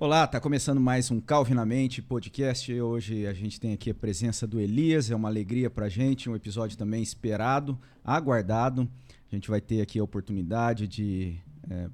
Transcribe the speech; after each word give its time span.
Olá, 0.00 0.22
está 0.22 0.38
começando 0.38 0.80
mais 0.80 1.10
um 1.10 1.20
Calvinamente 1.20 2.00
podcast. 2.00 2.72
Hoje 2.80 3.26
a 3.26 3.32
gente 3.32 3.58
tem 3.58 3.72
aqui 3.72 3.90
a 3.90 3.94
presença 3.94 4.46
do 4.46 4.60
Elias, 4.60 5.10
é 5.10 5.16
uma 5.16 5.28
alegria 5.28 5.68
para 5.68 5.86
a 5.86 5.88
gente, 5.88 6.30
um 6.30 6.36
episódio 6.36 6.78
também 6.78 7.02
esperado, 7.02 7.76
aguardado. 8.04 8.88
A 9.28 9.34
gente 9.34 9.50
vai 9.50 9.60
ter 9.60 9.80
aqui 9.80 9.98
a 9.98 10.04
oportunidade 10.04 10.86
de 10.86 11.36
é, 11.68 11.88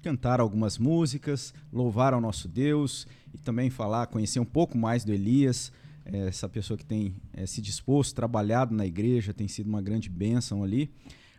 cantar 0.00 0.38
algumas 0.38 0.78
músicas, 0.78 1.52
louvar 1.72 2.14
ao 2.14 2.20
nosso 2.20 2.46
Deus 2.46 3.04
e 3.34 3.38
também 3.38 3.68
falar, 3.68 4.06
conhecer 4.06 4.38
um 4.38 4.44
pouco 4.44 4.78
mais 4.78 5.04
do 5.04 5.12
Elias, 5.12 5.72
é, 6.04 6.28
essa 6.28 6.48
pessoa 6.48 6.78
que 6.78 6.86
tem 6.86 7.16
é, 7.32 7.46
se 7.46 7.60
disposto, 7.60 8.14
trabalhado 8.14 8.72
na 8.72 8.86
igreja, 8.86 9.34
tem 9.34 9.48
sido 9.48 9.66
uma 9.66 9.82
grande 9.82 10.08
bênção 10.08 10.62
ali. 10.62 10.88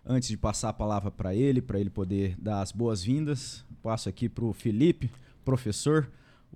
Antes 0.05 0.27
de 0.27 0.35
passar 0.35 0.67
a 0.67 0.73
palavra 0.73 1.09
para 1.09 1.33
ele, 1.33 1.61
para 1.61 1.79
ele 1.79 1.89
poder 1.89 2.35
dar 2.37 2.61
as 2.61 2.73
boas-vindas, 2.73 3.63
passo 3.81 4.09
aqui 4.09 4.27
para 4.27 4.43
o 4.43 4.51
Felipe, 4.51 5.09
professor, 5.51 6.09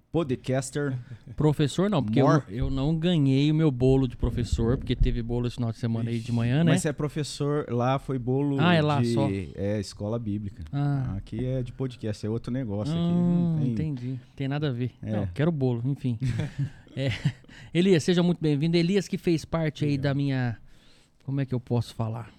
podcaster. 0.10 0.98
Professor 1.36 1.90
não, 1.90 2.02
porque 2.02 2.22
eu, 2.22 2.42
eu 2.48 2.70
não 2.70 2.98
ganhei 2.98 3.52
o 3.52 3.56
meu 3.56 3.70
bolo 3.70 4.08
de 4.08 4.16
professor, 4.16 4.78
porque 4.78 4.96
teve 4.96 5.22
bolo 5.22 5.48
esse 5.48 5.58
final 5.58 5.70
de 5.74 5.78
semana 5.78 6.10
aí 6.10 6.20
de 6.20 6.32
manhã, 6.32 6.64
né? 6.64 6.72
Mas 6.72 6.82
você 6.82 6.88
é 6.90 6.94
professor, 6.94 7.66
lá 7.70 8.00
foi 8.00 8.18
bolo 8.18 8.56
Ah, 8.58 8.74
é 8.74 8.82
lá 8.82 9.02
de 9.02 9.14
só. 9.14 9.28
é, 9.56 9.82
escola 9.82 10.18
bíblica. 10.18 10.64
Ah. 10.72 11.16
Aqui 11.18 11.44
é 11.46 11.62
de 11.62 11.74
podcast, 11.74 12.26
é 12.26 12.30
outro 12.30 12.54
negócio. 12.54 12.94
aqui 12.94 13.02
Hum, 13.04 13.56
não 13.58 13.60
tem... 13.64 13.72
entendi. 13.72 14.20
Tem 14.34 14.48
nada 14.48 14.70
a 14.70 14.72
ver. 14.72 14.92
É. 15.02 15.12
Não, 15.12 15.28
quero 15.28 15.52
bolo, 15.52 15.82
enfim. 15.86 16.18
É. 16.98 17.12
Elias, 17.74 18.06
seja 18.06 18.24
muito 18.24 18.40
bem-vindo. 18.42 18.78
Elias 18.78 19.06
que 19.06 19.18
fez 19.18 19.44
parte 19.44 19.84
aí 19.84 19.98
da 19.98 20.14
minha. 20.14 20.58
Como 21.26 21.42
é 21.42 21.46
que 21.46 21.54
eu 21.54 21.60
posso 21.60 21.94
falar? 21.94 22.32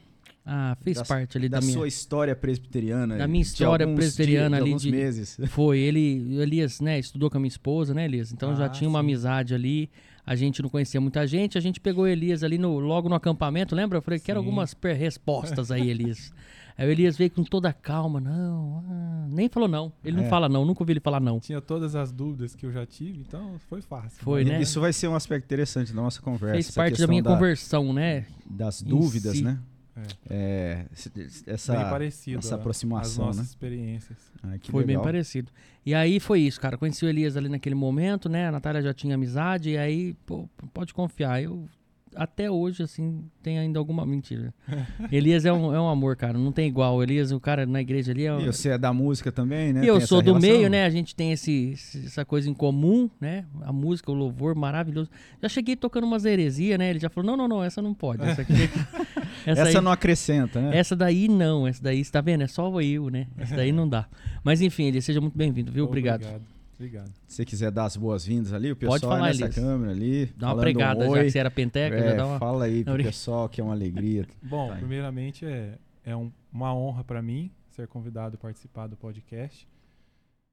Ah, 0.48 0.76
fez 0.80 0.96
Da- 0.98 1.04
parte 1.04 1.36
ali 1.36 1.48
da 1.48 1.58
da, 1.58 1.60
minha. 1.66 1.76
sua 1.76 1.88
história 1.88 2.36
presbiteriana. 2.36 3.16
Da 3.16 3.26
minha 3.26 3.42
de 3.42 3.48
história 3.50 3.84
alguns 3.84 3.96
presbiteriana 3.98 4.56
dias- 4.56 4.58
de 4.58 4.62
ali 4.62 4.70
alguns 4.70 4.82
de- 4.82 4.90
meses. 4.92 5.40
Foi, 5.50 5.78
ele, 5.80 6.36
o 6.38 6.40
Elias, 6.40 6.80
né, 6.80 6.98
estudou 7.00 7.28
com 7.28 7.36
a 7.36 7.40
minha 7.40 7.48
esposa, 7.48 7.92
né, 7.92 8.04
Elias? 8.04 8.30
Então 8.32 8.54
já 8.54 8.66
Ah, 8.66 8.68
tinha 8.68 8.88
uma 8.88 9.00
sim. 9.00 9.06
amizade 9.06 9.54
ali. 9.54 9.90
A 10.24 10.34
gente 10.36 10.60
não 10.62 10.68
conhecia 10.68 11.00
muita 11.00 11.26
gente, 11.26 11.56
a 11.58 11.60
gente 11.60 11.80
pegou 11.80 12.04
o 12.04 12.06
Elias 12.06 12.42
ali 12.44 12.58
no, 12.58 12.78
logo 12.78 13.08
no 13.08 13.14
acampamento, 13.16 13.74
lembra? 13.76 13.98
Eu 13.98 14.02
falei, 14.02 14.18
quero 14.20 14.38
Sim. 14.40 14.46
algumas 14.46 14.72
per- 14.74 14.96
respostas 14.96 15.70
aí, 15.70 15.88
Elias. 15.90 16.32
aí 16.78 16.88
o 16.88 16.90
Elias 16.90 17.16
veio 17.16 17.30
com 17.30 17.42
toda 17.44 17.68
a 17.68 17.72
calma, 17.72 18.20
não, 18.20 18.84
ah, 18.88 19.26
nem 19.28 19.48
falou 19.48 19.68
não. 19.68 19.92
Ele 20.04 20.18
É. 20.18 20.22
não 20.22 20.28
fala 20.28 20.48
não, 20.48 20.64
nunca 20.64 20.82
ouvi 20.82 20.92
ele 20.94 21.00
falar 21.00 21.20
não. 21.20 21.38
Tinha 21.40 21.60
todas 21.60 21.94
as 21.96 22.10
dúvidas 22.12 22.54
que 22.56 22.66
eu 22.66 22.72
já 22.72 22.84
tive, 22.86 23.20
então 23.20 23.54
foi 23.68 23.80
fácil. 23.82 24.20
Foi, 24.22 24.44
né? 24.44 24.60
Isso 24.60 24.80
vai 24.80 24.92
ser 24.92 25.06
um 25.08 25.14
aspecto 25.14 25.44
interessante 25.44 25.92
da 25.92 26.00
nossa 26.02 26.20
conversa. 26.20 26.54
Fez 26.54 26.70
parte 26.72 27.00
da 27.00 27.06
minha 27.08 27.22
conversão, 27.22 27.92
né? 27.92 28.26
Das 28.48 28.80
dúvidas, 28.82 29.36
si. 29.38 29.42
né? 29.44 29.58
É, 30.28 30.84
se- 30.92 31.10
essa, 31.46 31.74
bem 31.74 31.84
parecido. 31.84 32.38
essa 32.38 32.54
a- 32.54 32.58
aproximação, 32.58 33.28
As 33.28 33.36
né? 33.36 33.40
nossas 33.40 33.46
experiências. 33.48 34.18
Ah, 34.42 34.58
que 34.58 34.70
Foi 34.70 34.82
bem 34.84 34.96
legal. 34.96 35.04
parecido. 35.04 35.50
E 35.84 35.94
aí 35.94 36.20
foi 36.20 36.40
isso, 36.40 36.60
cara. 36.60 36.76
Conheci 36.76 37.04
o 37.04 37.08
Elias 37.08 37.36
ali 37.36 37.48
naquele 37.48 37.74
momento, 37.74 38.28
né? 38.28 38.48
A 38.48 38.52
Natália 38.52 38.82
já 38.82 38.92
tinha 38.92 39.14
amizade, 39.14 39.70
e 39.70 39.78
aí, 39.78 40.14
pô, 40.26 40.48
pode 40.74 40.92
confiar. 40.92 41.42
Eu, 41.42 41.66
até 42.14 42.50
hoje, 42.50 42.82
assim, 42.82 43.24
tem 43.42 43.58
ainda 43.58 43.78
alguma 43.78 44.04
mentira. 44.06 44.52
Elias 45.12 45.44
é 45.44 45.52
um, 45.52 45.74
é 45.74 45.80
um 45.80 45.88
amor, 45.88 46.16
cara. 46.16 46.38
Não 46.38 46.50
tem 46.50 46.66
igual. 46.66 46.96
O 46.96 47.02
Elias, 47.02 47.30
o 47.30 47.38
cara 47.38 47.66
na 47.66 47.80
igreja 47.80 48.10
ali 48.12 48.26
é. 48.26 48.38
E 48.40 48.46
você 48.46 48.70
é 48.70 48.78
da 48.78 48.92
música 48.92 49.30
também, 49.30 49.72
né? 49.72 49.84
E 49.84 49.86
eu 49.86 49.98
Tem 49.98 50.06
sou 50.06 50.22
do 50.22 50.32
relação? 50.34 50.50
meio, 50.50 50.70
né? 50.70 50.84
A 50.86 50.90
gente 50.90 51.14
tem 51.14 51.32
esse, 51.32 51.70
esse- 51.74 52.06
essa 52.06 52.24
coisa 52.24 52.48
em 52.48 52.54
comum, 52.54 53.08
né? 53.20 53.44
A 53.62 53.72
música, 53.72 54.10
o 54.10 54.14
louvor 54.14 54.54
maravilhoso. 54.54 55.10
Já 55.42 55.48
cheguei 55.48 55.76
tocando 55.76 56.04
umas 56.04 56.24
heresias, 56.24 56.78
né? 56.78 56.88
Ele 56.90 56.98
já 56.98 57.08
falou: 57.10 57.26
não, 57.30 57.36
não, 57.36 57.48
não, 57.48 57.62
essa 57.64 57.82
não 57.82 57.92
pode. 57.92 58.22
Essa, 58.22 58.42
aqui, 58.42 58.52
essa, 59.46 59.62
Essa 59.62 59.78
aí- 59.78 59.84
não 59.84 59.92
acrescenta, 59.92 60.60
né? 60.60 60.76
essa 60.76 60.94
daí 60.96 61.28
não, 61.28 61.66
essa 61.66 61.82
daí, 61.82 62.04
você 62.04 62.10
tá 62.12 62.20
vendo? 62.20 62.42
É 62.42 62.46
só 62.46 62.80
eu, 62.82 63.08
né? 63.08 63.28
Essa 63.38 63.56
daí 63.56 63.72
não 63.72 63.88
dá. 63.88 64.06
Mas 64.44 64.60
enfim, 64.60 64.84
Elias, 64.84 65.04
seja 65.04 65.20
muito 65.20 65.38
bem-vindo, 65.38 65.70
viu? 65.72 65.84
Obrigado. 65.84 66.22
Obrigado. 66.22 66.42
Obrigado. 66.74 67.10
Se 67.26 67.36
você 67.36 67.44
quiser 67.46 67.70
dar 67.70 67.84
as 67.86 67.96
boas-vindas 67.96 68.52
ali, 68.52 68.70
o 68.70 68.76
pessoal 68.76 69.00
Pode 69.00 69.06
falar, 69.10 69.28
é 69.28 69.30
nessa 69.30 69.44
Elias. 69.44 69.54
câmera 69.54 69.92
ali. 69.92 70.26
Dá 70.36 70.46
uma 70.48 70.50
falando 70.50 70.60
pregada 70.62 71.00
um 71.00 71.06
já 71.06 71.10
oi. 71.20 71.24
que 71.24 71.30
você 71.30 71.38
era 71.38 71.50
penteca, 71.50 71.96
É, 71.96 72.08
já 72.10 72.14
dá 72.16 72.26
uma. 72.26 72.38
Fala 72.38 72.64
aí 72.66 72.84
pro 72.84 72.96
pessoal 73.02 73.48
que 73.48 73.60
é 73.62 73.64
uma 73.64 73.72
alegria. 73.72 74.26
Bom, 74.42 74.68
Tá. 74.68 74.74
primeiramente 74.76 75.46
é, 75.46 75.78
é 76.04 76.14
um- 76.14 76.30
uma 76.52 76.74
honra 76.74 77.02
para 77.02 77.22
mim 77.22 77.50
ser 77.70 77.86
convidado 77.88 78.34
a 78.34 78.38
participar 78.38 78.88
do 78.88 78.96
podcast. 78.96 79.66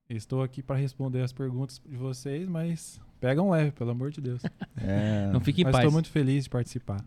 Estou 0.09 0.44
aqui 0.44 0.62
para 0.63 0.75
responder 0.78 1.22
as 1.22 1.34
perguntas 1.34 1.81
de 1.85 1.97
vocês, 1.97 2.47
mas 2.47 3.01
pegam 3.19 3.50
leve, 3.50 3.72
pelo 3.72 3.91
amor 3.91 4.12
de 4.12 4.22
Deus. 4.22 4.41
É, 4.78 5.29
Não 5.31 5.39
fique 5.41 5.62
em 5.62 5.63
mas 5.66 5.72
paz. 5.73 5.84
estou 5.84 5.91
muito 5.94 6.09
feliz 6.09 6.44
de 6.45 6.50
participar. 6.50 7.03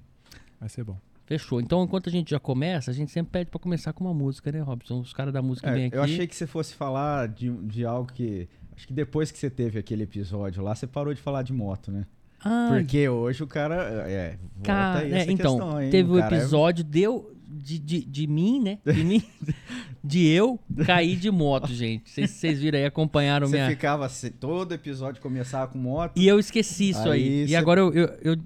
Vai 0.61 0.69
ser 0.69 0.84
bom. 0.84 0.99
Fechou. 1.26 1.60
Então, 1.60 1.82
enquanto 1.82 2.09
a 2.09 2.12
gente 2.12 2.31
já 2.31 2.38
começa, 2.41 2.91
a 2.91 2.94
gente 2.94 3.10
sempre 3.10 3.32
pede 3.32 3.50
pra 3.50 3.59
começar 3.59 3.92
com 3.92 4.04
uma 4.04 4.14
música, 4.14 4.50
né, 4.53 4.60
Robson? 4.60 5.00
Os 5.00 5.12
caras 5.12 5.32
da 5.34 5.42
música 5.42 5.69
É, 5.69 5.75
vêm 5.75 5.87
aqui. 5.87 5.97
eu 5.97 6.03
achei 6.03 6.26
que 6.26 6.37
você 6.37 6.47
fosse 6.47 6.75
falar 6.75 7.28
de, 7.28 7.50
de 7.50 7.84
algo 7.84 8.10
que. 8.12 8.48
Acho 8.76 8.87
que 8.87 8.92
depois 8.92 9.31
que 9.32 9.38
você 9.38 9.50
teve 9.50 9.78
aquele 9.78 10.04
episódio 10.04 10.62
lá, 10.62 10.75
você 10.75 10.87
parou 10.87 11.12
de 11.12 11.20
falar 11.20 11.42
de 11.42 11.53
moto, 11.53 11.91
né? 11.91 12.06
Ah, 12.44 12.69
Porque 12.70 13.09
hoje 13.09 13.42
o 13.42 13.47
cara. 13.47 13.75
É, 14.09 14.37
volta 14.54 14.62
cara, 14.62 14.98
aí 15.00 15.12
é, 15.12 15.19
essa 15.22 15.32
então, 15.32 15.56
questão, 15.59 15.82
hein? 15.82 15.91
teve 15.91 16.10
o 16.12 16.19
cara 16.19 16.37
é- 16.37 16.38
episódio 16.38 16.84
deu 16.84 17.36
de, 17.56 17.78
de, 17.78 18.05
de 18.05 18.27
mim, 18.27 18.61
né? 18.62 18.78
De 18.84 19.03
mim, 19.05 19.22
de 20.05 20.27
eu 20.28 20.59
cair 20.84 21.17
de 21.17 21.31
moto, 21.31 21.69
gente. 21.72 22.09
Vocês- 22.11 22.31
Vocês 22.31 22.61
viram 22.61 22.78
aí, 22.78 22.84
acompanharam 22.84 23.47
Você 23.47 23.56
minha. 23.56 23.69
ficava. 23.69 24.06
assim, 24.06 24.31
Todo 24.31 24.72
episódio 24.72 25.21
começava 25.22 25.71
com 25.72 25.78
moto. 25.78 26.12
E 26.17 26.27
eu 26.28 26.39
esqueci 26.39 26.91
isso 26.91 27.09
aí. 27.09 27.22
Aí 27.22 27.43
E 27.44 27.49
cê- 27.49 27.56
agora 27.56 27.81
eu, 27.81 27.93
eu, 27.93 28.09
eu 28.22 28.37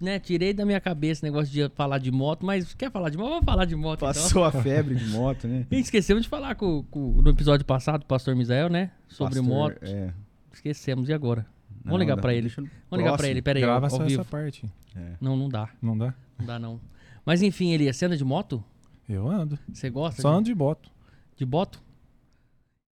né, 0.00 0.18
tirei 0.18 0.52
da 0.54 0.64
minha 0.64 0.80
cabeça 0.80 1.24
o 1.24 1.28
negócio 1.30 1.52
de 1.52 1.68
falar 1.74 1.98
de 1.98 2.10
moto, 2.10 2.44
mas 2.46 2.72
quer 2.74 2.90
falar 2.90 3.10
de 3.10 3.18
moto? 3.18 3.28
Vamos 3.30 3.44
falar 3.44 3.64
de 3.64 3.76
moto 3.76 3.98
então. 3.98 4.08
Passou 4.08 4.44
a 4.44 4.52
febre 4.52 4.94
de 4.94 5.06
moto, 5.08 5.46
né? 5.48 5.66
E 5.70 5.78
esquecemos 5.78 6.22
de 6.22 6.28
falar 6.28 6.54
com, 6.54 6.82
com- 6.90 7.20
no 7.22 7.30
episódio 7.30 7.66
passado, 7.66 8.02
o 8.02 8.06
pastor 8.06 8.34
Misael, 8.36 8.68
né? 8.68 8.90
Sobre 9.08 9.40
Pastor, 9.40 9.44
moto. 9.54 9.78
É. 9.82 10.12
Esquecemos. 10.52 11.08
E 11.08 11.12
agora? 11.12 11.46
Não, 11.84 11.90
Vamos 11.92 12.00
ligar 12.00 12.16
pra 12.16 12.32
ele. 12.34 12.48
Vamos 12.48 12.70
ligar 12.92 13.02
pra 13.02 13.02
próximo. 13.18 13.30
ele, 13.30 13.42
pera 13.42 13.58
aí, 13.58 13.62
Grava 13.62 13.86
ao, 13.86 13.90
só 13.90 14.04
essa 14.04 14.24
parte. 14.24 14.64
É. 14.96 15.00
Não, 15.20 15.36
não 15.36 15.48
dá. 15.48 15.68
Não 15.82 15.98
dá? 15.98 16.14
Não 16.38 16.46
dá 16.46 16.58
não. 16.58 16.80
Mas 17.24 17.42
enfim, 17.42 17.72
Elias, 17.72 17.96
você 17.96 18.06
anda 18.06 18.16
de 18.16 18.24
moto? 18.24 18.62
Eu 19.08 19.28
ando. 19.28 19.58
Você 19.72 19.90
gosta 19.90 20.20
Só 20.22 20.30
de, 20.30 20.36
ando 20.36 20.44
de 20.46 20.54
boto. 20.54 20.90
de 21.36 21.44
moto? 21.46 21.82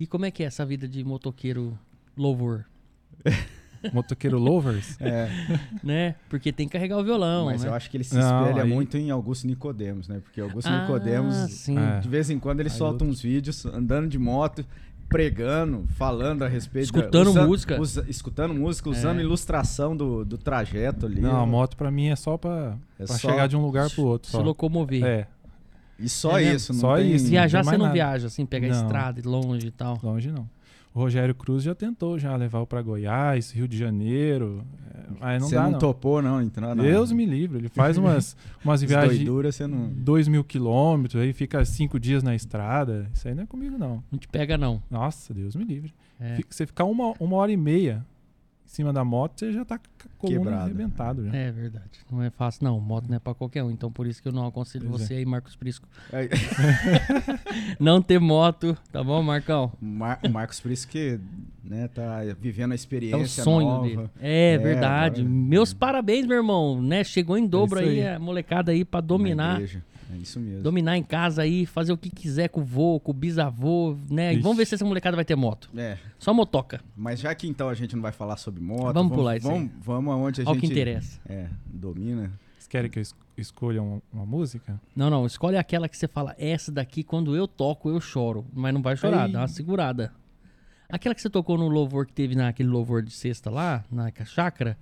E 0.00 0.06
como 0.06 0.25
é 0.25 0.31
que 0.31 0.43
é 0.43 0.47
essa 0.47 0.65
vida 0.66 0.87
de 0.88 1.03
motoqueiro 1.04 1.78
louvor? 2.16 2.65
Motoqueiro 3.93 4.38
Lovers. 4.38 4.97
É, 5.00 5.28
Né? 5.82 6.15
Porque 6.28 6.53
tem 6.53 6.69
que 6.69 6.72
carregar 6.75 6.98
o 6.98 7.03
violão, 7.04 7.47
mas 7.47 7.62
né? 7.65 7.69
eu 7.69 7.75
acho 7.75 7.91
que 7.91 7.97
ele 7.97 8.04
se 8.04 8.15
Não, 8.15 8.43
espelha 8.47 8.62
aí- 8.62 8.69
muito 8.70 8.97
em 8.97 9.10
Augusto 9.10 9.44
Nicodemos, 9.47 10.06
né? 10.06 10.20
Porque 10.20 10.41
Augusto 10.41 10.69
Ah, 10.69 10.82
Nicodemos, 10.82 11.34
sim. 11.50 11.76
É. 11.76 11.99
de 11.99 12.09
vez 12.09 12.31
em 12.31 12.38
quando, 12.38 12.60
ele 12.60 12.69
Aí 12.69 12.75
solta 12.76 13.04
eu- 13.04 13.09
uns 13.09 13.20
vídeos 13.20 13.66
andando 13.66 14.09
de 14.09 14.19
moto, 14.20 14.64
pregando, 15.12 15.84
falando 15.91 16.43
a 16.43 16.49
respeito 16.49 16.93
da- 16.93 16.99
Escutando 17.00 17.28
usa- 17.31 17.47
música. 17.47 17.81
usa- 17.81 18.05
escutando 18.09 18.55
música, 18.55 18.91
usando 18.91 19.19
É. 19.19 19.23
ilustração 19.23 19.97
do, 19.97 20.25
do 20.25 20.37
trajeto 20.39 21.06
ali. 21.06 21.21
Não, 21.21 21.41
a 21.43 21.47
moto 21.47 21.77
pra 21.77 21.91
mim 21.91 22.09
é 22.09 22.17
só 22.17 22.37
pra, 22.37 22.77
É 22.99 23.05
pra 23.05 23.17
só- 23.19 23.31
chegar 23.31 23.47
de 23.47 23.56
um 23.56 23.62
lugar 23.62 23.89
pro 23.91 24.05
outro. 24.05 24.28
Se 24.31 24.33
Só. 24.37 24.43
locomover. 24.43 25.05
É, 25.05 25.27
E 25.99 26.09
só 26.09 26.39
É 26.39 26.43
mesmo? 26.45 26.57
isso, 26.57 26.73
não 26.73 26.81
Só 26.81 26.97
tem... 26.97 27.13
isso. 27.15 27.27
Viajar 27.29 27.63
você 27.65 27.73
não 27.73 27.79
nada. 27.87 27.93
viaja, 27.95 28.27
assim, 28.27 28.45
pegar 28.47 28.69
Não. 28.69 28.83
estrada 28.83 29.21
e 29.21 29.23
longe 29.23 29.67
e 29.69 29.71
tal. 29.71 29.99
longe 30.03 30.31
não. 30.31 30.49
O 30.95 30.99
Rogério 31.01 31.35
Cruz 31.35 31.63
já 31.63 31.75
tentou 31.75 32.19
já 32.19 32.37
levar 32.37 32.67
pra 32.67 32.83
Goiás, 32.83 33.51
Rio 33.51 33.67
de 33.67 33.79
Janeiro, 33.79 34.63
é, 34.95 34.99
mas 35.19 35.41
não 35.41 35.49
Você 35.49 35.55
dá 35.55 35.63
não, 35.65 35.71
não. 35.73 35.79
topou, 35.79 36.21
não, 36.21 36.43
entrar 36.43 36.75
na... 36.75 36.83
Deus 36.83 37.11
me 37.13 37.25
livre, 37.25 37.59
ele 37.61 37.69
faz 37.71 37.97
umas, 37.97 38.37
umas 38.63 38.83
As 38.83 38.89
viagens 38.91 39.19
de 39.19 39.25
doiduras, 39.25 39.55
você 39.57 39.67
não... 39.67 39.89
2 39.89 40.29
mil 40.29 40.45
quilômetros, 40.45 41.23
aí 41.23 41.33
fica 41.33 41.65
cinco 41.65 41.99
dias 41.99 42.23
na 42.23 42.35
estrada. 42.35 43.09
Isso 43.15 43.27
aí 43.27 43.35
não 43.35 43.45
é 43.45 43.47
comigo, 43.47 43.79
não. 43.79 44.03
Não 44.13 44.19
te 44.19 44.29
pega, 44.29 44.59
não. 44.59 44.83
Nossa, 44.91 45.33
Deus 45.33 45.57
me 45.57 45.65
livre. 45.65 45.95
É. 46.21 46.37
Fica- 46.37 46.49
Você 46.51 46.67
ficar 46.67 46.85
uma, 46.85 47.15
uma 47.19 47.37
hora 47.37 47.51
e 47.51 47.57
meia 47.57 48.05
cima 48.72 48.93
da 48.93 49.05
moto, 49.05 49.38
você 49.41 49.53
já 49.53 49.65
tá 49.65 49.78
com 50.19 50.28
Quebrado. 50.28 50.62
arrebentado. 50.65 51.25
Já. 51.27 51.37
É 51.37 51.50
verdade. 51.53 51.91
Não 52.10 52.22
é 52.22 52.31
fácil, 52.31 52.65
não. 52.65 52.81
Moto 52.81 53.06
não 53.09 53.16
é 53.16 53.19
pra 53.19 53.34
qualquer 53.34 53.62
um. 53.62 53.71
Então, 53.71 53.91
por 53.93 54.06
isso 54.06 54.22
que 54.22 54.28
eu 54.28 54.33
não 54.33 54.47
aconselho 54.47 54.87
Pois 54.88 55.03
é. 55.03 55.06
você 55.06 55.15
aí, 55.15 55.27
Marcos 55.27 55.55
Prisco. 55.56 55.87
Aí- 56.12 56.28
Não 57.78 58.00
ter 58.03 58.19
moto, 58.19 58.77
tá 58.91 59.03
bom, 59.03 59.22
Marcão? 59.22 59.72
Mar- 59.81 60.21
o 60.25 60.28
Marcos, 60.28 60.61
por 60.61 60.71
isso 60.71 60.87
que 60.88 61.19
né, 61.65 61.88
tá 61.88 62.20
vivendo 62.41 62.73
a 62.73 62.75
É 62.75 62.76
experiência 62.76 63.43
o 63.43 63.44
sonho 63.44 63.67
nova. 63.67 63.87
dele. 63.87 64.11
É, 64.20 64.55
É, 64.55 64.58
verdade. 64.58 65.20
agora- 65.20 65.35
Meus 65.37 65.73
parabéns, 65.73 66.26
meu 66.26 66.37
irmão. 66.38 66.81
Né? 66.81 67.05
Chegou 67.05 67.37
em 67.37 67.47
dobro 67.47 67.79
É 67.81 67.82
aí, 67.82 68.00
aí. 68.06 68.14
a 68.14 68.19
molecada 68.19 68.73
aí 68.73 68.85
pra 68.85 69.00
na 69.00 69.06
dominar. 69.06 69.61
É 70.12 70.17
isso 70.17 70.38
mesmo. 70.38 70.62
Dominar 70.62 70.97
em 70.99 71.03
casa 71.03 71.43
aí, 71.43 71.64
fazer 71.64 71.93
o 71.93 71.97
que 71.97 72.11
quiser 72.11 72.49
com 72.49 72.61
o 72.61 72.64
vô, 72.64 73.00
com 73.00 73.12
o 73.12 73.14
bisavô, 73.14 73.97
né? 74.11 74.31
E 74.32 74.35
Ixi. 74.35 74.43
vamos 74.43 74.59
ver 74.59 74.67
se 74.67 74.75
essa 74.75 74.85
molecada 74.85 75.17
vai 75.17 75.25
ter 75.25 75.35
moto. 75.37 75.70
É, 75.76 75.97
Só 76.19 76.35
motoca. 76.35 76.81
mas 76.97 77.19
já 77.20 77.35
que 77.35 77.47
então 77.49 77.69
a 77.69 77.75
gente 77.75 77.94
não 77.97 78.03
vai 78.03 78.12
falar 78.12 78.37
sobre 78.37 78.61
moto, 78.61 78.93
Vamos 78.93 79.12
pular 79.17 79.37
isso 79.38 79.49
aí. 79.49 79.55
vamos, 79.55 79.73
vamos 79.81 80.12
aonde 80.14 80.43
a 80.43 80.44
Olha 80.44 80.50
o 80.56 80.61
que 80.61 80.67
gente 80.67 80.73
interessa. 80.73 81.19
é, 81.26 81.49
domina. 81.67 82.31
Vocês 82.59 82.69
querem 82.69 82.91
que 82.91 82.99
eu 82.99 83.03
es- 83.03 83.14
escolha 83.38 83.82
um- 83.82 84.03
uma 84.12 84.26
música? 84.26 84.79
Não, 84.94 85.09
não, 85.09 85.25
escolhe 85.26 85.56
aquela 85.56 85.88
que 85.88 85.97
você 85.97 86.06
fala, 86.06 86.35
essa 86.38 86.70
daqui, 86.70 87.03
quando 87.03 87.35
eu 87.35 87.49
toco, 87.49 87.88
eu 87.88 88.00
choro. 88.00 88.44
Mas 88.53 88.75
não 88.75 88.82
vai 88.82 88.97
chorar, 88.97 89.26
Ei. 89.26 89.32
dá 89.32 89.41
uma 89.41 89.49
segurada. 89.49 90.12
Aquela 90.88 91.14
que 91.14 91.23
você 91.23 91.31
tocou 91.31 91.56
no 91.56 91.69
louvor 91.69 92.05
que 92.06 92.12
teve 92.12 92.35
naquele 92.35 92.69
louvor 92.69 93.03
de 93.03 93.11
sexta 93.12 93.49
lá, 93.50 93.82
na 93.91 94.12
chácara. 94.26 94.76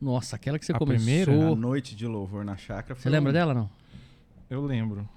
Nossa, 0.00 0.36
aquela 0.36 0.58
que 0.58 0.66
você 0.66 0.72
A 0.72 0.78
começou. 0.78 1.04
primeira? 1.06 1.32
A 1.32 1.56
noite 1.56 1.96
de 1.96 2.06
louvor 2.06 2.44
na 2.44 2.56
chácara. 2.56 2.94
Você 2.94 3.04
foi 3.04 3.10
lembra 3.12 3.30
um- 3.30 3.32
dela, 3.32 3.54
não? 3.54 3.70
Eu 4.50 4.64
lembro. 4.64 5.08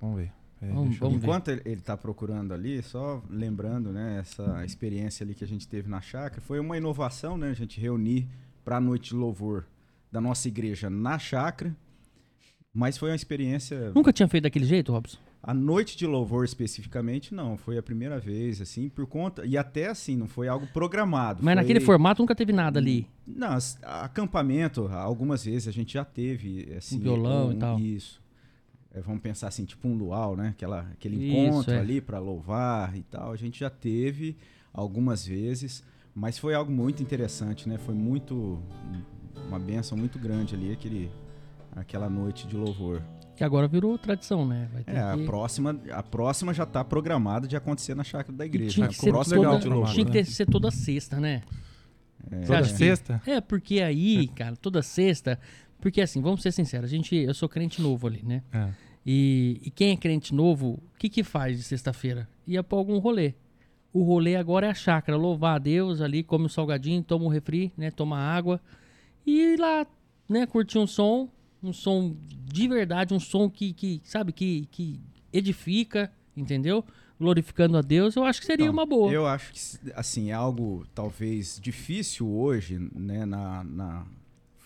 Vamos 0.00 0.16
ver. 0.16 0.32
É, 0.60 0.66
Vamos- 0.68 0.96
vamos 0.96 1.18
ver. 1.18 1.26
Enquanto 1.26 1.48
ele 1.48 1.62
ele 1.64 1.80
tá 1.80 1.96
procurando 1.96 2.52
ali, 2.54 2.82
só 2.82 3.22
lembrando, 3.28 3.90
né, 3.92 4.18
essa 4.20 4.64
experiência 4.64 5.24
ali 5.24 5.34
que 5.34 5.42
a 5.44 5.46
gente 5.48 5.66
teve 5.66 5.88
na 5.88 6.00
chácara, 6.00 6.40
foi 6.40 6.60
uma 6.60 6.76
inovação, 6.76 7.36
né, 7.36 7.50
a 7.50 7.54
gente 7.54 7.80
reunir 7.80 8.28
para 8.64 8.76
a 8.76 8.80
noite 8.80 9.10
de 9.10 9.16
louvor 9.16 9.66
da 10.10 10.20
nossa 10.20 10.46
igreja 10.46 10.88
na 10.88 11.18
chácara, 11.18 11.74
mas 12.72 12.96
foi 12.96 13.10
uma 13.10 13.16
experiência 13.16 13.90
Nunca 13.92 14.12
tinha 14.12 14.28
feito 14.28 14.44
daquele 14.44 14.64
jeito, 14.64 14.92
Robson? 14.92 15.18
a 15.44 15.52
noite 15.52 15.96
de 15.96 16.06
louvor 16.06 16.44
especificamente 16.44 17.34
não, 17.34 17.56
foi 17.56 17.76
a 17.76 17.82
primeira 17.82 18.20
vez 18.20 18.60
assim, 18.60 18.88
por 18.88 19.04
conta 19.08 19.44
e 19.44 19.58
até 19.58 19.88
assim, 19.88 20.16
não 20.16 20.28
foi 20.28 20.46
algo 20.46 20.68
programado. 20.68 21.40
Mas 21.42 21.54
foi- 21.54 21.60
naquele 21.62 21.80
formato 21.80 22.22
nunca 22.22 22.36
teve 22.36 22.52
nada 22.52 22.78
ali. 22.78 23.08
Não, 23.26 23.58
acampamento, 23.82 24.86
algumas 24.86 25.44
vezes 25.44 25.66
a 25.66 25.72
gente 25.72 25.94
já 25.94 26.04
teve 26.04 26.72
assim, 26.76 26.96
Um 26.96 27.00
violão 27.00 27.52
e 27.52 27.56
tal. 27.56 27.80
Isso. 27.80 28.21
É, 28.94 29.00
vamos 29.00 29.22
pensar 29.22 29.48
assim, 29.48 29.64
tipo 29.64 29.88
um 29.88 29.94
luau, 29.94 30.36
né? 30.36 30.48
Aquela, 30.50 30.80
aquele 30.92 31.16
Isso, 31.16 31.36
encontro 31.48 31.72
é. 31.74 31.78
ali 31.78 32.00
para 32.00 32.18
louvar 32.18 32.94
e 32.96 33.02
tal. 33.02 33.32
A 33.32 33.36
gente 33.36 33.60
já 33.60 33.70
teve 33.70 34.36
algumas 34.72 35.26
vezes, 35.26 35.82
mas 36.14 36.38
foi 36.38 36.54
algo 36.54 36.70
muito 36.70 37.02
interessante, 37.02 37.68
né? 37.68 37.78
Foi 37.78 37.94
muito 37.94 38.62
uma 39.48 39.58
benção 39.58 39.96
muito 39.96 40.18
grande 40.18 40.54
ali 40.54 40.72
aquele 40.72 41.10
aquela 41.74 42.08
noite 42.10 42.46
de 42.46 42.54
louvor. 42.54 43.02
Que 43.34 43.42
agora 43.42 43.66
virou 43.66 43.96
tradição, 43.96 44.46
né? 44.46 44.68
Vai 44.74 44.84
ter 44.84 44.92
É, 44.94 45.00
a 45.00 45.16
que... 45.16 45.24
próxima, 45.24 45.80
a 45.90 46.02
próxima 46.02 46.52
já 46.52 46.64
está 46.64 46.84
programada 46.84 47.48
de 47.48 47.56
acontecer 47.56 47.94
na 47.94 48.04
chácara 48.04 48.36
da 48.36 48.44
E 48.44 48.48
igreja. 48.48 48.74
tinha 48.74 48.86
né? 48.88 48.92
que, 48.92 48.98
O 48.98 49.00
ser 49.00 49.10
toda, 49.12 49.36
legal 49.36 49.58
de 49.58 49.68
louvor. 49.70 49.90
tinha 49.94 50.04
que 50.04 50.10
né? 50.12 50.18
ter- 50.22 50.26
ser 50.30 50.46
toda 50.46 50.70
sexta, 50.70 51.18
né? 51.18 51.42
É, 52.30 52.40
Você 52.40 52.46
Toda 52.46 52.58
acha 52.58 52.70
que- 52.72 52.76
sexta? 52.78 53.22
É, 53.26 53.40
porque 53.40 53.80
aí, 53.80 54.28
cara, 54.28 54.54
toda 54.54 54.82
sexta. 54.82 55.40
Porque 55.82 56.00
assim, 56.00 56.22
vamos 56.22 56.42
ser 56.42 56.52
sinceros, 56.52 56.88
a 56.88 56.94
gente, 56.94 57.16
eu 57.16 57.34
sou 57.34 57.48
crente 57.48 57.82
novo 57.82 58.06
ali, 58.06 58.22
né? 58.22 58.44
É. 58.52 58.68
E, 59.04 59.60
e 59.64 59.70
quem 59.70 59.90
é 59.90 59.96
crente 59.96 60.32
novo, 60.32 60.80
o 60.94 60.96
que 60.96 61.08
que 61.08 61.24
faz 61.24 61.56
de 61.56 61.64
sexta-feira? 61.64 62.28
Ia 62.46 62.62
pra 62.62 62.78
algum 62.78 62.98
rolê. 62.98 63.34
O 63.92 64.04
rolê 64.04 64.36
agora 64.36 64.68
é 64.68 64.70
a 64.70 64.74
chácara, 64.74 65.18
louvar 65.18 65.56
a 65.56 65.58
Deus 65.58 66.00
ali, 66.00 66.22
come 66.22 66.44
um 66.44 66.48
salgadinho, 66.48 67.02
toma 67.02 67.24
um 67.24 67.28
refri, 67.28 67.72
né? 67.76 67.90
Toma 67.90 68.16
água. 68.16 68.60
E 69.26 69.54
ir 69.54 69.58
lá, 69.58 69.84
né, 70.28 70.46
curtir 70.46 70.78
um 70.78 70.86
som, 70.86 71.28
um 71.60 71.72
som 71.72 72.16
de 72.30 72.68
verdade, 72.68 73.12
um 73.12 73.18
som 73.18 73.50
que, 73.50 73.72
que 73.72 74.00
sabe, 74.04 74.32
que, 74.32 74.68
que 74.70 75.00
edifica, 75.32 76.12
entendeu? 76.36 76.84
Glorificando 77.18 77.76
a 77.76 77.82
Deus, 77.82 78.14
eu 78.14 78.22
acho 78.22 78.38
que 78.38 78.46
seria 78.46 78.66
Então, 78.66 78.72
uma 78.72 78.86
boa. 78.86 79.12
Eu 79.12 79.26
acho 79.26 79.52
que, 79.52 79.92
assim, 79.96 80.30
é 80.30 80.32
algo 80.32 80.86
talvez 80.94 81.58
difícil 81.60 82.28
hoje, 82.30 82.78
né, 82.94 83.26
na, 83.26 83.64
na 83.64 84.06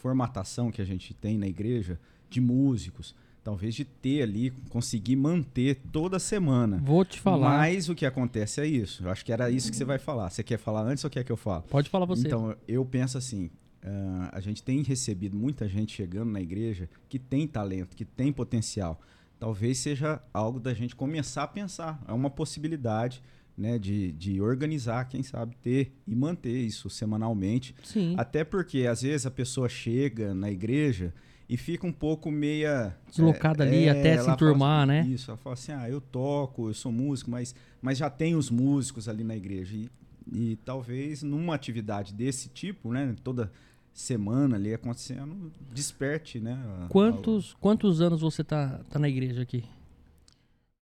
formatação 0.06 0.70
que 0.70 0.80
a 0.80 0.84
gente 0.84 1.12
tem 1.12 1.36
na 1.36 1.48
igreja, 1.48 1.98
de 2.30 2.40
músicos, 2.40 3.12
talvez 3.42 3.74
de 3.74 3.84
ter 3.84 4.22
ali, 4.22 4.52
conseguir 4.68 5.16
manter 5.16 5.80
toda 5.92 6.20
semana. 6.20 6.80
Vou 6.84 7.04
te 7.04 7.20
falar. 7.20 7.58
Mas 7.58 7.88
o 7.88 7.94
que 7.94 8.06
acontece 8.06 8.60
é 8.60 8.66
isso. 8.66 9.02
Eu 9.04 9.10
acho 9.10 9.24
que 9.24 9.32
era 9.32 9.50
isso 9.50 9.68
que 9.68 9.76
você 9.76 9.84
vai 9.84 9.98
falar. 9.98 10.30
Você 10.30 10.44
quer 10.44 10.58
falar 10.58 10.82
antes 10.82 11.02
ou 11.02 11.10
quer 11.10 11.24
que 11.24 11.32
eu 11.32 11.36
fale? 11.36 11.64
Pode 11.68 11.90
falar 11.90 12.06
você. 12.06 12.24
Então, 12.24 12.54
eu 12.68 12.84
penso 12.84 13.18
assim: 13.18 13.50
ah, 13.82 14.30
a 14.32 14.40
gente 14.40 14.62
tem 14.62 14.80
recebido 14.82 15.36
muita 15.36 15.68
gente 15.68 15.92
chegando 15.92 16.30
na 16.30 16.40
igreja 16.40 16.88
que 17.08 17.18
tem 17.18 17.48
talento, 17.48 17.96
que 17.96 18.04
tem 18.04 18.32
potencial. 18.32 19.00
Talvez 19.40 19.78
seja 19.78 20.22
algo 20.32 20.60
da 20.60 20.72
gente 20.72 20.94
começar 20.94 21.42
a 21.42 21.48
pensar. 21.48 22.00
É 22.06 22.12
uma 22.12 22.30
possibilidade 22.30 23.20
né, 23.56 23.78
de, 23.78 24.12
de 24.12 24.40
organizar, 24.40 25.04
quem 25.08 25.22
sabe, 25.22 25.56
ter 25.62 25.92
e 26.06 26.14
manter 26.14 26.56
isso 26.58 26.90
semanalmente. 26.90 27.74
Sim. 27.82 28.14
Até 28.18 28.44
porque, 28.44 28.86
às 28.86 29.02
vezes, 29.02 29.26
a 29.26 29.30
pessoa 29.30 29.68
chega 29.68 30.34
na 30.34 30.50
igreja 30.50 31.14
e 31.48 31.56
fica 31.56 31.86
um 31.86 31.92
pouco 31.92 32.30
meia... 32.30 32.96
Deslocada 33.08 33.64
ali 33.64 33.88
até 33.88 34.14
ela 34.14 34.24
se 34.24 34.30
enturmar, 34.30 34.80
assim, 34.88 34.88
né? 34.88 35.06
Isso, 35.14 35.30
ela 35.30 35.38
fala 35.38 35.54
assim, 35.54 35.72
ah, 35.72 35.88
eu 35.88 36.00
toco, 36.00 36.68
eu 36.68 36.74
sou 36.74 36.90
músico, 36.92 37.30
mas, 37.30 37.54
mas 37.80 37.96
já 37.98 38.10
tem 38.10 38.34
os 38.34 38.50
músicos 38.50 39.08
ali 39.08 39.22
na 39.24 39.36
igreja. 39.36 39.74
E, 39.76 39.88
e 40.32 40.56
talvez 40.64 41.22
numa 41.22 41.54
atividade 41.54 42.12
desse 42.12 42.48
tipo, 42.48 42.92
né, 42.92 43.14
toda 43.22 43.50
semana 43.94 44.56
ali 44.56 44.74
acontecendo, 44.74 45.50
desperte, 45.72 46.38
né? 46.40 46.52
a- 46.52 46.88
Quantos, 46.88 47.54
quantos 47.60 48.00
anos 48.02 48.20
você 48.20 48.44
tá, 48.44 48.80
tá 48.90 48.98
na 48.98 49.08
igreja 49.08 49.40
aqui? 49.40 49.64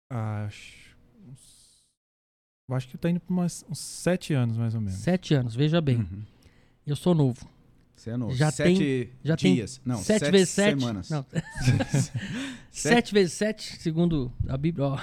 Acho. 0.10 0.81
Eu 2.72 2.78
acho 2.78 2.88
que 2.88 2.98
tá 2.98 3.10
indo 3.10 3.22
umas, 3.28 3.66
uns 3.70 3.80
sete 3.80 4.34
anos, 4.34 4.56
mais 4.56 4.74
ou 4.74 4.80
menos. 4.80 4.98
Sete 4.98 5.34
anos, 5.34 5.54
veja 5.54 5.82
bem. 5.82 5.98
Uhum. 5.98 6.22
Eu 6.88 6.96
sou 6.96 7.14
novo. 7.14 7.46
Você 7.94 8.12
é 8.12 8.18
novo. 8.18 8.34
Já 8.34 8.50
sete 8.50 9.10
já 9.22 9.36
tem 9.36 9.56
dias. 9.56 9.82
Não, 9.84 9.98
sete, 9.98 10.20
sete 10.20 10.32
vezes 10.32 10.50
sete. 10.52 10.80
semanas. 10.80 11.10
Não. 11.10 11.26
sete 12.72 13.14
vezes 13.14 13.34
sete, 13.34 13.76
segundo 13.78 14.32
a 14.48 14.56
Bíblia. 14.56 14.86
Ó. 14.86 15.00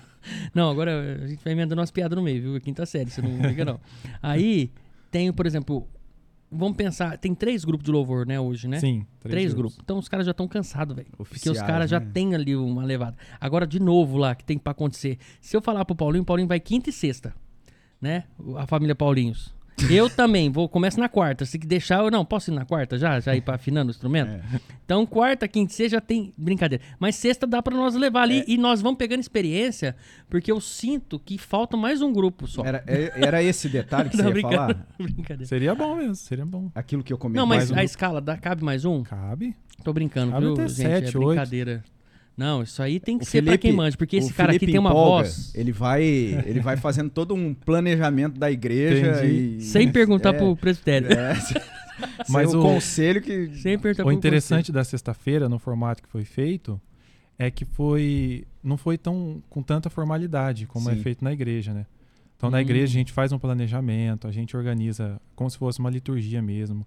não, 0.54 0.68
agora 0.68 1.22
a 1.24 1.26
gente 1.26 1.42
vai 1.42 1.54
emendando 1.54 1.80
umas 1.80 1.90
piadas 1.90 2.14
no 2.14 2.22
meio, 2.22 2.42
viu? 2.42 2.60
Quinta 2.60 2.84
série, 2.84 3.10
você 3.10 3.22
não 3.22 3.34
liga, 3.40 3.64
não. 3.64 3.80
Aí 4.22 4.70
tem, 5.10 5.32
por 5.32 5.46
exemplo, 5.46 5.88
vamos 6.50 6.76
pensar, 6.76 7.18
tem 7.18 7.34
três 7.34 7.64
grupos 7.64 7.84
de 7.84 7.90
louvor, 7.90 8.26
né, 8.26 8.38
hoje, 8.38 8.68
né? 8.68 8.78
Sim, 8.80 9.06
Três, 9.20 9.52
grupos. 9.52 9.78
Então 9.82 9.98
os 9.98 10.08
caras 10.08 10.24
já 10.24 10.30
estão 10.30 10.46
cansados, 10.46 10.94
velho. 10.94 11.08
Porque 11.16 11.50
os 11.50 11.60
caras 11.60 11.90
já 11.90 11.98
né? 11.98 12.10
têm 12.12 12.34
ali 12.34 12.54
uma 12.54 12.84
levada. 12.84 13.16
Agora, 13.40 13.66
de 13.66 13.80
novo 13.80 14.16
lá, 14.16 14.34
que 14.34 14.44
tem 14.44 14.56
pra 14.56 14.70
acontecer. 14.70 15.18
Se 15.40 15.56
eu 15.56 15.60
falar 15.60 15.84
pro 15.84 15.96
Paulinho, 15.96 16.22
o 16.22 16.26
Paulinho 16.26 16.46
vai 16.48 16.60
quinta 16.60 16.90
e 16.90 16.92
sexta. 16.92 17.34
Né? 18.00 18.24
A 18.56 18.66
família 18.66 18.94
Paulinhos. 18.94 19.55
Eu 19.90 20.08
também, 20.08 20.50
vou 20.50 20.68
começo 20.68 20.98
na 20.98 21.08
quarta. 21.08 21.44
Se 21.44 21.58
deixar, 21.58 22.02
eu 22.02 22.10
não, 22.10 22.24
posso 22.24 22.50
ir 22.50 22.54
na 22.54 22.64
quarta 22.64 22.96
já? 22.96 23.20
Já 23.20 23.36
ir 23.36 23.42
pra 23.42 23.56
afinando 23.56 23.88
o 23.88 23.90
instrumento? 23.90 24.30
É. 24.30 24.40
Então, 24.84 25.04
quarta, 25.04 25.46
quinta 25.46 25.70
e 25.72 25.76
sexta 25.76 25.96
já 25.96 26.00
tem 26.00 26.32
brincadeira. 26.36 26.82
Mas 26.98 27.14
sexta 27.16 27.46
dá 27.46 27.62
pra 27.62 27.76
nós 27.76 27.94
levar 27.94 28.22
ali 28.22 28.42
e 28.48 28.56
nós 28.56 28.80
vamos 28.80 28.96
pegando 28.96 29.20
experiência, 29.20 29.94
porque 30.30 30.50
eu 30.50 30.60
sinto 30.60 31.18
que 31.18 31.36
falta 31.36 31.76
mais 31.76 32.00
um 32.00 32.10
grupo 32.12 32.46
só. 32.46 32.64
Era, 32.64 32.82
é- 32.86 33.12
era 33.16 33.42
esse 33.42 33.68
detalhe 33.68 34.08
que 34.08 34.16
Não, 34.18 34.24
você 34.24 34.28
ia 34.28 34.32
brincadeira. 34.32 34.74
falar? 34.74 34.86
brincadeira. 35.12 35.46
Seria 35.46 35.74
bom 35.74 35.96
mesmo, 35.96 36.14
seria 36.14 36.46
bom. 36.46 36.70
Aquilo 36.74 37.02
que 37.04 37.12
eu 37.12 37.18
comentei. 37.18 37.40
Não, 37.40 37.46
mas 37.46 37.58
mais 37.58 37.70
um 37.70 37.74
a 37.74 37.76
grupo. 37.76 37.84
escala, 37.86 38.20
dá, 38.20 38.36
cabe 38.38 38.64
mais 38.64 38.84
um? 38.86 39.02
Cabe. 39.02 39.54
Tô 39.84 39.92
brincando, 39.92 40.32
Cabe 40.32 40.44
viu, 40.46 40.54
até 40.54 40.68
gente? 40.68 40.76
sete, 40.76 41.16
é 41.16 41.18
oito. 41.18 41.26
brincadeira. 41.28 41.84
Não, 42.36 42.62
isso 42.62 42.82
aí 42.82 43.00
tem 43.00 43.16
que 43.16 43.24
O 43.24 43.26
ser 43.26 43.42
pra 43.42 43.56
quem 43.56 43.72
manja, 43.72 43.96
porque 43.96 44.16
esse 44.16 44.32
cara 44.34 44.52
aqui 44.54 44.66
tem 44.66 44.78
uma 44.78 44.90
empolga, 44.90 45.24
voz. 45.24 45.54
Ele 45.54 45.72
vai, 45.72 46.02
ele 46.04 46.60
vai 46.60 46.76
fazendo 46.76 47.08
todo 47.08 47.34
um 47.34 47.54
planejamento 47.54 48.38
da 48.38 48.50
igreja 48.50 49.24
e 49.24 49.60
Sem 49.60 49.90
perguntar 49.90 50.34
é, 50.34 50.38
pro 50.38 50.54
presbitério. 50.56 51.08
É, 51.10 51.34
Mas 52.28 52.52
o 52.52 52.58
o- 52.58 52.62
conselho 52.62 53.22
que 53.22 53.48
Sem 53.56 53.78
perguntar 53.78 54.02
O 54.02 54.06
pro 54.06 54.12
interessante 54.14 54.70
da 54.70 54.84
sexta-feira, 54.84 55.48
no 55.48 55.58
formato 55.58 56.02
que 56.02 56.08
foi 56.10 56.26
feito, 56.26 56.78
é 57.38 57.50
que 57.50 57.64
foi 57.64 58.44
não 58.62 58.76
foi 58.76 58.98
tão 58.98 59.42
com 59.48 59.62
tanta 59.62 59.88
formalidade 59.88 60.66
como 60.66 60.90
é 60.90 60.94
Sim. 60.94 61.02
feito 61.02 61.24
na 61.24 61.32
igreja, 61.32 61.72
né? 61.72 61.86
Então 62.36 62.50
na 62.50 62.58
Hum. 62.58 62.60
igreja 62.60 62.84
a 62.92 62.98
gente 62.98 63.12
faz 63.12 63.32
um 63.32 63.38
planejamento, 63.38 64.28
a 64.28 64.30
gente 64.32 64.54
organiza 64.54 65.18
como 65.34 65.48
se 65.48 65.56
fosse 65.56 65.78
uma 65.80 65.88
liturgia 65.88 66.42
mesmo. 66.42 66.86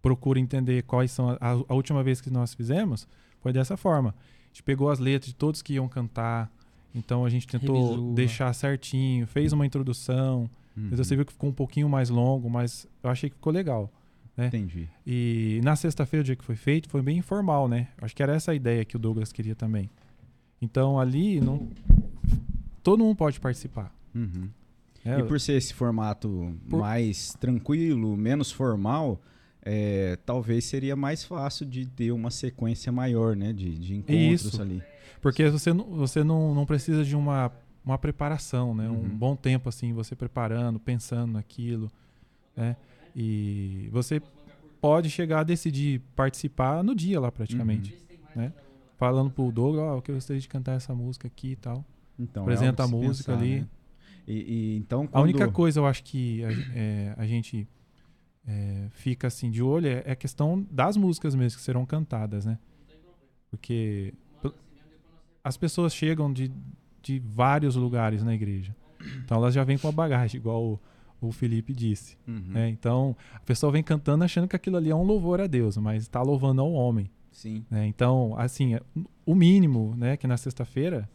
Procura 0.00 0.40
entender 0.40 0.82
quais 0.84 1.10
são 1.10 1.28
a, 1.28 1.34
a- 1.40 1.62
a 1.68 1.74
última 1.74 2.02
vez 2.02 2.22
que 2.22 2.30
nós 2.30 2.54
fizemos 2.54 3.06
foi 3.40 3.52
dessa 3.52 3.76
forma. 3.76 4.14
A 4.52 4.54
gente 4.54 4.62
pegou 4.62 4.90
as 4.90 4.98
letras 4.98 5.28
de 5.28 5.34
todos 5.34 5.62
que 5.62 5.74
iam 5.74 5.88
cantar, 5.88 6.52
então 6.94 7.24
a 7.24 7.30
gente 7.30 7.46
tentou 7.46 7.90
Revisou. 7.90 8.14
deixar 8.14 8.52
certinho, 8.52 9.26
fez 9.26 9.52
uma 9.52 9.64
introdução. 9.64 10.50
Uhum. 10.76 10.88
Mas 10.90 10.98
você 10.98 11.16
viu 11.16 11.24
que 11.24 11.32
ficou 11.32 11.48
um 11.48 11.54
pouquinho 11.54 11.88
mais 11.88 12.10
longo, 12.10 12.50
mas 12.50 12.86
eu 13.02 13.10
achei 13.10 13.30
que 13.30 13.36
ficou 13.36 13.52
legal. 13.52 13.90
Entendi. 14.36 14.88
E 15.06 15.60
na 15.62 15.76
sexta-feira, 15.76 16.22
o 16.22 16.24
dia 16.24 16.36
que 16.36 16.44
foi 16.44 16.56
feito, 16.56 16.88
foi 16.88 17.02
bem 17.02 17.18
informal, 17.18 17.68
né? 17.68 17.88
Acho 18.00 18.14
que 18.14 18.22
era 18.22 18.34
essa 18.34 18.52
a 18.52 18.54
ideia 18.54 18.84
que 18.84 18.96
o 18.96 18.98
Douglas 18.98 19.32
queria 19.32 19.54
também. 19.54 19.90
Então 20.60 20.98
ali, 20.98 21.40
não... 21.40 21.68
todo 22.82 23.04
mundo 23.04 23.16
pode 23.16 23.40
participar. 23.40 23.94
Uhum. 24.14 24.48
né? 25.04 25.20
E 25.20 25.22
por 25.22 25.40
ser 25.40 25.54
esse 25.54 25.74
formato 25.74 26.54
Por- 26.68 26.80
mais 26.80 27.34
tranquilo, 27.40 28.16
menos 28.16 28.50
formal, 28.52 29.20
é, 29.64 30.16
talvez 30.26 30.64
seria 30.64 30.96
mais 30.96 31.24
fácil 31.24 31.64
de 31.66 31.86
ter 31.86 32.10
uma 32.12 32.30
sequência 32.30 32.90
maior, 32.92 33.36
né? 33.36 33.52
De, 33.52 33.76
de 33.78 33.94
encontros 33.96 34.44
Isso. 34.44 34.60
ali. 34.62 34.82
Porque 35.20 35.48
você, 35.48 35.72
não, 35.72 35.84
você 35.84 36.24
não, 36.24 36.54
não 36.54 36.66
precisa 36.66 37.04
de 37.04 37.14
uma, 37.14 37.52
uma 37.84 37.96
preparação, 37.96 38.74
né? 38.74 38.88
Um 38.88 38.94
Uhum. 38.94 39.08
bom 39.16 39.36
tempo, 39.36 39.68
assim, 39.68 39.92
você 39.92 40.16
preparando, 40.16 40.80
pensando 40.80 41.32
naquilo, 41.34 41.90
né? 42.56 42.76
E 43.14 43.88
você 43.92 44.20
pode 44.80 45.08
chegar 45.10 45.40
a 45.40 45.44
decidir 45.44 46.00
participar 46.16 46.82
no 46.82 46.94
dia 46.94 47.20
lá, 47.20 47.30
praticamente, 47.30 47.92
Uhum. 47.92 48.42
né? 48.42 48.52
Falando 48.98 49.30
pro 49.30 49.50
Douglas, 49.52 49.84
ó, 49.84 50.02
eu 50.08 50.14
gostaria 50.14 50.40
de 50.40 50.48
cantar 50.48 50.72
essa 50.74 50.94
música 50.94 51.26
aqui 51.28 51.52
e 51.52 51.56
tal. 51.56 51.84
Então, 52.18 52.42
Apresenta 52.42 52.82
é 52.82 52.84
a 52.84 52.88
música 52.88 53.32
pensar, 53.32 53.44
ali. 53.44 53.60
né? 53.60 53.66
E, 54.26 54.32
e 54.34 54.76
então, 54.76 55.04
A 55.04 55.08
quando... 55.08 55.24
única 55.24 55.48
coisa 55.50 55.80
eu 55.80 55.86
acho 55.86 56.02
que 56.04 56.44
a, 56.44 56.48
é, 56.74 57.14
a 57.16 57.26
gente 57.26 57.66
é, 58.46 58.88
fica 58.90 59.26
assim 59.28 59.50
de 59.50 59.62
olho 59.62 59.86
é, 59.86 60.02
é 60.06 60.12
a 60.12 60.16
questão 60.16 60.66
das 60.70 60.96
músicas 60.96 61.34
mesmo 61.34 61.58
que 61.58 61.64
serão 61.64 61.86
cantadas, 61.86 62.44
né? 62.44 62.58
Porque 63.50 64.14
as 65.44 65.56
pessoas 65.56 65.94
chegam 65.94 66.32
de, 66.32 66.50
de 67.02 67.18
vários 67.18 67.76
lugares 67.76 68.22
na 68.22 68.34
igreja. 68.34 68.74
Então 69.24 69.36
elas 69.38 69.52
já 69.54 69.64
vêm 69.64 69.76
com 69.76 69.88
a 69.88 69.92
bagagem, 69.92 70.40
igual 70.40 70.64
o, 70.64 70.80
o 71.20 71.32
Felipe 71.32 71.72
disse. 71.72 72.16
Uhum. 72.26 72.42
né? 72.48 72.68
Então 72.68 73.16
a 73.34 73.40
pessoa 73.40 73.70
vem 73.72 73.82
cantando 73.82 74.24
achando 74.24 74.48
que 74.48 74.56
aquilo 74.56 74.76
ali 74.76 74.90
é 74.90 74.94
um 74.94 75.02
louvor 75.02 75.40
a 75.40 75.46
Deus, 75.46 75.76
mas 75.76 76.02
está 76.02 76.22
louvando 76.22 76.60
ao 76.62 76.72
homem. 76.72 77.10
Sim. 77.30 77.64
né? 77.70 77.86
Então, 77.86 78.34
assim, 78.38 78.74
é- 78.74 78.82
o 79.24 79.34
mínimo, 79.34 79.94
né, 79.96 80.16
que 80.18 80.26
na 80.26 80.36
sexta-feira 80.36 81.08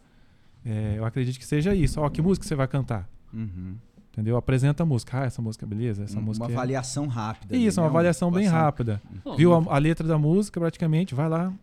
é, 0.66 0.96
eu 0.98 1.06
acredito 1.06 1.38
que 1.38 1.46
seja 1.46 1.74
isso. 1.76 2.02
Ó, 2.02 2.10
que 2.10 2.22
música 2.22 2.46
você 2.46 2.56
vai 2.56 2.68
cantar? 2.68 3.10
Uhum. 3.34 3.78
Entendeu? 4.18 4.36
Apresenta 4.36 4.82
a 4.82 4.86
música. 4.86 5.22
Ah, 5.22 5.26
essa 5.26 5.44
música, 5.44 5.64
beleza? 5.68 6.04
Essa 6.06 6.18
Um- 6.18 6.24
música 6.24 6.44
uma 6.44 6.52
é- 6.52 6.56
avaliação 6.56 7.06
rápida. 7.06 7.54
ali, 7.54 7.68
Isso, 7.68 7.80
uma 7.80 7.86
né? 7.86 7.90
avaliação 7.92 8.32
bem 8.32 8.48
rápida. 8.48 9.00
Bom, 9.24 9.36
Viu 9.36 9.54
a, 9.54 9.76
a 9.76 9.78
letra 9.78 10.08
da 10.08 10.18
música 10.18 10.60
praticamente, 10.60 11.14
vai 11.14 11.30
lá, 11.30 11.54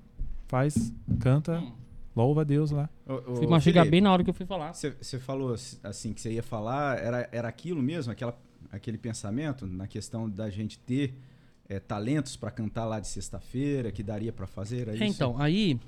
faz, 0.46 0.92
canta, 1.18 1.58
Hum. 1.58 1.72
louva 2.14 2.42
a 2.42 2.44
Deus 2.44 2.70
lá. 2.70 2.88
Fui 3.34 3.48
mastigar 3.48 3.82
Felipe, 3.82 3.90
bem 3.90 4.00
na 4.00 4.12
hora 4.12 4.22
que 4.22 4.30
eu 4.30 4.34
fui 4.34 4.46
falar. 4.46 4.72
Você 4.72 5.18
falou 5.18 5.56
assim 5.82 6.12
que 6.12 6.20
você 6.20 6.30
ia 6.32 6.44
falar, 6.44 6.96
era, 7.02 7.28
era 7.32 7.48
aquilo 7.48 7.82
mesmo, 7.82 8.12
aquela, 8.12 8.38
aquele 8.70 8.98
pensamento 8.98 9.66
na 9.66 9.88
questão 9.88 10.30
da 10.30 10.48
gente 10.48 10.78
ter 10.78 11.12
é, 11.68 11.80
talentos 11.80 12.36
para 12.36 12.52
cantar 12.52 12.84
lá 12.84 13.00
de 13.00 13.08
sexta-feira, 13.08 13.90
que 13.90 14.02
daria 14.02 14.32
para 14.32 14.46
fazer, 14.46 14.82
era 14.82 14.92
É, 14.92 14.94
isso? 14.94 15.04
então, 15.06 15.34
aí. 15.40 15.80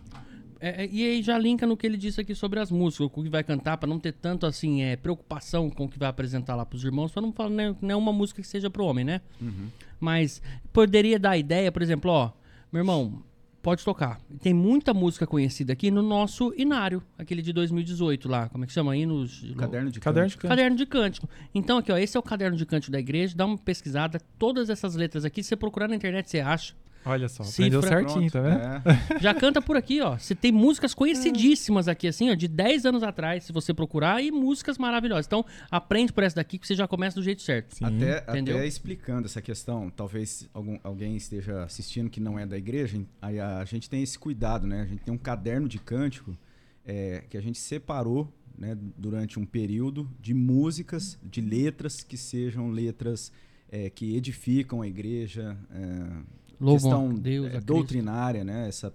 É, 0.60 0.84
é, 0.84 0.88
e 0.90 1.04
aí 1.04 1.22
já 1.22 1.38
linka 1.38 1.66
no 1.66 1.76
que 1.76 1.86
ele 1.86 1.96
disse 1.96 2.20
aqui 2.20 2.34
sobre 2.34 2.58
as 2.58 2.70
músicas, 2.70 3.06
o 3.06 3.22
que 3.22 3.28
vai 3.28 3.44
cantar, 3.44 3.76
pra 3.76 3.88
não 3.88 3.98
ter 3.98 4.12
tanto 4.12 4.46
assim, 4.46 4.82
é, 4.82 4.96
preocupação 4.96 5.70
com 5.70 5.84
o 5.84 5.88
que 5.88 5.98
vai 5.98 6.08
apresentar 6.08 6.54
lá 6.54 6.64
pros 6.64 6.84
irmãos, 6.84 7.12
pra 7.12 7.22
não 7.22 7.32
falar 7.32 7.50
né, 7.50 7.76
nenhuma 7.80 8.12
música 8.12 8.40
que 8.40 8.48
seja 8.48 8.70
pro 8.70 8.84
homem, 8.84 9.04
né? 9.04 9.20
Uhum. 9.40 9.68
Mas 10.00 10.40
poderia 10.72 11.18
dar 11.18 11.30
a 11.30 11.38
ideia, 11.38 11.70
por 11.70 11.82
exemplo, 11.82 12.10
ó, 12.10 12.32
meu 12.72 12.80
irmão, 12.80 13.22
pode 13.66 13.84
tocar. 13.84 14.20
Tem 14.40 14.54
muita 14.54 14.94
música 14.94 15.26
conhecida 15.26 15.72
aqui 15.72 15.90
no 15.90 16.00
nosso 16.00 16.54
inário, 16.56 17.02
aquele 17.18 17.42
de 17.42 17.52
2018 17.52 18.28
lá, 18.28 18.48
como 18.48 18.62
é 18.62 18.66
que 18.66 18.72
chama? 18.72 18.96
Hinos. 18.96 19.44
Caderno 19.56 19.90
de 19.90 19.98
Caderno 19.98 20.28
de. 20.28 20.36
Caderno 20.36 20.76
de 20.76 20.86
cântico. 20.86 21.28
Então, 21.52 21.78
aqui, 21.78 21.90
ó, 21.90 21.98
esse 21.98 22.16
é 22.16 22.20
o 22.20 22.22
caderno 22.22 22.56
de 22.56 22.64
cântico 22.64 22.92
da 22.92 23.00
igreja. 23.00 23.36
Dá 23.36 23.44
uma 23.44 23.58
pesquisada. 23.58 24.20
Todas 24.38 24.70
essas 24.70 24.94
letras 24.94 25.25
aqui, 25.25 25.42
se 25.42 25.48
você 25.48 25.56
procurar 25.56 25.88
na 25.88 25.96
internet, 25.96 26.30
você 26.30 26.38
acha. 26.38 26.75
Olha 27.06 27.28
só, 27.28 27.44
Cifra, 27.44 27.78
aprendeu 27.78 27.82
certinho, 27.82 28.30
tá 28.30 28.40
vendo? 28.40 28.56
É. 29.16 29.20
Já 29.20 29.32
canta 29.32 29.62
por 29.62 29.76
aqui, 29.76 30.00
ó. 30.00 30.18
Você 30.18 30.34
tem 30.34 30.50
músicas 30.50 30.92
conhecidíssimas 30.92 31.86
aqui, 31.86 32.08
assim, 32.08 32.30
ó, 32.30 32.34
de 32.34 32.48
10 32.48 32.84
anos 32.84 33.02
atrás, 33.02 33.44
se 33.44 33.52
você 33.52 33.72
procurar, 33.72 34.22
e 34.22 34.30
músicas 34.32 34.76
maravilhosas. 34.76 35.26
Então, 35.26 35.44
aprende 35.70 36.12
por 36.12 36.25
essa 36.25 36.36
daqui 36.36 36.58
que 36.58 36.66
você 36.66 36.75
já 36.75 36.88
começa 36.88 37.16
do 37.16 37.22
jeito 37.22 37.42
certo. 37.42 37.76
Sim. 37.76 37.84
Até, 37.84 38.25
Entendeu? 38.28 38.56
até 38.56 38.66
explicando 38.66 39.26
essa 39.26 39.40
questão, 39.40 39.88
talvez 39.88 40.48
algum, 40.52 40.78
alguém 40.82 41.16
esteja 41.16 41.62
assistindo 41.62 42.10
que 42.10 42.20
não 42.20 42.38
é 42.38 42.44
da 42.44 42.58
igreja, 42.58 43.00
aí 43.22 43.38
a 43.38 43.64
gente 43.64 43.88
tem 43.88 44.02
esse 44.02 44.18
cuidado, 44.18 44.66
né? 44.66 44.82
A 44.82 44.86
gente 44.86 45.02
tem 45.02 45.14
um 45.14 45.18
caderno 45.18 45.68
de 45.68 45.78
cântico 45.78 46.36
é, 46.84 47.25
que 47.28 47.36
a 47.36 47.40
gente 47.40 47.58
separou 47.58 48.32
né, 48.58 48.76
durante 48.96 49.38
um 49.38 49.44
período 49.44 50.10
de 50.20 50.34
músicas, 50.34 51.18
de 51.22 51.40
letras 51.40 52.02
que 52.02 52.16
sejam 52.16 52.70
letras 52.70 53.32
é, 53.70 53.90
que 53.90 54.16
edificam 54.16 54.80
a 54.82 54.86
igreja, 54.86 55.56
é, 55.70 56.45
Louvam 56.60 57.08
questão 57.08 57.14
Deus, 57.14 57.54
é, 57.54 57.60
doutrinária, 57.60 58.44
né? 58.44 58.68
Essa, 58.68 58.92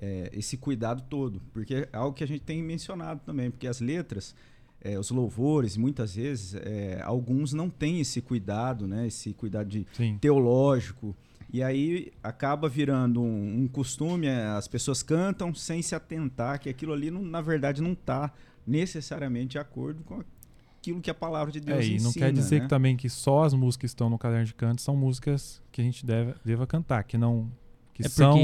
é, 0.00 0.30
esse 0.32 0.56
cuidado 0.56 1.02
todo, 1.08 1.40
porque 1.52 1.74
é 1.74 1.88
algo 1.92 2.14
que 2.14 2.24
a 2.24 2.26
gente 2.26 2.42
tem 2.42 2.62
mencionado 2.62 3.20
também, 3.24 3.50
porque 3.50 3.66
as 3.66 3.80
letras, 3.80 4.34
é, 4.80 4.98
os 4.98 5.10
louvores, 5.10 5.76
muitas 5.76 6.14
vezes, 6.14 6.54
é, 6.54 7.00
alguns 7.02 7.52
não 7.52 7.68
têm 7.68 8.00
esse 8.00 8.20
cuidado, 8.22 8.86
né? 8.86 9.06
Esse 9.06 9.32
cuidado 9.34 9.68
de 9.68 9.86
Sim. 9.92 10.16
teológico. 10.20 11.14
E 11.52 11.62
aí 11.62 12.12
acaba 12.22 12.68
virando 12.68 13.20
um, 13.20 13.62
um 13.62 13.68
costume, 13.68 14.26
é, 14.28 14.44
as 14.46 14.68
pessoas 14.68 15.02
cantam 15.02 15.52
sem 15.52 15.82
se 15.82 15.94
atentar 15.94 16.60
que 16.60 16.68
aquilo 16.68 16.92
ali, 16.92 17.10
não- 17.10 17.22
na 17.22 17.40
verdade, 17.40 17.82
não 17.82 17.92
está 17.92 18.32
necessariamente 18.66 19.52
de 19.52 19.58
acordo 19.58 20.02
com 20.04 20.22
aquilo 20.80 21.00
que 21.00 21.10
a 21.10 21.14
palavra 21.14 21.52
de 21.52 21.60
Deus 21.60 21.78
É, 21.80 21.82
e 21.84 21.94
ensina. 21.94 22.02
não 22.04 22.12
quer 22.12 22.32
dizer 22.32 22.56
né? 22.56 22.60
que 22.62 22.68
também 22.68 22.96
que 22.96 23.08
só 23.08 23.44
as 23.44 23.52
músicas 23.54 23.78
que 23.80 23.86
estão 23.86 24.08
no 24.10 24.18
caderno 24.18 24.46
de 24.46 24.54
canto 24.54 24.80
são 24.80 24.96
músicas 24.96 25.62
que 25.70 25.80
a 25.80 25.84
gente 25.84 26.04
deve, 26.04 26.34
deva 26.44 26.66
cantar, 26.66 27.04
que 27.04 27.16
não 27.18 27.50
que 27.94 28.06
É 28.06 28.08
são 28.08 28.38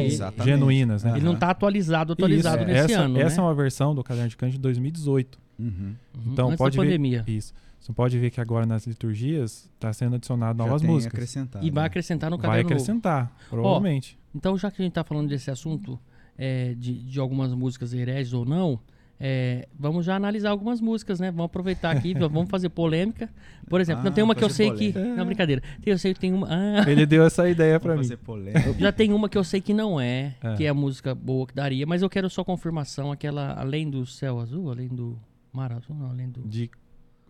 genuínas, 0.45 1.03
né? 1.03 1.13
Ele 1.17 1.25
não 1.25 1.35
tá 1.37 1.51
atualizado, 1.51 2.13
atualizado 2.13 2.59
Isso, 2.63 2.67
nesse 2.67 2.93
essa, 2.93 3.01
ano, 3.03 3.19
essa 3.19 3.37
né? 3.37 3.43
é 3.43 3.45
uma 3.47 3.55
versão 3.55 3.95
do 3.95 4.05
caderno 4.05 4.29
de 4.29 4.37
canto 4.37 4.53
de 4.53 4.59
2018. 4.59 5.39
Uhum. 5.59 5.67
Uhum, 5.69 5.95
então, 6.33 6.47
antes 6.49 6.59
pode 6.59 6.77
da 6.77 6.83
ver- 6.83 6.89
pandemia. 6.89 7.25
Isso. 7.27 7.55
Você 7.81 7.93
pode 7.93 8.19
ver 8.19 8.31
que 8.31 8.41
agora 8.41 8.67
nas 8.67 8.87
liturgias 8.87 9.71
está 9.75 9.93
sendo 9.93 10.17
adicionado 10.17 10.59
Já 10.59 10.65
novas 10.67 10.83
tem 10.83 10.91
músicas. 10.91 11.15
acrescentado, 11.15 11.65
E 11.65 11.71
vai 11.71 11.85
né? 11.85 11.87
acrescentar 11.87 12.31
no 12.31 12.37
Vai 12.37 12.47
caderno 12.49 12.63
novo. 12.71 12.75
acrescentar, 12.75 13.37
provavelmente. 13.49 14.19
Então, 14.35 14.59
já 14.59 14.71
que 14.71 14.83
a 14.83 14.85
gente 14.85 14.93
tá 14.93 15.05
falando 15.05 15.29
desse 15.29 15.51
assunto, 15.51 15.99
é, 16.37 16.75
de, 16.75 16.93
de 17.05 17.19
algumas 17.19 17.55
músicas 17.55 17.95
hereges 17.95 18.35
ou 18.35 18.45
não, 18.45 18.79
é, 19.19 19.67
vamos 19.79 20.05
já 20.05 20.15
analisar 20.17 20.51
algumas 20.51 20.81
músicas, 20.81 21.19
né? 21.21 21.31
Vamos 21.31 21.47
aproveitar 21.47 21.91
aqui, 21.91 22.13
vamos 22.19 22.49
fazer 22.51 22.69
polêmica. 22.69 23.29
Por 23.69 23.81
exemplo, 23.81 24.03
não 24.05 24.11
Ah, 24.11 24.15
tem 24.15 24.23
uma 24.23 24.35
que 24.35 24.45
eu 24.45 24.51
sei 24.51 24.71
que. 24.73 24.93
polêmica. 24.93 25.17
Não, 25.17 25.25
brincadeira. 25.27 25.63
Tem, 25.83 25.93
eu 25.93 25.99
sei 25.99 26.13
que 26.15 26.21
tem 26.21 26.33
uma. 26.33 26.47
Ah, 26.51 26.91
Ele 26.91 27.07
deu 27.07 27.25
essa 27.25 27.49
ideia 27.49 27.81
pra 27.81 27.93
Vamos 27.95 28.07
mim. 28.09 28.15
fazer 28.17 28.23
polêmica. 28.25 28.75
já 28.79 28.93
tem 28.93 29.13
uma 29.13 29.29
que 29.29 29.39
eu 29.39 29.45
sei 29.45 29.61
que 29.61 29.73
não 29.75 29.99
é, 30.01 30.35
É. 30.43 30.55
que 30.55 30.65
é 30.65 30.69
a 30.69 30.75
música 30.75 31.15
boa 31.15 31.47
que 31.47 31.55
daria, 31.55 31.87
mas 31.87 32.03
eu 32.03 32.11
quero 32.11 32.29
só 32.29 32.45
confirmação, 32.45 33.11
aquela 33.11 33.59
além 33.59 33.89
do 33.89 34.05
céu 34.07 34.39
azul, 34.39 34.71
além 34.71 34.89
do 34.89 35.19
mar 35.53 35.73
azul, 35.73 35.97
não, 35.97 36.11
além 36.11 36.29
do. 36.29 36.43
De, 36.43 36.71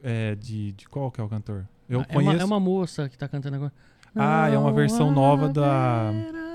é, 0.02 0.35
de, 0.35 0.73
de 0.73 0.88
qual 0.88 1.11
que 1.11 1.21
é 1.21 1.25
o 1.25 1.28
cantor? 1.28 1.66
Eu 1.88 2.00
Ah, 2.00 2.07
é, 2.09 2.14
conheço. 2.14 2.33
uma, 2.35 2.43
é 2.43 2.45
uma 2.45 2.61
moça 2.61 3.09
que 3.09 3.16
tá 3.16 3.28
cantando 3.28 3.57
agora. 3.57 3.73
Ah, 4.19 4.49
é 4.49 4.57
uma 4.59 4.73
versão 4.73 5.11
nova 5.12 5.49
da- 5.49 6.09
haverá 6.09 6.46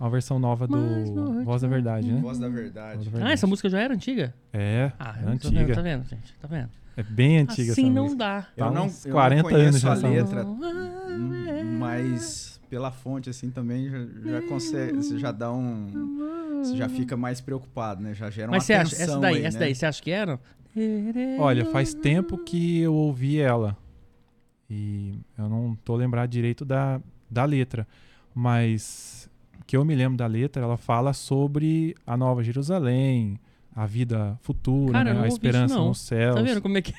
Uma 0.00 0.08
versão 0.10 0.38
nova 0.38 0.66
do 0.66 0.76
noite 0.78 1.44
Voz 1.44 1.60
da 1.60 1.68
Verdade, 1.68 2.10
né? 2.10 2.20
Voz 2.22 2.38
da 2.38 2.48
Voz 2.48 2.58
verdade. 2.62 3.04
da 3.04 3.08
Ah, 3.10 3.12
Verdade. 3.12 3.32
essa 3.34 3.46
música 3.46 3.68
já 3.68 3.78
era 3.80 3.92
antiga? 3.94 4.34
É, 4.52 4.90
Ah, 4.98 5.10
é 5.10 5.12
tá 5.12 5.20
vendo, 5.20 5.30
antiga. 5.32 5.74
tá 5.74 5.82
vendo, 5.82 6.04
gente? 6.08 6.34
Tá 6.40 6.48
vendo? 6.48 6.70
É 6.96 7.02
bem 7.02 7.38
antiga 7.38 7.72
assim 7.72 7.82
essa 7.84 7.90
não 7.94 8.02
música. 8.04 8.18
dá. 8.18 8.42
Tá 8.42 8.48
Eu 8.56 8.72
não, 8.72 8.86
uns 8.86 9.04
eu 9.06 9.12
40 9.12 9.42
não 9.42 9.50
conheço 9.50 9.68
anos 9.68 9.80
já 9.80 9.90
a 9.92 10.10
letra, 10.10 10.44
Hum, 10.46 11.78
mas 11.78 12.60
pela 12.70 12.90
fonte 12.90 13.28
assim 13.28 13.50
também 13.50 13.88
já, 13.90 13.98
já 14.24 14.42
consegue, 14.42 14.96
você 14.96 15.18
já 15.18 15.32
dá 15.32 15.52
um, 15.52 16.60
você 16.62 16.76
já 16.76 16.88
fica 16.88 17.16
mais 17.16 17.40
preocupado, 17.40 18.02
né? 18.02 18.14
Já 18.14 18.30
gera 18.30 18.48
uma 18.48 18.56
Mas 18.56 18.64
você 18.64 18.72
acha, 18.74 18.94
essa 18.96 19.18
daí, 19.18 19.36
aí, 19.36 19.44
essa 19.44 19.58
né? 19.58 19.64
daí, 19.66 19.74
você 19.74 19.86
acha 19.86 20.02
que 20.02 20.10
era? 20.10 20.38
Olha, 21.38 21.66
faz 21.66 21.92
tempo 21.92 22.38
que 22.38 22.78
eu 22.80 22.94
ouvi 22.94 23.38
ela. 23.40 23.76
E 24.68 25.18
eu 25.36 25.48
não 25.48 25.76
tô 25.84 25.96
lembrado 25.96 26.30
direito 26.30 26.64
da, 26.64 27.00
da 27.28 27.44
letra. 27.44 27.86
Mas 28.32 29.19
que 29.70 29.76
eu 29.76 29.84
me 29.84 29.94
lembro 29.94 30.18
da 30.18 30.26
letra, 30.26 30.64
ela 30.64 30.76
fala 30.76 31.12
sobre 31.12 31.94
a 32.04 32.16
Nova 32.16 32.42
Jerusalém, 32.42 33.38
a 33.72 33.86
vida 33.86 34.36
futura, 34.42 34.94
Cara, 34.94 35.14
né? 35.14 35.22
a 35.22 35.28
esperança 35.28 35.76
não. 35.76 35.86
nos 35.86 36.00
céus. 36.00 36.34
Tá 36.34 36.42
vendo 36.42 36.60
como 36.60 36.76
é 36.76 36.82
que. 36.82 36.92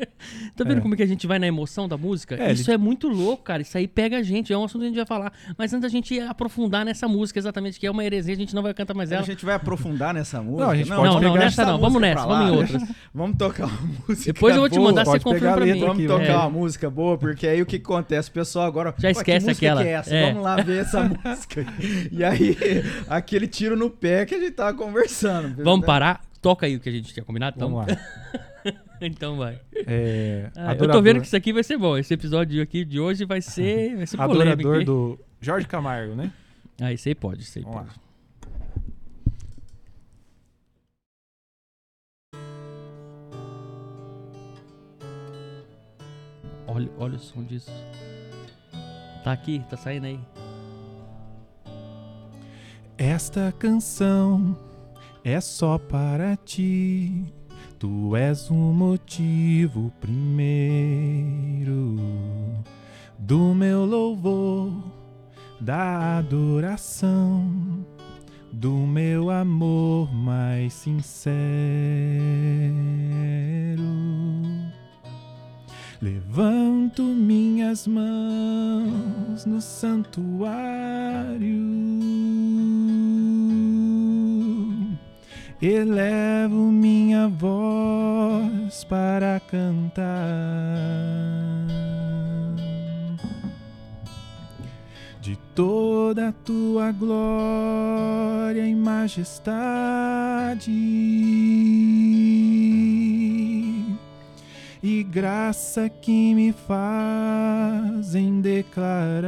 tá 0.56 0.64
vendo 0.64 0.78
É. 0.78 0.80
como 0.80 0.94
é 0.94 0.96
que 0.96 1.02
a 1.02 1.06
gente 1.06 1.26
vai 1.26 1.38
na 1.38 1.46
emoção 1.46 1.88
da 1.88 1.96
música? 1.96 2.36
É, 2.36 2.52
Isso 2.52 2.70
ele- 2.70 2.74
é 2.74 2.78
muito 2.78 3.08
louco, 3.08 3.42
cara. 3.42 3.62
Isso 3.62 3.76
aí 3.76 3.86
pega 3.88 4.18
a 4.18 4.22
gente. 4.22 4.52
É 4.52 4.56
um 4.58 4.64
assunto 4.64 4.80
que 4.80 4.86
a 4.86 4.88
gente 4.88 4.96
vai 4.96 5.06
falar. 5.06 5.32
Mas 5.58 5.72
antes 5.72 5.82
da 5.82 5.88
gente 5.88 6.18
aprofundar 6.20 6.84
nessa 6.84 7.06
música, 7.08 7.38
exatamente, 7.38 7.78
que 7.78 7.86
é 7.86 7.90
uma 7.90 8.04
heresia, 8.04 8.34
a 8.34 8.36
gente 8.36 8.54
não 8.54 8.62
vai 8.62 8.72
cantar 8.74 8.94
mais 8.94 9.10
A 9.12 9.16
ela. 9.16 9.24
gente 9.24 9.44
vai 9.44 9.54
aprofundar 9.54 10.12
nessa 10.14 10.40
música. 10.42 10.68
a 10.70 10.76
gente 10.76 10.88
pode 10.88 11.02
Não, 11.02 11.14
não, 11.14 11.20
pegar 11.20 11.44
nessa 11.44 11.62
essa 11.62 11.72
não. 11.72 11.78
Vamos 11.80 12.00
nessa, 12.00 12.26
vamos 12.26 12.48
em 12.48 12.56
outras. 12.56 12.82
Vamos 13.12 13.36
tocar 13.36 13.66
uma 13.66 13.78
música 14.08 14.32
Depois 14.32 14.54
eu 14.54 14.60
vou 14.60 14.70
te 14.70 14.76
boa. 14.78 14.88
mandar, 14.90 15.04
você 15.04 15.10
pode 15.18 15.24
confirma 15.24 15.50
a 15.50 15.56
pra 15.56 15.66
mim. 15.66 15.80
Vamos 15.80 16.06
tocar 16.06 16.24
É. 16.24 16.36
uma 16.36 16.50
música 16.50 16.88
boa, 16.90 17.18
porque 17.18 17.46
aí 17.46 17.60
o 17.60 17.66
que 17.66 17.76
acontece? 17.76 18.28
O 18.30 18.32
pessoal 18.32 18.66
agora. 18.66 18.94
Já 18.98 19.12
"Pô, 19.12 19.18
esquece 19.18 19.50
aquela." 19.50 19.82
Que 19.82 19.88
é 19.88 19.92
essa? 19.92 20.14
É. 20.14 20.26
Vamos 20.28 20.44
lá 20.44 20.56
ver 20.56 20.80
essa 20.82 21.02
música. 21.24 21.66
E 22.12 22.22
aí, 22.22 22.56
aquele 23.08 23.46
tiro 23.48 23.76
no 23.76 23.90
pé 23.90 24.24
que 24.26 24.34
a 24.34 24.38
gente 24.38 24.52
tava 24.52 24.72
conversando. 24.76 25.62
Vamos 25.62 25.84
parar? 25.84 26.20
Toca 26.40 26.66
aí 26.66 26.76
o 26.76 26.80
que 26.80 26.88
a 26.88 26.92
gente 26.92 27.12
tinha 27.12 27.24
combinado? 27.24 27.56
Então, 27.56 27.70
Vamos 27.70 27.86
lá. 27.86 27.96
então 29.00 29.36
vai. 29.36 29.60
É, 29.74 30.50
Ah, 30.56 30.74
eu 30.74 30.90
tô 30.90 31.02
vendo 31.02 31.20
que 31.20 31.26
isso 31.26 31.36
aqui 31.36 31.52
vai 31.52 31.62
ser 31.62 31.76
bom. 31.76 31.98
Esse 31.98 32.14
episódio 32.14 32.62
aqui 32.62 32.84
de 32.84 32.98
hoje 32.98 33.24
vai 33.24 33.42
ser, 33.42 33.96
vai 33.98 34.06
ser 34.06 34.16
polêmico. 34.16 34.42
adorador 34.50 34.80
hein? 34.80 34.84
do 34.86 35.18
Jorge 35.40 35.66
Camargo, 35.66 36.14
né? 36.14 36.32
Ah, 36.80 36.92
isso 36.92 37.08
aí 37.08 37.14
pode, 37.14 37.42
isso 37.42 37.58
aí 37.58 37.64
Vamos 37.64 37.80
pode. 37.80 38.00
Olha, 46.66 46.90
olha 46.98 47.16
o 47.16 47.18
som 47.18 47.42
disso. 47.42 47.70
Tá 49.24 49.32
aqui, 49.32 49.62
tá 49.68 49.76
saindo 49.76 50.06
aí. 50.06 50.20
Esta 52.96 53.52
canção 53.58 54.56
é 55.24 55.40
só 55.40 55.78
para 55.78 56.36
ti. 56.36 57.24
Tu 57.78 58.16
és 58.16 58.50
o 58.50 58.54
motivo 58.54 59.92
primeiro 60.00 61.96
do 63.18 63.54
meu 63.54 63.84
louvor, 63.84 64.72
da 65.60 66.18
adoração, 66.18 67.86
do 68.52 68.72
meu 68.72 69.30
amor 69.30 70.12
mais 70.12 70.72
sincero. 70.74 71.30
Levanto 76.02 77.02
minhas 77.02 77.86
mãos 77.86 79.44
no 79.44 79.60
santuário, 79.60 80.50
elevo 85.62 86.56
minha 86.72 87.28
voz 87.28 88.84
para 88.84 89.40
cantar. 89.40 90.06
De 95.20 95.36
toda 95.54 96.28
a 96.28 96.32
tua 96.32 96.92
glória 96.92 98.66
e 98.66 98.74
majestade 98.74 100.70
e 104.82 105.02
graça 105.02 105.90
que 105.90 106.34
me 106.34 106.52
fazem 106.52 108.40
declarar. 108.40 109.20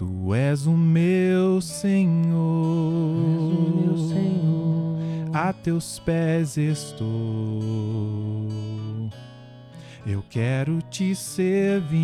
Tu 0.00 0.32
és 0.34 0.64
o 0.66 0.72
meu 0.72 1.60
Senhor, 1.60 2.34
o 2.34 3.84
meu 3.84 3.98
Senhor. 3.98 4.96
a 5.30 5.52
teus 5.52 5.98
pés 5.98 6.56
estou. 6.56 7.10
Eu 10.06 10.24
quero 10.30 10.80
te 10.88 11.14
servir 11.14 12.00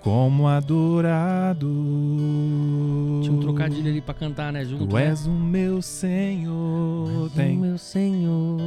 como 0.00 0.48
adorado. 0.48 1.72
Tinha 3.22 3.32
um 3.32 3.38
trocadilho 3.38 3.88
ali 3.88 4.00
pra 4.00 4.12
cantar, 4.12 4.52
né? 4.52 4.64
Junto, 4.64 4.88
Tu 4.88 4.96
né? 4.96 5.06
és 5.06 5.24
o 5.24 5.30
meu 5.30 5.80
Senhor, 5.80 7.26
O 7.26 7.30
tem 7.30 7.56
meu 7.56 7.78
Senhor. 7.78 8.58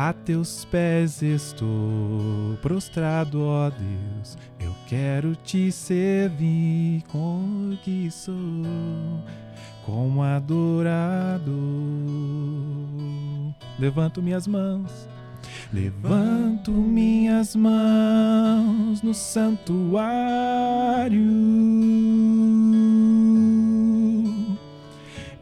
A 0.00 0.12
teus 0.12 0.64
pés 0.64 1.22
estou 1.22 2.56
prostrado, 2.62 3.42
ó 3.42 3.68
Deus. 3.68 4.38
Eu 4.60 4.72
quero 4.86 5.34
te 5.34 5.72
servir 5.72 7.02
com 7.08 7.72
o 7.72 7.76
que 7.82 8.08
sou, 8.08 8.36
como 9.84 10.22
adorado. 10.22 11.50
Levanto 13.76 14.22
minhas 14.22 14.46
mãos, 14.46 15.08
levanto 15.72 16.70
minhas 16.70 17.56
mãos 17.56 19.02
no 19.02 19.12
santuário. 19.12 19.98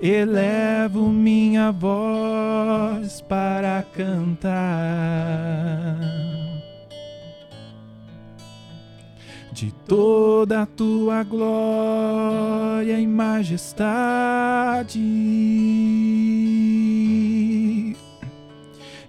Elevo 0.08 1.08
minha 1.08 1.72
voz 1.72 3.20
para 3.22 3.84
cantar 3.92 4.54
de 9.50 9.72
toda 9.84 10.62
a 10.62 10.66
tua 10.66 11.24
glória 11.24 13.00
e 13.00 13.06
majestade 13.06 15.00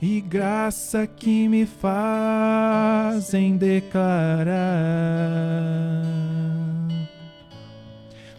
e 0.01 0.21
graça 0.21 1.05
que 1.05 1.47
me 1.47 1.67
fazem 1.67 3.55
declarar. 3.55 4.47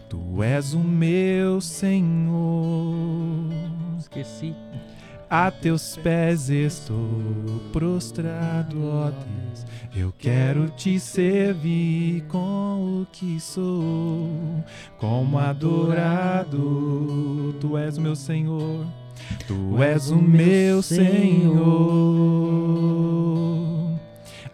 Tu 0.09 0.43
és 0.43 0.73
o 0.73 0.79
meu 0.79 1.61
Senhor, 1.61 3.45
Esqueci. 3.99 4.55
a 5.29 5.51
teus 5.51 5.95
pés 5.97 6.49
estou 6.49 6.97
prostrado, 7.71 8.83
ó 8.85 9.11
Deus. 9.11 9.65
Eu 9.95 10.11
quero 10.17 10.69
te 10.71 10.99
servir 10.99 12.23
com 12.27 13.01
o 13.01 13.05
que 13.11 13.39
sou, 13.39 14.63
como 14.97 15.37
adorado. 15.37 16.57
Tu 17.59 17.77
és 17.77 17.97
o 17.97 18.01
meu 18.01 18.15
Senhor, 18.15 18.85
tu 19.47 19.81
és 19.83 20.09
o 20.09 20.15
meu 20.17 20.81
Senhor. 20.81 21.59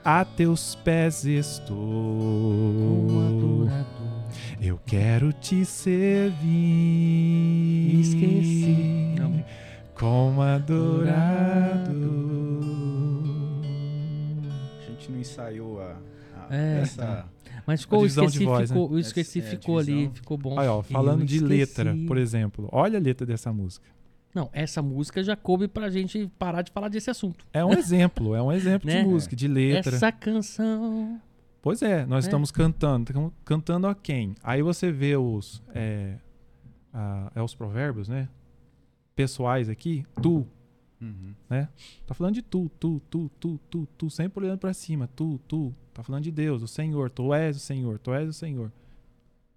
A 0.04 0.24
teus 0.26 0.76
pés 0.76 1.24
estou. 1.26 1.76
Como 1.78 3.22
adorador. 3.28 3.95
Eu 4.68 4.80
quero 4.84 5.32
te 5.32 5.64
servir. 5.64 6.40
Esqueci. 8.00 9.16
Não. 9.20 9.46
Como 9.94 10.42
adorado. 10.42 11.92
A 14.82 14.90
gente 14.92 15.12
não 15.12 15.20
ensaiou 15.20 15.80
a, 15.82 15.96
a- 16.36 16.48
É, 16.56 16.80
essa. 16.82 17.26
Mas 17.68 17.82
ficou, 17.82 18.00
A 18.00 18.02
o 18.02 18.04
divisão 18.06 18.26
de 18.26 18.32
esqueci, 18.32 18.46
voz, 18.46 18.70
né? 18.72 18.76
ficou, 18.76 18.92
o 18.92 19.00
esqueci 19.00 19.40
É, 19.40 19.42
ficou 19.44 19.78
ali, 19.80 20.10
ficou 20.14 20.38
bom. 20.38 20.56
Olha, 20.58 20.72
ó, 20.72 20.82
falando 20.84 21.22
Eu 21.22 21.26
de 21.26 21.36
esqueci. 21.36 21.54
letra, 21.54 21.96
por 22.08 22.18
exemplo. 22.18 22.68
Olha 22.72 22.98
a 22.98 23.02
letra 23.02 23.26
dessa 23.26 23.52
música. 23.54 23.86
Não, 24.34 24.50
essa 24.52 24.82
música 24.82 25.24
já 25.24 25.36
coube 25.36 25.68
pra 25.68 25.90
gente 25.90 26.30
parar 26.38 26.62
de 26.62 26.72
falar 26.72 26.90
desse 26.90 27.10
assunto. 27.10 27.46
É 27.54 27.64
um 27.64 27.72
exemplo, 27.72 28.36
é 28.36 28.42
um 28.42 28.52
exemplo 28.52 28.86
Né? 28.92 29.02
de 29.04 29.08
música, 29.08 29.36
de 29.36 29.48
letra. 29.48 29.96
Essa 29.96 30.12
canção. 30.12 31.22
Pois 31.66 31.82
é, 31.82 32.06
nós 32.06 32.26
É. 32.26 32.28
estamos 32.28 32.52
cantando. 32.52 33.34
Cantando 33.44 33.88
a 33.88 33.96
quem? 33.96 34.36
Aí 34.44 34.62
você 34.62 34.92
vê 34.92 35.18
os. 35.18 35.64
É, 35.74 36.20
a- 36.94 37.32
é 37.34 37.42
os 37.42 37.56
provérbios, 37.56 38.08
né? 38.08 38.30
Pessoais 39.16 39.68
aqui. 39.68 40.06
Tu. 40.22 40.46
Uhum. 41.02 41.34
Tá 42.06 42.14
falando 42.14 42.36
de 42.36 42.44
tu, 42.44 42.70
tu, 42.80 43.02
tu, 43.10 43.32
tu, 43.40 43.60
tu, 43.68 43.88
tu. 43.98 44.10
Sempre 44.12 44.44
olhando 44.46 44.60
pra 44.60 44.76
cima. 44.76 45.10
Tu, 45.16 45.40
tu. 45.48 45.74
Tá 45.92 46.04
falando 46.04 46.24
de 46.24 46.32
Deus, 46.32 46.62
o 46.62 46.68
Senhor. 46.68 47.10
Tu 47.10 47.34
és 47.34 47.58
o 47.58 47.60
Senhor, 47.60 47.98
tu 47.98 48.14
és 48.14 48.30
o 48.30 48.34
Senhor. 48.34 48.72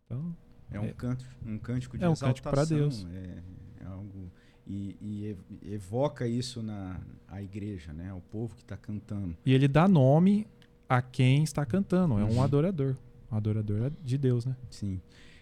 Então, 0.07 0.35
É 0.71 0.81
um, 0.81 0.85
É. 0.85 0.93
canto, 0.95 1.27
um 1.45 1.59
cântico 1.59 1.99
de 1.99 2.05
É 2.05 2.09
um 2.09 2.13
exaltação. 2.13 2.29
cântico 2.29 2.51
pra 2.51 2.65
Deus. 2.65 3.07
É, 3.13 3.85
é 3.85 3.87
algo 3.87 4.31
e, 4.67 4.97
e 5.01 5.27
ev- 5.27 5.41
evoca 5.63 6.27
isso 6.27 6.63
na 6.63 7.01
a 7.27 7.43
igreja, 7.43 7.93
né? 7.93 8.13
O 8.15 8.21
povo 8.21 8.55
que 8.55 8.63
está 8.63 8.77
cantando. 8.79 9.37
e 9.45 9.53
ele 9.53 9.69
dá 9.69 9.87
nome 9.87 10.47
a 10.89 11.03
quem 11.03 11.43
está 11.45 11.65
cantando. 11.67 12.19
É 12.19 12.25
um 12.25 12.37
Uhum. 12.37 12.43
adorador. 12.43 12.97
Um 13.31 13.37
adorador 13.37 13.93
de 14.03 14.17
Deus, 14.17 14.47
né? 14.47 14.57
Sim. 14.71 15.01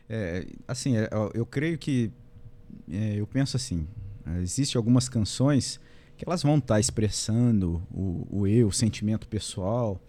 É, 0.08 0.46
assim, 0.66 0.96
é, 0.96 1.08
eu, 1.34 1.44
creio 1.46 1.78
que 1.78 2.10
é, 2.90 3.14
eu 3.20 3.26
penso 3.26 3.56
assim. 3.56 3.86
é, 4.26 4.40
Existem 4.40 4.78
algumas 4.78 5.08
canções 5.08 5.80
que 6.16 6.24
elas 6.26 6.42
vão 6.42 6.56
estar 6.58 6.80
expressando 6.80 7.82
o, 7.92 8.26
o 8.30 8.46
eu, 8.46 8.68
o 8.68 8.72
sentimento 8.72 9.28
pessoal 9.28 10.00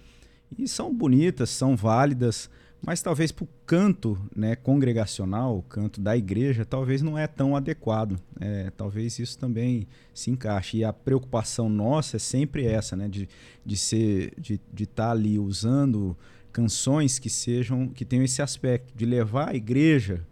e 0.58 0.67
são 0.67 0.93
bonitas, 0.95 1.50
são 1.50 1.76
válidas, 1.76 2.50
mas 2.85 3.01
talvez 3.01 3.31
para 3.31 3.43
o 3.43 3.47
canto 3.65 4.17
né, 4.35 4.55
congregacional, 4.55 5.57
o 5.57 5.61
canto 5.63 5.99
da 5.99 6.15
igreja, 6.15 6.63
talvez 6.63 7.01
não 7.01 7.17
é 7.17 7.27
tão 7.27 7.55
adequado. 7.55 8.19
É, 8.39 8.71
talvez 8.77 9.17
isso 9.19 9.37
também 9.37 9.87
se 10.13 10.29
encaixe. 10.31 10.77
E 10.77 10.83
a 10.83 10.93
preocupação 10.93 11.67
nossa 11.69 12.17
é 12.17 12.19
sempre 12.19 12.65
essa, 12.65 12.95
né, 12.95 13.07
de, 13.09 13.27
de 13.65 13.75
ser, 13.77 14.33
de 14.39 14.59
estar 14.83 15.11
ali 15.11 15.37
usando 15.39 16.15
canções 16.51 17.19
que 17.19 17.29
sejam, 17.29 17.87
que 17.89 18.05
tenham 18.05 18.23
esse 18.23 18.41
aspecto 18.41 18.93
de 18.95 19.05
levar 19.05 19.49
a 19.49 19.55
igreja 19.55 20.25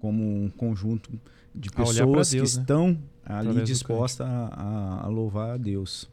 como 0.00 0.22
um 0.44 0.48
conjunto 0.50 1.10
de 1.54 1.68
pessoas 2.04 2.30
Deus, 2.30 2.52
que 2.52 2.56
né? 2.58 2.62
estão 2.62 2.98
ali 3.24 3.48
dispostas 3.64 4.26
a, 4.26 4.46
a- 4.54 5.04
a 5.04 5.08
louvar 5.08 5.50
a 5.50 5.56
Deus. 5.56 6.08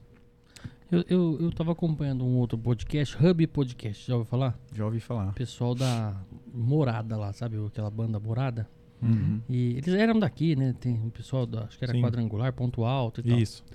Eu, 0.89 1.03
eu, 1.09 1.37
eu 1.41 1.51
tava 1.51 1.73
acompanhando 1.73 2.23
um 2.23 2.37
outro 2.37 2.57
podcast, 2.57 3.17
Hub 3.21 3.45
Podcast, 3.47 4.07
já 4.07 4.15
ouviu 4.15 4.29
falar? 4.29 4.57
Já 4.73 4.85
ouvi 4.85 5.01
falar. 5.01 5.33
Pessoal 5.33 5.75
da 5.75 6.15
Morada 6.53 7.17
lá, 7.17 7.33
sabe? 7.33 7.57
Aquela 7.65 7.89
banda 7.89 8.17
Morada. 8.19 8.69
Uhum. 9.01 9.41
E 9.49 9.71
eles 9.71 9.89
eram 9.89 10.17
daqui, 10.17 10.55
né? 10.55 10.73
Tem 10.79 10.93
um 10.93 11.09
pessoal, 11.09 11.45
da, 11.45 11.65
acho 11.65 11.77
que 11.77 11.83
era 11.83 11.93
Sim. 11.93 12.01
quadrangular, 12.01 12.53
ponto 12.53 12.85
alto 12.85 13.19
e 13.19 13.23
tal. 13.23 13.37
Isso. 13.37 13.65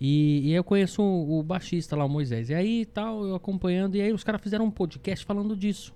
E, 0.00 0.42
e 0.44 0.52
eu 0.52 0.64
conheço 0.64 1.02
o, 1.02 1.38
o 1.38 1.42
baixista 1.42 1.94
lá, 1.94 2.04
o 2.04 2.08
Moisés. 2.08 2.50
E 2.50 2.54
aí 2.54 2.84
tal, 2.84 3.24
eu 3.24 3.36
acompanhando, 3.36 3.94
e 3.94 4.00
aí 4.00 4.12
os 4.12 4.24
caras 4.24 4.40
fizeram 4.40 4.64
um 4.64 4.70
podcast 4.70 5.24
falando 5.24 5.56
disso. 5.56 5.94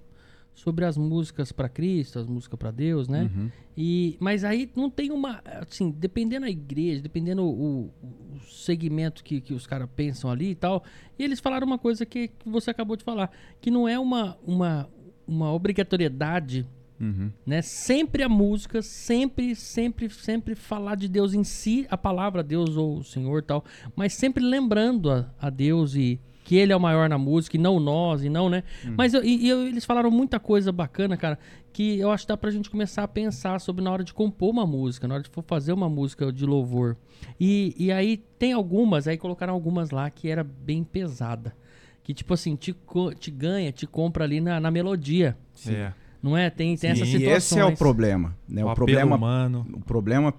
Sobre 0.55 0.85
as 0.85 0.97
músicas 0.97 1.53
pra 1.53 1.69
Cristo, 1.69 2.19
as 2.19 2.27
músicas 2.27 2.59
pra 2.59 2.71
Deus, 2.71 3.09
né? 3.09 3.31
Uhum. 3.35 3.51
E, 3.77 4.17
mas 4.21 4.45
aí 4.45 4.71
não 4.77 4.91
tem 4.91 5.11
uma. 5.11 5.41
Assim, 5.47 5.91
dependendo 5.91 6.45
da 6.45 6.51
igreja, 6.51 7.01
dependendo 7.01 7.43
o, 7.43 7.85
o 7.87 8.41
segmento 8.51 9.25
que, 9.25 9.41
que 9.41 9.55
os 9.55 9.67
caras 9.67 9.89
pensam 9.97 10.31
ali 10.31 10.51
e 10.51 10.55
tal. 10.55 10.85
E 11.19 11.25
eles 11.25 11.41
falaram 11.41 11.67
uma 11.67 11.79
coisa 11.79 12.05
que, 12.05 12.29
que 12.29 12.49
você 12.49 12.71
acabou 12.71 12.95
de 12.97 13.05
falar: 13.05 13.31
que 13.61 13.71
não 13.71 13.89
é 13.89 13.99
uma, 13.99 14.37
uma, 14.47 14.89
uma 15.27 15.53
obrigatoriedade, 15.53 16.67
Uhum. 17.01 17.33
né? 17.47 17.63
Sempre 17.63 18.23
a 18.23 18.29
música, 18.29 18.83
sempre, 18.83 19.55
sempre, 19.57 20.11
sempre 20.11 20.55
falar 20.55 20.97
de 20.97 21.09
Deus 21.09 21.33
em 21.33 21.43
si, 21.43 21.87
a 21.89 21.97
palavra 21.97 22.43
Deus 22.43 22.77
ou 22.77 22.99
o 22.99 23.05
Senhor 23.05 23.43
tal. 23.43 23.65
Mas 23.97 24.13
sempre 24.13 24.45
lembrando 24.45 25.11
a, 25.11 25.33
a 25.41 25.49
Deus 25.49 25.95
e 25.95 26.21
que 26.45 26.57
Ele 26.57 26.73
é 26.73 26.77
o 26.77 26.81
maior 26.81 27.09
na 27.09 27.19
música 27.19 27.57
e 27.57 27.61
não 27.61 27.79
nós, 27.79 28.25
e 28.25 28.29
não, 28.29 28.49
né? 28.49 28.65
Mas 28.97 29.15
eu- 29.15 29.23
e, 29.25 29.47
e 29.47 29.49
eu- 29.49 29.67
eles 29.67 29.85
falaram 29.85 30.11
muita 30.11 30.41
coisa 30.41 30.73
bacana, 30.73 31.17
cara, 31.17 31.39
que 31.73 31.99
eu 31.99 32.11
acho 32.11 32.25
que 32.25 32.29
dá 32.29 32.37
pra 32.37 32.51
gente 32.51 32.69
começar 32.71 33.05
a 33.05 33.09
pensar 33.09 33.61
sobre 33.61 33.85
na 33.85 33.91
hora 33.93 34.03
de 34.03 34.13
compor 34.13 34.51
uma 34.51 34.67
música, 34.67 35.07
na 35.07 35.15
hora 35.15 35.23
de 35.23 35.31
for 35.31 35.45
fazer 35.47 35.73
uma 35.73 35.89
música 35.89 36.33
de 36.33 36.45
louvor. 36.45 36.97
E, 37.39 37.75
e 37.79 37.93
aí 37.93 38.17
tem 38.39 38.53
algumas, 38.53 39.07
aí 39.07 39.17
colocaram 39.17 39.55
algumas 39.55 39.91
lá 39.91 40.11
que 40.11 40.29
era 40.29 40.43
bem 40.43 40.83
pesada. 40.83 41.55
Que 42.03 42.13
tipo 42.15 42.35
assim, 42.35 42.57
te, 42.57 42.75
te 43.19 43.31
ganha, 43.31 43.71
te 43.71 43.87
compra 43.87 44.25
ali 44.25 44.41
na, 44.41 44.59
na 44.59 44.71
melodia. 44.71 45.37
É. 45.69 45.93
Não 46.23 46.37
é? 46.37 46.51
Tem, 46.51 46.77
tem 46.77 46.91
essas 46.91 47.07
e 47.09 47.13
situações. 47.13 47.37
esse 47.45 47.59
é 47.61 47.65
o 47.65 47.77
problema. 47.77 48.37
Né? 48.49 48.65
o, 48.65 48.71
O, 48.71 48.75
problema, 48.75 49.17
humano. 49.17 49.67
o 49.73 49.81
problema 49.81 50.35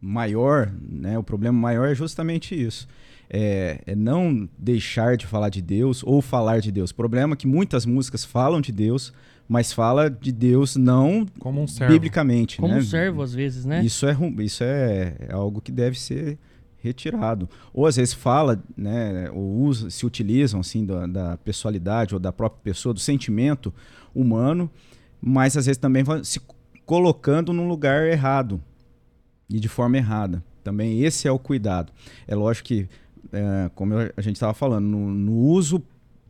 maior, 0.00 0.72
né, 0.82 1.18
o 1.18 1.22
problema 1.22 1.56
maior 1.58 1.88
é 1.88 1.94
justamente 1.94 2.60
isso. 2.60 2.88
É, 3.32 3.80
é, 3.86 3.94
não 3.94 4.48
deixar 4.58 5.16
de 5.16 5.24
falar 5.24 5.50
de 5.50 5.62
Deus 5.62 6.02
ou 6.02 6.20
falar 6.20 6.60
de 6.60 6.72
Deus. 6.72 6.90
O 6.90 6.94
problema 6.94 7.34
é 7.34 7.36
que 7.36 7.46
muitas 7.46 7.86
músicas 7.86 8.24
falam 8.24 8.60
de 8.60 8.72
Deus, 8.72 9.12
mas 9.48 9.72
fala 9.72 10.10
de 10.10 10.32
Deus 10.32 10.74
não 10.74 11.24
como 11.38 11.62
um 11.62 11.66
servo. 11.66 11.92
biblicamente. 11.92 12.56
Como 12.56 12.74
né? 12.74 12.80
um 12.80 12.82
servo, 12.82 13.22
às 13.22 13.32
vezes, 13.32 13.64
né? 13.64 13.84
Isso 13.84 14.04
é, 14.04 14.16
isso 14.40 14.64
é, 14.64 15.14
é 15.28 15.32
algo 15.32 15.60
que 15.60 15.70
deve 15.70 15.98
ser 15.98 16.38
retirado. 16.82 17.48
Ou 17.72 17.86
às 17.86 17.96
vezes 17.96 18.14
fala, 18.14 18.62
né, 18.76 19.30
ou 19.30 19.60
usa, 19.62 19.90
se 19.90 20.04
utilizam 20.04 20.60
assim 20.60 20.84
da, 20.84 21.06
da 21.06 21.36
pessoalidade 21.36 22.14
ou 22.14 22.20
da 22.20 22.32
própria 22.32 22.60
pessoa, 22.62 22.92
do 22.92 23.00
sentimento 23.00 23.72
humano, 24.14 24.70
mas 25.20 25.56
às 25.56 25.66
vezes 25.66 25.78
também 25.78 26.04
se 26.24 26.40
colocando 26.84 27.52
num 27.52 27.68
lugar 27.68 28.06
errado 28.06 28.60
e 29.48 29.60
de 29.60 29.68
forma 29.68 29.96
errada. 29.96 30.42
Também 30.62 31.02
esse 31.02 31.26
é 31.26 31.32
o 31.32 31.38
cuidado. 31.38 31.92
É 32.26 32.34
lógico 32.34 32.68
que, 32.68 32.88
é, 33.32 33.70
como 33.74 33.94
a 33.94 34.20
gente 34.20 34.36
estava 34.36 34.54
falando, 34.54 34.86
no, 34.86 35.12
no 35.12 35.32
uso 35.32 35.82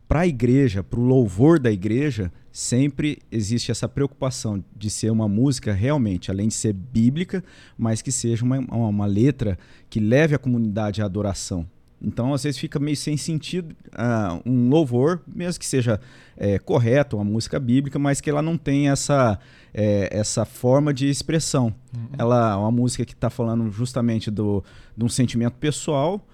para 0.07 0.21
a 0.21 0.27
igreja, 0.27 0.83
para 0.83 0.99
o 0.99 1.03
louvor 1.03 1.57
da 1.57 1.71
igreja, 1.71 2.31
sempre 2.51 3.19
existe 3.31 3.71
essa 3.71 3.87
preocupação 3.87 4.61
de 4.75 4.89
ser 4.89 5.09
uma 5.09 5.27
música 5.27 5.71
realmente, 5.71 6.29
além 6.29 6.49
de 6.49 6.53
ser 6.53 6.73
bíblica, 6.73 7.41
mas 7.77 8.01
que 8.01 8.11
seja 8.11 8.43
uma, 8.43 8.59
uma 8.59 9.05
letra 9.05 9.57
que 9.89 10.01
leve 10.01 10.35
a 10.35 10.37
comunidade 10.37 11.01
à 11.01 11.05
adoração. 11.05 11.65
Então, 12.01 12.33
às 12.33 12.43
vezes, 12.43 12.59
fica 12.59 12.79
meio 12.79 12.97
sem 12.97 13.15
sentido 13.15 13.75
uh, 13.93 14.41
um 14.45 14.69
louvor, 14.69 15.21
mesmo 15.27 15.59
que 15.59 15.65
seja 15.65 15.99
é, 16.35 16.57
correto, 16.57 17.15
uma 17.15 17.23
música 17.23 17.59
bíblica, 17.59 17.99
mas 17.99 18.19
que 18.19 18.29
ela 18.29 18.41
não 18.41 18.57
tem 18.57 18.89
essa, 18.89 19.39
é, 19.73 20.09
essa 20.11 20.43
forma 20.43 20.93
de 20.93 21.07
expressão. 21.07 21.73
Uhum. 21.95 22.09
Ela 22.17 22.53
é 22.53 22.55
uma 22.55 22.71
música 22.71 23.05
que 23.05 23.13
está 23.13 23.29
falando 23.29 23.71
justamente 23.71 24.31
do, 24.31 24.63
de 24.97 25.05
um 25.05 25.09
sentimento 25.09 25.53
pessoal 25.53 26.25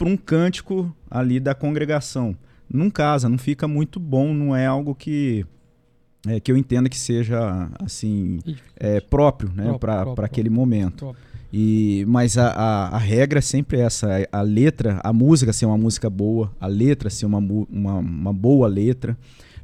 para 0.00 0.08
um 0.08 0.16
cântico 0.16 0.96
ali 1.10 1.38
da 1.38 1.54
congregação. 1.54 2.34
Não 2.72 2.88
casa, 2.88 3.28
não 3.28 3.36
fica 3.36 3.68
muito 3.68 4.00
bom, 4.00 4.32
não 4.32 4.56
é 4.56 4.64
algo 4.64 4.94
que 4.94 5.44
é, 6.26 6.40
que 6.40 6.50
eu 6.50 6.56
entenda 6.56 6.88
que 6.88 6.98
seja 6.98 7.70
assim 7.78 8.38
é, 8.76 8.98
próprio, 8.98 9.52
né, 9.54 9.76
para 9.78 10.24
aquele 10.24 10.48
momento. 10.48 11.04
Próprio. 11.04 11.24
E, 11.52 12.04
mas 12.08 12.38
a, 12.38 12.48
a, 12.48 12.88
a, 12.96 12.98
regra 12.98 13.40
é 13.40 13.42
sempre 13.42 13.78
essa: 13.78 14.08
a, 14.32 14.38
a, 14.38 14.42
letra, 14.42 15.00
a 15.04 15.12
música 15.12 15.52
ser 15.52 15.66
uma 15.66 15.76
música 15.76 16.08
boa, 16.08 16.50
a 16.58 16.66
letra 16.66 17.10
ser 17.10 17.26
uma, 17.26 17.38
uma, 17.38 17.98
uma 17.98 18.32
boa 18.32 18.68
letra. 18.68 19.18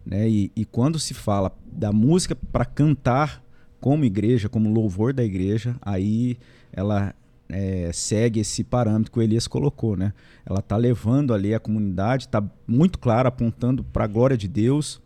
Né? 0.05 0.29
E, 0.29 0.53
e 0.55 0.65
quando 0.67 0.99
se 0.99 1.15
fala 1.15 1.51
da 1.65 1.93
música 1.93 2.35
para 2.35 2.65
cantar 2.67 3.43
como 3.81 4.05
igreja, 4.05 4.51
como 4.51 4.71
louvor 4.71 5.15
da 5.15 5.25
igreja, 5.25 5.77
aí 5.81 6.37
ela 6.73 7.15
é, 7.49 7.91
segue 7.93 8.41
esse 8.41 8.65
parâmetro 8.65 9.13
que 9.13 9.19
o 9.19 9.23
Elias 9.23 9.47
colocou. 9.47 9.97
Né? 9.97 10.13
Ela 10.45 10.61
está 10.61 10.77
levando 10.77 11.33
ali 11.33 11.55
a 11.55 11.61
comunidade, 11.61 12.27
está 12.27 12.43
muito 12.67 12.99
clara, 12.99 13.29
apontando 13.29 13.85
para 13.85 14.05
a 14.05 14.09
glória 14.09 14.37
de 14.37 14.49
Deus 14.49 15.01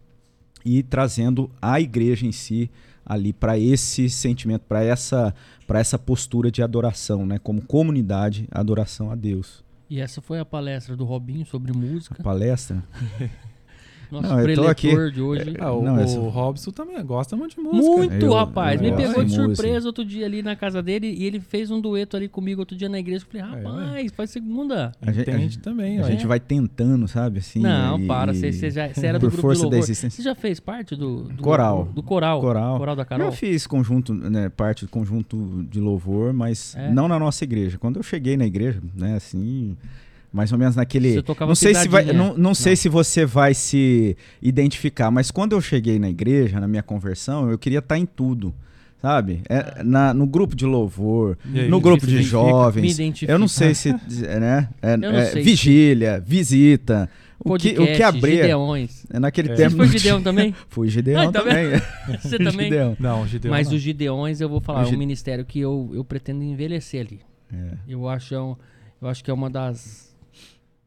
e 0.64 0.82
trazendo 0.82 1.50
a 1.60 1.80
igreja 1.80 2.26
em 2.26 2.32
si 2.32 2.70
ali 3.04 3.32
para 3.32 3.58
esse 3.58 4.08
sentimento, 4.08 4.62
para 4.68 4.84
essa, 4.84 5.34
para 5.66 5.80
essa 5.80 5.98
postura 5.98 6.50
de 6.50 6.62
adoração, 6.62 7.26
né? 7.26 7.38
Como 7.38 7.60
comunidade, 7.62 8.46
adoração 8.52 9.10
a 9.10 9.16
Deus. 9.16 9.64
E 9.88 9.98
essa 9.98 10.20
foi 10.20 10.38
a 10.38 10.44
palestra 10.44 10.96
do 10.96 11.04
Robinho 11.04 11.44
sobre 11.44 11.72
música. 11.72 12.16
A 12.20 12.22
palestra? 12.22 12.84
Nosso 14.10 14.28
não, 14.28 14.40
eu 14.40 14.54
tô 14.56 14.66
aqui. 14.66 14.88
de 15.10 15.20
hoje. 15.20 15.54
É, 15.58 15.66
o, 15.66 15.82
não, 15.82 16.24
o 16.24 16.28
Robson 16.28 16.70
também 16.70 17.02
gosta 17.04 17.36
muito 17.36 17.54
de 17.54 17.60
música. 17.60 17.96
Muito, 17.96 18.26
eu, 18.26 18.32
rapaz. 18.32 18.80
Eu 18.80 18.90
me 18.90 18.96
pegou 18.96 19.24
de 19.24 19.32
surpresa 19.32 19.74
música. 19.74 19.86
outro 19.86 20.04
dia 20.04 20.26
ali 20.26 20.42
na 20.42 20.56
casa 20.56 20.82
dele 20.82 21.14
e 21.16 21.24
ele 21.24 21.38
fez 21.38 21.70
um 21.70 21.80
dueto 21.80 22.16
ali 22.16 22.28
comigo 22.28 22.60
outro 22.60 22.76
dia 22.76 22.88
na 22.88 22.98
igreja. 22.98 23.24
Eu 23.24 23.28
falei, 23.30 23.42
é, 23.42 23.62
rapaz, 23.62 24.04
é, 24.04 24.08
faz 24.08 24.30
segunda. 24.30 24.92
A 25.00 25.12
gente, 25.12 25.30
a 25.30 25.38
gente 25.38 25.58
também, 25.58 26.00
A 26.00 26.10
gente 26.10 26.26
vai 26.26 26.40
tentando, 26.40 27.06
sabe? 27.06 27.38
Assim, 27.38 27.60
não, 27.60 28.00
e, 28.00 28.06
para. 28.06 28.34
Você, 28.34 28.52
você, 28.52 28.70
já, 28.70 28.88
você 28.88 29.06
era 29.06 29.18
do 29.18 29.26
grupo 29.28 29.40
força 29.40 29.66
de 29.68 29.74
louvor. 29.76 29.94
Você 29.94 30.22
já 30.22 30.34
fez 30.34 30.58
parte 30.58 30.96
do, 30.96 31.24
do 31.24 31.42
coral. 31.42 31.84
Do, 31.84 31.92
do, 31.92 32.02
coral. 32.02 32.40
Coral. 32.40 32.78
Coral 32.78 32.96
da 32.96 33.04
Carol? 33.04 33.26
Eu 33.26 33.32
fiz 33.32 33.66
conjunto, 33.66 34.12
né, 34.12 34.48
parte 34.48 34.84
do 34.84 34.90
conjunto 34.90 35.66
de 35.70 35.80
louvor, 35.80 36.32
mas 36.32 36.74
é. 36.74 36.90
não 36.90 37.06
na 37.06 37.18
nossa 37.18 37.44
igreja. 37.44 37.78
Quando 37.78 37.96
eu 37.96 38.02
cheguei 38.02 38.36
na 38.36 38.46
igreja, 38.46 38.80
né, 38.94 39.14
assim 39.14 39.76
mais 40.32 40.52
ou 40.52 40.58
menos 40.58 40.76
naquele. 40.76 41.22
Não 41.40 41.54
sei 41.54 41.74
se 41.74 41.88
vai, 41.88 42.04
não, 42.12 42.36
não 42.36 42.54
sei 42.54 42.72
não. 42.72 42.76
se 42.76 42.88
você 42.88 43.26
vai 43.26 43.54
se 43.54 44.16
identificar, 44.40 45.10
mas 45.10 45.30
quando 45.30 45.52
eu 45.52 45.60
cheguei 45.60 45.98
na 45.98 46.08
igreja, 46.08 46.60
na 46.60 46.68
minha 46.68 46.82
conversão, 46.82 47.50
eu 47.50 47.58
queria 47.58 47.80
estar 47.80 47.98
em 47.98 48.06
tudo. 48.06 48.54
Sabe? 49.00 49.40
É, 49.48 49.56
ah. 49.56 49.82
na, 49.82 50.12
no 50.12 50.26
grupo 50.26 50.54
de 50.54 50.66
louvor, 50.66 51.38
aí, 51.54 51.68
no 51.68 51.80
grupo 51.80 52.06
de 52.06 52.22
jovens. 52.22 52.98
Eu 53.22 53.38
não 53.38 53.48
sei 53.48 53.74
se. 53.74 53.94
Né? 54.40 54.68
É, 54.82 54.92
é, 54.92 55.24
sei 55.26 55.42
vigília, 55.42 56.16
se... 56.16 56.30
visita. 56.30 57.08
O 57.42 57.56
que, 57.56 57.70
o 57.70 57.86
que 57.86 58.02
abrir. 58.02 58.42
Gideões. 58.42 59.06
É 59.10 59.18
naquele 59.18 59.52
é. 59.52 59.54
tempo. 59.54 59.70
Você 59.70 59.76
foi 59.76 59.88
Gideão 59.88 60.22
também? 60.22 60.54
Fui 60.68 60.88
Gideão 60.88 61.28
ah, 61.28 61.32
também. 61.32 61.66
Você 62.20 62.36
também? 62.36 62.68
Gideão. 62.68 62.96
Não, 63.00 63.26
Gideão. 63.26 63.50
Mas 63.50 63.68
não. 63.68 63.76
os 63.76 63.82
Gideões, 63.82 64.40
eu 64.42 64.48
vou 64.50 64.60
falar, 64.60 64.84
é 64.84 64.88
um 64.88 64.98
ministério 64.98 65.44
que 65.46 65.58
eu, 65.58 65.90
eu 65.94 66.04
pretendo 66.04 66.44
envelhecer 66.44 67.00
ali. 67.00 67.20
É. 67.50 67.72
Eu, 67.88 68.06
acho, 68.06 68.34
eu 68.34 69.08
acho 69.08 69.24
que 69.24 69.30
é 69.30 69.34
uma 69.34 69.48
das 69.48 70.09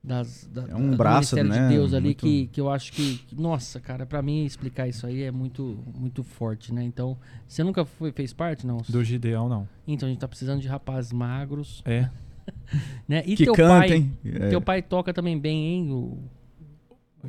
das, 0.03 0.49
da, 0.51 0.63
é 0.67 0.75
um 0.75 0.97
braço, 0.97 1.35
né? 1.35 1.43
de 1.43 1.75
Deus 1.75 1.93
ali 1.93 2.07
muito... 2.07 2.19
que, 2.19 2.47
que 2.47 2.59
eu 2.59 2.69
acho 2.69 2.91
que, 2.91 3.21
nossa, 3.31 3.79
cara, 3.79 4.05
para 4.05 4.21
mim 4.21 4.43
explicar 4.43 4.87
isso 4.87 5.07
aí 5.07 5.23
é 5.23 5.31
muito 5.31 5.79
muito 5.95 6.23
forte, 6.23 6.73
né? 6.73 6.83
Então, 6.83 7.17
você 7.47 7.63
nunca 7.63 7.85
foi, 7.85 8.11
fez 8.11 8.33
parte, 8.33 8.67
não? 8.67 8.77
Do 8.89 9.01
Gideão, 9.03 9.47
não. 9.47 9.67
Então, 9.87 10.07
a 10.07 10.11
gente 10.11 10.19
tá 10.19 10.27
precisando 10.27 10.61
de 10.61 10.67
rapazes 10.67 11.13
magros. 11.13 11.81
É. 11.85 12.09
né? 13.07 13.23
E 13.25 13.37
que 13.37 13.45
teu 13.45 13.53
cantem. 13.53 14.11
pai, 14.21 14.31
é. 14.33 14.49
teu 14.49 14.61
pai 14.61 14.81
toca 14.81 15.13
também 15.13 15.39
bem, 15.39 15.73
hein? 15.73 15.91
O, 15.91 16.17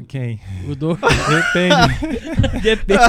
quem? 0.02 0.40
O 0.68 0.74
do... 0.74 0.98
Depende. 0.98 2.61
Depende. 2.61 3.00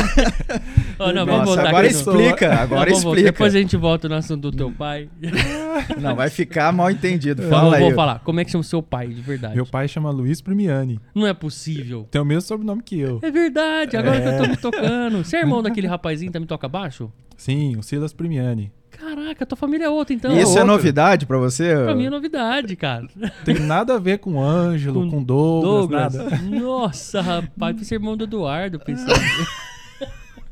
oh, 1.00 1.12
não, 1.12 1.26
vamos 1.26 1.45
voltar 1.48 1.69
agora 1.69 1.88
explica, 1.88 2.54
agora 2.54 2.91
não, 2.91 2.98
explica. 2.98 3.24
Depois 3.24 3.56
a 3.56 3.58
gente 3.60 3.76
volta 3.76 4.08
no 4.08 4.13
assunto 4.13 4.52
do 4.52 4.56
teu 4.56 4.71
pai. 4.71 5.10
Não, 6.00 6.15
vai 6.15 6.30
ficar 6.30 6.71
mal 6.71 6.89
entendido. 6.89 7.43
Fala 7.43 7.63
não, 7.63 7.74
aí. 7.74 7.82
Vou 7.82 7.93
falar. 7.93 8.19
Como 8.19 8.39
é 8.39 8.45
que 8.45 8.52
chama 8.52 8.62
o 8.62 8.63
seu 8.63 8.82
pai, 8.82 9.08
de 9.08 9.21
verdade? 9.21 9.56
Meu 9.56 9.65
pai 9.65 9.88
chama 9.88 10.10
Luiz 10.10 10.41
Primiani. 10.41 11.00
Não 11.13 11.26
é 11.28 11.34
possível. 11.34 12.08
Tem 12.10 12.21
o 12.21 12.26
mesmo 12.26 12.41
sobrenome 12.41 12.82
que 12.82 13.00
eu. 13.00 13.19
É 13.21 13.32
verdade, 13.32 13.98
agora 13.98 14.17
é. 14.17 14.21
que 14.21 14.28
eu 14.28 14.38
tô 14.38 14.50
me 14.50 14.58
tocando. 14.58 15.24
Você 15.24 15.38
é 15.38 15.39
irmão 15.41 15.62
daquele 15.62 15.88
rapazinho 15.88 16.30
que 16.30 16.34
também 16.34 16.48
toca 16.48 16.67
baixo? 16.67 17.12
Sim, 17.38 17.78
o 17.78 17.84
Silas 17.84 18.13
Primiani. 18.13 18.71
Caraca, 18.91 19.45
tua 19.45 19.58
família 19.58 19.86
é 19.86 19.89
outra, 19.89 20.13
então. 20.13 20.38
Isso 20.38 20.58
é, 20.58 20.62
é 20.62 20.63
novidade 20.63 21.26
pra 21.26 21.38
você? 21.38 21.76
Pra 21.76 21.93
mim 21.95 22.06
é 22.06 22.10
novidade, 22.10 22.76
cara. 22.76 23.08
Tem 23.43 23.60
nada 23.60 23.95
a 23.95 24.00
ver 24.00 24.19
com 24.19 24.41
Ângelo, 24.41 25.02
com, 25.04 25.12
com 25.12 25.24
Douglas, 25.24 26.13
Douglas, 26.13 26.32
nada. 26.32 26.41
Nossa, 26.43 27.21
rapaz, 27.21 27.76
pra 27.76 27.86
ser 27.86 27.95
irmão 27.95 28.15
do 28.15 28.24
Eduardo, 28.24 28.80
pensando. 28.80 29.13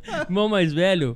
Irmão 0.06 0.50
mais 0.50 0.74
velho, 0.74 1.16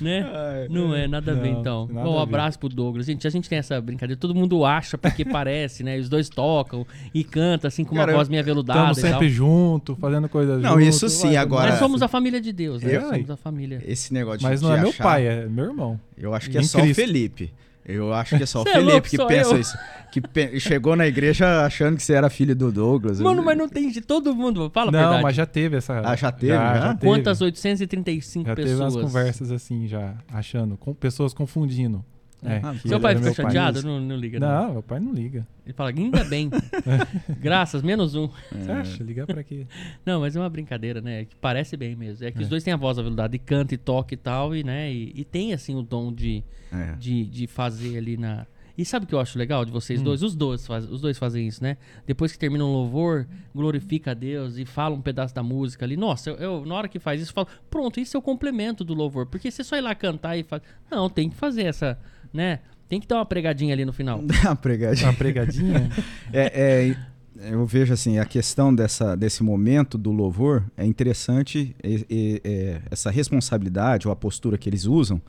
né? 0.00 0.28
Ai, 0.32 0.68
não 0.68 0.94
é, 0.94 1.06
nada 1.06 1.32
a 1.32 1.34
ver 1.34 1.48
então. 1.48 1.88
Nada 1.90 2.08
um 2.08 2.18
abraço 2.18 2.58
pro 2.58 2.68
Douglas. 2.68 3.06
Gente, 3.06 3.26
a 3.26 3.30
gente 3.30 3.48
tem 3.48 3.58
essa 3.58 3.80
brincadeira. 3.80 4.18
Todo 4.18 4.34
mundo 4.34 4.64
acha 4.64 4.98
porque 4.98 5.24
parece, 5.24 5.82
né? 5.82 5.98
Os 5.98 6.08
dois 6.08 6.28
tocam 6.28 6.86
e 7.12 7.22
cantam 7.22 7.68
assim 7.68 7.84
com 7.84 7.94
uma 7.94 8.04
Cara, 8.04 8.16
voz 8.16 8.28
meio 8.28 8.42
aveludada. 8.42 8.92
Estamos 8.92 8.98
sempre 8.98 9.28
junto, 9.28 9.96
fazendo 9.96 10.28
coisas 10.28 10.60
Não, 10.60 10.80
isso 10.80 11.08
sim, 11.08 11.36
agora. 11.36 11.70
Nós 11.70 11.78
somos 11.78 12.02
a 12.02 12.08
família 12.08 12.40
de 12.40 12.52
Deus, 12.52 12.82
né? 12.82 12.96
Eu, 12.96 13.08
somos 13.08 13.30
a 13.30 13.36
família. 13.36 13.82
Esse 13.86 14.12
negócio 14.12 14.40
de 14.40 14.44
Mas 14.44 14.60
não 14.60 14.74
é 14.74 14.80
meu 14.80 14.92
pai, 14.92 15.26
é 15.26 15.46
meu 15.46 15.66
irmão. 15.66 16.00
Eu 16.16 16.34
acho 16.34 16.50
que 16.50 16.58
é 16.58 16.62
só 16.62 16.80
o 16.80 16.94
Felipe. 16.94 17.52
Eu 17.84 18.14
acho 18.14 18.36
que 18.36 18.42
é 18.42 18.46
só 18.46 18.62
o 18.62 18.68
é 18.68 18.72
Felipe 18.72 18.90
é 18.90 18.92
louco, 18.92 19.08
que 19.08 19.18
pensa 19.26 19.54
eu. 19.54 19.60
isso. 19.60 19.76
Que 20.10 20.20
pe 20.20 20.58
chegou 20.58 20.96
na 20.96 21.06
igreja 21.06 21.66
achando 21.66 21.96
que 21.96 22.02
você 22.02 22.14
era 22.14 22.30
filho 22.30 22.56
do 22.56 22.72
Douglas. 22.72 23.20
Mano, 23.20 23.42
mas 23.42 23.58
não 23.58 23.68
tem 23.68 23.90
de 23.90 24.00
todo 24.00 24.34
mundo. 24.34 24.70
Fala 24.72 24.90
Não, 24.90 24.98
verdade. 24.98 25.22
mas 25.22 25.36
já 25.36 25.44
teve 25.44 25.76
essa. 25.76 26.00
Ah, 26.00 26.16
já 26.16 26.32
teve? 26.32 26.52
Já, 26.54 26.74
já? 26.78 26.94
teve. 26.94 27.06
Quantas 27.06 27.40
835 27.42 28.48
já 28.48 28.54
pessoas? 28.54 28.78
Já 28.78 28.84
teve 28.86 28.96
umas 28.98 29.12
conversas 29.12 29.52
assim, 29.52 29.86
já 29.86 30.14
achando, 30.32 30.76
com 30.76 30.94
pessoas 30.94 31.34
confundindo. 31.34 32.04
É, 32.44 32.60
ah, 32.62 32.74
seu 32.74 33.00
pai 33.00 33.16
fica 33.16 33.32
chateado? 33.32 33.82
Não, 33.82 33.98
não 33.98 34.16
liga. 34.16 34.38
Não, 34.38 34.48
não, 34.66 34.72
meu 34.74 34.82
pai 34.82 35.00
não 35.00 35.12
liga. 35.12 35.46
Ele 35.64 35.72
fala, 35.72 35.90
ainda 35.90 36.22
bem. 36.24 36.50
Graças, 37.40 37.82
menos 37.82 38.14
um. 38.14 38.28
Você 38.52 38.70
acha? 38.70 39.02
Ligar 39.02 39.26
pra 39.26 39.42
quê? 39.42 39.66
Não, 40.04 40.20
mas 40.20 40.36
é 40.36 40.40
uma 40.40 40.50
brincadeira, 40.50 41.00
né? 41.00 41.24
Que 41.24 41.34
parece 41.36 41.74
bem 41.74 41.96
mesmo. 41.96 42.26
É 42.26 42.30
que 42.30 42.38
é. 42.38 42.42
os 42.42 42.48
dois 42.48 42.62
têm 42.62 42.74
a 42.74 42.76
voz 42.76 42.98
aveludada 42.98 43.34
e 43.34 43.38
canta 43.38 43.74
e 43.74 43.78
toca 43.78 44.12
e 44.12 44.16
tal, 44.16 44.54
e, 44.54 44.62
né? 44.62 44.92
E, 44.92 45.12
e 45.14 45.24
tem, 45.24 45.54
assim, 45.54 45.74
o 45.74 45.82
dom 45.82 46.12
de, 46.12 46.44
é. 46.70 46.94
de, 46.96 47.24
de 47.24 47.46
fazer 47.46 47.96
ali 47.96 48.18
na... 48.18 48.46
E 48.76 48.84
sabe 48.84 49.04
o 49.04 49.08
que 49.08 49.14
eu 49.14 49.20
acho 49.20 49.38
legal 49.38 49.64
de 49.64 49.70
vocês 49.70 50.00
hum. 50.00 50.04
dois? 50.04 50.22
Os 50.22 50.34
dois, 50.34 50.66
faz, 50.66 50.84
os 50.90 51.00
dois 51.00 51.16
fazem 51.16 51.46
isso, 51.46 51.62
né? 51.62 51.78
Depois 52.04 52.32
que 52.32 52.38
termina 52.38 52.64
um 52.64 52.72
louvor, 52.72 53.26
glorifica 53.54 54.10
a 54.10 54.14
Deus 54.14 54.58
e 54.58 54.66
fala 54.66 54.94
um 54.94 55.00
pedaço 55.00 55.34
da 55.34 55.42
música 55.42 55.86
ali. 55.86 55.96
Nossa, 55.96 56.30
eu, 56.30 56.36
eu 56.36 56.66
na 56.66 56.74
hora 56.74 56.88
que 56.88 56.98
faz 56.98 57.22
isso, 57.22 57.30
eu 57.30 57.34
falo, 57.34 57.48
pronto, 57.70 58.00
isso 58.00 58.16
é 58.16 58.18
o 58.18 58.22
complemento 58.22 58.84
do 58.84 58.92
louvor. 58.92 59.26
Porque 59.26 59.50
você 59.50 59.62
só 59.62 59.76
ir 59.76 59.80
lá 59.80 59.94
cantar 59.94 60.36
e 60.36 60.42
faz. 60.42 60.60
Não, 60.90 61.08
tem 61.08 61.30
que 61.30 61.36
fazer 61.36 61.62
essa, 61.62 61.98
né? 62.34 62.58
Tem 62.88 63.00
que 63.00 63.06
dar 63.06 63.16
uma 63.16 63.26
pregadinha 63.26 63.72
ali 63.72 63.84
no 63.84 63.92
final. 63.92 64.20
uma 64.44 64.56
pregadinha. 64.56 65.08
Uma 65.08 65.14
pregadinha? 65.14 65.90
é, 66.32 66.96
é, 67.40 67.50
eu 67.50 67.64
vejo 67.64 67.92
assim, 67.92 68.18
a 68.18 68.24
questão 68.24 68.74
dessa, 68.74 69.16
desse 69.16 69.42
momento 69.42 69.96
do 69.96 70.12
louvor 70.12 70.64
é 70.76 70.84
interessante, 70.84 71.74
é, 71.82 72.40
é, 72.44 72.80
essa 72.90 73.10
responsabilidade 73.10 74.06
ou 74.06 74.12
a 74.12 74.16
postura 74.16 74.58
que 74.58 74.68
eles 74.68 74.84
usam 74.84 75.22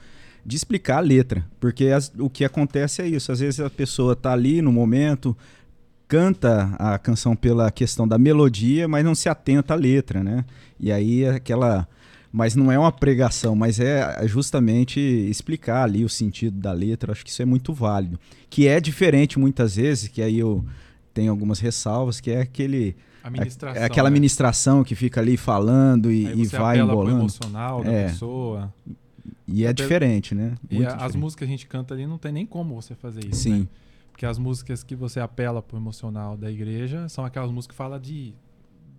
de 0.46 0.56
explicar 0.56 0.98
a 0.98 1.02
letra. 1.02 1.46
Porque 1.60 1.86
as, 1.86 2.12
o 2.20 2.30
que 2.30 2.44
acontece 2.44 3.02
é 3.02 3.08
isso. 3.08 3.32
Às 3.32 3.40
vezes 3.40 3.60
a 3.60 3.70
pessoa 3.70 4.14
está 4.14 4.34
ali 4.34 4.62
no 4.62 4.72
momento, 4.72 5.36
canta 6.08 6.76
a 6.78 6.98
canção 7.00 7.36
pela 7.36 7.72
questão 7.72 8.08
da 8.08 8.18
melodia, 8.18 8.88
mas 8.88 9.04
não 9.04 9.16
se 9.16 9.28
atenta 9.28 9.74
à 9.74 9.78
letra, 9.78 10.24
né? 10.24 10.46
E 10.80 10.92
aí 10.92 11.24
é 11.24 11.32
aquela. 11.32 11.88
Mas 12.38 12.54
não 12.54 12.70
é 12.70 12.78
uma 12.78 12.92
pregação, 12.92 13.56
mas 13.56 13.80
é 13.80 14.28
justamente 14.28 15.00
explicar 15.00 15.84
ali 15.84 16.04
o 16.04 16.10
sentido 16.10 16.60
da 16.60 16.74
letra. 16.74 17.14
Acho 17.14 17.24
que 17.24 17.30
isso 17.30 17.42
é 17.42 17.46
muito 17.46 17.72
válido. 17.74 18.20
Que 18.50 18.68
é 18.68 18.82
diferente 18.82 19.40
muitas 19.40 19.78
vezes, 19.78 20.10
que 20.10 20.22
aí 20.22 20.38
eu 20.38 20.66
tenho 21.14 21.32
algumas 21.32 21.60
ressalvas, 21.62 22.20
que 22.20 22.30
é 22.32 22.42
aquele. 22.42 22.94
Administração, 23.24 23.82
é 23.82 23.86
aquela 23.86 24.10
né? 24.10 24.14
administração 24.14 24.84
que 24.84 24.96
fica 24.96 25.22
ali 25.22 25.38
falando 25.38 26.12
e, 26.12 26.28
Aí 26.28 26.42
e 26.42 26.46
você 26.46 26.58
vai 26.58 26.76
apela 26.78 26.88
pro 26.92 26.96
embolando. 27.04 27.20
emocional 27.22 27.84
da 27.86 27.92
É. 27.92 28.04
pessoa. 28.10 28.74
E 29.48 29.64
é 29.64 29.70
Até- 29.70 29.82
diferente, 29.84 30.36
né? 30.36 30.56
E 30.70 30.76
Muito 30.76 30.88
a- 30.88 30.90
as 30.90 30.96
diferente. 30.98 31.18
músicas 31.20 31.40
que 31.40 31.44
a 31.46 31.48
gente 31.48 31.68
canta 31.68 31.94
ali 31.94 32.06
não 32.06 32.18
tem 32.18 32.34
nem 32.34 32.46
como 32.46 32.76
você 32.76 32.94
fazer 32.96 33.24
isso. 33.24 33.44
Sim. 33.44 33.60
né? 33.62 33.68
Porque 34.12 34.26
as 34.26 34.38
músicas 34.38 34.84
que 34.84 34.94
você 34.96 35.22
apela 35.22 35.62
pro 35.62 35.78
emocional 35.78 36.36
da 36.36 36.52
igreja 36.52 37.08
são 37.08 37.24
aquelas 37.26 37.50
músicas 37.50 37.74
que 37.76 37.78
falam 37.78 37.98
de. 38.00 38.34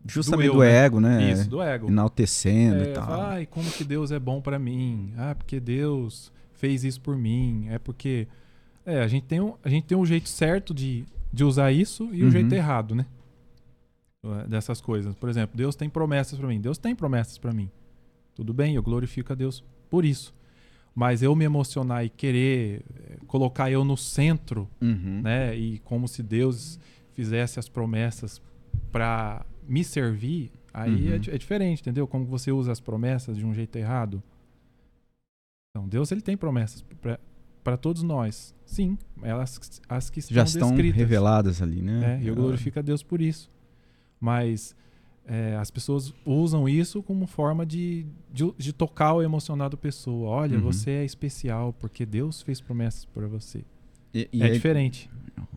Justamente 0.09 0.47
eu, 0.49 0.55
do, 0.55 0.61
né? 0.61 0.71
ego, 0.85 1.01
né? 1.01 1.31
Isso, 1.33 1.49
do 1.51 1.63
ego. 1.63 1.89
Enaltecendo 1.89 2.85
e 2.85 2.89
É, 2.89 2.93
tal. 2.93 3.07
fala, 3.07 3.29
Ai, 3.35 3.47
como 3.47 3.71
que 3.71 3.85
Deus 3.85 4.11
é 4.11 4.19
bom 4.19 4.41
pra 4.41 4.59
mim. 4.59 5.13
Ah, 5.17 5.35
porque 5.35 5.59
Deus 5.61 6.33
fez 6.55 6.85
isso 6.85 7.01
por 7.01 7.17
mim. 7.17 7.67
É 7.71 7.79
porque. 7.79 8.27
É, 8.85 9.03
a 9.03 9.09
gente 9.09 9.25
tem 9.27 9.41
um, 9.41 9.55
a 9.65 9.69
gente 9.69 9.85
tem 9.85 9.99
um 9.99 10.07
jeito 10.07 10.29
certo 10.29 10.73
de, 10.73 11.05
de 11.33 11.43
usar 11.45 11.73
isso 11.73 12.09
e 12.13 12.23
o 12.23 12.27
Uhum. 12.27 12.31
jeito 12.31 12.55
errado, 12.55 12.95
né? 12.95 13.05
Dessas 14.49 14.81
coisas. 14.81 15.15
Por 15.15 15.29
exemplo, 15.29 15.57
Deus 15.57 15.77
tem 15.77 15.89
promessas 15.89 16.37
pra 16.39 16.49
mim. 16.49 16.61
Deus 16.61 16.79
tem 16.79 16.97
promessas 16.97 17.39
pra 17.39 17.53
mim. 17.53 17.71
Tudo 18.35 18.53
bem, 18.53 18.75
eu 18.75 18.83
glorifico 18.83 19.33
a 19.33 19.37
Deus 19.37 19.63
por 19.89 20.05
isso. 20.05 20.35
Mas 20.95 21.23
eu 21.23 21.35
me 21.37 21.45
emocionar 21.45 22.05
e 22.05 22.09
querer 22.09 22.83
eh, 23.09 23.19
colocar 23.29 23.71
eu 23.71 23.85
no 23.85 23.97
centro 23.97 24.69
Uhum. 24.81 25.21
né? 25.23 25.55
E 25.57 25.79
como 25.81 26.09
se 26.09 26.23
Deus 26.25 26.79
fizesse 27.13 27.59
as 27.61 27.69
promessas 27.69 28.41
para 28.91 29.45
me 29.69 29.83
servir, 29.85 30.51
aí 30.73 31.09
Uhum. 31.09 31.13
é, 31.13 31.35
é 31.35 31.39
diferente, 31.39 31.81
entendeu? 31.81 32.07
Como 32.07 32.25
você 32.27 32.51
usa 32.53 32.73
as 32.73 32.81
promessas 32.81 33.37
de 33.37 33.45
um 33.45 33.53
jeito 33.55 33.77
errado. 33.77 34.23
Então, 35.71 35.89
Deus 35.89 36.11
ele 36.11 36.21
tem 36.23 36.37
promessas 36.37 36.85
para 37.63 37.77
todos 37.77 38.03
nós. 38.03 38.55
Sim, 38.65 38.97
elas 39.23 39.81
as 39.89 40.09
que 40.11 40.21
Já 40.21 40.45
estão 40.45 40.69
descritas. 40.71 40.97
reveladas 40.99 41.61
ali, 41.63 41.83
né? 41.83 42.21
E 42.23 42.29
eu 42.29 42.35
glorifico 42.35 42.79
a 42.79 42.83
Deus 42.83 43.03
por 43.03 43.21
isso. 43.21 43.51
Mas 44.19 44.75
é, 45.27 45.57
as 45.57 45.71
pessoas 45.71 46.15
usam 46.25 46.67
isso 46.69 47.03
como 47.03 47.27
forma 47.27 47.67
de, 47.67 48.07
de, 48.33 48.51
de 48.57 48.73
tocar 48.73 49.13
o 49.15 49.23
emocional 49.23 49.69
da 49.69 49.77
pessoa. 49.77 50.31
Olha, 50.31 50.57
Uhum. 50.57 50.63
você 50.65 50.91
é 50.93 51.05
especial 51.05 51.73
porque 51.75 52.07
Deus 52.07 52.41
fez 52.41 52.61
promessas 52.61 53.05
para 53.05 53.27
você. 53.27 53.63
E, 54.15 54.29
e 54.33 54.43
é 54.43 54.47
aí, 54.47 54.53
diferente. 54.53 55.11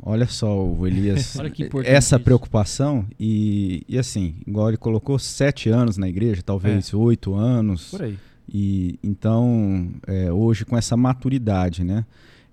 olha 0.04 0.26
só, 0.28 0.66
o 0.66 0.86
Elias, 0.88 1.36
Olha 1.40 1.50
que 1.50 1.64
importante 1.64 1.92
essa 1.94 2.16
isso. 2.16 2.24
preocupação 2.24 3.06
e, 3.20 3.84
e 3.88 3.98
assim, 3.98 4.36
igual 4.46 4.70
ele 4.70 4.78
colocou 4.78 5.18
sete 5.20 5.70
anos 5.70 5.98
na 5.98 6.08
igreja, 6.08 6.42
talvez 6.42 6.94
oito 6.94 7.34
anos, 7.36 7.92
Por 7.92 8.04
aí. 8.04 8.18
e 8.52 9.00
então 9.04 9.90
é, 10.08 10.32
hoje 10.32 10.66
com 10.66 10.78
essa 10.78 10.98
maturidade, 10.98 11.84
né? 11.84 12.06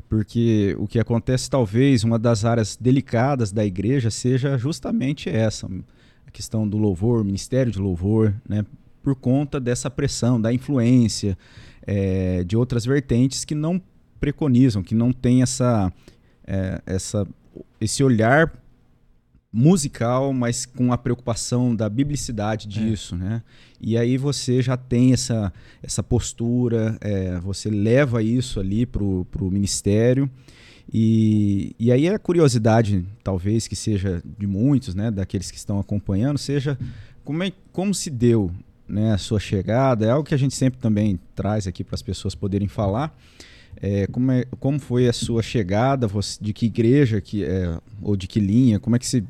Porque 0.09 0.77
o 0.79 0.87
que 0.87 1.01
acontece, 1.01 1.51
talvez, 1.51 2.05
uma 2.05 2.17
das 2.19 2.45
áreas 2.45 2.79
delicadas 2.81 3.51
da 3.51 3.65
igreja 3.65 4.09
seja 4.09 4.57
justamente 4.57 5.29
essa, 5.29 5.67
a 6.25 6.31
questão 6.31 6.69
do 6.69 6.79
louvor, 6.79 7.25
ministério 7.25 7.73
de 7.73 7.81
louvor, 7.81 8.33
né? 8.49 8.65
Por 9.03 9.17
conta 9.17 9.59
dessa 9.59 9.91
pressão, 9.91 10.41
da 10.41 10.53
influência 10.53 11.37
é, 11.85 12.45
de 12.45 12.57
outras 12.57 12.85
vertentes 12.85 13.45
que 13.45 13.55
não 13.55 13.81
preconizam, 14.21 14.83
que 14.83 14.95
não 14.95 15.13
tem 15.13 15.43
essa, 15.43 15.93
é, 16.47 16.81
essa, 16.87 17.27
esse 17.81 18.03
olhar 18.03 18.53
musical, 19.53 20.33
mas 20.35 20.67
com 20.67 20.93
a 20.93 20.99
preocupação 20.99 21.75
da 21.75 21.89
biblicidade 21.89 22.69
disso, 22.69 23.17
né? 23.17 23.43
E 23.81 23.97
aí 23.97 24.19
você 24.19 24.61
já 24.61 24.77
tem 24.77 25.13
essa, 25.13 25.53
essa 25.83 26.03
postura, 26.03 26.99
é, 27.01 27.39
você 27.41 27.71
leva 27.71 28.23
isso 28.23 28.61
ali 28.61 28.85
pro, 28.85 29.25
pro 29.31 29.51
ministério. 29.51 30.31
E, 30.93 31.75
e 31.79 31.91
aí 31.91 32.09
a 32.09 32.19
curiosidade, 32.19 33.05
talvez, 33.25 33.67
que 33.67 33.75
seja 33.75 34.23
de 34.39 34.47
muitos, 34.47 34.95
né, 34.95 35.11
daqueles 35.11 35.51
que 35.51 35.57
estão 35.57 35.81
acompanhando, 35.81 36.39
seja 36.39 36.79
como, 37.25 37.43
é, 37.43 37.53
como 37.73 37.95
se 37.95 38.11
deu 38.11 38.51
né, 38.87 39.13
a 39.13 39.19
sua 39.19 39.41
chegada, 39.41 40.07
é 40.07 40.11
algo 40.11 40.29
que 40.29 40.35
a 40.35 40.39
gente 40.39 40.55
sempre 40.55 40.79
também 40.79 41.19
traz 41.35 41.67
aqui 41.67 41.83
para 41.83 41.95
as 41.95 42.03
pessoas 42.03 42.35
poderem 42.35 42.69
falar. 42.69 43.17
É, 43.81 44.07
como, 44.07 44.31
é, 44.33 44.45
como 44.59 44.79
foi 44.79 45.07
a 45.09 45.13
sua 45.13 45.43
chegada, 45.43 46.07
você, 46.07 46.43
de 46.43 46.53
que 46.53 46.67
igreja 46.67 47.21
que 47.21 47.45
é, 47.45 47.79
ou 48.03 48.17
de 48.17 48.27
que 48.27 48.41
linha, 48.41 48.81
como 48.81 48.97
é 48.97 48.99
que 48.99 49.07
se 49.07 49.23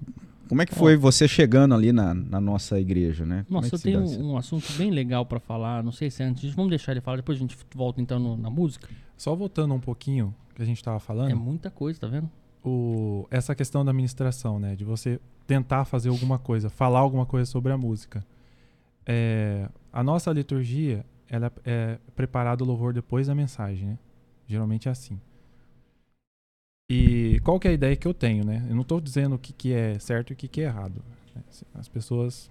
como 0.49 0.63
é 0.63 0.67
que 0.67 0.75
foi 0.77 0.97
você 0.97 1.27
chegando 1.27 1.75
ali 1.75 1.93
na, 1.93 2.15
na 2.15 2.41
nossa 2.41 2.79
igreja, 2.79 3.27
né? 3.27 3.45
É 3.49 3.53
Nossa, 3.53 3.69
que 3.71 3.75
eu 3.75 3.81
tenho 3.81 4.01
um, 4.01 4.33
um 4.33 4.37
assunto 4.37 4.73
bem 4.79 4.93
legal 4.93 5.27
pra 5.27 5.41
falar. 5.41 5.83
Não 5.83 5.91
sei 5.91 6.09
se 6.09 6.23
é 6.23 6.27
antes. 6.27 6.55
Vamos 6.55 6.71
deixar 6.71 6.93
ele 6.93 7.01
falar, 7.01 7.17
depois 7.17 7.37
a 7.37 7.41
gente 7.41 7.57
volta 7.75 8.01
então 8.01 8.21
no- 8.21 8.37
na 8.37 8.49
música. 8.49 8.89
Só 9.17 9.35
voltando 9.35 9.75
um 9.75 9.81
pouquinho 9.81 10.33
que 10.55 10.63
a 10.63 10.65
gente 10.65 10.77
estava 10.77 11.01
falando, 11.01 11.33
É 11.33 11.35
muita 11.35 11.69
coisa, 11.69 11.99
tá 11.99 12.07
vendo? 12.07 12.31
o, 12.65 13.27
essa 13.29 13.57
questão 13.57 13.85
da 13.85 13.93
ministração, 13.93 14.61
né? 14.61 14.77
De 14.77 14.85
você 14.85 15.19
tentar 15.49 15.85
fazer 15.85 16.11
alguma 16.11 16.39
coisa, 16.39 16.71
falar 16.71 17.01
alguma 17.01 17.27
coisa 17.27 17.51
sobre 17.51 17.73
a 17.73 17.77
música. 17.77 18.25
É, 19.05 19.69
a 19.93 20.03
nossa 20.03 20.33
liturgia, 20.33 21.05
ela 21.29 21.51
é 21.65 21.99
preparada 22.15 22.63
o 22.63 22.67
louvor 22.67 22.93
depois 22.93 23.27
da 23.27 23.35
mensagem, 23.35 23.89
né? 23.89 23.99
Geralmente 24.47 24.89
é 24.89 24.91
assim. 24.91 25.19
E 26.91 27.41
qual 27.43 27.59
que 27.59 27.67
é 27.67 27.73
a 27.73 27.75
ideia 27.75 27.97
que 27.97 28.07
eu 28.07 28.15
tenho, 28.15 28.45
né? 28.45 28.65
Eu 28.69 28.75
não 28.75 28.83
estou 28.83 29.01
dizendo 29.01 29.35
o 29.35 29.39
que, 29.39 29.53
que 29.53 29.73
é 29.73 29.99
certo 29.99 30.31
e 30.31 30.35
o 30.35 30.37
que, 30.37 30.47
que 30.47 30.61
é 30.61 30.65
errado. 30.65 31.03
né? 31.35 31.43
As 31.75 31.89
pessoas 31.89 32.49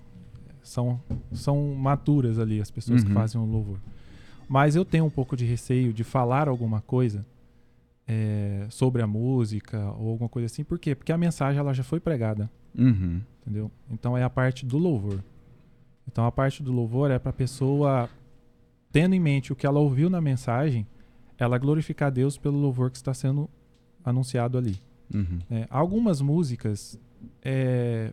são, 0.62 1.02
são 1.32 1.74
maturas 1.74 2.38
ali, 2.38 2.60
as 2.60 2.70
pessoas 2.70 3.02
que 3.04 3.10
Uhum. 3.10 3.16
fazem 3.16 3.40
o 3.40 3.46
louvor. 3.46 3.80
Mas 4.48 4.76
eu 4.76 4.84
tenho 4.84 5.06
um 5.06 5.10
pouco 5.10 5.36
de 5.38 5.46
receio 5.46 5.94
de 5.94 6.04
falar 6.04 6.48
alguma 6.50 6.82
coisa 6.82 7.26
é, 8.08 8.68
sobre 8.70 9.02
a 9.02 9.08
música 9.08 9.80
ou 9.98 10.10
alguma 10.12 10.30
coisa 10.30 10.48
assim. 10.48 10.64
Por 10.64 10.78
quê? 10.78 10.94
Porque 10.94 11.12
a 11.14 11.18
mensagem 11.18 11.60
ela 11.60 11.74
já 11.74 11.84
foi 11.84 12.00
pregada, 12.00 12.50
Uhum. 12.78 13.22
entendeu? 13.42 13.72
Então 13.90 14.18
é 14.18 14.24
a 14.24 14.30
parte 14.30 14.66
do 14.66 14.78
louvor. 14.78 15.24
Então 16.08 16.26
a 16.26 16.32
parte 16.32 16.62
do 16.62 16.72
louvor 16.74 17.10
é 17.10 17.18
para 17.18 17.30
a 17.30 17.34
pessoa, 17.34 18.10
tendo 18.92 19.16
em 19.16 19.20
mente 19.20 19.52
o 19.54 19.56
que 19.56 19.66
ela 19.66 19.80
ouviu 19.80 20.10
na 20.10 20.20
mensagem, 20.22 20.86
ela 21.38 21.58
glorificar 21.58 22.08
a 22.08 22.12
Deus 22.12 22.38
pelo 22.38 22.58
louvor 22.58 22.90
que 22.90 22.98
está 22.98 23.14
sendo 23.14 23.50
anunciado 24.04 24.58
ali. 24.58 24.80
Uhum. 25.14 25.40
né? 25.50 25.68
Algumas 25.70 26.22
músicas, 26.22 27.00
é, 27.44 28.12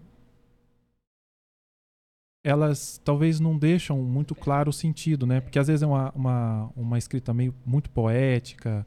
elas 2.44 3.00
talvez 3.04 3.38
não 3.38 3.56
deixam 3.56 4.02
muito 4.02 4.34
claro 4.34 4.70
o 4.70 4.72
sentido, 4.72 5.26
né? 5.26 5.40
Porque 5.40 5.58
às 5.58 5.68
vezes 5.68 5.82
é 5.82 5.86
uma, 5.86 6.10
uma, 6.14 6.70
uma 6.76 6.98
escrita 6.98 7.32
meio 7.32 7.54
muito 7.64 7.88
poética. 7.90 8.84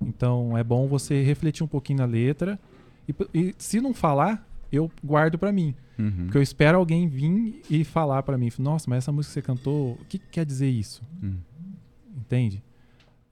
Então 0.00 0.56
é 0.56 0.64
bom 0.64 0.88
você 0.88 1.22
refletir 1.22 1.62
um 1.62 1.68
pouquinho 1.68 1.98
na 1.98 2.06
letra. 2.06 2.58
E, 3.08 3.14
e 3.34 3.54
se 3.58 3.80
não 3.80 3.92
falar, 3.92 4.48
eu 4.72 4.90
guardo 5.04 5.38
pra 5.38 5.52
mim. 5.52 5.74
Uhum. 5.98 6.24
Porque 6.24 6.38
eu 6.38 6.42
espero 6.42 6.78
alguém 6.78 7.06
vir 7.06 7.62
e 7.70 7.84
falar 7.84 8.22
pra 8.22 8.38
mim. 8.38 8.50
Nossa, 8.58 8.88
mas 8.88 8.98
essa 8.98 9.12
música 9.12 9.30
que 9.30 9.34
você 9.34 9.42
cantou, 9.42 9.92
o 9.92 10.04
que, 10.08 10.18
que 10.18 10.28
quer 10.28 10.46
dizer 10.46 10.68
isso? 10.68 11.02
Uhum. 11.22 11.36
Entende? 12.16 12.62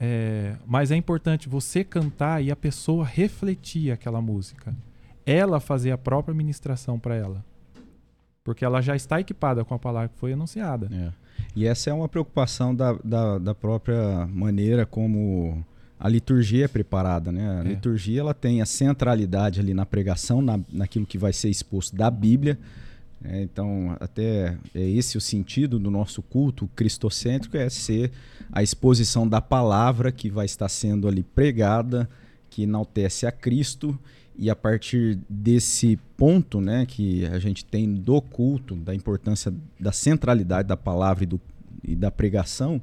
É, 0.04 0.56
mas 0.66 0.90
é 0.90 0.96
importante 0.96 1.48
você 1.48 1.84
cantar 1.84 2.42
e 2.42 2.50
a 2.50 2.56
pessoa 2.56 3.04
refletir 3.04 3.92
aquela 3.92 4.20
música. 4.20 4.74
Ela 5.24 5.60
fazer 5.60 5.92
a 5.92 5.98
própria 5.98 6.34
ministração 6.34 6.98
para 6.98 7.14
ela. 7.14 7.44
Porque 8.42 8.64
ela 8.64 8.80
já 8.80 8.96
está 8.96 9.20
equipada 9.20 9.64
com 9.64 9.72
a 9.74 9.78
palavra 9.78 10.08
que 10.08 10.18
foi 10.18 10.32
anunciada. 10.32 10.88
É. 10.92 11.12
E 11.54 11.64
essa 11.64 11.88
é 11.90 11.92
uma 11.92 12.08
preocupação 12.08 12.74
da, 12.74 12.94
da, 13.04 13.38
da 13.38 13.54
própria 13.54 14.26
maneira 14.26 14.84
como 14.84 15.64
a 16.00 16.08
liturgia 16.08 16.64
é 16.64 16.68
preparada, 16.68 17.30
né? 17.30 17.60
A 17.60 17.64
É. 17.64 17.68
liturgia 17.68 18.20
ela 18.22 18.34
tem 18.34 18.60
a 18.60 18.66
centralidade 18.66 19.60
ali 19.60 19.72
na 19.72 19.86
pregação, 19.86 20.42
na, 20.42 20.58
naquilo 20.72 21.06
que 21.06 21.16
vai 21.16 21.32
ser 21.32 21.48
exposto 21.48 21.94
da 21.94 22.10
Bíblia. 22.10 22.58
Né? 23.22 23.42
então, 23.42 23.96
até 24.00 24.56
é 24.74 24.80
esse 24.80 25.16
o 25.16 25.20
sentido 25.20 25.78
do 25.78 25.90
nosso 25.90 26.22
culto 26.22 26.68
cristocêntrico, 26.74 27.56
é 27.56 27.68
ser 27.70 28.10
a 28.50 28.62
exposição 28.62 29.26
da 29.26 29.40
palavra 29.40 30.10
que 30.10 30.28
vai 30.28 30.46
estar 30.46 30.68
sendo 30.68 31.06
ali 31.06 31.22
pregada, 31.22 32.08
que 32.50 32.64
enaltece 32.64 33.26
a 33.26 33.32
Cristo 33.32 33.98
e 34.36 34.50
a 34.50 34.56
partir 34.56 35.18
desse 35.28 35.98
ponto, 36.16 36.60
né, 36.60 36.84
que 36.86 37.24
a 37.26 37.38
gente 37.38 37.64
tem 37.64 37.94
do 37.94 38.20
culto, 38.20 38.74
da 38.74 38.94
importância 38.94 39.52
da 39.78 39.92
centralidade 39.92 40.68
da 40.68 40.76
palavra 40.76 41.24
e, 41.24 41.26
do, 41.26 41.40
e 41.82 41.94
da 41.94 42.10
pregação 42.10 42.80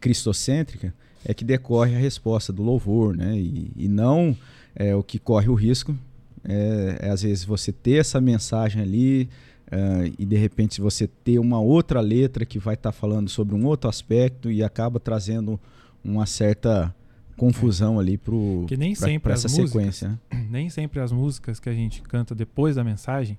cristocêntrica, 0.00 0.94
é 1.24 1.32
que 1.32 1.44
decorre 1.44 1.94
a 1.94 1.98
resposta 1.98 2.52
do 2.52 2.62
louvor, 2.62 3.16
né, 3.16 3.36
e, 3.36 3.70
e 3.76 3.88
não 3.88 4.36
é, 4.74 4.94
o 4.94 5.02
que 5.02 5.18
corre 5.18 5.48
o 5.48 5.54
risco 5.54 5.96
é, 6.44 6.98
é 7.00 7.10
às 7.10 7.22
vezes 7.22 7.44
você 7.44 7.72
ter 7.72 8.00
essa 8.00 8.20
mensagem 8.20 8.82
ali 8.82 9.28
é, 9.76 10.12
e 10.18 10.24
de 10.24 10.36
repente 10.36 10.80
você 10.80 11.06
ter 11.08 11.38
uma 11.38 11.58
outra 11.60 12.00
letra 12.00 12.44
que 12.46 12.58
vai 12.58 12.74
estar 12.74 12.92
falando 12.92 13.28
sobre 13.28 13.54
um 13.54 13.64
outro 13.66 13.88
aspecto 13.90 14.50
e 14.50 14.62
acaba 14.62 15.00
trazendo 15.00 15.58
uma 16.04 16.26
certa 16.26 16.94
confusão 17.36 17.98
ali 17.98 18.16
pro 18.16 18.64
Que 18.68 18.76
nem 18.76 18.94
pra, 18.94 19.06
sempre 19.08 19.20
pra 19.24 19.34
as 19.34 19.44
essa 19.44 19.60
músicas- 19.60 19.96
sequência. 19.96 20.08
né? 20.32 20.46
nem 20.50 20.70
sempre 20.70 21.00
as 21.00 21.10
músicas 21.10 21.58
que 21.58 21.68
a 21.68 21.74
gente 21.74 22.02
canta 22.02 22.34
depois 22.34 22.76
da 22.76 22.84
mensagem, 22.84 23.36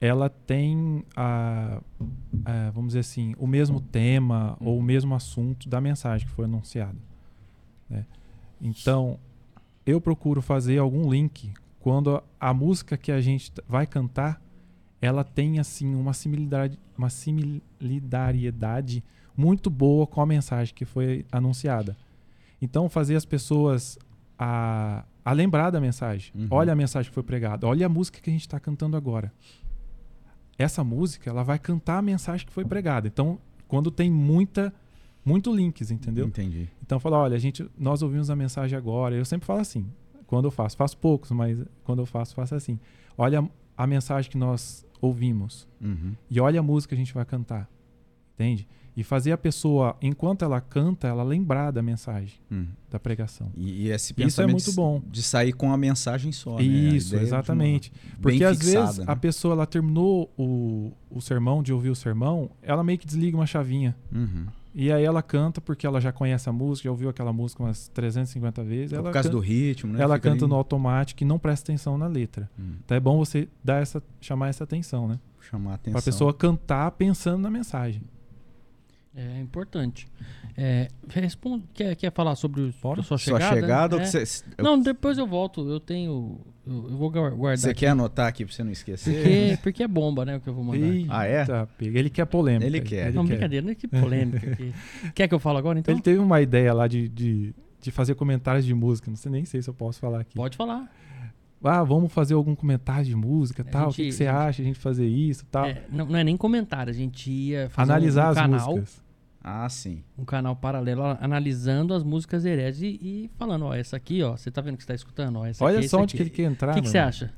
ela 0.00 0.30
tem 0.30 1.04
a, 1.14 1.82
a, 2.46 2.70
vamos 2.70 2.88
dizer 2.88 3.00
assim, 3.00 3.34
o 3.38 3.46
mesmo 3.46 3.80
tema 3.80 4.56
ou 4.60 4.78
o 4.78 4.82
mesmo 4.82 5.14
assunto 5.14 5.68
da 5.68 5.78
mensagem 5.80 6.26
que 6.26 6.32
foi 6.32 6.46
anunciada. 6.46 6.96
né? 7.88 8.06
Então, 8.62 9.18
eu 9.84 10.00
procuro 10.00 10.40
fazer 10.40 10.78
algum 10.78 11.10
link 11.10 11.52
quando 11.80 12.16
a, 12.16 12.22
a 12.40 12.54
música 12.54 12.96
que 12.96 13.12
a 13.12 13.20
gente 13.20 13.52
vai 13.68 13.86
cantar, 13.86 14.40
ela 15.00 15.24
tem 15.24 15.58
assim 15.58 15.94
uma 15.94 16.12
similaridade, 16.12 16.78
uma 16.96 17.08
similaridade 17.08 19.02
muito 19.36 19.70
boa 19.70 20.06
com 20.06 20.20
a 20.20 20.26
mensagem 20.26 20.74
que 20.74 20.84
foi 20.84 21.24
anunciada. 21.32 21.96
Então, 22.60 22.88
fazer 22.88 23.16
as 23.16 23.24
pessoas 23.24 23.98
a, 24.38 25.04
a 25.24 25.32
lembrar 25.32 25.70
da 25.70 25.80
mensagem. 25.80 26.30
Uhum. 26.34 26.48
Olha 26.50 26.72
a 26.72 26.76
mensagem 26.76 27.10
que 27.10 27.14
foi 27.14 27.22
pregada. 27.22 27.66
Olha 27.66 27.86
a 27.86 27.88
música 27.88 28.20
que 28.20 28.28
a 28.28 28.32
gente 28.32 28.42
está 28.42 28.60
cantando 28.60 28.96
agora. 28.96 29.32
Essa 30.58 30.84
música, 30.84 31.30
ela 31.30 31.42
vai 31.42 31.58
cantar 31.58 31.98
a 31.98 32.02
mensagem 32.02 32.46
que 32.46 32.52
foi 32.52 32.66
pregada. 32.66 33.08
Então, 33.08 33.38
quando 33.66 33.90
tem 33.90 34.10
muita, 34.10 34.74
muito 35.24 35.54
links, 35.54 35.90
entendeu? 35.90 36.26
Entendi. 36.26 36.68
Então, 36.82 37.00
fala, 37.00 37.16
olha, 37.16 37.36
a 37.36 37.38
gente, 37.38 37.66
nós 37.78 38.02
ouvimos 38.02 38.28
a 38.28 38.36
mensagem 38.36 38.76
agora. 38.76 39.14
Eu 39.14 39.24
sempre 39.24 39.46
falo 39.46 39.60
assim. 39.60 39.86
Quando 40.26 40.44
eu 40.44 40.50
faço, 40.50 40.76
faço 40.76 40.98
poucos, 40.98 41.30
mas 41.30 41.58
quando 41.82 42.00
eu 42.00 42.06
faço, 42.06 42.34
faço 42.34 42.54
assim. 42.54 42.78
Olha 43.16 43.48
a 43.76 43.86
mensagem 43.86 44.30
que 44.30 44.36
nós 44.36 44.84
ouvimos 45.00 45.66
Uhum. 45.80 46.12
e 46.30 46.40
olha 46.40 46.60
a 46.60 46.62
música 46.62 46.94
que 46.94 47.00
a 47.00 47.04
gente 47.04 47.14
vai 47.14 47.24
cantar. 47.24 47.68
Entende? 48.34 48.66
E 48.96 49.04
fazer 49.04 49.32
a 49.32 49.38
pessoa, 49.38 49.96
enquanto 50.02 50.44
ela 50.44 50.60
canta, 50.60 51.06
ela 51.06 51.22
lembrar 51.22 51.70
da 51.70 51.80
mensagem, 51.82 52.34
Uhum. 52.50 52.66
da 52.90 52.98
pregação. 52.98 53.50
E, 53.54 53.86
e 53.86 53.90
esse 53.90 54.12
Isso 54.12 54.20
é 54.20 54.24
pensamento 54.24 54.52
muito 54.52 54.72
bom. 54.72 55.00
de 55.10 55.22
sair 55.22 55.52
com 55.52 55.72
a 55.72 55.76
mensagem 55.76 56.32
só. 56.32 56.56
né? 56.56 56.58
A 56.58 56.62
Isso, 56.62 57.16
exatamente. 57.16 57.92
Porque 58.20 58.42
às 58.44 58.58
fixada, 58.58 58.84
vezes 58.86 58.98
né? 58.98 59.04
a 59.06 59.14
pessoa 59.16 59.52
ela 59.54 59.66
terminou 59.66 60.30
o, 60.36 60.92
o 61.10 61.20
sermão, 61.20 61.62
de 61.62 61.72
ouvir 61.72 61.90
o 61.90 61.94
sermão, 61.94 62.50
ela 62.62 62.82
meio 62.82 62.98
que 62.98 63.06
desliga 63.06 63.36
uma 63.36 63.46
chavinha. 63.46 63.96
Uhum. 64.12 64.46
E 64.74 64.92
aí 64.92 65.04
ela 65.04 65.20
canta 65.22 65.60
porque 65.60 65.86
ela 65.86 66.00
já 66.00 66.12
conhece 66.12 66.48
a 66.48 66.52
música, 66.52 66.84
já 66.84 66.90
ouviu 66.90 67.08
aquela 67.08 67.32
música 67.32 67.62
umas 67.62 67.88
350 67.88 68.62
vezes. 68.62 68.92
É 68.92 68.96
Ela 68.96 69.04
Por 69.04 69.12
causa 69.12 69.28
can- 69.28 69.34
do 69.34 69.40
ritmo, 69.40 69.92
né? 69.92 70.00
ela 70.02 70.14
Fica 70.16 70.30
canta 70.30 70.44
ali- 70.44 70.50
no 70.50 70.56
automático 70.56 71.22
e 71.22 71.26
não 71.26 71.38
presta 71.38 71.70
atenção 71.72 71.98
na 71.98 72.06
letra. 72.06 72.48
Hum, 72.58 72.74
Então 72.84 72.96
é 72.96 73.00
bom 73.00 73.18
você 73.18 73.48
dar 73.64 73.82
essa, 73.82 74.02
chamar 74.20 74.48
essa 74.48 74.64
atenção, 74.64 75.08
né? 75.08 75.18
chamar 75.40 75.72
a 75.72 75.74
atenção. 75.74 75.92
Pra 75.94 76.02
pessoa 76.02 76.32
cantar 76.34 76.90
pensando 76.92 77.42
na 77.42 77.50
mensagem. 77.50 78.02
É 79.14 79.40
importante. 79.40 80.06
É, 80.56 80.88
responde, 81.08 81.64
quer, 81.74 81.96
quer 81.96 82.12
falar 82.12 82.36
sobre 82.36 82.60
o, 82.60 82.74
Bora. 82.80 83.02
sua 83.02 83.18
Sua 83.18 83.38
chegada? 83.40 83.60
chegada, 83.60 83.96
ou 83.96 84.02
É. 84.02 84.04
que 84.04 84.10
você, 84.10 84.44
Não, 84.58 84.80
depois 84.80 85.18
eu 85.18 85.26
volto. 85.26 85.68
Eu 85.68 85.80
tenho. 85.80 86.38
Eu, 86.66 86.90
eu 86.90 86.96
vou 86.96 87.10
guar- 87.10 87.32
guardar. 87.34 87.58
você 87.58 87.74
quer 87.74 87.88
anotar 87.88 88.28
aqui 88.28 88.44
pra 88.44 88.54
você 88.54 88.62
não 88.62 88.70
esquecer? 88.70 89.12
Porque, 89.14 89.58
porque 89.62 89.82
é 89.82 89.88
bomba, 89.88 90.24
né? 90.24 90.36
O 90.36 90.40
que 90.40 90.48
eu 90.48 90.54
vou 90.54 90.62
mandar. 90.62 90.86
Ah, 91.08 91.24
é? 91.26 91.44
Pega. 91.76 91.98
Ele 91.98 92.08
quer 92.10 92.24
polêmica. 92.26 92.66
Ele 92.66 92.80
quer. 92.80 93.12
não, 93.12 93.24
brincadeira, 93.24 93.66
né? 93.66 93.74
Que 93.74 93.88
polêmica. 93.88 94.54
que... 94.54 94.72
Quer 95.14 95.26
que 95.26 95.34
eu 95.34 95.40
fale 95.40 95.58
agora 95.58 95.78
então? 95.80 95.92
Ele 95.92 96.02
teve 96.02 96.18
uma 96.20 96.40
ideia 96.40 96.72
lá 96.72 96.86
de, 96.86 97.08
de, 97.08 97.52
de 97.80 97.90
fazer 97.90 98.14
comentários 98.14 98.64
de 98.64 98.74
música. 98.74 99.10
Não 99.10 99.16
sei 99.16 99.32
nem 99.32 99.44
sei 99.44 99.60
se 99.60 99.68
eu 99.68 99.74
posso 99.74 99.98
falar 99.98 100.20
aqui. 100.20 100.36
Pode 100.36 100.56
falar. 100.56 100.88
Ah, 101.62 101.82
vamos 101.84 102.10
fazer 102.12 102.34
algum 102.34 102.54
comentário 102.54 103.04
de 103.04 103.14
música 103.14 103.62
A 103.62 103.64
tal. 103.66 103.88
o 103.88 103.90
gente- 103.90 103.96
que, 103.96 104.04
que 104.06 104.12
você 104.12 104.24
gente- 104.24 104.34
acha 104.34 104.62
a 104.62 104.64
gente 104.64 104.78
fazer 104.78 105.06
isso 105.06 105.44
tal? 105.50 105.66
É, 105.66 105.82
não, 105.92 106.06
não 106.06 106.16
é 106.18 106.24
nem 106.24 106.36
comentário, 106.36 106.90
a 106.90 106.94
gente 106.94 107.30
ia 107.30 107.68
fazer 107.70 107.90
um- 107.90 107.94
Analisar 107.94 108.26
um, 108.26 108.30
as 108.30 108.34
canal, 108.36 108.68
músicas. 108.70 109.02
Ah, 109.42 109.68
sim. 109.68 110.02
um 110.18 110.24
canal 110.24 110.54
paralelo 110.56 111.02
analisando 111.20 111.94
as 111.94 112.02
músicas 112.02 112.44
hereges 112.44 112.82
e, 112.82 112.86
e 113.02 113.30
falando, 113.38 113.66
ó, 113.66 113.74
essa 113.74 113.96
aqui, 113.96 114.22
ó, 114.22 114.36
você 114.36 114.50
tá 114.50 114.60
vendo 114.60 114.76
que 114.76 114.82
você 114.82 114.88
tá 114.88 114.94
escutando, 114.94 115.38
ó, 115.38 115.46
essa 115.46 115.64
Olha 115.64 115.78
aqui, 115.78 115.88
só 115.88 115.96
essa 115.98 116.02
onde 116.02 116.14
que 116.16 116.22
aqui. 116.22 116.30
ele 116.30 116.36
quer 116.36 116.42
entrar. 116.50 116.72
O 116.72 116.74
que, 116.74 116.82
que 116.82 116.88
você 116.88 116.98
acha? 116.98 117.32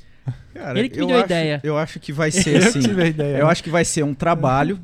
Cara, 0.54 0.78
Ele 0.78 0.88
que 0.88 0.96
me 0.98 1.02
eu 1.02 1.06
deu 1.08 1.16
a 1.16 1.24
ideia. 1.24 1.60
Eu 1.64 1.76
acho 1.76 1.98
que 1.98 2.12
vai 2.12 2.30
ser 2.30 2.62
Eu 2.62 2.72
que 2.72 2.78
assim. 2.78 3.00
a 3.00 3.06
ideia. 3.06 3.38
Eu 3.38 3.48
acho 3.48 3.62
que 3.62 3.70
vai 3.70 3.84
ser 3.84 4.04
um 4.04 4.14
trabalho. 4.14 4.78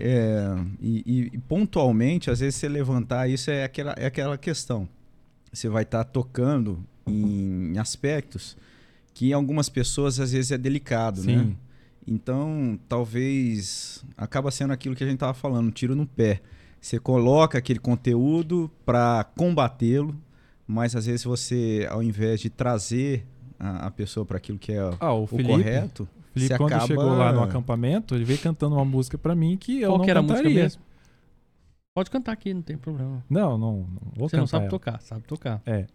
é, 0.00 0.56
e, 0.80 1.02
e- 1.06 1.30
e 1.34 1.38
pontualmente, 1.38 2.30
às 2.30 2.40
vezes, 2.40 2.54
você 2.56 2.68
levantar 2.68 3.28
isso 3.28 3.50
é 3.50 3.62
aquela, 3.64 3.94
é 3.98 4.06
aquela 4.06 4.36
questão. 4.38 4.88
Você 5.52 5.68
vai 5.68 5.82
estar 5.82 6.02
tocando 6.04 6.82
em 7.06 7.78
aspectos 7.78 8.56
que 9.12 9.28
em 9.30 9.32
algumas 9.32 9.68
pessoas 9.68 10.18
às 10.18 10.32
vezes 10.32 10.50
é 10.50 10.58
delicado, 10.58 11.22
né? 11.22 11.38
Sim. 11.38 11.56
Então, 12.06 12.78
talvez 12.88 14.04
acaba 14.16 14.50
sendo 14.50 14.72
aquilo 14.72 14.94
que 14.94 15.02
a 15.04 15.06
gente 15.06 15.14
estava 15.16 15.32
falando, 15.34 15.68
um 15.68 15.70
tiro 15.70 15.94
no 15.94 16.06
pé. 16.06 16.40
Você 16.80 16.98
coloca 16.98 17.56
aquele 17.56 17.78
conteúdo 17.78 18.70
para 18.84 19.24
combatê-lo, 19.36 20.14
mas 20.66 20.94
às 20.94 21.06
vezes 21.06 21.24
você, 21.24 21.86
ao 21.90 22.02
invés 22.02 22.40
de 22.40 22.50
trazer 22.50 23.24
a, 23.58 23.86
a 23.86 23.90
pessoa 23.90 24.26
para 24.26 24.36
aquilo 24.36 24.58
que 24.58 24.72
é 24.72 24.84
o, 24.84 24.96
Ah, 25.00 25.12
o 25.14 25.22
o 25.22 25.26
Felipe, 25.26 25.48
correto, 25.48 26.08
Felipe 26.34 26.48
você 26.52 26.58
quando 26.58 26.72
acaba... 26.72 26.86
chegou 26.88 27.04
lá 27.16 27.32
no 27.32 27.42
acampamento, 27.42 28.14
ele 28.14 28.24
veio 28.24 28.38
cantando 28.40 28.74
uma 28.74 28.84
música 28.84 29.16
pra 29.16 29.34
mim 29.34 29.56
que 29.56 29.80
eu 29.80 29.90
Qual 29.90 29.98
não 29.98 30.04
que 30.04 30.10
era 30.10 30.20
a 30.20 30.22
música 30.22 30.42
cantaria. 30.42 30.62
mesmo? 30.62 30.82
Pode 31.94 32.10
cantar 32.10 32.32
aqui, 32.32 32.52
não 32.52 32.60
tem 32.62 32.76
problema. 32.76 33.24
Não, 33.30 33.56
não, 33.56 33.76
não 33.78 34.12
vou 34.16 34.28
Você 34.28 34.32
cantar. 34.36 34.38
não 34.40 34.46
sabe 34.48 34.64
ela. 34.64 34.70
tocar, 34.70 35.00
sabe 35.00 35.22
tocar. 35.22 35.62
É. 35.64 35.86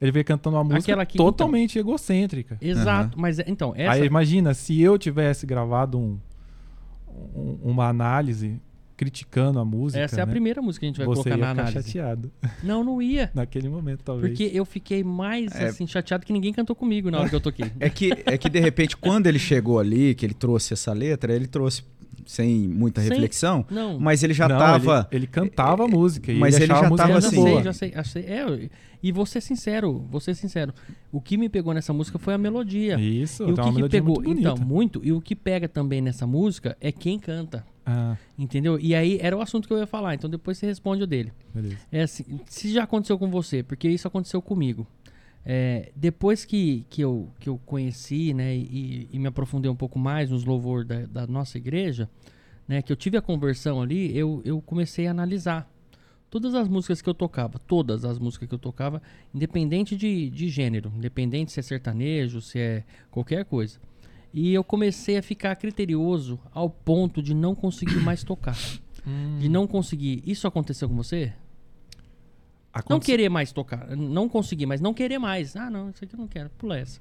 Ele 0.00 0.12
veio 0.12 0.24
cantando 0.24 0.56
uma 0.56 0.62
música 0.64 0.78
Aquela 0.80 1.04
que- 1.04 1.16
então. 1.16 1.26
totalmente 1.26 1.78
egocêntrica. 1.78 2.56
Exato, 2.60 3.18
mas 3.20 3.38
é- 3.38 3.44
então, 3.48 3.72
essa 3.76 3.92
Aí 3.94 4.04
imagina, 4.06 4.54
se 4.54 4.80
eu 4.80 4.96
tivesse 4.96 5.44
gravado 5.44 5.98
um, 5.98 6.18
um- 7.34 7.58
uma 7.62 7.88
análise 7.88 8.60
criticando 8.96 9.60
a 9.60 9.64
música, 9.64 10.00
essa 10.02 10.16
é 10.20 10.22
a 10.22 10.26
né, 10.26 10.32
primeira 10.32 10.60
música 10.60 10.80
que 10.80 10.86
a 10.86 10.88
gente 10.88 10.96
vai 10.98 11.06
você 11.06 11.22
colocar 11.22 11.30
ia 11.30 11.36
na 11.36 11.50
ficar 11.50 11.62
análise. 11.68 11.88
chateado 11.92 12.32
Não, 12.64 12.82
não 12.82 13.00
ia. 13.00 13.30
naquele 13.34 13.68
momento, 13.68 14.02
talvez. 14.02 14.30
Porque 14.36 14.50
eu 14.56 14.64
fiquei 14.64 15.04
mais 15.04 15.52
É. 15.54 15.66
assim 15.68 15.86
chateado 15.86 16.26
que 16.26 16.32
ninguém 16.32 16.52
cantou 16.52 16.74
comigo 16.74 17.08
na 17.10 17.20
hora 17.20 17.28
que 17.28 17.34
eu 17.34 17.40
toquei. 17.40 17.70
É 17.78 17.88
que, 17.88 18.10
é 18.26 18.36
que 18.36 18.48
de 18.48 18.58
repente, 18.58 18.96
quando 18.96 19.26
ele 19.28 19.38
chegou 19.38 19.78
ali, 19.78 20.14
que 20.16 20.26
ele 20.26 20.34
trouxe 20.34 20.74
essa 20.74 20.92
letra, 20.92 21.32
ele 21.32 21.46
trouxe 21.46 21.84
sem 22.26 22.68
muita 22.68 23.00
Sem- 23.00 23.10
reflexão, 23.10 23.64
Não. 23.70 23.98
mas 23.98 24.22
ele 24.22 24.34
já 24.34 24.48
Não, 24.48 24.56
estava. 24.56 25.08
Ele, 25.10 25.24
ele 25.24 25.26
cantava 25.26 25.84
a 25.84 25.88
música 25.88 26.32
e 26.32 26.38
mas 26.38 26.54
ele 26.56 26.64
ele 26.64 26.72
já 26.72 26.78
a 26.86 26.88
música 26.88 27.06
tava 27.08 27.18
assim. 27.18 27.30
sei, 27.30 27.44
boa. 27.44 27.62
já 27.62 27.72
sei, 27.72 27.92
já 27.92 28.04
sei. 28.04 28.22
É, 28.24 28.70
e 29.02 29.12
vou 29.12 29.24
ser 29.26 29.40
sincero, 29.40 30.04
vou 30.10 30.20
ser 30.20 30.34
sincero. 30.34 30.72
O 31.12 31.20
que 31.20 31.36
me 31.36 31.48
pegou 31.48 31.72
nessa 31.72 31.92
música 31.92 32.18
foi 32.18 32.34
a 32.34 32.38
melodia. 32.38 32.98
Isso, 33.00 33.44
E 33.44 33.52
o 33.52 33.54
tem 33.54 33.54
que, 33.54 33.60
uma 33.60 33.68
que 33.70 33.76
melodia 33.76 34.00
pegou? 34.02 34.22
muito 34.22 34.40
então, 34.40 34.56
muito. 34.56 35.00
E 35.04 35.12
o 35.12 35.20
que 35.20 35.36
pega 35.36 35.68
também 35.68 36.00
nessa 36.00 36.26
música 36.26 36.76
é 36.80 36.90
quem 36.90 37.18
canta. 37.18 37.64
Ah, 37.90 38.16
Entendeu? 38.38 38.78
E 38.78 38.94
aí 38.94 39.18
era 39.22 39.34
o 39.34 39.40
assunto 39.40 39.66
que 39.66 39.72
eu 39.72 39.78
ia 39.78 39.86
falar. 39.86 40.14
Então 40.14 40.28
depois 40.28 40.58
você 40.58 40.66
responde 40.66 41.02
o 41.02 41.06
dele. 41.06 41.32
beleza. 41.54 41.76
É 41.90 42.02
assim, 42.02 42.24
se 42.46 42.70
já 42.70 42.82
aconteceu 42.82 43.18
com 43.18 43.30
você, 43.30 43.62
porque 43.62 43.88
isso 43.88 44.06
aconteceu 44.06 44.42
comigo. 44.42 44.86
É, 45.50 45.90
depois 45.96 46.44
que, 46.44 46.84
que, 46.90 47.00
eu, 47.00 47.30
que 47.40 47.48
eu 47.48 47.58
conheci, 47.64 48.34
né, 48.34 48.54
e, 48.54 49.08
e 49.10 49.18
me 49.18 49.28
aprofundei 49.28 49.70
um 49.70 49.74
pouco 49.74 49.98
mais 49.98 50.28
nos 50.28 50.44
louvores 50.44 50.86
da, 50.86 51.06
da 51.06 51.26
nossa 51.26 51.56
igreja, 51.56 52.06
né, 52.68 52.82
que 52.82 52.92
eu 52.92 52.96
tive 52.96 53.16
a 53.16 53.22
conversão 53.22 53.80
ali, 53.80 54.14
eu, 54.14 54.42
eu 54.44 54.60
comecei 54.60 55.06
a 55.06 55.10
analisar 55.10 55.66
todas 56.28 56.54
as 56.54 56.68
músicas 56.68 57.00
que 57.00 57.08
eu 57.08 57.14
tocava, 57.14 57.58
todas 57.60 58.04
as 58.04 58.18
músicas 58.18 58.46
que 58.46 58.54
eu 58.54 58.58
tocava, 58.58 59.00
independente 59.34 59.96
de, 59.96 60.28
de 60.28 60.50
gênero, 60.50 60.92
independente 60.94 61.50
se 61.50 61.60
é 61.60 61.62
sertanejo, 61.62 62.42
se 62.42 62.58
é 62.58 62.84
qualquer 63.10 63.46
coisa. 63.46 63.78
E 64.34 64.52
eu 64.52 64.62
comecei 64.62 65.16
a 65.16 65.22
ficar 65.22 65.56
criterioso 65.56 66.38
ao 66.52 66.68
ponto 66.68 67.22
de 67.22 67.32
não 67.32 67.54
conseguir 67.54 68.00
mais 68.04 68.22
tocar. 68.22 68.58
De 69.38 69.48
não 69.48 69.66
conseguir. 69.66 70.22
Isso 70.26 70.46
aconteceu 70.46 70.86
com 70.86 70.94
você? 70.94 71.32
Não 72.74 72.80
Aconte- 72.80 73.06
querer 73.06 73.28
mais 73.28 73.50
tocar. 73.52 73.96
Não 73.96 74.28
conseguir, 74.28 74.66
mas 74.66 74.80
não 74.80 74.94
querer 74.94 75.18
mais. 75.18 75.56
Ah, 75.56 75.68
não, 75.70 75.90
isso 75.90 76.04
aqui 76.04 76.14
eu 76.14 76.18
não 76.18 76.28
quero. 76.28 76.50
Pula 76.58 76.78
essa. 76.78 77.00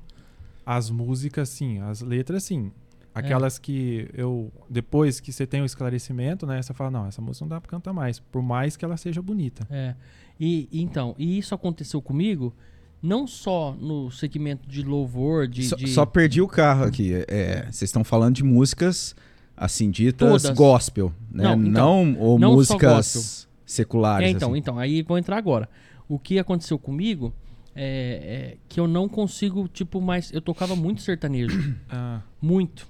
As 0.66 0.90
músicas, 0.90 1.50
sim. 1.50 1.80
As 1.80 2.02
letras, 2.02 2.44
sim. 2.44 2.72
É. 3.14 3.20
Aquelas 3.20 3.58
que 3.60 4.10
eu. 4.14 4.52
Depois 4.70 5.20
que 5.20 5.32
você 5.32 5.46
tem 5.46 5.62
o 5.62 5.66
esclarecimento, 5.66 6.46
né? 6.46 6.62
Você 6.62 6.74
fala, 6.74 6.90
não, 6.92 7.08
essa 7.08 7.22
música 7.22 7.46
não 7.46 7.50
dá 7.50 7.62
pra 7.62 7.70
cantar 7.70 7.94
mais. 7.94 8.20
Por 8.20 8.42
mais 8.42 8.76
que 8.78 8.84
ela 8.86 8.98
seja 8.98 9.22
bonita. 9.22 9.68
É. 9.70 9.96
E 10.40 10.68
então, 10.72 11.16
e 11.18 11.38
isso 11.38 11.54
aconteceu 11.56 12.02
comigo, 12.02 12.54
não 13.02 13.26
só 13.28 13.74
no 13.80 14.10
segmento 14.12 14.68
de 14.68 14.84
louvor, 14.84 15.48
de. 15.48 15.64
Só, 15.64 15.76
de- 15.76 15.88
só 15.88 16.06
perdi 16.06 16.42
o 16.42 16.48
carro 16.48 16.84
aqui. 16.86 17.12
É, 17.28 17.64
vocês 17.64 17.84
estão 17.84 18.04
falando 18.04 18.36
de 18.36 18.44
músicas 18.44 19.16
assim 19.56 19.90
ditas 19.90 20.44
Todas. 20.44 20.58
gospel, 20.58 21.12
né? 21.32 21.44
Não, 21.44 21.54
então, 21.64 22.06
não 22.06 22.20
ou 22.20 22.40
não 22.40 22.50
só 22.52 22.56
músicas 22.76 23.47
seculares. 23.68 24.28
É, 24.28 24.32
então, 24.32 24.52
assim. 24.52 24.60
então, 24.60 24.80
aí 24.80 25.04
vou 25.04 25.18
entrar 25.18 25.38
agora. 25.38 25.70
O 26.08 26.18
que 26.18 26.40
aconteceu 26.40 26.80
comigo 26.80 27.34
é, 27.76 28.56
é 28.56 28.58
que 28.68 28.80
eu 28.80 28.88
não 28.88 29.08
consigo, 29.08 29.68
tipo, 29.68 30.02
mais. 30.02 30.32
Eu 30.34 30.42
tocava 30.42 30.76
muito 30.76 31.02
sertanejo. 31.02 31.76
Ah, 31.90 32.22
Muito. 32.42 32.88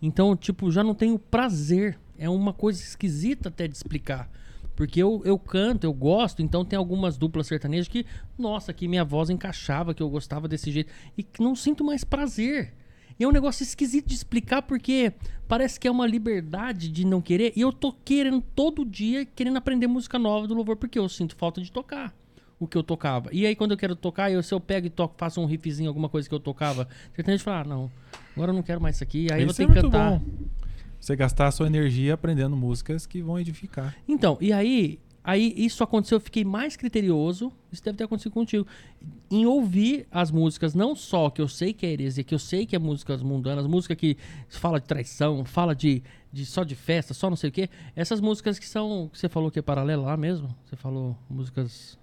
Então, 0.00 0.36
tipo, 0.36 0.70
já 0.70 0.84
não 0.84 0.94
tenho 0.94 1.18
prazer. 1.18 1.98
É 2.16 2.28
uma 2.28 2.52
coisa 2.52 2.80
esquisita 2.80 3.48
até 3.48 3.66
de 3.66 3.76
explicar. 3.76 4.30
Porque 4.76 5.02
eu, 5.02 5.20
eu 5.24 5.36
canto, 5.38 5.84
eu 5.84 5.92
gosto, 5.92 6.40
então 6.40 6.64
tem 6.64 6.76
algumas 6.76 7.16
duplas 7.16 7.48
sertanejas 7.48 7.88
que, 7.88 8.06
nossa, 8.38 8.72
que 8.72 8.86
minha 8.86 9.04
voz 9.04 9.28
encaixava, 9.28 9.92
que 9.92 10.00
eu 10.02 10.08
gostava 10.08 10.46
desse 10.46 10.70
jeito. 10.70 10.92
E 11.16 11.22
que 11.24 11.42
não 11.42 11.56
sinto 11.56 11.82
mais 11.84 12.04
prazer. 12.04 12.74
E 13.18 13.24
é 13.24 13.28
um 13.28 13.32
negócio 13.32 13.62
esquisito 13.62 14.06
de 14.06 14.14
explicar 14.14 14.62
porque 14.62 15.12
parece 15.48 15.78
que 15.80 15.88
é 15.88 15.90
uma 15.90 16.06
liberdade 16.06 16.88
de 16.88 17.04
não 17.04 17.20
querer. 17.20 17.52
E 17.56 17.60
eu 17.60 17.72
tô 17.72 17.92
querendo 17.92 18.40
todo 18.40 18.84
dia, 18.84 19.24
querendo 19.24 19.56
aprender 19.56 19.86
música 19.86 20.18
nova 20.18 20.46
do 20.46 20.54
louvor, 20.54 20.76
porque 20.76 20.98
eu 20.98 21.08
sinto 21.08 21.34
falta 21.34 21.60
de 21.60 21.72
tocar. 21.72 22.14
o 22.60 22.66
que 22.66 22.76
eu 22.76 22.82
tocava. 22.82 23.28
E 23.32 23.46
aí, 23.46 23.54
quando 23.54 23.70
eu 23.70 23.76
quero 23.76 23.94
tocar, 23.94 24.32
eu, 24.32 24.42
se 24.42 24.52
eu 24.52 24.58
pego 24.60 24.86
e 24.88 24.90
toco, 24.90 25.14
faço 25.16 25.40
um 25.40 25.46
riffzinho, 25.46 25.88
alguma 25.88 26.08
coisa 26.08 26.28
que 26.28 26.34
eu 26.34 26.40
tocava, 26.40 26.88
sertanejo 27.14 27.44
fala, 27.44 27.60
ah, 27.60 27.64
não, 27.64 27.90
agora 28.34 28.50
eu 28.50 28.54
não 28.54 28.62
quero 28.64 28.80
mais 28.80 28.96
isso 28.96 29.04
aqui. 29.04 29.28
Aí 29.32 29.42
eu 29.42 29.46
vou 29.46 29.52
Isso 29.52 29.62
é 29.62 29.66
ter 29.66 29.72
que 29.74 29.80
cantar. 29.80 30.18
bom. 30.18 30.22
Você 31.00 31.14
gastar 31.14 31.46
a 31.46 31.50
sua 31.52 31.68
energia 31.68 32.14
aprendendo 32.14 32.56
músicas 32.56 33.06
que 33.06 33.22
vão 33.22 33.38
edificar. 33.38 33.94
Então, 34.08 34.36
e 34.40 34.52
aí, 34.52 34.98
aí 35.22 35.52
isso 35.56 35.82
aconteceu, 35.84 36.16
eu 36.16 36.20
fiquei 36.20 36.44
mais 36.44 36.76
criterioso, 36.76 37.52
isso 37.70 37.82
deve 37.84 37.98
ter 37.98 38.04
acontecido 38.04 38.32
contigo, 38.32 38.66
em 39.30 39.44
ouvir 39.46 40.06
as 40.10 40.30
músicas, 40.30 40.74
não 40.74 40.94
só 40.96 41.28
que 41.30 41.40
eu 41.40 41.48
sei 41.48 41.72
que 41.72 41.84
é 41.84 41.90
heresia, 41.92 42.24
que 42.24 42.34
eu 42.34 42.38
sei 42.38 42.64
que 42.64 42.74
é 42.74 42.78
músicas 42.78 43.22
mundanas, 43.22 43.66
música 43.66 43.94
que 43.94 44.16
fala 44.48 44.80
de 44.80 44.86
traição, 44.86 45.44
fala 45.44 45.74
de, 45.74 46.02
de 46.32 46.46
só 46.46 46.64
de 46.64 46.74
festa, 46.74 47.12
só 47.14 47.28
não 47.28 47.36
sei 47.36 47.50
o 47.50 47.52
quê. 47.52 47.68
Essas 47.94 48.20
músicas 48.20 48.58
que 48.58 48.66
são, 48.66 49.08
que 49.12 49.18
você 49.18 49.28
falou 49.28 49.50
que 49.50 49.58
é 49.58 49.62
paralela 49.62 50.04
lá 50.06 50.16
mesmo, 50.16 50.48
você 50.64 50.76
falou 50.76 51.16
músicas 51.28 51.98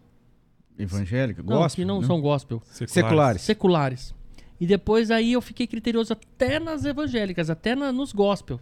Evangélica? 0.78 1.41
não, 1.41 1.57
Gospel? 1.59 1.84
que 1.84 1.88
não 1.88 2.01
né? 2.01 2.07
são 2.07 2.20
gospel, 2.22 2.61
Seculares. 2.66 3.41
seculares. 3.41 4.16
E 4.59 4.66
depois 4.68 5.09
aí 5.11 5.34
eu 5.34 5.41
fiquei 5.41 5.68
criterioso 5.68 6.13
até 6.13 6.59
nas 6.59 6.86
evangélicas, 6.86 7.49
até 7.49 7.76
na- 7.76 7.91
nos 7.91 8.11
gospel. 8.13 8.59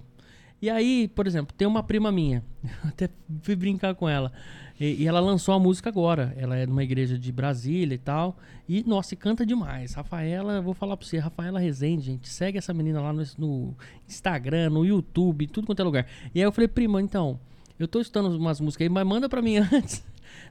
E 0.63 0.69
aí, 0.69 1.09
por 1.09 1.27
exemplo, 1.27 1.53
tem 1.57 1.67
uma 1.67 1.83
prima 1.83 2.09
minha, 2.09 2.41
até 2.87 3.09
fui 3.41 3.53
brincar 3.53 3.95
com 3.95 4.07
ela, 4.07 4.31
e, 4.79 5.03
e 5.03 5.05
ela 5.05 5.19
lançou 5.19 5.53
a 5.53 5.59
música 5.59 5.89
agora. 5.89 6.33
Ela 6.37 6.55
é 6.55 6.65
numa 6.65 6.81
igreja 6.81 7.19
de 7.19 7.33
Brasília 7.33 7.95
e 7.95 7.97
tal. 7.97 8.37
E, 8.67 8.81
nossa, 8.87 9.13
canta 9.13 9.45
demais. 9.45 9.93
Rafaela, 9.93 10.61
vou 10.61 10.73
falar 10.73 10.95
pra 10.95 11.05
você, 11.05 11.17
Rafaela 11.17 11.59
Rezende, 11.59 12.05
gente. 12.05 12.29
Segue 12.29 12.57
essa 12.57 12.73
menina 12.73 13.01
lá 13.01 13.11
no, 13.11 13.23
no 13.37 13.75
Instagram, 14.07 14.69
no 14.69 14.85
YouTube, 14.85 15.47
tudo 15.47 15.67
quanto 15.67 15.81
é 15.81 15.83
lugar. 15.83 16.07
E 16.33 16.39
aí 16.39 16.45
eu 16.45 16.51
falei, 16.53 16.69
prima, 16.69 17.01
então, 17.01 17.37
eu 17.77 17.85
tô 17.85 17.99
escutando 17.99 18.33
umas 18.33 18.61
músicas 18.61 18.85
aí, 18.85 18.89
mas 18.89 19.05
manda 19.05 19.27
pra 19.27 19.41
mim 19.41 19.57
antes. 19.69 20.01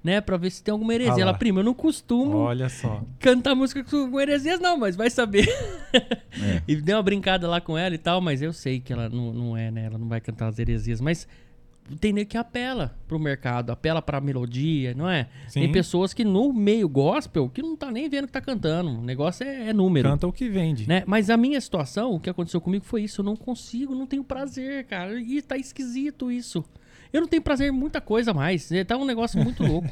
Né, 0.03 0.21
pra 0.21 0.37
ver 0.37 0.51
se 0.51 0.63
tem 0.63 0.73
alguma 0.73 0.93
heresia. 0.95 1.15
Ah 1.15 1.21
ela, 1.21 1.35
prima, 1.35 1.61
eu 1.61 1.65
não 1.65 1.75
costumo 1.75 2.39
Olha 2.39 2.69
só. 2.69 3.03
cantar 3.21 3.55
música 3.55 3.85
com 3.85 4.21
heresias, 4.21 4.59
não, 4.59 4.77
mas 4.77 4.97
vai 4.97 5.11
saber. 5.11 5.49
É. 6.43 6.63
E 6.67 6.77
dei 6.77 6.95
uma 6.95 7.03
brincada 7.03 7.47
lá 7.47 7.61
com 7.61 7.77
ela 7.77 7.95
e 7.95 7.99
tal, 7.99 8.19
mas 8.19 8.41
eu 8.41 8.55
sei 8.55 8.81
que 8.81 8.91
ela 8.91 9.11
não, 9.11 9.35
não 9.35 9.57
é, 9.57 9.71
né? 9.71 9.85
Ela 9.85 9.99
não 9.99 10.09
vai 10.09 10.19
cantar 10.19 10.49
as 10.49 10.59
heresias, 10.59 10.99
mas 10.99 11.29
tem 12.01 12.13
nego 12.13 12.31
que 12.31 12.39
apela 12.39 12.97
pro 13.07 13.19
mercado, 13.19 13.71
apela 13.71 14.01
pra 14.01 14.21
melodia, 14.21 14.95
não 14.95 15.09
é? 15.09 15.29
Tem 15.53 15.67
Sim. 15.67 15.73
pessoas 15.73 16.15
que 16.15 16.25
no 16.25 16.53
meio 16.53 16.89
gospel 16.89 17.49
que 17.49 17.61
não 17.61 17.77
tá 17.77 17.91
nem 17.91 18.09
vendo 18.09 18.27
que 18.27 18.33
tá 18.33 18.41
cantando. 18.41 18.91
O 18.91 19.03
negócio 19.03 19.45
é, 19.45 19.69
é 19.69 19.73
número. 19.73 20.09
Canta 20.09 20.27
o 20.27 20.33
que 20.33 20.49
vende. 20.49 20.89
Né? 20.89 21.03
Mas 21.07 21.29
a 21.29 21.37
minha 21.37 21.61
situação, 21.61 22.13
o 22.15 22.21
que 22.21 22.31
aconteceu 22.31 22.61
comigo 22.61 22.85
foi 22.85 23.03
isso. 23.03 23.21
Eu 23.21 23.25
não 23.25 23.37
consigo, 23.37 23.95
não 23.95 24.07
tenho 24.07 24.25
prazer, 24.25 24.85
cara. 24.85 25.21
E 25.21 25.43
tá 25.43 25.57
esquisito 25.57 26.31
isso. 26.31 26.65
Eu 27.13 27.21
não 27.21 27.29
tenho 27.29 27.43
prazer 27.43 27.69
em 27.69 27.71
muita 27.71 28.01
coisa 28.01 28.33
mais. 28.33 28.71
Tá 28.87 28.97
um 28.97 29.05
negócio 29.05 29.43
muito 29.43 29.63
louco. 29.67 29.89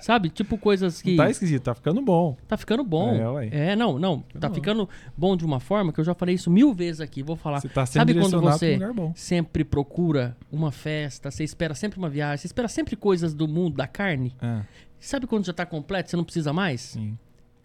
Sabe? 0.00 0.28
Tipo 0.28 0.58
coisas 0.58 1.00
que. 1.00 1.10
Não 1.10 1.24
tá 1.24 1.30
esquisito, 1.30 1.62
tá 1.62 1.74
ficando 1.74 2.02
bom. 2.02 2.36
Tá 2.48 2.56
ficando 2.56 2.82
bom. 2.82 3.14
É, 3.14 3.30
ué. 3.30 3.48
É, 3.52 3.76
não, 3.76 3.98
não. 3.98 4.20
Tá 4.40 4.48
bom. 4.48 4.54
ficando 4.54 4.88
bom 5.16 5.36
de 5.36 5.44
uma 5.44 5.60
forma 5.60 5.92
que 5.92 6.00
eu 6.00 6.04
já 6.04 6.14
falei 6.14 6.34
isso 6.34 6.50
mil 6.50 6.74
vezes 6.74 7.00
aqui. 7.00 7.22
Vou 7.22 7.36
falar. 7.36 7.60
Você 7.60 7.68
tá 7.68 7.86
Sabe 7.86 8.14
quando 8.14 8.40
você 8.40 8.78
sempre 9.14 9.64
procura 9.64 10.36
uma 10.50 10.72
festa, 10.72 11.30
você 11.30 11.44
espera 11.44 11.74
sempre 11.74 11.98
uma 11.98 12.08
viagem, 12.08 12.38
você 12.38 12.46
espera 12.46 12.68
sempre 12.68 12.96
coisas 12.96 13.32
do 13.32 13.46
mundo, 13.46 13.76
da 13.76 13.86
carne? 13.86 14.34
É, 14.42 14.60
Sabe 14.98 15.26
quando 15.26 15.44
já 15.44 15.52
tá 15.52 15.64
completo, 15.64 16.10
você 16.10 16.16
não 16.16 16.24
precisa 16.24 16.52
mais? 16.52 16.80
sim. 16.80 17.16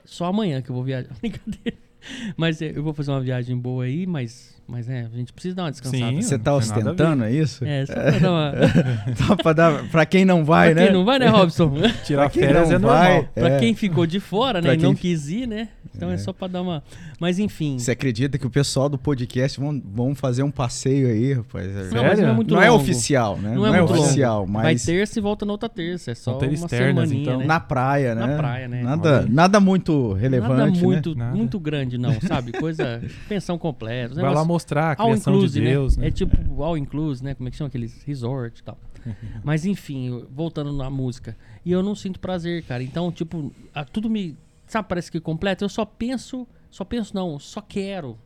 Só 0.03 0.25
amanhã 0.25 0.61
que 0.61 0.69
eu 0.69 0.75
vou 0.75 0.83
viajar. 0.83 1.13
Brincadeira. 1.21 1.77
Mas 2.37 2.61
é, 2.61 2.71
eu 2.75 2.83
vou 2.83 2.93
fazer 2.93 3.11
uma 3.11 3.21
viagem 3.21 3.57
boa 3.57 3.83
aí, 3.85 4.05
mas, 4.07 4.55
mas 4.67 4.89
é, 4.89 5.01
a 5.11 5.17
gente 5.17 5.31
precisa 5.33 5.55
dar 5.55 5.63
uma 5.63 5.71
descansada. 5.71 6.11
Sim. 6.11 6.21
Você 6.21 6.37
tá 6.39 6.53
ostentando, 6.55 7.23
é 7.23 7.31
isso? 7.31 7.63
É, 7.65 7.85
só 7.85 7.93
pra 7.93 8.11
dar 8.19 8.31
uma. 8.31 8.53
Só 9.27 9.35
pra, 9.35 9.53
dar, 9.53 9.83
pra 9.89 10.05
quem 10.05 10.25
não 10.25 10.43
vai, 10.43 10.71
pra 10.73 10.81
né? 10.81 10.87
quem 10.87 10.95
não 10.95 11.05
vai, 11.05 11.19
né, 11.19 11.27
Robson? 11.27 11.73
Tirar 12.05 12.29
quem 12.29 12.43
férias 12.43 12.71
é 12.71 12.77
vai, 12.79 13.13
normal. 13.15 13.29
pra 13.33 13.49
É. 13.49 13.59
quem 13.59 13.75
ficou 13.75 14.05
de 14.07 14.19
fora, 14.19 14.61
né, 14.61 14.69
Pra 14.69 14.73
e 14.75 14.77
não 14.77 14.95
quis 14.95 15.29
ir, 15.29 15.47
né? 15.47 15.69
Então 15.95 16.09
é. 16.09 16.13
É. 16.15 16.17
só 16.17 16.31
pra 16.33 16.47
dar 16.47 16.61
uma. 16.61 16.83
Mas 17.19 17.37
enfim. 17.39 17.77
Você 17.77 17.91
acredita 17.91 18.37
que 18.37 18.45
o 18.47 18.49
pessoal 18.49 18.87
do 18.89 18.97
podcast 18.97 19.59
vão, 19.59 19.81
vão 19.83 20.15
fazer 20.15 20.43
um 20.43 20.51
passeio 20.51 21.07
aí, 21.07 21.33
rapaz? 21.33 21.67
É- 21.67 21.89
Não, 21.93 22.03
mas 22.03 22.19
não 22.19 22.27
é 22.29 22.33
muito 22.33 22.53
Não 22.53 22.61
é 22.61 22.69
longo. 22.69 22.81
oficial, 22.83 23.37
né? 23.37 23.53
Não 23.55 23.65
é 23.65 23.77
muito 23.77 23.91
longo. 23.91 24.03
oficial, 24.03 24.45
Vai 24.47 24.63
mas 24.73 24.85
terça 24.85 25.19
e 25.19 25.21
volta 25.21 25.45
na 25.45 25.51
outra 25.51 25.69
terça. 25.69 26.11
É 26.11 26.15
só 26.15 26.37
uma 26.37 26.45
externas, 26.47 27.09
semaninha, 27.09 27.21
então. 27.21 27.39
né? 27.39 27.45
na 27.45 27.59
praia, 27.59 28.15
né? 28.15 28.25
Na 28.27 28.37
praia, 28.37 28.67
né? 28.67 28.83
Nada, 28.83 29.25
nada 29.29 29.59
muito 29.59 30.13
relevante, 30.13 30.53
Nada 30.57 30.71
né? 30.71 30.79
muito, 30.81 31.15
Nada. 31.15 31.35
muito 31.35 31.59
grande, 31.59 31.97
não, 31.97 32.19
sabe? 32.21 32.51
Coisa. 32.53 33.01
pensão 33.27 33.57
completa. 33.57 34.15
Vai 34.15 34.33
lá 34.33 34.43
mostrar 34.45 34.91
a 34.91 34.95
criação 34.95 35.33
de 35.33 35.37
inclusive, 35.39 35.65
Deus, 35.65 35.97
né? 35.97 36.01
né? 36.03 36.07
É 36.07 36.11
tipo 36.11 36.63
all 36.63 36.77
inclusive, 36.77 37.25
né? 37.25 37.35
Como 37.35 37.47
é 37.47 37.51
que 37.51 37.57
chama 37.57 37.67
aqueles 37.67 38.01
resort 38.03 38.59
e 38.59 38.63
tal. 38.63 38.77
Mas 39.43 39.65
enfim, 39.65 40.25
voltando 40.31 40.71
na 40.71 40.89
música. 40.89 41.35
E 41.65 41.71
eu 41.71 41.81
não 41.83 41.95
sinto 41.95 42.19
prazer, 42.19 42.63
cara. 42.63 42.81
Então, 42.83 43.11
tipo, 43.11 43.51
a- 43.73 43.83
tudo 43.85 44.09
me. 44.09 44.37
Sabe, 44.71 44.87
parece 44.87 45.11
que 45.11 45.19
completa. 45.19 45.65
Eu 45.65 45.69
só 45.69 45.83
penso. 45.83 46.47
Só 46.69 46.85
penso, 46.85 47.13
não, 47.13 47.37
só 47.37 47.59
quero. 47.59 48.17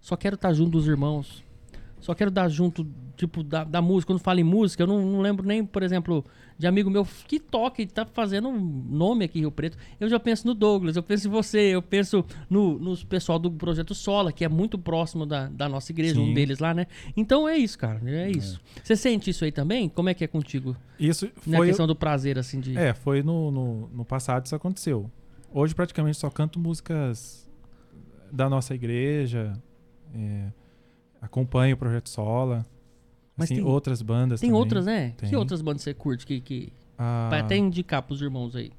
Só 0.00 0.16
quero 0.16 0.34
estar 0.34 0.52
junto 0.52 0.72
dos 0.72 0.88
irmãos. 0.88 1.44
Só 2.00 2.12
quero 2.14 2.32
dar 2.32 2.48
junto, 2.48 2.84
tipo, 3.16 3.44
da, 3.44 3.62
da 3.62 3.80
música. 3.80 4.12
Quando 4.12 4.18
falo 4.20 4.40
em 4.40 4.44
música, 4.44 4.82
eu 4.82 4.88
não, 4.88 5.06
não 5.06 5.20
lembro 5.20 5.46
nem, 5.46 5.64
por 5.64 5.84
exemplo, 5.84 6.24
de 6.58 6.66
amigo 6.66 6.90
meu 6.90 7.06
que 7.28 7.38
toca 7.38 7.80
e 7.80 7.86
tá 7.86 8.04
fazendo 8.04 8.48
um 8.48 8.58
nome 8.58 9.24
aqui 9.24 9.38
em 9.38 9.42
Rio 9.42 9.52
Preto. 9.52 9.78
Eu 10.00 10.08
já 10.08 10.18
penso 10.18 10.48
no 10.48 10.52
Douglas, 10.52 10.96
eu 10.96 11.02
penso 11.02 11.28
em 11.28 11.30
você, 11.30 11.60
eu 11.60 11.80
penso 11.80 12.24
no, 12.50 12.76
nos 12.76 13.04
pessoal 13.04 13.38
do 13.38 13.48
Projeto 13.48 13.94
Sola, 13.94 14.32
que 14.32 14.44
é 14.44 14.48
muito 14.48 14.76
próximo 14.76 15.24
da, 15.24 15.48
da 15.48 15.68
nossa 15.68 15.92
igreja, 15.92 16.20
um 16.20 16.26
Sim. 16.26 16.34
deles 16.34 16.58
lá, 16.58 16.74
né? 16.74 16.88
Então 17.16 17.48
é 17.48 17.56
isso, 17.56 17.78
cara. 17.78 18.00
É 18.04 18.32
isso. 18.32 18.60
Você 18.82 18.96
sente 18.96 19.30
isso 19.30 19.44
aí 19.44 19.52
também? 19.52 19.88
Como 19.88 20.08
é 20.08 20.14
que 20.14 20.24
é 20.24 20.26
contigo? 20.26 20.76
Isso 20.98 21.30
Na 21.46 21.58
foi. 21.58 21.68
questão 21.68 21.86
do 21.86 21.94
prazer, 21.94 22.36
assim, 22.36 22.58
de. 22.58 22.76
É, 22.76 22.92
foi 22.92 23.22
no, 23.22 23.52
no, 23.52 23.88
no 23.94 24.04
passado 24.04 24.44
isso 24.44 24.56
aconteceu. 24.56 25.08
Hoje 25.54 25.74
praticamente 25.74 26.18
só 26.18 26.28
canto 26.28 26.58
músicas 26.58 27.48
da 28.32 28.50
nossa 28.50 28.74
igreja. 28.74 29.52
é, 30.14 30.48
acompanho 31.22 31.74
o 31.74 31.78
Projeto 31.78 32.08
Sola. 32.08 32.66
Mas 33.36 33.46
assim, 33.50 33.56
tem- 33.56 33.64
outras 33.64 34.02
bandas 34.02 34.40
Tem 34.40 34.50
também. 34.50 34.60
outras, 34.60 34.86
né? 34.86 35.10
Que 35.16 35.26
Tem. 35.28 35.36
outras 35.36 35.62
bandas 35.62 35.82
você 35.82 35.94
curte 35.94 36.26
que. 36.26 36.40
que... 36.40 36.72
Ah, 36.98 37.28
Vai 37.30 37.40
até 37.40 37.56
indicar 37.56 38.02
pros 38.02 38.20
irmãos 38.20 38.54
aí. 38.56 38.70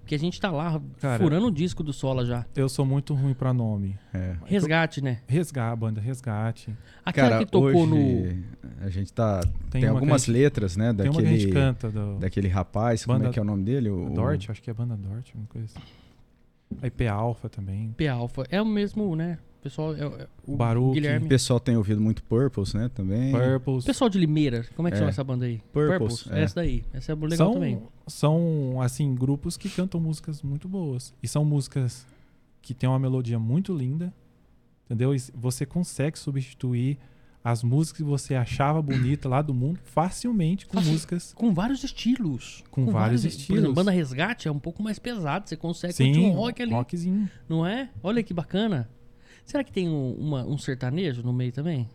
Porque 0.00 0.14
a 0.14 0.18
gente 0.18 0.40
tá 0.40 0.50
lá 0.50 0.80
Cara, 1.00 1.22
furando 1.22 1.46
o 1.46 1.50
disco 1.50 1.82
do 1.84 1.92
Sola 1.92 2.24
já. 2.24 2.44
Eu 2.56 2.68
sou 2.68 2.84
muito 2.84 3.14
ruim 3.14 3.34
pra 3.34 3.52
nome. 3.52 3.96
É. 4.14 4.36
Resgate, 4.46 5.00
né? 5.02 5.20
Resgate, 5.28 5.78
banda 5.78 6.00
Resgate. 6.00 6.74
Aquela 7.04 7.30
Cara, 7.30 7.44
que 7.44 7.50
tocou 7.50 7.68
hoje 7.86 8.44
a 8.80 8.88
gente 8.88 9.12
tá... 9.12 9.40
Tem, 9.70 9.80
que 9.82 9.86
a 9.86 9.90
algumas 9.90 10.22
gente- 10.24 10.32
letras, 10.32 10.76
né? 10.76 10.92
Tem 10.92 11.08
uma 11.10 11.20
que 11.20 11.26
a 11.26 11.30
gente 11.30 11.46
Daquele, 11.46 11.52
canta 11.52 11.90
do 11.90 12.18
daquele 12.18 12.48
rapaz, 12.48 13.04
como 13.04 13.16
é 13.16 13.20
Banda- 13.20 13.32
que 13.32 13.38
é 13.38 13.42
o 13.42 13.44
nome 13.44 13.62
dele? 13.64 13.90
O, 13.90 14.10
Dort, 14.10 14.48
acho 14.50 14.62
que 14.62 14.70
é 14.70 14.74
banda 14.74 14.96
Dort, 14.96 15.32
uma 15.34 15.46
coisa 15.46 15.66
assim. 15.66 15.86
IP 16.82 17.06
Alpha 17.06 17.48
também. 17.48 17.92
P 17.96 18.06
Alpha. 18.08 18.44
É 18.50 18.60
o 18.60 18.66
mesmo, 18.66 19.14
né? 19.16 19.38
O 19.58 19.62
pessoal. 19.62 19.94
É, 19.94 20.00
é- 20.04 20.28
o 20.46 20.56
Baruch. 20.56 20.90
O 20.90 20.92
Guilherme. 20.92 21.28
pessoal 21.28 21.60
tem 21.60 21.76
ouvido 21.76 22.00
muito 22.00 22.22
Purples, 22.22 22.72
né? 22.74 22.90
Também. 22.94 23.32
Purples. 23.32 23.84
O 23.84 23.86
pessoal 23.86 24.08
de 24.08 24.18
Limeira, 24.18 24.64
como 24.74 24.88
é 24.88 24.90
que 24.90 24.96
É. 24.96 24.98
chama 25.00 25.10
essa 25.10 25.22
banda 25.24 25.44
aí? 25.44 25.60
Purples, 25.72 26.26
é. 26.30 26.42
Essa 26.42 26.54
daí. 26.56 26.82
Essa 26.92 27.12
é 27.12 27.14
legal 27.14 27.36
são, 27.36 27.52
também. 27.54 27.82
são, 28.06 28.80
assim, 28.80 29.14
grupos 29.14 29.56
que 29.56 29.68
cantam 29.68 30.00
músicas 30.00 30.42
muito 30.42 30.66
boas. 30.68 31.12
E 31.22 31.28
são 31.28 31.44
músicas 31.44 32.06
que 32.62 32.72
têm 32.72 32.88
uma 32.88 32.98
melodia 32.98 33.38
muito 33.38 33.74
linda, 33.76 34.12
entendeu? 34.86 35.14
E 35.14 35.18
você 35.34 35.66
consegue 35.66 36.18
substituir 36.18 36.98
as 37.42 37.62
músicas 37.62 37.96
que 37.98 38.04
você 38.04 38.34
achava 38.34 38.82
bonita 38.82 39.28
lá 39.28 39.40
do 39.40 39.54
mundo 39.54 39.78
facilmente 39.82 40.66
com 40.66 40.78
músicas 40.80 41.32
Com 41.34 41.54
vários 41.54 41.82
estilos. 41.82 42.62
Com 42.70 42.86
vários 42.86 43.22
Por 43.22 43.28
estilos. 43.28 43.58
exemplo, 43.60 43.74
banda 43.74 43.90
Resgate 43.90 44.46
é 44.46 44.52
um 44.52 44.58
pouco 44.58 44.82
mais 44.82 44.98
pesado. 44.98 45.48
Você 45.48 45.56
consegue 45.56 45.92
sim, 45.94 46.18
um 46.26 46.32
rock 46.32 46.60
ali. 46.62 46.72
rockzinho. 46.72 47.30
Não 47.48 47.64
é? 47.66 47.88
Olha 48.02 48.22
que 48.22 48.34
bacana. 48.34 48.88
Será 49.44 49.64
que 49.64 49.72
tem 49.72 49.88
um, 49.88 50.12
uma- 50.14 50.44
um 50.46 50.58
sertanejo 50.58 51.22
no 51.22 51.32
meio 51.32 51.50
também? 51.52 51.88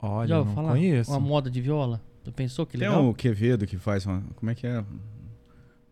Olha, 0.00 0.28
Já 0.28 0.34
eu 0.34 0.38
ouviu 0.40 0.54
não 0.54 0.62
falar? 0.62 0.72
conheço. 0.74 1.10
Uma 1.10 1.20
moda 1.20 1.50
de 1.50 1.60
viola? 1.60 2.00
Tu 2.22 2.30
pensou 2.30 2.66
que 2.66 2.76
Tem 2.76 2.86
legal? 2.88 3.08
o 3.08 3.14
Quevedo 3.14 3.66
que 3.66 3.78
faz 3.78 4.04
uma... 4.04 4.22
Como 4.36 4.50
é 4.50 4.54
que 4.54 4.66
é? 4.66 4.84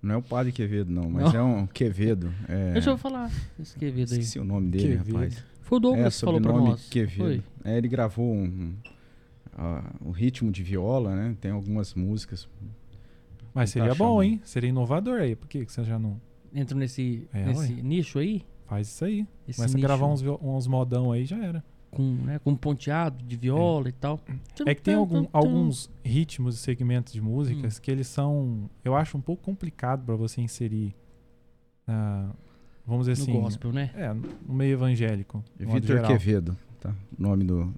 Não 0.03 0.15
é 0.15 0.19
o 0.19 0.23
Padre 0.23 0.53
Quevedo, 0.53 0.93
não. 0.93 1.11
Mas 1.11 1.33
Não. 1.33 1.41
é 1.41 1.43
um 1.43 1.67
Quevedo. 1.67 2.33
É... 2.47 2.73
Deixa 2.75 2.91
eu 2.91 2.99
falar. 2.99 3.31
Esse 3.59 3.77
Quevedo 3.77 4.13
aí. 4.13 4.21
Esqueci 4.21 4.39
o 4.39 4.45
nome 4.45 4.69
dele, 4.71 4.99
Quevedo. 4.99 5.13
rapaz. 5.15 5.45
Foi 5.67 5.79
o 5.79 5.81
É, 5.81 5.83
Douglas 5.83 6.19
que 6.21 6.25
falou 6.25 6.41
pra 6.41 6.53
nós. 6.53 6.89
Quevedo. 6.89 7.17
Foi. 7.19 7.43
É, 7.65 7.77
ele 7.77 7.89
gravou 7.89 8.25
um, 8.33 8.45
um, 8.45 8.75
ah, 9.57 9.93
o 10.01 10.11
ritmo 10.13 10.51
de 10.53 10.63
viola, 10.63 11.15
né? 11.17 11.37
Tem 11.41 11.51
algumas 11.51 11.93
músicas. 11.95 12.49
Mas 13.53 13.71
seria 13.71 13.95
bom, 13.95 14.23
hein? 14.23 14.41
Seria 14.45 14.69
inovador 14.71 15.21
aí. 15.21 15.35
Por 15.35 15.49
que 15.49 15.65
que 15.67 15.73
você 15.73 15.83
já 15.83 15.99
não 15.99 16.21
Entra 16.55 16.79
nesse, 16.79 17.27
É, 17.33 17.45
nesse 17.47 17.73
nicho 17.83 18.19
aí. 18.19 18.45
faz 18.67 18.87
isso 18.89 19.05
aí? 19.05 19.27
Esse 19.49 19.57
Começa 19.59 19.75
a 19.75 19.77
nicho 19.77 19.87
gravar 19.87 20.07
uns, 20.07 20.23
uns 20.23 20.67
modão 20.67 21.11
aí, 21.13 21.25
já 21.27 21.37
era. 21.45 21.65
com, 21.91 22.03
né, 22.03 22.39
com 22.41 22.55
ponteado 22.55 23.25
de 23.25 23.37
viola 23.37 23.89
e 23.89 23.93
tal. 23.93 24.21
É 24.67 24.75
que 24.75 24.83
tem 24.83 24.95
algum- 24.95 25.27
alguns 25.33 25.91
ritmos 26.05 26.55
e 26.57 26.59
segmentos 26.59 27.13
de 27.13 27.21
músicas 27.23 27.79
que 27.79 27.91
eles 27.91 28.07
são, 28.07 28.69
eu 28.85 28.95
acho 28.95 29.17
um 29.17 29.21
pouco 29.21 29.43
complicado 29.43 30.05
pra 30.05 30.15
você 30.15 30.41
inserir, 30.43 30.95
na- 31.87 32.31
vamos 32.87 33.07
dizer 33.07 33.21
no 33.23 33.31
assim, 33.31 33.41
gospel, 33.41 33.73
né? 33.73 33.91
é, 33.97 34.13
no 34.13 34.55
meio 34.55 34.73
evangélico. 34.75 35.43
modo 35.61 35.81
Vitor. 35.81 36.03
Quevedo, 36.07 36.57
tá? 36.81 36.91
O 37.19 37.23
nome 37.23 37.45
do. 37.45 37.73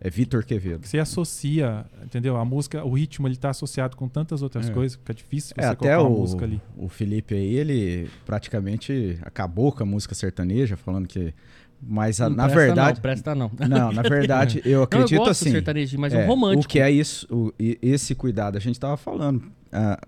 É 0.00 0.08
Vitor 0.08 0.44
Quevedo. 0.44 0.86
Você 0.86 0.96
associa, 1.00 1.84
entendeu? 2.04 2.36
A 2.36 2.44
música, 2.44 2.84
o 2.84 2.92
ritmo, 2.94 3.26
ele 3.26 3.34
tá 3.36 3.50
associado 3.50 3.96
com 3.96 4.08
tantas 4.08 4.42
outras 4.42 4.70
É. 4.70 4.72
coisas, 4.72 4.96
fica 4.96 5.12
difícil 5.12 5.54
É, 5.56 5.62
você 5.62 5.66
até 5.68 5.76
colocar 5.76 6.00
uma 6.02 6.08
o, 6.16 6.20
música 6.20 6.44
ali. 6.44 6.60
o 6.76 6.88
Felipe 6.88 7.34
aí, 7.34 7.54
ele 7.56 8.08
praticamente 8.24 9.18
acabou 9.22 9.72
com 9.72 9.82
a 9.82 9.86
música 9.86 10.14
sertaneja, 10.14 10.76
falando 10.76 11.06
que. 11.08 11.34
Mas 11.82 12.20
a- 12.20 12.28
Não 12.28 12.36
na 12.36 12.44
presta 12.48 12.60
verdade. 12.66 12.94
Não, 12.96 13.02
presta 13.02 13.34
não. 13.34 13.50
Não, 13.68 13.92
na 13.92 14.02
verdade, 14.02 14.58
eu 14.64 14.70
Não, 14.70 14.78
eu 14.78 14.82
acredito 14.84 15.18
gosto 15.18 15.30
assim. 15.30 15.44
do 15.46 15.52
sertanejo, 15.52 15.98
mas 15.98 16.12
é, 16.12 16.24
um 16.24 16.26
romântico. 16.28 16.64
O 16.64 16.68
que 16.68 16.78
é 16.80 16.90
isso, 16.90 17.26
o- 17.32 17.52
esse 17.58 18.14
cuidado, 18.14 18.56
a 18.56 18.60
gente 18.60 18.74
estava 18.76 18.96
falando, 18.96 19.50
ah, 19.72 19.98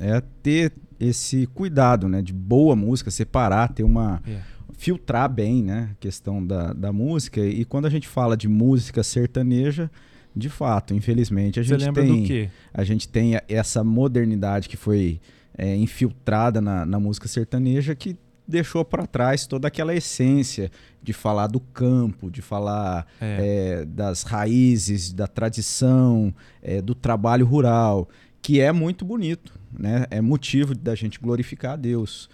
é 0.00 0.22
ter 0.42 0.72
esse 1.00 1.46
cuidado, 1.48 2.08
né, 2.08 2.20
de 2.22 2.32
boa 2.32 2.74
música, 2.74 3.10
separar, 3.10 3.68
ter 3.72 3.84
uma 3.84 4.20
É. 4.26 4.40
filtrar 4.72 5.28
bem, 5.30 5.62
né, 5.62 5.90
a 5.92 5.94
questão 6.00 6.44
da, 6.44 6.72
da 6.72 6.92
música. 6.92 7.40
E 7.40 7.64
quando 7.64 7.86
a 7.86 7.90
gente 7.90 8.06
fala 8.08 8.36
de 8.36 8.48
música 8.48 9.02
sertaneja, 9.02 9.90
de 10.34 10.48
fato, 10.48 10.94
infelizmente, 10.94 11.58
a 11.58 11.62
Você 11.62 11.70
gente 11.78 11.92
tem 11.92 12.50
a 12.72 12.84
gente 12.84 13.08
tem 13.08 13.32
essa 13.48 13.82
modernidade 13.82 14.68
que 14.68 14.76
foi 14.76 15.20
é, 15.56 15.74
infiltrada 15.76 16.60
na, 16.60 16.86
na 16.86 17.00
música 17.00 17.26
sertaneja 17.26 17.94
que 17.94 18.16
deixou 18.46 18.84
para 18.84 19.06
trás 19.06 19.46
toda 19.46 19.68
aquela 19.68 19.94
essência 19.94 20.70
de 21.02 21.12
falar 21.12 21.48
do 21.48 21.60
campo, 21.60 22.30
de 22.30 22.40
falar 22.40 23.06
É. 23.20 23.80
é, 23.80 23.84
das 23.84 24.22
raízes, 24.22 25.12
da 25.12 25.26
tradição, 25.26 26.32
é, 26.62 26.80
do 26.80 26.94
trabalho 26.94 27.44
rural, 27.44 28.08
que 28.40 28.60
é 28.60 28.70
muito 28.72 29.04
bonito, 29.04 29.57
né? 29.72 30.06
É 30.10 30.20
motivo 30.20 30.74
da 30.74 30.94
gente 30.94 31.18
glorificar 31.18 31.72
a 31.72 31.76
Deus. 31.76 32.28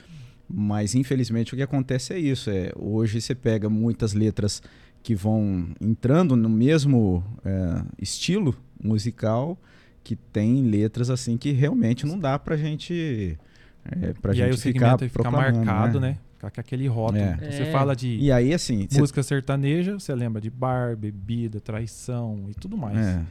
Mas 0.48 0.94
infelizmente 0.94 1.54
o 1.54 1.56
que 1.56 1.62
acontece 1.62 2.12
é 2.12 2.18
isso. 2.18 2.50
É, 2.50 2.70
hoje 2.76 3.20
você 3.20 3.34
pega 3.34 3.68
muitas 3.70 4.12
letras 4.12 4.62
que 5.02 5.14
vão 5.14 5.68
entrando 5.80 6.36
no 6.36 6.48
mesmo 6.48 7.24
é, 7.44 7.82
estilo 8.00 8.54
musical 8.82 9.58
que 10.02 10.14
tem 10.16 10.62
letras 10.62 11.08
assim 11.08 11.36
que 11.38 11.50
realmente 11.52 12.04
não 12.04 12.18
dá 12.18 12.38
pra 12.38 12.56
gente 12.58 13.38
é, 13.84 14.12
pra 14.14 14.32
e 14.32 14.36
gente 14.36 14.44
aí 14.44 14.50
o 14.52 14.56
ficar 14.58 14.98
segmento 14.98 15.08
fica 15.08 15.30
marcado, 15.30 15.98
né? 15.98 16.18
Fica 16.34 16.50
com 16.50 16.60
aquele 16.60 16.86
rótulo. 16.86 17.22
É. 17.22 17.36
Você 17.50 17.62
É. 17.62 17.72
fala 17.72 17.96
de 17.96 18.18
E 18.18 18.30
aí 18.30 18.52
assim, 18.52 18.86
música 18.92 19.22
sertaneja, 19.22 19.94
você 19.98 20.14
lembra 20.14 20.40
de 20.42 20.50
bar, 20.50 20.94
bebida, 20.94 21.58
traição 21.60 22.44
e 22.50 22.54
tudo 22.54 22.76
mais. 22.76 22.98
é, 22.98 23.22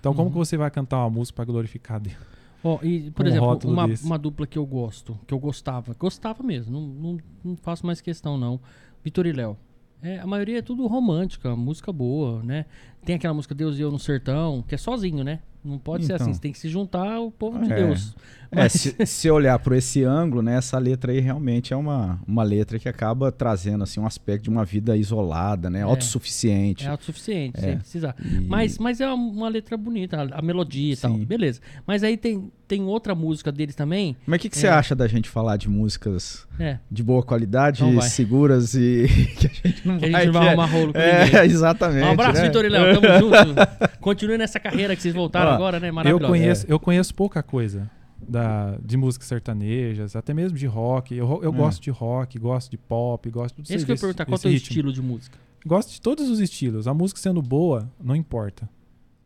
Então 0.00 0.12
como 0.14 0.26
Uhum. 0.26 0.32
que 0.32 0.38
você 0.38 0.56
vai 0.56 0.70
cantar 0.70 0.98
uma 0.98 1.10
música 1.10 1.36
pra 1.36 1.44
glorificar 1.44 2.00
Deus? 2.00 2.16
Ó, 2.62 2.78
e, 2.82 3.10
por 3.10 3.24
Um 3.24 3.28
exemplo, 3.28 3.58
uma, 3.64 3.86
uma 4.04 4.18
dupla 4.18 4.46
que 4.46 4.58
eu 4.58 4.66
gosto, 4.66 5.18
que 5.26 5.32
eu 5.32 5.38
gostava, 5.38 5.94
gostava 5.98 6.42
mesmo, 6.42 6.72
não, 6.72 6.86
não, 6.86 7.18
não 7.44 7.56
faço 7.56 7.86
mais 7.86 8.00
questão 8.00 8.36
não. 8.36 8.60
Vitor 9.02 9.26
e 9.26 9.32
Léo. 9.32 9.56
É, 10.02 10.18
a 10.18 10.26
maioria 10.26 10.58
é 10.58 10.62
tudo 10.62 10.86
romântica, 10.86 11.54
música 11.54 11.92
boa, 11.92 12.42
né? 12.42 12.64
Tem 13.04 13.16
aquela 13.16 13.34
música 13.34 13.54
Deus 13.54 13.78
e 13.78 13.82
eu 13.82 13.90
no 13.90 13.98
sertão, 13.98 14.62
que 14.66 14.74
é 14.74 14.78
sozinho, 14.78 15.24
né? 15.24 15.40
Não 15.62 15.78
pode 15.78 16.06
ser 16.06 16.14
Então. 16.14 16.24
assim, 16.24 16.34
você 16.34 16.40
tem 16.40 16.52
que 16.52 16.58
se 16.58 16.68
juntar 16.70 17.06
ao 17.16 17.30
povo 17.30 17.58
de 17.62 17.70
É. 17.70 17.76
Deus. 17.76 18.14
É, 18.50 18.62
Mas- 18.62 18.72
se, 18.72 18.96
se 19.06 19.30
olhar 19.30 19.58
por 19.58 19.74
esse 19.74 20.02
ângulo, 20.02 20.40
né, 20.42 20.56
essa 20.56 20.78
letra 20.78 21.12
aí 21.12 21.20
realmente 21.20 21.72
é 21.72 21.76
uma, 21.76 22.18
uma 22.26 22.42
letra 22.42 22.78
que 22.78 22.88
acaba 22.88 23.30
trazendo 23.30 23.84
assim 23.84 24.00
um 24.00 24.06
aspecto 24.06 24.44
de 24.44 24.50
uma 24.50 24.64
vida 24.64 24.96
isolada, 24.96 25.68
né, 25.68 25.80
É. 25.80 25.82
autossuficiente. 25.82 26.86
É 26.86 26.88
autossuficiente, 26.88 27.58
É. 27.58 27.60
sem 27.62 27.76
precisar. 27.78 28.16
E- 28.24 28.40
Mas, 28.40 28.78
mas 28.78 29.00
é 29.02 29.06
uma, 29.06 29.14
uma 29.14 29.48
letra 29.48 29.76
bonita, 29.76 30.16
a, 30.22 30.38
a 30.38 30.42
melodia 30.42 30.94
e 30.94 30.96
tal, 30.96 31.12
Sim. 31.12 31.24
beleza. 31.24 31.60
Mas 31.86 32.02
aí 32.02 32.16
tem, 32.16 32.50
tem 32.66 32.82
outra 32.82 33.14
música 33.14 33.52
deles 33.52 33.74
também. 33.76 34.16
Mas 34.26 34.38
o 34.38 34.40
que, 34.42 34.48
que 34.48 34.56
você 34.58 34.66
É. 34.66 34.70
acha 34.70 34.94
da 34.96 35.06
gente 35.06 35.28
falar 35.28 35.56
de 35.58 35.68
músicas 35.68 36.48
É, 36.58 36.78
de 36.90 37.02
boa 37.02 37.22
qualidade, 37.22 37.82
Então 37.82 37.94
vai. 38.00 38.08
seguras 38.08 38.74
e 38.74 39.06
que 39.38 39.46
a 39.46 39.68
gente 39.68 39.86
não 39.88 39.98
que 39.98 40.06
a 40.06 40.10
vai, 40.10 40.24
gente 40.24 40.32
não 40.32 40.40
vai 40.40 40.44
é- 40.44 40.48
arrumar 40.48 40.66
rolo 40.66 40.92
com 40.92 40.98
ninguém. 40.98 41.38
É, 41.40 41.44
exatamente. 41.46 42.04
Um 42.06 42.10
abraço, 42.12 42.40
né? 42.40 42.46
Vitor 42.48 42.64
e 42.64 42.68
Léo. 42.68 42.89
Tamo 42.94 43.34
junto. 43.46 43.98
Continue 44.00 44.38
nessa 44.38 44.58
carreira 44.58 44.94
que 44.96 45.02
vocês 45.02 45.14
voltaram 45.14 45.52
Ó, 45.52 45.54
agora, 45.54 45.78
né? 45.80 45.88
Eu 45.90 45.94
Maravilhosa. 45.94 46.26
conheço, 46.26 46.66
eu 46.68 46.80
conheço 46.80 47.14
pouca 47.14 47.42
coisa 47.42 47.90
da, 48.20 48.76
de 48.84 48.96
músicas 48.96 49.28
sertanejas, 49.28 50.14
até 50.16 50.32
mesmo 50.34 50.56
de 50.58 50.66
rock. 50.66 51.14
Eu, 51.14 51.40
eu 51.42 51.52
É. 51.52 51.56
gosto 51.56 51.82
de 51.82 51.90
rock, 51.90 52.38
gosto 52.38 52.70
de 52.70 52.76
pop, 52.78 53.28
gosto 53.30 53.56
de 53.56 53.62
tudo 53.62 53.74
Esse 53.76 53.84
que 53.84 53.92
eu 53.92 53.94
ia 53.94 54.00
perguntar, 54.00 54.24
qual 54.26 54.34
é 54.36 54.38
o 54.38 54.42
teu 54.42 54.50
ritmo. 54.50 54.68
estilo 54.68 54.92
de 54.92 55.02
música? 55.02 55.38
Gosto 55.66 55.92
de 55.92 56.00
todos 56.00 56.28
os 56.30 56.40
estilos. 56.40 56.86
A 56.88 56.94
música 56.94 57.20
sendo 57.20 57.42
boa, 57.42 57.90
não 58.02 58.16
importa. 58.16 58.68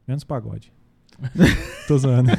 Menos 0.07 0.25
pagode. 0.25 0.73
Tô 1.87 1.99
zoando. 1.99 2.31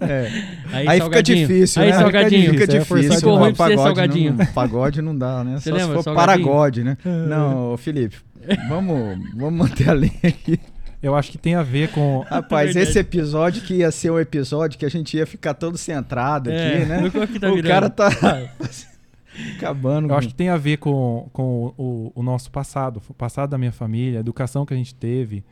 É. 0.00 0.30
Aí, 0.72 0.88
Aí 0.88 1.00
fica 1.00 1.22
difícil, 1.22 1.82
Aí, 1.82 1.90
né? 1.90 1.98
salgadinho. 1.98 2.50
Fica 2.52 2.64
é 2.64 2.78
difícil. 2.78 3.08
né? 3.30 3.38
ruim 3.38 3.54
pra 3.54 3.66
pagode 3.66 3.82
salgadinho. 3.82 4.32
Não, 4.34 4.46
pagode 4.46 5.02
não 5.02 5.16
dá, 5.16 5.44
né? 5.44 5.58
Você 5.58 5.70
Só 5.70 5.76
lembra, 5.76 5.88
se 5.88 5.94
for 5.94 6.02
salgadinho? 6.04 6.46
paragode, 6.46 6.84
né? 6.84 6.98
Não, 7.04 7.72
ô, 7.72 7.76
Felipe, 7.76 8.16
vamos, 8.68 9.18
vamos 9.34 9.58
manter 9.58 9.90
a 9.90 9.94
linha 9.94 10.12
aqui. 10.24 10.58
Eu 11.02 11.14
acho 11.14 11.30
que 11.30 11.38
tem 11.38 11.54
a 11.54 11.62
ver 11.62 11.90
com. 11.90 12.20
Rapaz, 12.20 12.72
Verdade. 12.72 12.90
esse 12.90 12.98
episódio 12.98 13.62
que 13.62 13.74
ia 13.74 13.90
ser 13.90 14.10
um 14.10 14.18
episódio 14.18 14.78
que 14.78 14.84
a 14.84 14.88
gente 14.88 15.16
ia 15.16 15.26
ficar 15.26 15.54
todo 15.54 15.76
centrado 15.76 16.50
aqui, 16.50 16.58
É, 16.58 16.84
né? 16.84 17.10
que 17.32 17.38
tá 17.38 17.52
o 17.52 17.62
cara 17.62 17.90
tá 17.90 18.08
acabando. 19.56 20.08
Eu 20.10 20.16
acho 20.16 20.28
que 20.28 20.34
tem 20.34 20.48
a 20.48 20.56
ver 20.56 20.78
com, 20.78 21.28
com 21.32 21.72
o, 21.76 22.12
o 22.14 22.22
nosso 22.22 22.50
passado, 22.50 23.00
o 23.08 23.14
passado 23.14 23.50
da 23.50 23.58
minha 23.58 23.72
família, 23.72 24.18
a 24.18 24.20
educação 24.20 24.64
que 24.64 24.72
a 24.74 24.76
gente 24.76 24.94
teve, 24.94 25.44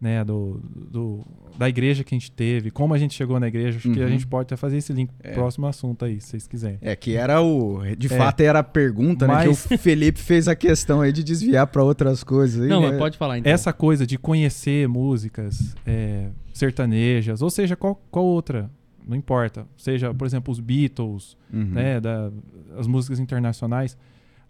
né, 0.00 0.24
do, 0.24 0.60
do- 0.90 1.20
da 1.58 1.68
igreja 1.68 2.02
que 2.02 2.14
a 2.14 2.18
gente 2.18 2.32
teve, 2.32 2.70
como 2.70 2.94
a 2.94 2.98
gente 2.98 3.12
chegou 3.14 3.38
na 3.38 3.46
igreja. 3.48 3.76
Acho 3.76 3.90
que 3.92 4.00
a 4.00 4.04
Uhum. 4.04 4.10
gente 4.10 4.26
pode 4.26 4.44
até 4.46 4.56
fazer 4.56 4.78
esse 4.78 4.92
link 4.94 5.10
pro 5.12 5.30
É. 5.30 5.34
próximo 5.34 5.66
assunto 5.66 6.04
aí, 6.06 6.18
se 6.20 6.28
vocês 6.28 6.46
quiserem. 6.46 6.78
É 6.80 6.96
que 6.96 7.16
era 7.16 7.42
o. 7.42 7.80
De 7.98 8.06
É. 8.06 8.16
fato, 8.16 8.40
era 8.40 8.60
a 8.60 8.62
pergunta, 8.64 9.26
né? 9.26 9.34
Mas- 9.34 9.66
Que 9.66 9.74
o 9.74 9.78
Felipe 9.78 10.18
fez 10.18 10.48
a 10.48 10.54
questão 10.56 11.02
aí 11.02 11.12
de 11.12 11.22
desviar 11.22 11.66
pra 11.66 11.82
outras 11.84 12.24
coisas. 12.24 12.62
aí, 12.62 12.68
Não, 12.68 12.80
né? 12.80 12.88
mas 12.88 12.98
pode 12.98 13.18
falar 13.18 13.38
então. 13.38 13.52
Essa 13.52 13.72
coisa 13.74 14.06
de 14.06 14.16
conhecer 14.16 14.88
músicas 14.88 15.74
é, 15.86 16.28
sertanejas, 16.52 17.42
ou 17.42 17.50
seja, 17.50 17.76
qual, 17.76 18.00
qual 18.10 18.24
outra, 18.24 18.70
não 19.06 19.16
importa. 19.16 19.66
Seja, 19.76 20.14
por 20.14 20.26
exemplo, 20.26 20.50
os 20.52 20.60
Beatles, 20.60 21.36
Uhum. 21.52 21.64
né, 21.64 22.00
da, 22.00 22.30
as 22.78 22.86
músicas 22.86 23.18
internacionais, 23.18 23.98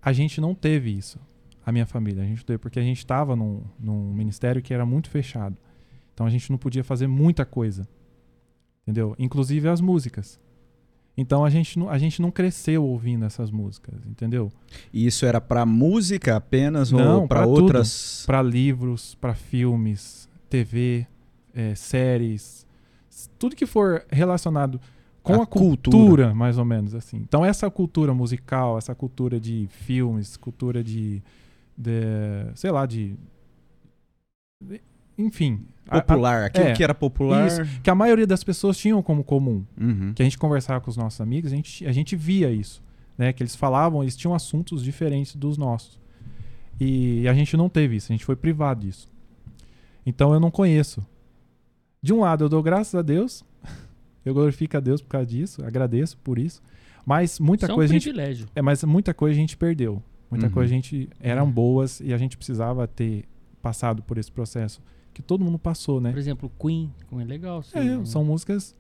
a 0.03 0.13
gente 0.13 0.41
não 0.41 0.55
teve 0.55 0.91
isso, 0.97 1.19
a 1.65 1.73
minha 1.73 1.87
família. 1.87 2.23
A 2.23 2.27
gente 2.27 2.45
teve, 2.45 2.59
porque 2.59 2.79
a 2.79 2.83
gente 2.83 2.99
estava 2.99 3.35
num, 3.37 3.63
num 3.79 4.13
ministério 4.13 4.63
que 4.63 4.73
era 4.75 4.85
muito 4.87 5.11
fechado. 5.11 5.57
Então 6.15 6.27
a 6.27 6.31
gente 6.31 6.51
não 6.51 6.59
podia 6.59 6.83
fazer 6.85 7.07
muita 7.07 7.45
coisa. 7.45 7.89
Entendeu? 8.83 9.15
Inclusive 9.19 9.69
as 9.69 9.81
músicas. 9.81 10.41
Então 11.17 11.45
a 11.45 11.51
gente 11.51 11.79
não, 11.79 11.91
a 11.91 11.99
gente 11.99 12.23
não 12.23 12.31
cresceu 12.31 12.83
ouvindo 12.85 13.25
essas 13.25 13.51
músicas, 13.51 14.07
entendeu? 14.07 14.51
E 14.93 15.07
isso 15.07 15.27
era 15.27 15.41
pra 15.41 15.67
música 15.67 16.37
apenas 16.37 16.91
Não, 16.91 17.23
ou 17.23 17.29
tudo. 17.29 17.49
outras. 17.63 18.25
Para 18.27 18.41
livros, 18.43 19.15
para 19.17 19.35
filmes, 19.35 20.29
TV, 20.49 21.07
é, 21.53 21.75
séries, 21.75 22.67
s- 23.11 23.29
tudo 23.39 23.55
que 23.55 23.67
for 23.67 24.03
relacionado 24.11 24.81
com 25.23 25.35
A 25.35 25.43
a, 25.43 25.47
cultura, 25.47 25.97
cultura. 25.99 26.35
mais 26.35 26.57
ou 26.57 26.65
menos 26.65 26.95
assim. 26.95 27.19
Então 27.19 27.45
essa 27.45 27.71
cultura 27.71 28.15
musical, 28.15 28.79
essa 28.79 28.95
cultura 28.95 29.39
de 29.39 29.67
filmes, 29.71 30.37
cultura 30.39 30.83
de, 30.83 31.23
de 31.81 32.51
sei 32.55 32.71
lá, 32.71 32.85
de, 32.87 33.17
de- 34.63 34.81
enfim, 35.17 35.65
a- 35.89 35.99
a- 35.99 36.03
Popular, 36.03 36.45
aquilo 36.45 36.67
é, 36.69 36.73
que 36.75 36.85
era 36.85 36.95
popular. 36.95 37.47
isso, 37.47 37.61
que 37.83 37.91
a 37.91 37.95
maioria 37.95 38.27
das 38.27 38.45
pessoas 38.45 38.77
tinham 38.79 39.03
como 39.03 39.25
comum. 39.25 39.65
Uhum. 39.81 40.13
Que 40.15 40.23
a 40.23 40.25
gente 40.25 40.39
conversava 40.39 40.81
com 40.81 40.91
os 40.91 40.97
nossos 40.97 41.21
amigos, 41.21 41.53
a 41.53 41.57
gente, 41.57 41.87
a 41.87 41.93
gente 41.93 42.15
via 42.17 42.51
isso, 42.51 42.83
né? 43.19 43.33
Que 43.33 43.43
eles 43.43 43.57
falavam, 43.57 44.03
eles 44.03 44.17
tinham 44.17 44.35
assuntos 44.35 44.83
diferentes 44.85 45.35
dos 45.37 45.57
nossos. 45.57 45.99
E 46.79 47.27
a 47.29 47.35
gente 47.35 47.57
não 47.57 47.69
teve 47.69 47.97
isso, 47.97 48.11
a 48.13 48.15
gente 48.15 48.25
foi 48.25 48.37
privado 48.37 48.81
disso. 48.87 49.11
Então 50.07 50.33
eu 50.33 50.41
não 50.41 50.51
conheço. 50.51 51.05
De 52.03 52.13
um 52.15 52.21
lado, 52.21 52.45
eu 52.45 52.49
dou 52.49 52.63
graças 52.63 52.95
a 52.95 53.03
Deus, 53.03 53.45
eu 54.25 54.33
glorifico 54.33 54.77
a 54.77 54.81
Deus 54.81 55.03
por 55.03 55.09
causa 55.09 55.27
disso, 55.27 55.63
agradeço 55.65 56.17
por 56.19 56.39
isso. 56.39 56.63
Mas 57.05 57.39
muita 57.41 57.65
Isso 57.67 57.73
é 57.73 57.75
um 57.75 57.77
coisa 57.77 57.93
a 57.93 57.95
gente 57.95 58.05
privilégio. 58.05 58.47
é, 58.55 58.63
mas 58.63 58.83
muita 58.85 59.13
coisa 59.13 59.35
a 59.35 59.41
gente 59.41 59.57
perdeu. 59.57 60.03
Muita 60.31 60.47
Uhum. 60.47 60.53
coisa 60.53 60.73
a 60.73 60.75
gente 60.77 61.09
eram 61.21 61.51
boas 61.51 62.01
e 62.01 62.13
a 62.15 62.19
gente 62.19 62.37
precisava 62.37 62.87
ter 62.87 63.25
passado 63.61 64.03
por 64.03 64.17
esse 64.17 64.31
processo 64.31 64.81
que 65.13 65.21
todo 65.23 65.45
mundo 65.45 65.59
passou, 65.59 66.01
né? 66.01 66.11
Por 66.11 66.19
exemplo, 66.19 66.51
Queen, 66.61 66.93
Queen 67.09 67.23
é 67.23 67.25
legal. 67.25 67.63
sim, 67.63 67.79
É, 67.79 67.97
né? 67.99 68.05
são 68.05 68.25
músicas, 68.25 68.75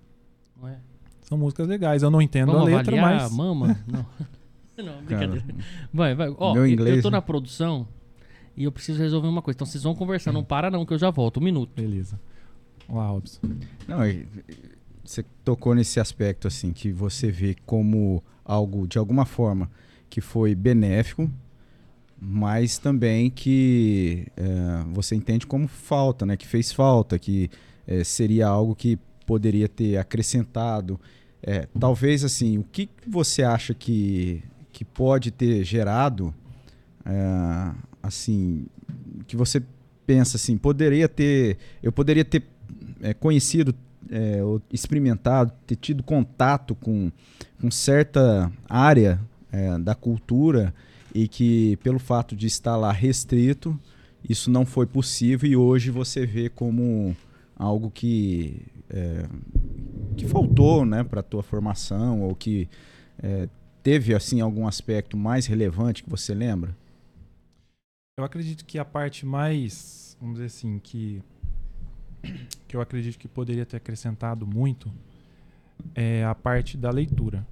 Não 0.60 0.68
é? 0.68 0.78
são 1.22 1.36
músicas 1.36 1.66
legais. 1.66 2.02
Eu 2.02 2.10
não 2.10 2.22
entendo 2.22 2.52
Vamos 2.52 2.72
a 2.72 2.76
letra, 2.76 2.96
avaliar, 2.96 3.22
mas 3.22 3.32
mama? 3.36 3.78
Não. 3.86 4.06
não, 4.84 5.02
brincadeira. 5.02 5.40
Cara, 5.42 5.54
Vai, 5.92 6.14
vai. 6.14 6.34
Ó, 6.38 6.54
Meu 6.54 6.66
eu- 6.66 6.72
inglês, 6.72 6.96
eu 6.98 7.02
tô 7.02 7.10
na 7.10 7.20
produção 7.20 7.86
e 8.56 8.64
eu 8.64 8.72
preciso 8.72 8.98
resolver 9.00 9.28
uma 9.28 9.42
coisa. 9.42 9.56
Então 9.56 9.66
vocês 9.66 9.82
vão 9.82 9.94
conversar, 9.94 10.32
não 10.32 10.44
para 10.44 10.70
não, 10.70 10.86
que 10.86 10.94
eu 10.94 10.98
já 10.98 11.10
volto. 11.10 11.38
Um 11.38 11.42
minuto. 11.42 11.72
beleza. 11.74 12.18
Vamos 12.88 13.02
lá, 13.04 13.08
Robson. 13.10 13.40
Não, 13.86 13.98
você 15.04 15.24
tocou 15.44 15.74
nesse 15.74 15.98
aspecto 16.00 16.46
assim 16.48 16.72
que 16.72 16.92
você 16.92 17.30
vê 17.30 17.56
como 17.66 18.22
algo 18.44 18.86
de 18.86 18.98
alguma 18.98 19.24
forma 19.26 19.70
que 20.10 20.20
foi 20.20 20.54
benéfico, 20.54 21.30
mas 22.20 22.76
também 22.76 23.30
que 23.30 24.26
é, 24.36 24.84
você 24.92 25.14
entende 25.14 25.46
como 25.46 25.66
falta, 25.66 26.26
né? 26.26 26.36
Que 26.36 26.46
fez 26.46 26.72
falta, 26.72 27.18
que 27.18 27.48
é, 27.86 28.04
seria 28.04 28.48
algo 28.48 28.74
que 28.74 28.98
poderia 29.24 29.68
ter 29.68 29.96
acrescentado. 29.96 31.00
É, 31.42 31.66
talvez 31.78 32.24
assim, 32.24 32.58
o 32.58 32.64
que 32.64 32.90
você 33.06 33.42
acha 33.42 33.72
que, 33.72 34.42
que 34.72 34.84
pode 34.84 35.30
ter 35.30 35.64
gerado 35.64 36.34
é, 37.06 37.72
assim 38.02 38.66
que 39.26 39.36
você 39.36 39.62
pensa 40.06 40.36
assim, 40.36 40.58
poderia 40.58 41.08
ter, 41.08 41.56
eu 41.82 41.92
poderia 41.92 42.24
ter 42.24 42.42
é, 43.00 43.14
conhecido, 43.14 43.74
é, 44.10 44.40
experimentado, 44.72 45.52
ter 45.66 45.76
tido 45.76 46.02
contato 46.02 46.74
com, 46.74 47.12
com 47.60 47.70
certa 47.70 48.50
área 48.68 49.20
é, 49.52 49.78
da 49.78 49.94
cultura 49.94 50.74
e 51.14 51.26
que 51.26 51.76
pelo 51.78 51.98
fato 51.98 52.36
de 52.36 52.46
estar 52.46 52.76
lá 52.76 52.92
restrito, 52.92 53.78
isso 54.28 54.50
não 54.50 54.64
foi 54.64 54.86
possível 54.86 55.50
e 55.50 55.56
hoje 55.56 55.90
você 55.90 56.26
vê 56.26 56.48
como 56.48 57.16
algo 57.56 57.90
que 57.90 58.62
é, 58.88 59.26
que 60.16 60.26
faltou, 60.26 60.84
né, 60.84 61.04
para 61.04 61.22
tua 61.22 61.42
formação 61.42 62.22
ou 62.22 62.34
que 62.34 62.68
é, 63.22 63.48
teve 63.82 64.14
assim 64.14 64.40
algum 64.40 64.66
aspecto 64.66 65.16
mais 65.16 65.46
relevante 65.46 66.02
que 66.02 66.10
você 66.10 66.34
lembra? 66.34 66.76
Eu 68.18 68.24
acredito 68.24 68.64
que 68.64 68.78
a 68.78 68.84
parte 68.84 69.24
mais, 69.24 70.16
vamos 70.20 70.34
dizer 70.34 70.46
assim, 70.46 70.78
que 70.78 71.22
que 72.68 72.76
eu 72.76 72.80
acredito 72.80 73.18
que 73.18 73.26
poderia 73.26 73.64
ter 73.64 73.78
acrescentado 73.78 74.46
muito 74.46 74.92
é 75.94 76.24
a 76.24 76.34
parte 76.34 76.76
da 76.76 76.90
leitura. 76.90 77.46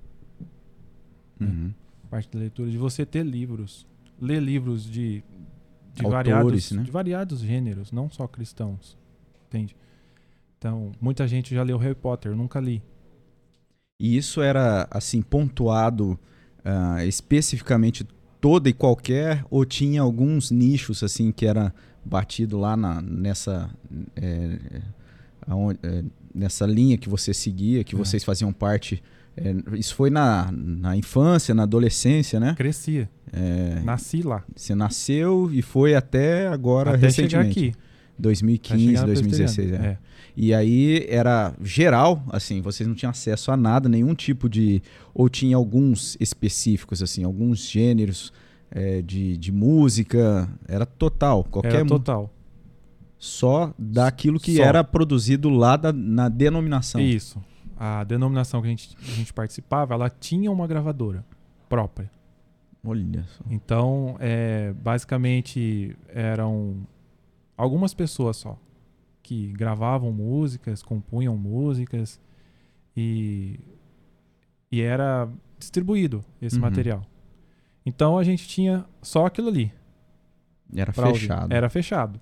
Uhum. 1.41 1.73
A 1.88 1.88
parte 2.09 2.29
da 2.31 2.39
leitura 2.39 2.71
de 2.71 2.77
você 2.79 3.05
ter 3.07 3.25
livros, 3.25 3.87
ler 4.21 4.41
livros 4.43 4.85
de 4.85 5.23
de 5.95 6.05
Autores, 6.05 6.13
variados, 6.13 6.71
né? 6.73 6.83
de 6.85 6.91
variados 6.93 7.41
gêneros, 7.41 7.91
não 7.91 8.09
só 8.09 8.29
cristãos, 8.29 8.97
entende? 9.49 9.75
Então, 10.57 10.93
muita 11.01 11.27
gente 11.27 11.53
já 11.53 11.63
leu 11.65 11.77
Harry 11.77 11.95
Potter, 11.97 12.37
nunca 12.37 12.61
li. 12.61 12.81
E 14.01 14.17
isso 14.17 14.41
era 14.41 14.87
assim 14.93 15.21
pontuado 15.21 16.17
ah, 16.65 17.05
especificamente 17.05 18.07
toda 18.41 18.69
e 18.69 18.73
qualquer 18.73 19.45
ou 19.51 19.65
tinha 19.65 20.01
alguns 20.01 20.53
nichos 20.53 21.03
assim 21.03 21.33
que 21.33 21.45
era 21.45 21.75
batido 22.05 22.57
lá 22.59 22.77
na, 22.77 23.01
nessa 23.03 23.69
é, 24.15 24.81
aonde- 25.49 25.81
é, 25.83 26.05
nessa 26.33 26.65
linha 26.65 26.97
que 26.97 27.09
você 27.09 27.35
seguia, 27.35 27.83
que 27.83 27.97
É. 27.97 27.99
vocês 27.99 28.23
faziam 28.23 28.53
parte. 28.53 29.03
É, 29.45 29.77
isso 29.79 29.95
foi 29.95 30.11
na, 30.11 30.51
na 30.53 30.97
infância, 30.97 31.55
na 31.55 31.63
adolescência, 31.65 32.39
né? 32.41 32.55
Crescia, 32.57 33.09
É, 33.33 33.81
nasci 33.85 34.23
lá, 34.23 34.43
você 34.57 34.75
nasceu 34.75 35.51
e 35.53 35.61
foi 35.63 35.95
até 35.95 36.49
agora 36.49 36.95
até 36.95 37.11
chegar 37.11 37.43
recentemente, 37.43 37.71
aqui. 37.71 37.79
2015, 38.19 38.75
até 38.83 38.87
chegar 38.89 39.01
na 39.01 39.07
2016. 39.07 39.57
presbiteriana. 39.57 39.87
É. 39.87 39.91
É. 40.05 40.09
E 40.41 40.55
aí 40.55 41.05
era 41.09 41.53
geral, 41.63 42.23
assim, 42.31 42.61
vocês 42.61 42.87
não 42.87 42.95
tinham 42.95 43.11
acesso 43.11 43.51
a 43.51 43.57
nada, 43.57 43.89
nenhum 43.89 44.15
tipo 44.15 44.49
de. 44.49 44.81
Ou 45.13 45.29
tinha 45.29 45.57
alguns 45.57 46.17
específicos, 46.21 47.03
assim, 47.03 47.25
alguns 47.25 47.69
gêneros 47.69 48.33
é, 48.71 49.03
de, 49.03 49.37
de 49.37 49.51
música. 49.53 50.49
Era 50.69 50.87
total, 50.87 51.43
qualquer 51.45 51.75
Era 51.75 51.85
total. 51.87 52.33
Só 53.19 53.75
daquilo 53.77 54.39
que 54.39 54.57
Só. 54.57 54.63
era 54.63 54.85
produzido 54.85 55.49
lá 55.51 55.77
da- 55.77 55.93
na 55.93 56.29
denominação. 56.29 57.01
Isso. 57.01 57.43
A 57.81 58.03
denominação 58.05 58.61
que 58.61 58.67
a 58.67 58.71
gente, 58.71 58.97
a 59.01 59.11
gente 59.13 59.33
participava, 59.33 59.95
ela 59.95 60.11
tinha 60.11 60.51
uma 60.51 60.67
gravadora 60.67 61.25
própria. 61.69 62.11
Olha 62.85 63.23
só. 63.25 63.45
Então, 63.51 64.17
é, 64.19 64.73
basicamente, 64.73 65.97
eram 66.09 66.87
algumas 67.57 67.95
pessoas 67.95 68.37
só 68.37 68.59
que 69.23 69.53
gravavam 69.53 70.11
músicas, 70.13 70.83
compunham 70.83 71.37
músicas 71.37 72.21
e, 72.97 73.61
e 74.73 74.81
era 74.81 75.29
distribuído 75.59 76.25
esse 76.41 76.57
Uhum. 76.57 76.63
material. 76.63 77.03
Então, 77.85 78.19
a 78.19 78.25
gente 78.25 78.49
tinha 78.49 78.85
só 79.03 79.27
aquilo 79.27 79.49
ali. 79.49 79.73
Era 80.75 80.93
pra 80.93 81.09
ouvir. 81.09 81.21
fechado. 81.21 81.53
Era 81.55 81.69
fechado. 81.71 82.21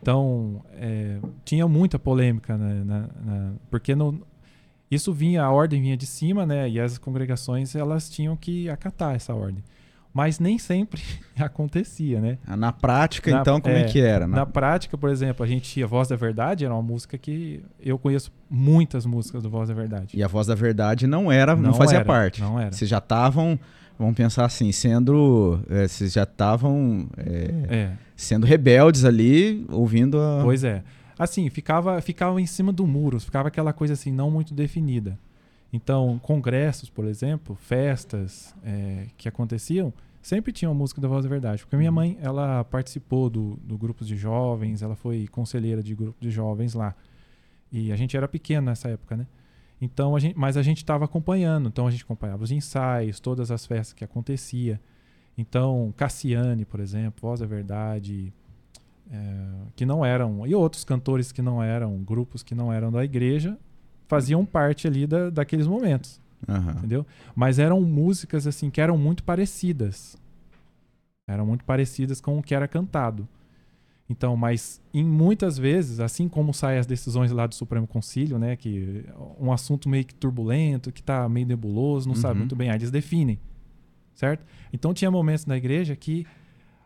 Então, 0.00 0.64
é, 0.72 1.20
tinha 1.44 1.66
muita 1.68 1.98
polêmica, 1.98 2.56
né, 2.58 2.84
na- 2.84 3.08
na- 3.24 3.52
porque 3.70 3.94
no, 3.94 4.20
isso 4.94 5.12
vinha, 5.12 5.42
a 5.42 5.50
ordem 5.50 5.80
vinha 5.82 5.96
de 5.96 6.06
cima, 6.06 6.46
né, 6.46 6.68
e 6.68 6.80
as 6.80 6.96
congregações 6.98 7.74
elas 7.74 8.08
tinham 8.08 8.36
que 8.36 8.68
acatar 8.70 9.14
essa 9.14 9.34
ordem. 9.34 9.62
Mas 10.12 10.38
nem 10.38 10.58
sempre 10.58 11.02
acontecia, 11.36 12.20
né? 12.20 12.38
Ah, 12.46 12.56
Na 12.56 12.72
prática, 12.72 13.30
Na- 13.32 13.40
então, 13.40 13.60
como 13.60 13.74
é, 13.74 13.80
é, 13.80 13.84
que 13.84 14.00
era? 14.00 14.26
Na 14.28 14.46
prática, 14.46 14.96
por 14.96 15.10
exemplo, 15.10 15.44
a 15.44 15.48
gente 15.48 15.68
tinha 15.68 15.86
Voz 15.86 16.06
da 16.08 16.14
Verdade, 16.16 16.64
era 16.64 16.72
uma 16.72 16.82
música 16.82 17.18
que 17.18 17.62
eu 17.80 17.98
conheço 17.98 18.30
muitas 18.48 19.04
músicas 19.04 19.42
do 19.42 19.50
Voz 19.50 19.68
da 19.68 19.74
Verdade. 19.74 20.16
E 20.16 20.22
a 20.22 20.28
voz 20.28 20.46
da 20.46 20.54
verdade 20.54 21.06
não 21.06 21.32
era, 21.32 21.56
não, 21.56 21.62
Não 21.70 21.74
fazia 21.74 21.96
era, 21.98 22.04
parte. 22.04 22.40
não 22.40 22.60
era. 22.60 22.70
Vocês 22.70 22.88
já 22.88 22.98
estavam, 22.98 23.58
vamos 23.98 24.14
pensar 24.14 24.44
assim, 24.44 24.70
sendo. 24.70 25.60
é, 25.68 25.88
vocês 25.88 26.12
já 26.12 26.22
estavam 26.22 27.08
é, 27.16 27.50
É, 27.68 27.90
sendo 28.14 28.46
rebeldes 28.46 29.04
ali, 29.04 29.66
ouvindo 29.68 30.20
a. 30.20 30.40
pois 30.44 30.62
é. 30.62 30.82
Assim, 31.18 31.48
ficava, 31.50 32.00
ficava 32.00 32.40
em 32.40 32.46
cima 32.46 32.72
do 32.72 32.86
muro, 32.86 33.20
ficava 33.20 33.48
aquela 33.48 33.72
coisa 33.72 33.94
assim, 33.94 34.10
não 34.10 34.30
muito 34.30 34.52
definida. 34.54 35.18
Então, 35.72 36.20
congressos, 36.22 36.88
por 36.88 37.04
exemplo, 37.04 37.56
festas 37.56 38.54
é, 38.64 39.06
que 39.16 39.28
aconteciam, 39.28 39.92
sempre 40.22 40.52
tinha 40.52 40.68
uma 40.68 40.74
música 40.74 41.00
da 41.00 41.08
Voz 41.08 41.24
da 41.24 41.28
Verdade. 41.28 41.62
Porque 41.62 41.74
a 41.74 41.78
minha 41.78 41.90
Uhum. 41.90 41.94
mãe, 41.96 42.18
ela 42.20 42.64
participou 42.64 43.28
do, 43.28 43.56
do 43.62 43.76
grupo 43.76 44.04
de 44.04 44.16
jovens, 44.16 44.82
ela 44.82 44.94
foi 44.94 45.26
conselheira 45.28 45.82
de 45.82 45.94
grupo 45.94 46.16
de 46.20 46.30
jovens 46.30 46.74
lá. 46.74 46.94
E 47.72 47.90
a 47.92 47.96
gente 47.96 48.16
era 48.16 48.28
pequeno 48.28 48.66
nessa 48.66 48.88
época, 48.88 49.16
né? 49.16 49.26
Então, 49.80 50.14
a 50.14 50.20
gente, 50.20 50.38
mas 50.38 50.56
a 50.56 50.62
gente 50.62 50.78
estava 50.78 51.04
acompanhando. 51.04 51.68
Então, 51.68 51.86
a 51.86 51.90
gente 51.90 52.04
acompanhava 52.04 52.42
os 52.44 52.52
ensaios, 52.52 53.18
todas 53.18 53.50
as 53.50 53.66
festas 53.66 53.92
que 53.92 54.04
acontecia. 54.04 54.80
Então, 55.36 55.92
Cassiane, 55.96 56.64
por 56.64 56.78
exemplo, 56.78 57.20
Voz 57.20 57.40
da 57.40 57.46
Verdade, 57.46 58.32
é, 59.10 59.44
que 59.76 59.84
não 59.86 60.04
eram, 60.04 60.46
e 60.46 60.54
outros 60.54 60.84
cantores 60.84 61.30
que 61.32 61.42
não 61.42 61.62
eram, 61.62 61.96
grupos 62.02 62.42
que 62.42 62.54
não 62.54 62.72
eram 62.72 62.90
da 62.90 63.04
igreja, 63.04 63.58
faziam 64.08 64.44
parte 64.44 64.86
ali 64.86 65.06
da, 65.06 65.30
daqueles 65.30 65.66
momentos, 65.66 66.20
Aham. 66.48 66.72
entendeu? 66.78 67.06
Mas 67.34 67.58
eram 67.58 67.80
músicas 67.80 68.46
assim 68.46 68.70
que 68.70 68.80
eram 68.80 68.96
muito 68.98 69.22
parecidas. 69.24 70.16
Eram 71.26 71.46
muito 71.46 71.64
parecidas 71.64 72.20
com 72.20 72.38
o 72.38 72.42
que 72.42 72.54
era 72.54 72.68
cantado. 72.68 73.26
Então, 74.10 74.36
mas 74.36 74.82
em 74.92 75.02
muitas 75.02 75.56
vezes, 75.56 75.98
assim 75.98 76.28
como 76.28 76.52
saem 76.52 76.78
as 76.78 76.86
decisões 76.86 77.32
lá 77.32 77.46
do 77.46 77.54
Supremo 77.54 77.86
Concílio, 77.86 78.38
né, 78.38 78.54
que 78.54 79.02
um 79.40 79.50
assunto 79.50 79.88
meio 79.88 80.04
que 80.04 80.14
turbulento, 80.14 80.92
que 80.92 81.02
tá 81.02 81.26
meio 81.26 81.46
nebuloso, 81.46 82.06
não 82.06 82.14
sabe 82.14 82.34
Uhum. 82.34 82.38
muito 82.40 82.54
bem, 82.54 82.68
aí 82.68 82.76
eles 82.76 82.90
definem, 82.90 83.38
certo? 84.14 84.44
Então 84.70 84.92
tinha 84.92 85.10
momentos 85.10 85.46
na 85.46 85.56
igreja 85.56 85.96
que 85.96 86.26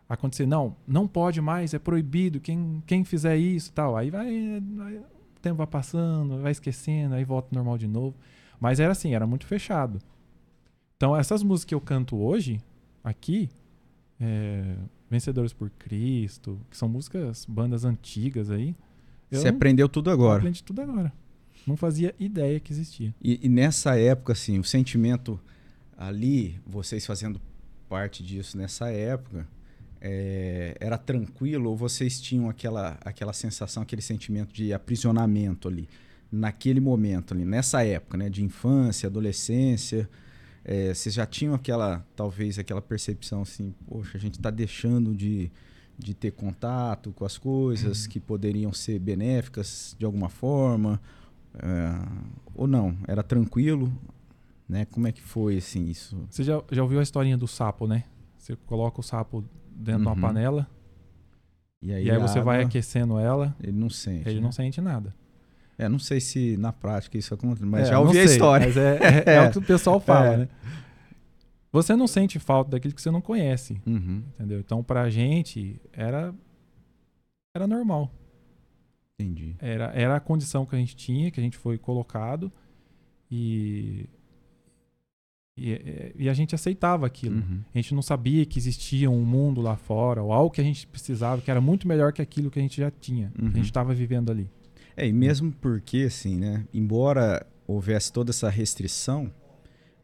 acontecer, 0.08 0.46
não, 0.46 0.74
não 0.86 1.06
pode 1.06 1.40
mais, 1.40 1.74
é 1.74 1.78
proibido, 1.78 2.40
quem, 2.40 2.82
quem 2.86 3.04
fizer 3.04 3.36
isso 3.36 3.70
e 3.70 3.72
tal. 3.72 3.96
Aí 3.96 4.10
vai, 4.10 4.60
vai- 4.76 4.96
o 4.96 5.40
tempo 5.40 5.56
vai 5.56 5.66
passando, 5.66 6.40
vai 6.40 6.52
esquecendo, 6.52 7.14
aí 7.14 7.24
volta 7.24 7.48
normal 7.52 7.76
de 7.78 7.86
novo. 7.86 8.16
Mas 8.60 8.80
era 8.80 8.92
assim, 8.92 9.14
era 9.14 9.26
muito 9.26 9.46
fechado. 9.46 10.00
Então 10.96 11.14
essas 11.16 11.42
músicas 11.42 11.64
que 11.68 11.74
eu 11.74 11.80
canto 11.80 12.16
hoje, 12.16 12.60
aqui, 13.04 13.48
é, 14.20 14.74
Vencedores 15.10 15.52
por 15.52 15.70
Cristo, 15.70 16.58
que 16.70 16.76
são 16.76 16.88
músicas, 16.88 17.46
bandas 17.46 17.84
antigas 17.84 18.50
aí, 18.50 18.74
Você 19.30 19.48
aprendeu 19.48 19.88
tudo 19.88 20.10
agora. 20.10 20.38
aprendi 20.38 20.62
tudo 20.62 20.80
agora. 20.82 21.12
Não 21.66 21.76
fazia 21.76 22.14
ideia 22.18 22.58
que 22.58 22.72
existia. 22.72 23.14
E, 23.22 23.40
e 23.46 23.48
nessa 23.48 23.98
época, 23.98 24.32
assim, 24.32 24.58
o 24.58 24.64
sentimento 24.64 25.38
ali, 25.96 26.58
vocês 26.66 27.04
fazendo 27.06 27.40
parte 27.88 28.22
disso 28.24 28.56
nessa 28.56 28.90
época, 28.90 29.46
é, 30.00 30.76
era 30.80 30.96
tranquilo 30.96 31.70
ou 31.70 31.76
vocês 31.76 32.20
tinham 32.20 32.48
aquela, 32.48 32.98
aquela 33.00 33.32
sensação, 33.32 33.82
aquele 33.82 34.02
sentimento 34.02 34.52
de 34.52 34.72
aprisionamento 34.72 35.68
ali, 35.68 35.88
naquele 36.30 36.80
momento 36.80 37.34
ali, 37.34 37.44
nessa 37.44 37.84
época, 37.84 38.16
né, 38.16 38.28
de 38.28 38.44
infância, 38.44 39.06
adolescência, 39.06 40.08
é, 40.64 40.92
vocês 40.92 41.14
já 41.14 41.24
tinham 41.24 41.54
aquela, 41.54 42.04
talvez, 42.14 42.58
aquela 42.58 42.82
percepção 42.82 43.42
assim, 43.42 43.74
poxa, 43.86 44.18
a 44.18 44.20
gente 44.20 44.34
está 44.34 44.50
deixando 44.50 45.14
de, 45.14 45.50
de 45.98 46.12
ter 46.14 46.32
contato 46.32 47.12
com 47.12 47.24
as 47.24 47.38
coisas 47.38 48.06
que 48.06 48.20
poderiam 48.20 48.72
ser 48.72 48.98
benéficas 48.98 49.96
de 49.98 50.04
alguma 50.04 50.28
forma, 50.28 51.00
é, 51.54 52.38
ou 52.54 52.66
não? 52.66 52.96
Era 53.06 53.22
tranquilo? 53.22 53.90
Né? 54.68 54.84
Como 54.84 55.06
é 55.06 55.12
que 55.12 55.22
foi 55.22 55.56
assim 55.56 55.86
isso? 55.86 56.22
Você 56.28 56.44
já, 56.44 56.62
já 56.70 56.82
ouviu 56.82 57.00
a 57.00 57.02
historinha 57.02 57.38
do 57.38 57.48
sapo, 57.48 57.86
né? 57.86 58.04
Você 58.36 58.54
coloca 58.66 59.00
o 59.00 59.02
sapo 59.02 59.42
dentro 59.78 60.02
de 60.02 60.06
Uhum. 60.08 60.12
uma 60.14 60.20
panela 60.28 60.66
E 61.80 61.92
aí, 61.92 62.04
e 62.06 62.10
aí 62.10 62.16
a 62.16 62.18
você 62.20 62.40
vai 62.40 62.56
água, 62.58 62.68
aquecendo 62.68 63.18
ela, 63.18 63.54
Ele 63.62 63.72
não 63.78 63.88
sente. 63.88 64.28
ele 64.28 64.36
né? 64.40 64.42
não 64.44 64.52
sente 64.52 64.80
nada. 64.80 65.14
É, 65.78 65.88
não 65.88 65.98
sei 66.00 66.20
se 66.20 66.56
na 66.56 66.72
prática 66.72 67.16
isso 67.16 67.32
acontece, 67.32 67.64
mas 67.64 67.86
É, 67.86 67.90
já 67.92 68.00
ouvi 68.00 68.18
a 68.18 68.26
sei, 68.26 68.34
história. 68.34 68.66
Mas 68.66 68.76
é, 68.76 68.98
é- 69.26 69.34
é 69.36 69.42
o 69.48 69.52
que 69.52 69.58
o 69.58 69.62
pessoal 69.62 70.00
fala, 70.00 70.26
É. 70.34 70.36
né? 70.38 70.48
Você 71.70 71.94
não 71.94 72.06
sente 72.08 72.38
falta 72.40 72.70
daquilo 72.72 72.94
que 72.94 73.00
você 73.02 73.10
não 73.10 73.20
conhece, 73.20 73.80
Uhum, 73.86 74.24
entendeu? 74.34 74.58
Então, 74.58 74.82
pra 74.82 75.08
gente, 75.10 75.80
era, 75.92 76.34
era 77.54 77.66
normal. 77.66 78.10
entendi. 79.20 79.54
Era, 79.60 79.86
era 79.94 80.16
a 80.16 80.20
condição 80.20 80.64
que 80.66 80.74
a 80.74 80.78
gente 80.78 80.96
tinha, 80.96 81.30
que 81.30 81.38
a 81.38 81.42
gente 81.42 81.56
foi 81.56 81.76
colocado. 81.78 82.50
E, 83.30 84.08
E, 85.58 85.70
e- 85.72 86.12
e 86.24 86.28
a 86.28 86.34
gente 86.34 86.54
aceitava 86.54 87.06
aquilo. 87.06 87.36
Uhum. 87.36 87.60
A 87.74 87.78
gente 87.78 87.94
não 87.94 88.02
sabia 88.02 88.44
que 88.46 88.58
existia 88.58 89.10
um 89.10 89.24
mundo 89.24 89.60
lá 89.60 89.76
fora, 89.76 90.22
ou 90.22 90.32
algo 90.32 90.50
que 90.50 90.60
a 90.60 90.64
gente 90.64 90.86
precisava, 90.86 91.40
que 91.42 91.50
era 91.50 91.60
muito 91.60 91.86
melhor 91.88 92.12
que 92.12 92.22
aquilo 92.22 92.50
que 92.50 92.58
a 92.58 92.62
gente 92.62 92.76
já 92.80 92.90
tinha, 92.90 93.32
que 93.34 93.42
Uhum. 93.42 93.48
a 93.50 93.56
gente 93.56 93.64
estava 93.64 93.92
vivendo 93.94 94.30
ali. 94.30 94.48
É, 94.96 95.06
e 95.06 95.12
mesmo 95.12 95.52
porque, 95.60 96.04
assim, 96.08 96.36
né? 96.36 96.64
Embora 96.74 97.46
houvesse 97.66 98.12
toda 98.12 98.30
essa 98.30 98.48
restrição, 98.48 99.30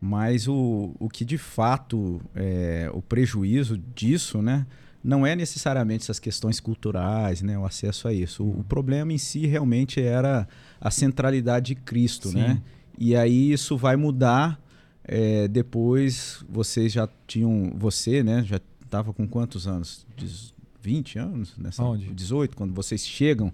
mas 0.00 0.46
o, 0.46 0.94
o 1.00 1.08
que 1.08 1.24
de 1.24 1.38
fato 1.38 2.20
é 2.34 2.90
o 2.92 3.00
prejuízo 3.00 3.78
disso, 3.94 4.42
né? 4.42 4.66
Não 5.02 5.26
é 5.26 5.34
necessariamente 5.36 6.04
essas 6.04 6.18
questões 6.18 6.60
culturais, 6.60 7.42
né? 7.42 7.58
O 7.58 7.64
acesso 7.64 8.06
a 8.08 8.12
isso. 8.12 8.44
O, 8.44 8.60
o 8.60 8.64
problema 8.64 9.12
em 9.12 9.18
si 9.18 9.46
realmente 9.46 10.00
era 10.00 10.46
a 10.80 10.90
centralidade 10.90 11.68
de 11.68 11.74
Cristo, 11.74 12.28
Sim. 12.28 12.38
né? 12.38 12.62
E 12.98 13.16
aí 13.16 13.52
isso 13.52 13.76
vai 13.76 13.96
mudar 13.96 14.60
é, 15.04 15.46
depois. 15.48 16.44
Vocês 16.48 16.92
já 16.92 17.08
tinham. 17.26 17.72
Você, 17.76 18.22
né? 18.22 18.42
Já 18.44 18.60
estava 18.84 19.12
com 19.12 19.26
quantos 19.26 19.66
anos? 19.66 20.06
Diz- 20.16 20.52
20 20.80 21.18
anos? 21.18 21.56
Nessa, 21.56 21.82
Aonde? 21.82 22.12
18, 22.12 22.54
quando 22.56 22.74
vocês 22.74 23.06
chegam, 23.06 23.52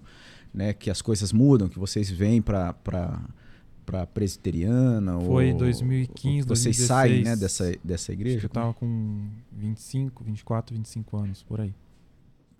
né? 0.53 0.73
Que 0.73 0.89
as 0.89 1.01
coisas 1.01 1.31
mudam, 1.31 1.69
que 1.69 1.79
vocês 1.79 2.09
vêm 2.09 2.41
para 2.41 2.73
para 2.73 4.05
presbiteriana 4.07 5.19
Foi 5.21 5.51
ou 5.51 5.57
2015, 5.57 6.47
vocês 6.47 6.77
2016. 6.77 6.87
saem 6.87 7.23
né 7.23 7.35
dessa 7.35 7.73
dessa 7.83 8.11
Acho 8.11 8.17
que 8.17 8.27
igreja 8.29 8.45
eu 8.45 8.49
tava 8.49 8.73
com 8.73 9.27
25, 9.51 10.23
24, 10.23 10.75
25 10.75 11.17
anos, 11.17 11.43
por 11.43 11.59
aí. 11.61 11.73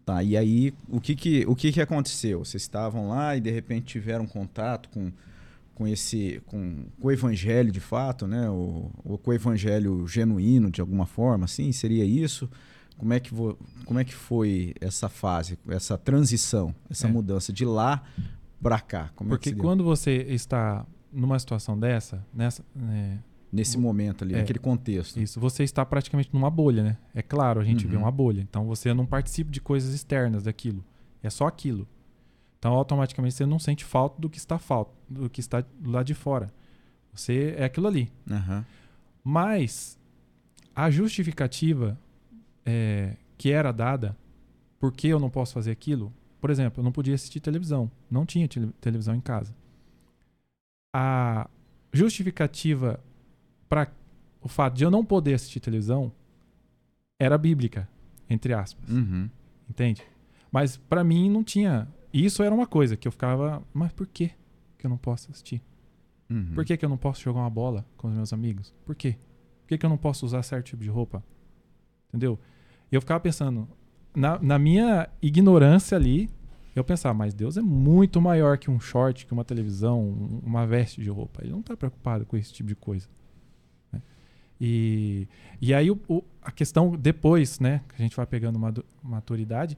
Tá, 0.06 0.24
e 0.24 0.36
aí 0.36 0.74
o 0.90 1.00
que 1.00 1.16
que, 1.16 1.46
o 1.48 1.56
que 1.56 1.72
que 1.72 1.80
aconteceu? 1.80 2.40
Vocês 2.40 2.64
estavam 2.64 3.10
lá 3.10 3.38
e 3.38 3.40
de 3.40 3.52
repente 3.52 3.86
tiveram 3.86 4.26
contato 4.26 4.90
com, 4.90 5.12
com 5.82 5.88
esse 5.88 6.40
com, 6.46 6.86
com 7.00 7.08
o 7.08 7.12
evangelho 7.12 7.72
de 7.72 7.80
fato, 7.80 8.28
né? 8.28 8.48
O, 8.50 8.92
o, 9.04 9.18
com 9.18 9.32
o 9.32 9.34
evangelho 9.34 10.06
genuíno 10.08 10.70
de 10.70 10.80
alguma 10.80 11.08
forma, 11.08 11.46
assim, 11.46 11.72
seria 11.72 12.06
isso? 12.06 12.48
Como 13.00 13.14
é 13.14 13.20
que 13.20 13.34
vo, 13.34 13.58
como 13.84 13.98
é 14.00 14.04
que 14.04 14.14
foi 14.14 14.76
essa 14.80 15.10
fase, 15.10 15.58
essa 15.68 15.98
transição, 15.98 16.74
essa 16.88 17.08
É. 17.08 17.12
mudança 17.12 17.52
de 17.52 17.66
lá 17.66 18.04
para 18.62 18.80
cá? 18.80 19.10
Como 19.16 19.30
é 19.30 19.34
que 19.34 19.38
Porque 19.40 19.52
deu? 19.54 19.64
quando 19.64 19.84
você 19.84 20.18
está 20.30 20.86
numa 21.12 21.40
situação 21.40 21.78
dessa, 21.80 22.24
nessa, 22.32 22.64
é, 22.92 23.18
nesse 23.52 23.76
momento 23.76 24.24
ali, 24.24 24.36
É. 24.36 24.38
naquele 24.38 24.60
contexto. 24.60 25.20
isso, 25.20 25.40
você 25.40 25.64
está 25.64 25.84
praticamente 25.84 26.30
numa 26.32 26.52
bolha, 26.52 26.84
né? 26.84 26.98
É 27.16 27.24
claro, 27.24 27.60
a 27.60 27.64
gente 27.64 27.88
vê 27.88 27.96
Uhum. 27.96 28.04
uma 28.04 28.12
bolha. 28.12 28.42
Então 28.42 28.66
você 28.66 28.94
não 28.94 29.08
participa 29.08 29.50
de 29.50 29.60
coisas 29.60 29.96
externas 29.96 30.44
daquilo. 30.44 30.84
É 31.24 31.30
só 31.32 31.48
aquilo. 31.48 31.88
Então 32.62 32.74
automaticamente 32.74 33.34
você 33.34 33.44
não 33.44 33.58
sente 33.58 33.84
falta 33.84 34.22
do 34.22 34.30
que 34.30 34.38
está 34.38 34.60
falta, 34.60 34.94
do 35.10 35.28
que 35.28 35.40
está 35.40 35.66
lá 35.84 36.04
de 36.04 36.14
fora. 36.14 36.54
Você 37.12 37.56
é 37.58 37.64
aquilo 37.66 37.88
ali. 37.88 38.12
Aham. 38.30 38.64
Mas 39.24 39.98
a 40.76 40.92
justificativa 40.92 41.98
é, 42.64 43.16
que 43.36 43.52
era 43.52 43.72
dada, 43.72 44.16
por 44.80 44.92
que 44.92 45.08
eu 45.08 45.20
não 45.20 45.28
posso 45.28 45.54
fazer 45.56 45.72
aquilo? 45.72 46.14
Por 46.40 46.52
exemplo, 46.52 46.82
eu 46.82 46.84
não 46.84 46.92
podia 46.92 47.16
assistir 47.16 47.40
televisão. 47.40 47.90
Não 48.12 48.28
tinha 48.28 48.48
tele- 48.48 48.72
televisão 48.80 49.16
em 49.16 49.22
casa. 49.22 49.56
A 50.96 51.50
justificativa 51.92 53.00
para 53.68 53.92
o 54.40 54.48
fato 54.48 54.76
de 54.76 54.84
eu 54.84 54.92
não 54.92 55.04
poder 55.04 55.34
assistir 55.34 55.60
televisão 55.60 56.12
era 57.20 57.38
bíblica, 57.40 57.90
entre 58.30 58.54
aspas. 58.54 58.88
Uhum. 58.88 59.28
Entende? 59.68 60.04
Mas 60.52 60.78
para 60.78 61.04
mim 61.04 61.28
não 61.28 61.44
tinha. 61.44 61.88
Isso 62.14 62.44
era 62.44 62.54
uma 62.54 62.68
coisa 62.68 62.96
que 62.98 63.08
eu 63.08 63.12
ficava. 63.12 63.64
Mas 63.74 63.92
por 63.92 64.08
que 64.08 64.32
que 64.78 64.86
eu 64.86 64.90
não 64.90 64.98
posso 64.98 65.30
assistir? 65.32 65.62
Uhum. 66.30 66.54
Por 66.56 66.64
que, 66.66 66.76
que 66.78 66.84
eu 66.86 66.90
não 66.90 66.98
posso 66.98 67.22
jogar 67.22 67.42
uma 67.42 67.50
bola 67.50 67.86
com 67.98 68.08
os 68.08 68.14
meus 68.14 68.32
amigos? 68.34 68.74
Por 68.86 68.96
quê? 68.96 69.18
Por 69.62 69.68
que, 69.68 69.78
que 69.78 69.86
eu 69.86 69.90
não 69.90 69.98
posso 69.98 70.26
usar 70.26 70.42
certo 70.44 70.68
tipo 70.68 70.84
de 70.84 70.90
roupa? 70.90 71.24
Entendeu? 72.10 72.40
E 72.92 72.96
eu 72.96 73.02
ficava 73.02 73.20
pensando, 73.20 73.68
na, 74.16 74.40
na 74.42 74.58
minha 74.60 75.10
ignorância 75.22 75.96
ali, 75.98 76.30
eu 76.76 76.84
pensava, 76.84 77.14
mas 77.14 77.34
Deus 77.34 77.58
é 77.58 77.62
muito 77.62 78.22
maior 78.22 78.58
que 78.58 78.72
um 78.72 78.80
short, 78.80 79.26
que 79.26 79.34
uma 79.34 79.44
televisão, 79.44 80.02
um- 80.02 80.40
uma 80.46 80.66
veste 80.66 81.02
de 81.02 81.10
roupa. 81.10 81.42
Ele 81.44 81.52
não 81.52 81.60
está 81.60 81.76
preocupado 81.76 82.26
com 82.26 82.36
esse 82.38 82.52
tipo 82.54 82.68
de 82.70 82.76
coisa. 82.76 83.08
né? 83.92 84.02
E, 84.60 85.28
e 85.62 85.74
aí 85.74 85.92
o- 85.92 86.00
o- 86.08 86.24
a 86.42 86.52
questão 86.52 86.96
depois, 86.96 87.60
né, 87.60 87.82
que 87.90 87.96
a 87.96 87.98
gente 88.06 88.16
vai 88.16 88.26
pegando 88.26 88.58
madu- 88.58 88.86
maturidade, 89.04 89.78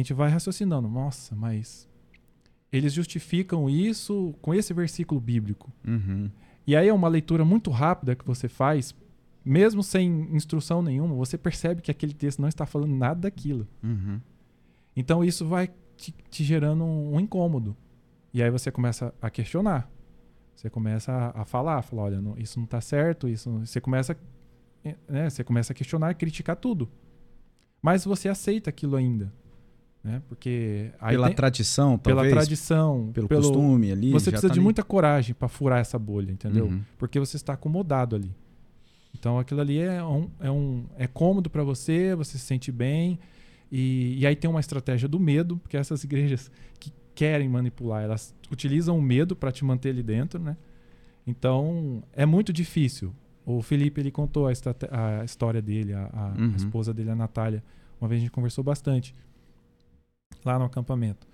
a 0.00 0.02
gente 0.02 0.14
vai 0.14 0.30
raciocinando, 0.30 0.88
nossa, 0.88 1.34
mas 1.36 1.88
eles 2.72 2.92
justificam 2.92 3.68
isso 3.68 4.34
com 4.40 4.54
esse 4.54 4.72
versículo 4.72 5.20
bíblico. 5.20 5.70
Uhum. 5.86 6.30
E 6.66 6.74
aí 6.74 6.88
é 6.88 6.92
uma 6.92 7.08
leitura 7.08 7.44
muito 7.44 7.70
rápida 7.70 8.14
que 8.16 8.24
você 8.26 8.48
faz, 8.48 8.94
mesmo 9.44 9.82
sem 9.82 10.28
instrução 10.34 10.80
nenhuma, 10.80 11.14
você 11.14 11.36
percebe 11.36 11.82
que 11.82 11.90
aquele 11.90 12.14
texto 12.14 12.40
não 12.40 12.48
está 12.48 12.64
falando 12.64 12.94
nada 12.94 13.20
daquilo. 13.20 13.66
Uhum. 13.82 14.20
Então 14.96 15.22
isso 15.24 15.46
vai 15.46 15.70
te, 15.96 16.14
te 16.30 16.44
gerando 16.44 16.84
um, 16.84 17.16
um 17.16 17.20
incômodo. 17.20 17.76
E 18.32 18.42
aí 18.42 18.50
você 18.50 18.70
começa 18.70 19.12
a 19.20 19.28
questionar. 19.28 19.90
Você 20.54 20.70
começa 20.70 21.12
a, 21.12 21.42
a 21.42 21.44
falar, 21.44 21.82
falar, 21.82 22.02
olha, 22.02 22.20
não- 22.20 22.38
isso 22.38 22.58
não 22.58 22.64
está 22.64 22.80
certo, 22.80 23.28
isso. 23.28 23.50
Você 23.60 23.80
começa, 23.80 24.16
eh, 24.84 24.94
né, 25.08 25.28
você 25.28 25.42
começa 25.42 25.72
a 25.72 25.76
questionar 25.76 26.10
e 26.10 26.14
criticar 26.14 26.56
tudo. 26.56 26.88
Mas 27.82 28.04
você 28.04 28.28
aceita 28.28 28.68
aquilo 28.70 28.94
ainda, 28.94 29.32
né? 30.02 30.22
Porque 30.28 30.90
Pela 31.08 31.26
tem- 31.28 31.36
tradição, 31.36 31.98
pela 31.98 32.16
talvez, 32.22 32.34
tradição, 32.34 33.10
pelo, 33.12 33.28
costume 33.28 33.92
ali. 33.92 34.10
você 34.12 34.30
precisa 34.30 34.48
tá 34.48 34.54
de 34.54 34.58
ali. 34.58 34.64
muita 34.64 34.82
coragem 34.82 35.34
para 35.34 35.48
furar 35.48 35.78
essa 35.80 35.98
bolha, 35.98 36.32
entendeu? 36.32 36.66
Uhum. 36.66 36.82
porque 36.98 37.18
você 37.18 37.36
está 37.36 37.52
acomodado 37.52 38.16
ali. 38.16 38.34
Então 39.14 39.38
aquilo 39.38 39.60
ali 39.60 39.78
é 39.78 40.02
um, 40.02 40.30
é 40.40 40.50
um 40.50 40.84
é 40.96 41.06
cômodo 41.06 41.50
para 41.50 41.62
você, 41.62 42.14
você 42.14 42.38
se 42.38 42.44
sente 42.44 42.70
bem 42.72 43.18
e, 43.70 44.16
e 44.18 44.26
aí 44.26 44.34
tem 44.36 44.48
uma 44.48 44.60
estratégia 44.60 45.08
do 45.08 45.18
medo, 45.20 45.56
porque 45.58 45.76
essas 45.76 46.02
igrejas 46.04 46.50
que 46.78 46.92
querem 47.14 47.48
manipular, 47.48 48.02
elas 48.02 48.34
utilizam 48.50 48.96
o 48.96 49.02
medo 49.02 49.36
para 49.36 49.52
te 49.52 49.64
manter 49.64 49.90
ali 49.90 50.02
dentro, 50.02 50.40
né? 50.40 50.56
Então 51.26 52.02
é 52.12 52.24
muito 52.24 52.52
difícil. 52.52 53.12
O 53.44 53.62
Felipe 53.62 54.00
ele 54.00 54.10
contou 54.10 54.46
a, 54.46 54.50
a 55.20 55.24
história 55.24 55.60
dele, 55.60 55.92
a, 55.92 56.04
a- 56.12 56.32
a 56.32 56.40
Uhum. 56.40 56.54
esposa 56.56 56.94
dele, 56.94 57.10
a 57.10 57.16
Natália. 57.16 57.62
Uma 58.00 58.08
vez 58.08 58.20
a 58.20 58.22
gente 58.22 58.30
conversou 58.32 58.62
bastante 58.64 59.14
lá 60.44 60.58
no 60.58 60.64
acampamento. 60.64 61.26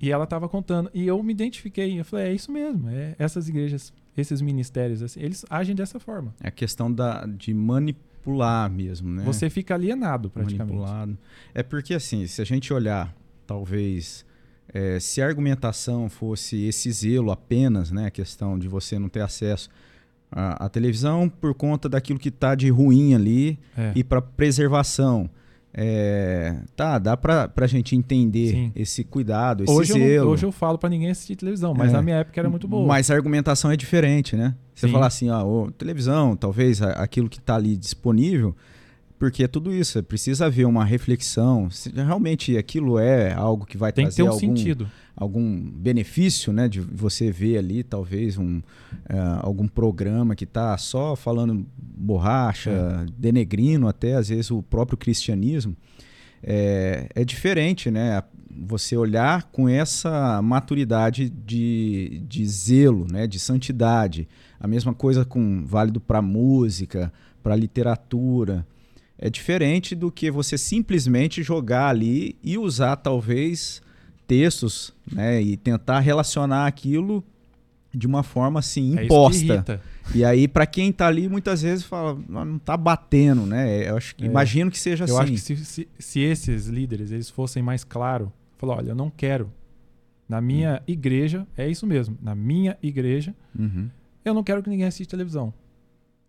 E 0.00 0.10
ela 0.12 0.24
estava 0.24 0.48
contando. 0.48 0.90
E 0.92 1.06
eu 1.06 1.22
me 1.22 1.32
identifiquei. 1.32 1.98
Eu 1.98 2.04
falei, 2.04 2.26
é 2.26 2.34
isso 2.34 2.52
mesmo. 2.52 2.88
É, 2.90 3.14
essas 3.18 3.48
igrejas, 3.48 3.90
esses 4.16 4.40
ministérios, 4.42 5.02
assim, 5.02 5.20
eles 5.20 5.46
agem 5.48 5.74
dessa 5.74 5.98
forma. 5.98 6.34
É 6.42 6.48
a 6.48 6.50
questão 6.50 6.92
da, 6.92 7.24
de 7.24 7.54
manipular 7.54 8.70
mesmo, 8.70 9.08
né? 9.08 9.22
Você 9.24 9.48
fica 9.48 9.74
alienado, 9.74 10.28
praticamente. 10.28 10.76
Manipulado. 10.78 11.18
É 11.54 11.62
porque, 11.62 11.94
assim, 11.94 12.26
se 12.26 12.42
a 12.42 12.44
gente 12.44 12.70
olhar, 12.72 13.14
talvez, 13.46 14.26
é, 14.68 15.00
se 15.00 15.22
a 15.22 15.26
argumentação 15.26 16.08
fosse 16.10 16.64
esse 16.66 16.92
zelo 16.92 17.30
apenas, 17.30 17.90
né? 17.90 18.06
A 18.06 18.10
questão 18.10 18.58
de 18.58 18.68
você 18.68 18.98
não 18.98 19.08
ter 19.08 19.22
acesso 19.22 19.70
à, 20.30 20.66
à 20.66 20.68
televisão 20.68 21.30
por 21.30 21.54
conta 21.54 21.88
daquilo 21.88 22.18
que 22.18 22.28
está 22.28 22.54
de 22.54 22.68
ruim 22.68 23.14
ali 23.14 23.58
É. 23.74 23.92
e 23.96 24.04
para 24.04 24.20
preservação. 24.20 25.30
É, 25.74 26.54
tá, 26.76 26.98
dá 26.98 27.16
pra, 27.16 27.48
pra 27.48 27.66
gente 27.66 27.96
entender 27.96 28.50
Sim. 28.50 28.72
esse 28.76 29.02
cuidado, 29.04 29.64
esse 29.64 29.72
Hoje, 29.72 29.92
eu, 29.92 29.98
zelo. 29.98 30.24
não- 30.26 30.32
hoje 30.32 30.44
eu 30.44 30.52
falo 30.52 30.76
pra 30.78 30.90
ninguém 30.90 31.10
assistir 31.10 31.34
televisão, 31.36 31.72
mas 31.74 31.90
É. 31.90 31.92
na 31.94 32.02
minha 32.02 32.16
época 32.16 32.38
era 32.40 32.50
muito 32.50 32.68
boa. 32.68 32.86
Mas 32.86 33.10
a 33.10 33.14
argumentação 33.14 33.70
é 33.70 33.76
diferente, 33.76 34.36
né? 34.36 34.54
Você 34.74 34.86
Sim. 34.86 34.92
falar 34.92 35.06
assim, 35.06 35.30
ó, 35.30 35.68
televisão, 35.78 36.36
talvez 36.36 36.82
aquilo 36.82 37.28
que 37.28 37.38
está 37.38 37.54
ali 37.56 37.76
disponível, 37.76 38.54
porque 39.22 39.44
é 39.44 39.46
tudo 39.46 39.72
isso, 39.72 40.00
é, 40.00 40.02
precisa 40.02 40.46
haver 40.46 40.66
uma 40.66 40.84
reflexão, 40.84 41.70
se 41.70 41.90
realmente 41.90 42.58
aquilo 42.58 42.98
é 42.98 43.32
algo 43.32 43.64
que 43.64 43.78
vai 43.78 43.92
Tem 43.92 44.08
que 44.08 44.16
trazer 44.16 44.24
ter 44.24 44.28
um 44.28 44.32
algum, 44.32 44.56
sentido. 44.56 44.90
algum 45.14 45.60
benefício, 45.70 46.52
né, 46.52 46.68
de 46.68 46.80
você 46.80 47.30
ver 47.30 47.56
ali, 47.58 47.84
talvez 47.84 48.36
um 48.36 48.60
é, 49.08 49.16
algum 49.40 49.68
programa 49.68 50.34
que 50.34 50.42
está 50.42 50.76
só 50.76 51.14
falando 51.14 51.64
borracha, 51.78 52.70
É. 52.70 53.06
denegrindo 53.16 53.86
até 53.86 54.14
às 54.14 54.28
vezes 54.28 54.50
o 54.50 54.60
próprio 54.60 54.98
cristianismo. 54.98 55.76
É, 56.42 57.06
é 57.14 57.24
diferente, 57.24 57.92
né? 57.92 58.24
Você 58.66 58.96
olhar 58.96 59.44
com 59.52 59.68
essa 59.68 60.42
maturidade 60.42 61.30
de, 61.30 62.24
de 62.26 62.44
zelo, 62.44 63.06
né? 63.08 63.28
De 63.28 63.38
santidade. 63.38 64.26
A 64.58 64.66
mesma 64.66 64.92
coisa 64.92 65.24
com 65.24 65.64
válido 65.64 66.00
para 66.00 66.20
música, 66.20 67.12
para 67.40 67.54
literatura. 67.54 68.66
É 69.24 69.30
diferente 69.30 69.94
do 69.94 70.10
que 70.10 70.32
você 70.32 70.58
simplesmente 70.58 71.44
jogar 71.44 71.86
ali 71.88 72.34
e 72.42 72.58
usar 72.58 72.96
talvez 72.96 73.80
textos, 74.26 74.92
né? 75.12 75.40
E 75.40 75.56
tentar 75.56 76.00
relacionar 76.00 76.66
aquilo 76.66 77.22
de 77.94 78.04
uma 78.06 78.24
forma 78.24 78.58
assim 78.58 78.98
É 78.98 79.04
imposta. 79.04 79.44
irrita. 79.44 79.80
E 80.12 80.24
aí, 80.24 80.48
para 80.48 80.66
quem 80.66 80.90
tá 80.92 81.06
ali, 81.06 81.28
muitas 81.28 81.62
vezes 81.62 81.84
fala, 81.84 82.18
"Ah, 82.34 82.44
não 82.44 82.58
tá 82.58 82.76
batendo, 82.76 83.46
né? 83.46 83.88
Eu 83.88 83.96
acho 83.96 84.16
que, 84.16 84.24
É. 84.24 84.26
imagino 84.26 84.70
que 84.72 84.78
seja 84.80 85.04
Eu 85.06 85.16
assim. 85.16 85.22
acho 85.22 85.32
que 85.34 85.38
se, 85.38 85.64
se, 85.64 85.88
se 85.98 86.20
esses 86.20 86.66
líderes 86.66 87.12
eles 87.12 87.30
fossem 87.30 87.62
mais 87.62 87.84
claros, 87.84 88.28
falar, 88.58 88.78
olha, 88.78 88.88
eu 88.90 88.94
não 88.96 89.08
quero. 89.08 89.52
Na 90.28 90.40
minha 90.40 90.80
Hum. 90.80 90.84
igreja, 90.92 91.46
é 91.56 91.68
isso 91.68 91.86
mesmo. 91.86 92.18
Na 92.20 92.34
minha 92.34 92.76
igreja, 92.82 93.34
Uhum. 93.56 93.88
eu 94.24 94.34
não 94.34 94.42
quero 94.42 94.62
que 94.64 94.68
ninguém 94.70 94.86
assista 94.86 95.10
televisão. 95.12 95.54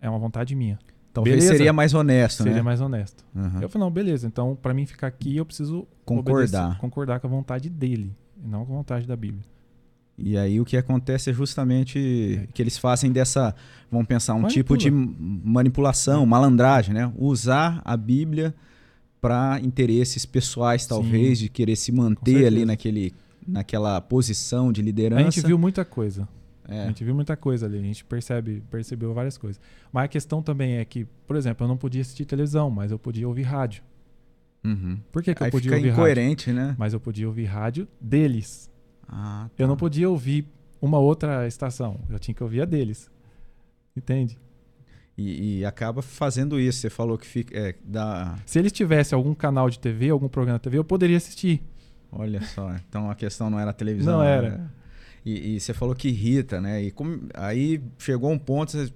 é 0.01 0.09
uma 0.09 0.19
vontade 0.19 0.53
minha. 0.53 0.77
Talvez 1.14 1.36
Beleza. 1.36 1.53
seria 1.55 1.72
mais 1.72 1.93
honesto, 1.93 2.38
Seria 2.39 2.53
né? 2.55 2.61
mais 2.64 2.82
honesto. 2.82 3.24
Aham. 3.36 3.61
Eu 3.61 3.70
falei, 3.70 3.86
não, 3.86 3.91
beleza, 3.93 4.26
então 4.26 4.57
pra 4.59 4.74
mim 4.74 4.86
ficar 4.88 5.07
aqui 5.07 5.38
eu 5.38 5.45
preciso 5.45 5.86
Concordar. 6.03 6.34
obedecer- 6.64 6.82
concordar 6.82 7.20
com 7.20 7.28
a 7.28 7.30
vontade 7.30 7.70
dele, 7.70 8.11
e 8.43 8.47
não 8.47 8.66
com 8.66 8.74
a 8.74 8.78
vontade 8.78 9.05
da 9.05 9.16
Bíblia. 9.16 9.43
E 10.18 10.38
aí 10.38 10.59
o 10.59 10.66
que 10.66 10.76
acontece 10.78 11.30
é 11.30 11.34
justamente 11.34 12.47
que 12.53 12.61
eles 12.61 12.78
fazem 12.78 13.11
dessa, 13.11 13.53
vamos 13.91 14.07
pensar, 14.07 14.34
um 14.34 14.41
Manipula. 14.41 14.51
tipo 14.64 14.78
de 14.78 14.89
manipulação, 14.91 16.26
malandragem, 16.26 16.93
né? 16.93 17.11
Usar 17.18 17.82
a 17.86 17.95
Bíblia 17.97 18.53
para 19.22 19.59
interesses 19.64 20.26
pessoais, 20.26 20.86
talvez, 20.86 21.39
de 21.39 21.47
querer 21.49 21.76
se 21.76 21.91
manter 21.91 22.45
ali 22.45 22.66
naquele, 22.66 23.14
naquela 23.47 23.99
posição 24.01 24.72
de 24.72 24.82
liderança. 24.82 25.22
A 25.22 25.30
gente 25.32 25.45
viu 25.47 25.57
muita 25.57 25.86
coisa. 25.86 26.28
A 26.68 26.74
É. 26.76 26.88
gente 26.88 27.03
viu 27.03 27.14
muita 27.14 27.36
coisa 27.36 27.66
ali, 27.66 27.78
a 27.78 27.82
gente 27.82 28.05
percebe, 28.05 28.64
percebeu 28.72 29.14
várias 29.14 29.38
coisas. 29.38 29.59
Mas 29.91 30.05
a 30.05 30.07
questão 30.07 30.41
também 30.41 30.78
é 30.78 30.86
que, 30.86 31.05
por 31.28 31.36
exemplo, 31.36 31.64
eu 31.66 31.68
não 31.68 31.78
podia 31.78 32.01
assistir 32.01 32.26
televisão, 32.26 32.70
mas 32.70 32.91
eu 32.91 32.97
podia 32.99 33.28
ouvir 33.28 33.43
rádio. 33.43 33.84
Uhum. 34.64 34.97
Por 35.11 35.22
que, 35.22 35.36
que 35.36 35.43
eu 35.43 35.51
podia 35.51 35.72
ouvir 35.72 35.89
rádio? 35.89 35.93
incoerente, 36.01 36.51
né? 36.53 36.76
Mas 36.78 36.93
eu 36.93 36.99
podia 36.99 37.28
ouvir 37.28 37.45
rádio 37.45 37.88
deles. 37.99 38.72
Ah, 39.07 39.49
Eu 39.57 39.68
não 39.68 39.76
tá. 39.76 39.80
podia 39.82 40.09
ouvir 40.09 40.47
uma 40.82 40.97
outra 40.99 41.45
estação. 41.47 41.99
Eu 42.09 42.18
tinha 42.18 42.34
que 42.34 42.41
ouvir 42.43 42.61
a 42.61 42.66
deles. 42.66 43.11
Entende? 43.95 44.39
E, 45.18 45.59
e 45.59 45.66
acaba 45.66 46.01
fazendo 46.01 46.59
isso. 46.59 46.80
Você 46.80 46.89
falou 46.89 47.18
que 47.18 47.28
fica. 47.28 47.55
É, 47.57 47.76
dá, 47.84 48.36
Se 48.45 48.57
eles 48.57 48.72
tivessem 48.72 49.16
algum 49.16 49.36
canal 49.36 49.70
de 49.70 49.78
TV, 49.80 50.09
algum 50.09 50.30
programa 50.30 50.57
de 50.57 50.64
TV, 50.64 50.78
eu 50.78 50.84
poderia 50.84 51.18
assistir. 51.18 51.61
olha 52.11 52.41
só. 52.41 52.74
Então 52.88 53.11
a 53.11 53.16
questão 53.16 53.49
não 53.49 53.59
era 53.59 53.72
a 53.72 53.74
televisão. 53.74 54.18
Não 54.20 54.24
era. 54.24 54.72
E, 55.26 55.55
e 55.55 55.59
você 55.59 55.74
falou 55.74 55.95
que 55.95 56.09
irrita, 56.09 56.59
né? 56.59 56.84
E 56.84 56.91
como- 56.91 57.21
aí 57.34 57.82
chegou 57.97 58.32
um 58.32 58.38
ponto. 58.38 58.71
você- 58.71 58.91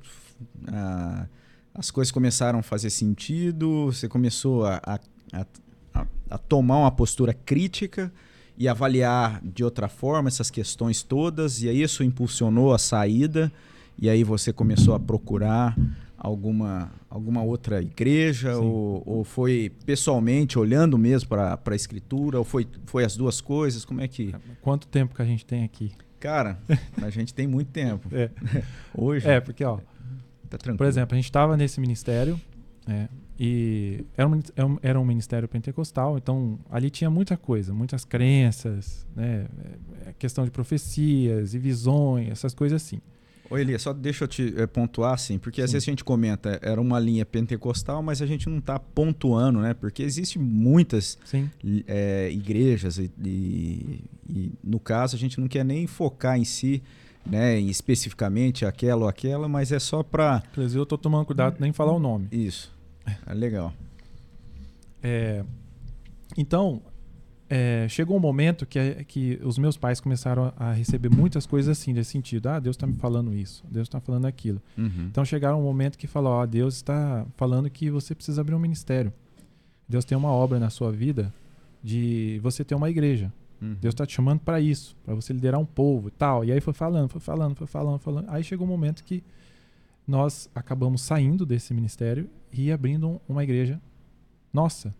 ah, 0.67 1.27
as 1.73 1.91
coisas 1.91 2.11
começaram 2.11 2.59
a 2.59 2.63
fazer 2.63 2.89
sentido, 2.89 3.85
você 3.85 4.07
começou 4.07 4.65
a, 4.65 4.81
a, 4.85 4.99
a- 5.33 5.45
a- 5.93 6.07
a 6.31 6.37
tomar 6.37 6.79
uma 6.79 6.91
postura 6.91 7.33
crítica 7.33 8.11
e 8.57 8.67
avaliar 8.67 9.39
de 9.43 9.63
outra 9.63 9.87
forma 9.87 10.27
essas 10.27 10.49
questões 10.49 11.03
todas, 11.03 11.61
e 11.61 11.69
aí 11.69 11.81
isso 11.81 12.03
impulsionou 12.03 12.73
a 12.73 12.79
saída, 12.79 13.51
e 13.99 14.09
aí 14.09 14.23
você 14.23 14.51
começou 14.51 14.95
a 14.95 14.99
procurar 14.99 15.77
alguma, 16.17 16.91
alguma 17.09 17.43
outra 17.43 17.81
igreja, 17.81 18.57
ou, 18.57 19.03
ou 19.05 19.23
foi 19.23 19.71
pessoalmente 19.85 20.57
olhando 20.57 20.97
mesmo 20.97 21.29
para 21.29 21.59
a 21.63 21.75
escritura, 21.75 22.39
ou 22.39 22.43
foi, 22.43 22.67
foi 22.87 23.05
as 23.05 23.15
duas 23.15 23.39
coisas? 23.39 23.85
Como 23.85 24.01
é 24.01 24.07
que. 24.07 24.33
Quanto 24.61 24.87
tempo 24.87 25.13
que 25.15 25.21
a 25.21 25.25
gente 25.25 25.45
tem 25.45 25.63
aqui? 25.63 25.91
Cara, 26.19 26.59
a 27.01 27.09
gente 27.09 27.33
tem 27.33 27.45
muito 27.47 27.69
tempo. 27.71 28.09
É, 28.11 28.29
Hoje, 28.95 29.27
é 29.27 29.39
porque, 29.39 29.63
ó, 29.63 29.77
tá 30.49 30.57
tranquilo. 30.57 30.77
por 30.77 30.87
exemplo, 30.87 31.13
a 31.13 31.17
gente 31.17 31.25
estava 31.25 31.55
nesse 31.55 31.79
ministério, 31.79 32.39
né, 32.87 33.07
e 33.39 34.03
era 34.17 34.27
um, 34.27 34.39
é 34.55 34.65
um- 34.65 34.77
era 34.81 34.99
um 34.99 35.05
ministério 35.05 35.47
pentecostal, 35.47 36.17
então 36.17 36.57
ali 36.71 36.89
tinha 36.89 37.09
muita 37.09 37.37
coisa, 37.37 37.71
muitas 37.73 38.03
crenças, 38.03 39.05
né, 39.15 39.45
é, 40.05 40.09
é 40.09 40.13
questão 40.17 40.43
de 40.43 40.49
profecias 40.51 41.53
e 41.53 41.59
visões, 41.59 42.29
essas 42.29 42.53
coisas 42.55 42.81
assim. 42.81 42.99
Ô 43.49 43.57
Elias, 43.57 43.81
só 43.81 43.93
deixa 43.93 44.25
eu 44.25 44.27
te 44.27 44.53
eh, 44.57 44.67
pontuar 44.67 45.13
assim, 45.13 45.37
porque 45.39 45.61
às 45.61 45.69
Sim. 45.69 45.75
vezes 45.75 45.87
a 45.87 45.91
gente 45.91 46.03
comenta, 46.03 46.59
era 46.61 46.81
uma 46.81 46.99
linha 46.99 47.25
pentecostal, 47.25 48.03
mas 48.03 48.21
a 48.21 48.25
gente 48.25 48.49
não 48.49 48.57
está 48.57 48.77
pontuando, 48.77 49.59
né? 49.59 49.73
Porque 49.73 50.03
existem 50.03 50.41
muitas 50.41 51.17
eh, 51.87 52.29
igrejas 52.31 52.97
e, 52.97 53.09
e- 53.23 54.03
e, 54.29 54.51
no 54.63 54.79
caso 54.79 55.15
a 55.15 55.19
gente 55.19 55.39
não 55.39 55.47
quer 55.47 55.63
nem 55.63 55.87
focar 55.87 56.37
em 56.37 56.43
si, 56.43 56.83
né, 57.25 57.57
em 57.59 57.69
especificamente 57.69 58.65
aquela 58.65 59.03
ou 59.03 59.07
aquela, 59.07 59.47
mas 59.47 59.71
é 59.71 59.79
só 59.79 60.01
para 60.03 60.43
inclusive 60.51 60.79
eu 60.79 60.85
tô 60.85 60.97
tomando 60.97 61.25
cuidado 61.25 61.57
nem 61.59 61.71
falar 61.73 61.93
o 61.93 61.99
nome. 61.99 62.27
isso. 62.31 62.73
É 63.25 63.33
legal. 63.33 63.73
É, 65.01 65.43
então, 66.37 66.81
é, 67.49 67.87
chegou 67.89 68.17
um 68.17 68.19
momento 68.19 68.65
que, 68.65 69.03
que 69.05 69.39
os 69.43 69.57
meus 69.57 69.77
pais 69.77 69.99
começaram 69.99 70.53
a, 70.57 70.73
receber 70.73 71.09
muitas 71.09 71.45
coisas 71.45 71.77
assim, 71.77 71.93
nesse 71.93 72.11
sentido. 72.11 72.47
Ah, 72.47 72.59
Deus 72.59 72.75
está 72.75 72.85
me 72.85 72.95
falando 72.95 73.33
isso, 73.33 73.63
Deus 73.69 73.87
está 73.87 73.99
falando 73.99 74.25
aquilo. 74.25 74.61
Uhum. 74.77 75.07
Então 75.09 75.23
chegaram 75.23 75.59
um 75.59 75.63
momento 75.63 75.97
que 75.97 76.07
falou, 76.07 76.33
ó, 76.33 76.45
Deus 76.45 76.75
está 76.75 77.25
falando 77.37 77.69
que 77.69 77.89
você 77.89 78.13
precisa 78.13 78.41
abrir 78.41 78.55
um 78.55 78.59
ministério. 78.59 79.13
Deus 79.87 80.03
tem 80.03 80.17
uma 80.17 80.29
obra 80.31 80.59
na 80.59 80.69
sua 80.69 80.91
vida 80.91 81.33
de 81.81 82.39
você 82.43 82.63
ter 82.65 82.75
uma 82.75 82.89
igreja. 82.89 83.31
Uhum. 83.61 83.75
Deus 83.79 83.93
está 83.93 84.05
te 84.05 84.13
chamando 84.13 84.41
para 84.41 84.59
isso, 84.59 84.95
para 85.05 85.15
você 85.15 85.31
liderar 85.31 85.59
um 85.59 85.65
povo 85.65 86.09
e 86.09 86.11
tal. 86.11 86.43
E 86.43 86.51
aí 86.51 86.59
foi 86.59 86.73
falando, 86.73 87.09
foi 87.09 87.21
falando, 87.21 87.55
foi 87.55 87.67
falando, 87.67 87.99
falando. 87.99 88.29
Aí 88.29 88.43
chegou 88.43 88.67
um 88.67 88.69
momento 88.69 89.03
que 89.03 89.23
nós 90.05 90.49
acabamos 90.53 91.01
saindo 91.01 91.45
desse 91.45 91.73
ministério 91.73 92.29
e 92.51 92.71
abrindo 92.71 93.07
um- 93.07 93.19
uma 93.27 93.43
igreja 93.43 93.81
nossa. 94.53 94.93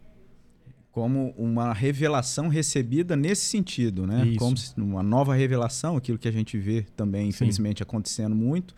Como 0.97 1.31
uma 1.37 1.73
revelação 1.73 2.47
recebida 2.47 3.15
nesse 3.15 3.45
sentido, 3.45 4.07
né? 4.07 4.25
Isso. 4.25 4.39
Como 4.39 4.55
uma 4.77 5.03
nova 5.03 5.35
revelação, 5.35 5.95
aquilo 5.95 6.17
que 6.17 6.27
a 6.27 6.31
gente 6.31 6.57
vê 6.57 6.87
também, 6.95 7.29
infelizmente, 7.29 7.83
acontecendo 7.83 8.35
muito, 8.35 8.73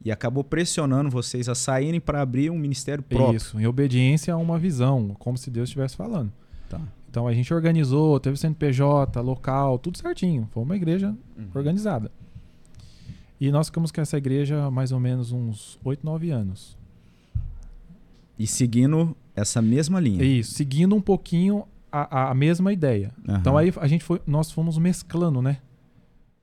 e 0.00 0.12
acabou 0.12 0.44
pressionando 0.44 1.10
vocês 1.10 1.48
a 1.48 1.56
saírem 1.56 2.00
para 2.00 2.22
abrir 2.22 2.50
um 2.50 2.56
ministério 2.56 3.02
próprio. 3.02 3.36
Isso, 3.36 3.58
em 3.58 3.66
obediência 3.66 4.32
a 4.32 4.36
uma 4.36 4.60
visão, 4.60 5.08
como 5.18 5.36
se 5.36 5.50
Deus 5.50 5.68
estivesse 5.68 5.96
falando. 5.96 6.32
Tá. 6.70 6.80
Então 7.10 7.26
a 7.26 7.34
gente 7.34 7.52
organizou, 7.52 8.20
teve 8.20 8.36
CNPJ, 8.36 9.20
local, 9.20 9.76
tudo 9.76 9.98
certinho. 9.98 10.48
Foi 10.52 10.62
uma 10.62 10.76
igreja 10.76 11.16
Uhum. 11.36 11.48
organizada. 11.52 12.12
E 13.40 13.50
nós 13.50 13.66
ficamos 13.66 13.90
com 13.90 14.00
essa 14.00 14.16
igreja 14.16 14.70
mais 14.70 14.92
ou 14.92 15.00
menos 15.00 15.32
uns 15.32 15.80
8, 15.82 16.06
9 16.06 16.30
anos. 16.30 16.78
E 18.38 18.46
seguindo 18.46 19.16
essa 19.36 19.60
mesma 19.62 20.00
linha. 20.00 20.24
Isso, 20.24 20.52
seguindo 20.54 20.96
um 20.96 21.00
pouquinho 21.00 21.64
a, 21.92 22.30
a- 22.30 22.34
mesma 22.34 22.72
ideia. 22.72 23.12
Aham. 23.28 23.38
Então 23.38 23.56
aí 23.56 23.72
a 23.76 23.86
gente 23.86 24.02
foi, 24.02 24.20
nós 24.26 24.50
fomos 24.50 24.78
mesclando, 24.78 25.40
né? 25.42 25.58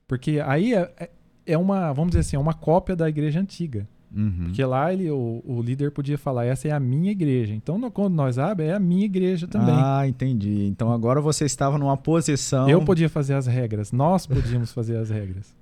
Porque 0.08 0.40
aí 0.46 0.74
é, 0.74 0.92
é- 1.00 1.10
é 1.46 1.58
uma, 1.58 1.92
vamos 1.92 2.12
dizer 2.12 2.22
assim, 2.22 2.36
é 2.36 2.40
uma 2.40 2.54
cópia 2.54 2.96
da 2.96 3.10
igreja 3.10 3.40
antiga. 3.40 3.88
Uhum. 4.16 4.44
Porque 4.46 4.64
lá 4.64 4.94
ele, 4.94 5.10
o, 5.10 5.42
o 5.44 5.60
líder 5.62 5.90
podia 5.92 6.20
falar, 6.20 6.46
essa 6.46 6.68
é 6.68 6.72
a 6.72 6.80
minha 6.80 7.12
igreja. 7.12 7.54
Então 7.54 7.78
no- 7.80 7.90
quando 7.90 8.14
nós 8.14 8.38
abrimos, 8.38 8.72
é 8.74 8.76
a 8.76 8.80
minha 8.80 9.06
igreja 9.06 9.48
também. 9.48 9.74
Ah, 9.76 10.08
entendi. 10.08 10.66
Então 10.66 10.92
agora 10.92 11.20
você 11.20 11.46
estava 11.46 11.78
numa 11.80 11.98
posição. 11.98 12.70
Eu 12.70 12.84
podia 12.86 13.10
fazer 13.10 13.34
as 13.34 13.48
regras, 13.48 13.92
nós 13.92 14.28
podíamos 14.28 14.72
fazer 14.72 14.98
as 14.98 15.10
regras. 15.10 15.54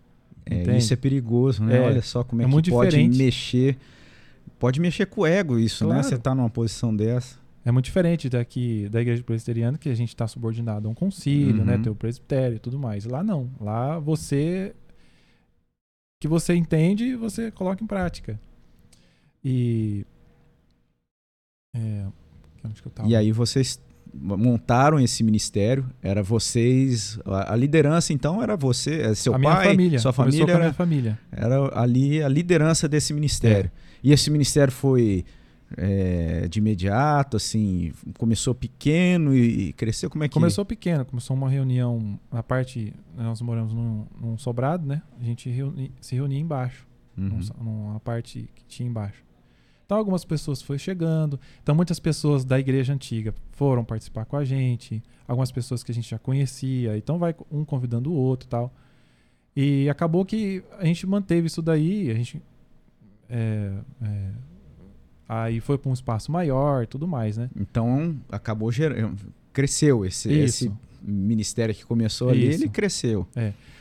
É, 0.46 0.76
isso 0.78 0.92
é 0.92 0.98
perigoso, 0.98 1.64
né? 1.64 1.78
É, 1.78 1.82
Olha 1.82 2.02
só 2.02 2.24
como 2.24 2.42
é, 2.42 2.46
é 2.46 2.48
que 2.48 2.52
muito 2.52 2.70
pode 2.72 2.90
diferente. 2.90 3.18
mexer. 3.18 3.78
Pode 4.60 4.80
mexer 4.80 5.06
com 5.08 5.22
o 5.22 5.26
ego, 5.26 5.58
isso, 5.58 5.86
né? 5.86 5.94
Claro. 5.96 6.08
Você 6.08 6.18
tá 6.18 6.36
numa 6.36 6.50
posição 6.50 6.96
dessa. 6.96 7.40
É 7.64 7.72
muito 7.72 7.86
diferente 7.86 8.28
daqui 8.30 8.88
da 8.90 9.02
igreja 9.02 9.24
presbiteriana, 9.24 9.78
que 9.78 9.90
a 9.90 9.94
gente 9.96 10.10
está 10.10 10.28
subordinado 10.28 10.88
a 10.88 10.92
um 10.92 10.96
concílio, 10.96 11.60
Uhum. 11.60 11.66
né? 11.66 11.78
Tem 11.78 11.92
o 11.92 11.96
presbitério 11.96 12.56
e 12.56 12.60
tudo 12.60 12.78
mais. 12.80 13.06
Lá 13.06 13.24
não. 13.24 13.50
Lá 13.60 14.00
você. 14.00 14.74
que 16.20 16.28
você 16.28 16.54
entende, 16.56 17.16
você 17.16 17.50
coloca 17.52 17.84
em 17.84 17.88
prática. 17.88 18.40
E. 19.44 20.06
É. 21.76 22.06
E 23.06 23.16
aí 23.16 23.32
vocês 23.32 23.82
montaram 24.14 25.00
esse 25.00 25.24
ministério, 25.24 25.90
era 26.02 26.22
vocês, 26.22 27.18
a, 27.26 27.54
a 27.54 27.56
liderança 27.56 28.12
então 28.14 28.44
era 28.44 28.56
você, 28.58 29.02
é 29.02 29.16
seu 29.16 29.34
a 29.34 29.40
minha 29.40 29.56
pai, 29.56 29.68
família. 29.70 30.00
sua 30.00 30.14
família 30.14 30.52
era, 30.52 30.74
família. 30.74 31.20
era 31.32 31.80
ali 31.80 32.22
a 32.22 32.28
liderança 32.28 32.88
desse 32.90 33.14
ministério. 33.14 33.72
É. 33.88 33.91
E 34.04 34.12
esse 34.12 34.30
ministério 34.30 34.74
foi 34.74 35.24
é, 35.78 36.48
de 36.48 36.60
imediato, 36.60 37.38
assim, 37.38 37.94
começou 38.18 38.54
pequeno 38.54 39.36
e, 39.36 39.74
cresceu, 39.74 40.10
como 40.10 40.24
é 40.24 40.28
que... 40.28 40.34
Começou 40.34 40.66
pequeno, 40.66 41.06
começou 41.06 41.36
uma 41.36 41.50
reunião 41.50 42.20
na 42.32 42.44
parte. 42.44 42.94
Nós 43.16 43.42
moramos 43.42 43.74
num, 43.74 44.06
num 44.20 44.38
sobrado, 44.38 44.86
né? 44.86 45.02
A 45.20 45.24
gente 45.24 45.50
reuni- 45.50 45.92
se 46.02 46.16
reunia 46.16 46.40
embaixo. 46.40 46.88
Uhum. 47.18 47.40
numa 47.62 48.00
parte 48.00 48.50
que 48.56 48.64
tinha 48.64 48.88
embaixo. 48.88 49.22
Então 49.86 49.98
algumas 49.98 50.24
pessoas 50.24 50.62
foram 50.62 50.80
chegando, 50.80 51.38
então 51.62 51.76
muitas 51.76 52.00
pessoas 52.00 52.46
da 52.46 52.58
igreja 52.58 52.94
antiga 52.94 53.36
foram 53.52 53.84
participar 53.84 54.24
com 54.24 54.38
a 54.38 54.46
gente, 54.46 55.04
algumas 55.28 55.52
pessoas 55.52 55.84
que 55.84 55.92
a 55.92 55.94
gente 55.94 56.10
já 56.10 56.18
conhecia, 56.18 56.96
então 56.98 57.20
vai 57.20 57.36
um 57.52 57.66
convidando 57.66 58.10
o 58.12 58.16
outro 58.16 58.48
e 58.48 58.50
tal. 58.50 58.74
E 59.54 59.90
acabou 59.90 60.24
que 60.24 60.64
a 60.80 60.86
gente 60.86 61.06
manteve 61.06 61.48
isso 61.48 61.62
daí, 61.62 62.10
a 62.10 62.14
gente 62.14 62.42
é, 63.32 63.72
é, 64.02 64.30
aí 65.28 65.60
foi 65.62 65.78
para 65.78 65.90
um 65.90 65.94
espaço 65.94 66.32
maior 66.32 66.84
e 66.84 66.88
tudo 66.88 67.08
mais, 67.08 67.38
né? 67.38 67.50
Então 67.56 68.18
acabou 68.30 68.70
gerando, 68.72 69.18
cresceu 69.54 70.06
esse, 70.06 70.32
esse 70.32 70.72
ministério 71.02 71.74
que 71.74 71.86
começou 71.86 72.30
ali, 72.30 72.50
Isso. 72.50 72.64
ele 72.64 72.70
cresceu. 72.70 73.26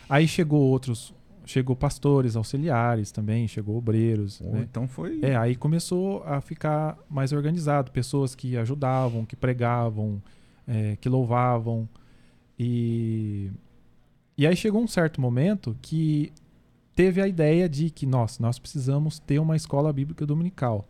Aí 0.08 0.28
chegou 0.28 0.60
outros, 0.60 1.12
chegou 1.44 1.74
pastores 1.74 2.36
auxiliares 2.36 3.10
também, 3.10 3.48
chegou 3.48 3.76
obreiros, 3.76 4.38
Pô, 4.38 4.50
né? 4.50 4.66
Então 4.70 4.86
foi... 4.86 5.18
É, 5.22 5.36
aí 5.36 5.56
começou 5.56 6.22
a 6.24 6.40
ficar 6.40 6.96
mais 7.10 7.32
organizado, 7.32 7.90
pessoas 7.90 8.34
que 8.36 8.56
ajudavam, 8.56 9.24
que 9.24 9.34
pregavam, 9.34 10.22
é, 10.66 10.96
que 11.00 11.08
louvavam. 11.08 11.88
E, 12.58 13.50
e 14.38 14.46
aí 14.46 14.54
chegou 14.54 14.80
um 14.82 14.86
certo 14.86 15.20
momento 15.20 15.76
que 15.82 16.32
teve 16.94 17.20
a 17.20 17.28
ideia 17.28 17.68
de 17.68 17.90
que, 17.90 18.06
nossa, 18.06 18.42
nós 18.42 18.58
precisamos 18.58 19.18
ter 19.18 19.38
uma 19.38 19.56
escola 19.56 19.92
bíblica 19.92 20.26
dominical. 20.26 20.88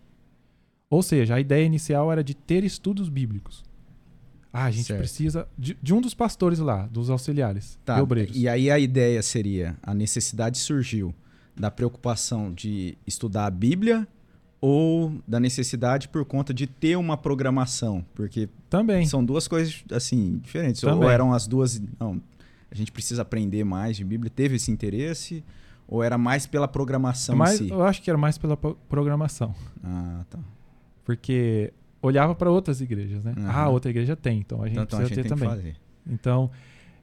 Ou 0.88 1.02
seja, 1.02 1.36
a 1.36 1.40
ideia 1.40 1.64
inicial 1.64 2.10
era 2.10 2.22
de 2.24 2.34
ter 2.34 2.64
estudos 2.64 3.08
bíblicos. 3.08 3.62
Ah, 4.52 4.64
a 4.64 4.70
gente 4.72 4.86
Certo. 4.86 4.98
precisa 4.98 5.46
de, 5.56 5.76
de 5.80 5.94
um 5.94 6.00
dos 6.00 6.12
pastores 6.14 6.58
lá, 6.58 6.86
dos 6.88 7.08
auxiliares, 7.08 7.78
Tá. 7.84 8.02
obreiros. 8.02 8.36
E 8.36 8.48
aí 8.48 8.68
a 8.68 8.78
ideia 8.78 9.22
seria, 9.22 9.76
a 9.80 9.94
necessidade 9.94 10.58
surgiu 10.58 11.14
da 11.54 11.70
preocupação 11.70 12.52
de 12.52 12.98
estudar 13.06 13.46
a 13.46 13.50
Bíblia 13.50 14.08
ou 14.60 15.14
da 15.26 15.38
necessidade 15.38 16.08
por 16.08 16.24
conta 16.24 16.52
de 16.52 16.66
ter 16.66 16.96
uma 16.96 17.16
programação? 17.16 18.04
Porque 18.12 18.48
Também. 18.68 19.06
são 19.06 19.24
duas 19.24 19.46
coisas 19.46 19.84
assim 19.92 20.38
diferentes. 20.42 20.82
Ou 20.82 20.94
Também. 20.94 21.08
eram 21.10 21.32
as 21.32 21.46
duas, 21.46 21.80
não, 22.00 22.20
a 22.68 22.74
gente 22.74 22.90
precisa 22.90 23.22
aprender 23.22 23.62
mais 23.62 23.96
de 23.96 24.04
Bíblia, 24.04 24.28
teve 24.34 24.56
esse 24.56 24.72
interesse 24.72 25.44
ou 25.90 26.02
era 26.02 26.16
mais 26.16 26.46
pela 26.46 26.68
programação 26.68 27.34
Mas 27.36 27.60
em 27.60 27.66
si? 27.66 27.70
eu 27.70 27.82
acho 27.82 28.00
que 28.00 28.08
era 28.08 28.16
mais 28.18 28.38
pela 28.38 28.56
pro- 28.56 28.76
programação. 28.88 29.52
Ah, 29.82 30.24
tá. 30.30 30.38
Porque 31.04 31.72
olhava 32.00 32.34
para 32.34 32.50
outras 32.50 32.80
igrejas, 32.80 33.24
né? 33.24 33.34
Uhum. 33.36 33.50
Ah, 33.50 33.68
outra 33.68 33.90
igreja 33.90 34.14
tem, 34.16 34.38
então 34.38 34.62
a 34.62 34.68
gente 34.68 34.74
Então, 34.80 34.82
a 34.84 34.86
precisa 35.02 35.08
gente 35.08 35.16
ter 35.16 35.22
tem 35.28 35.32
que 35.32 35.44
também. 35.44 35.48
fazer. 35.48 35.76
Então, 36.08 36.50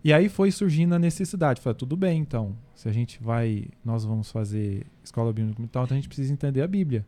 e 0.04 0.14
aí 0.14 0.30
foi 0.30 0.50
surgindo 0.52 0.96
a 0.96 1.00
necessidade. 1.00 1.60
Falei, 1.62 1.76
tudo 1.76 1.98
bem, 1.98 2.20
então, 2.22 2.56
se 2.74 2.88
a 2.88 2.92
gente 2.94 3.22
vai, 3.22 3.66
nós 3.84 4.06
vamos 4.06 4.32
fazer 4.32 4.86
escola 5.04 5.34
bíblica 5.34 5.62
e 5.62 5.68
tal, 5.68 5.84
então 5.84 5.96
a 5.96 6.00
gente 6.00 6.08
precisa 6.08 6.32
entender 6.32 6.62
a 6.62 6.68
Bíblia. 6.68 7.06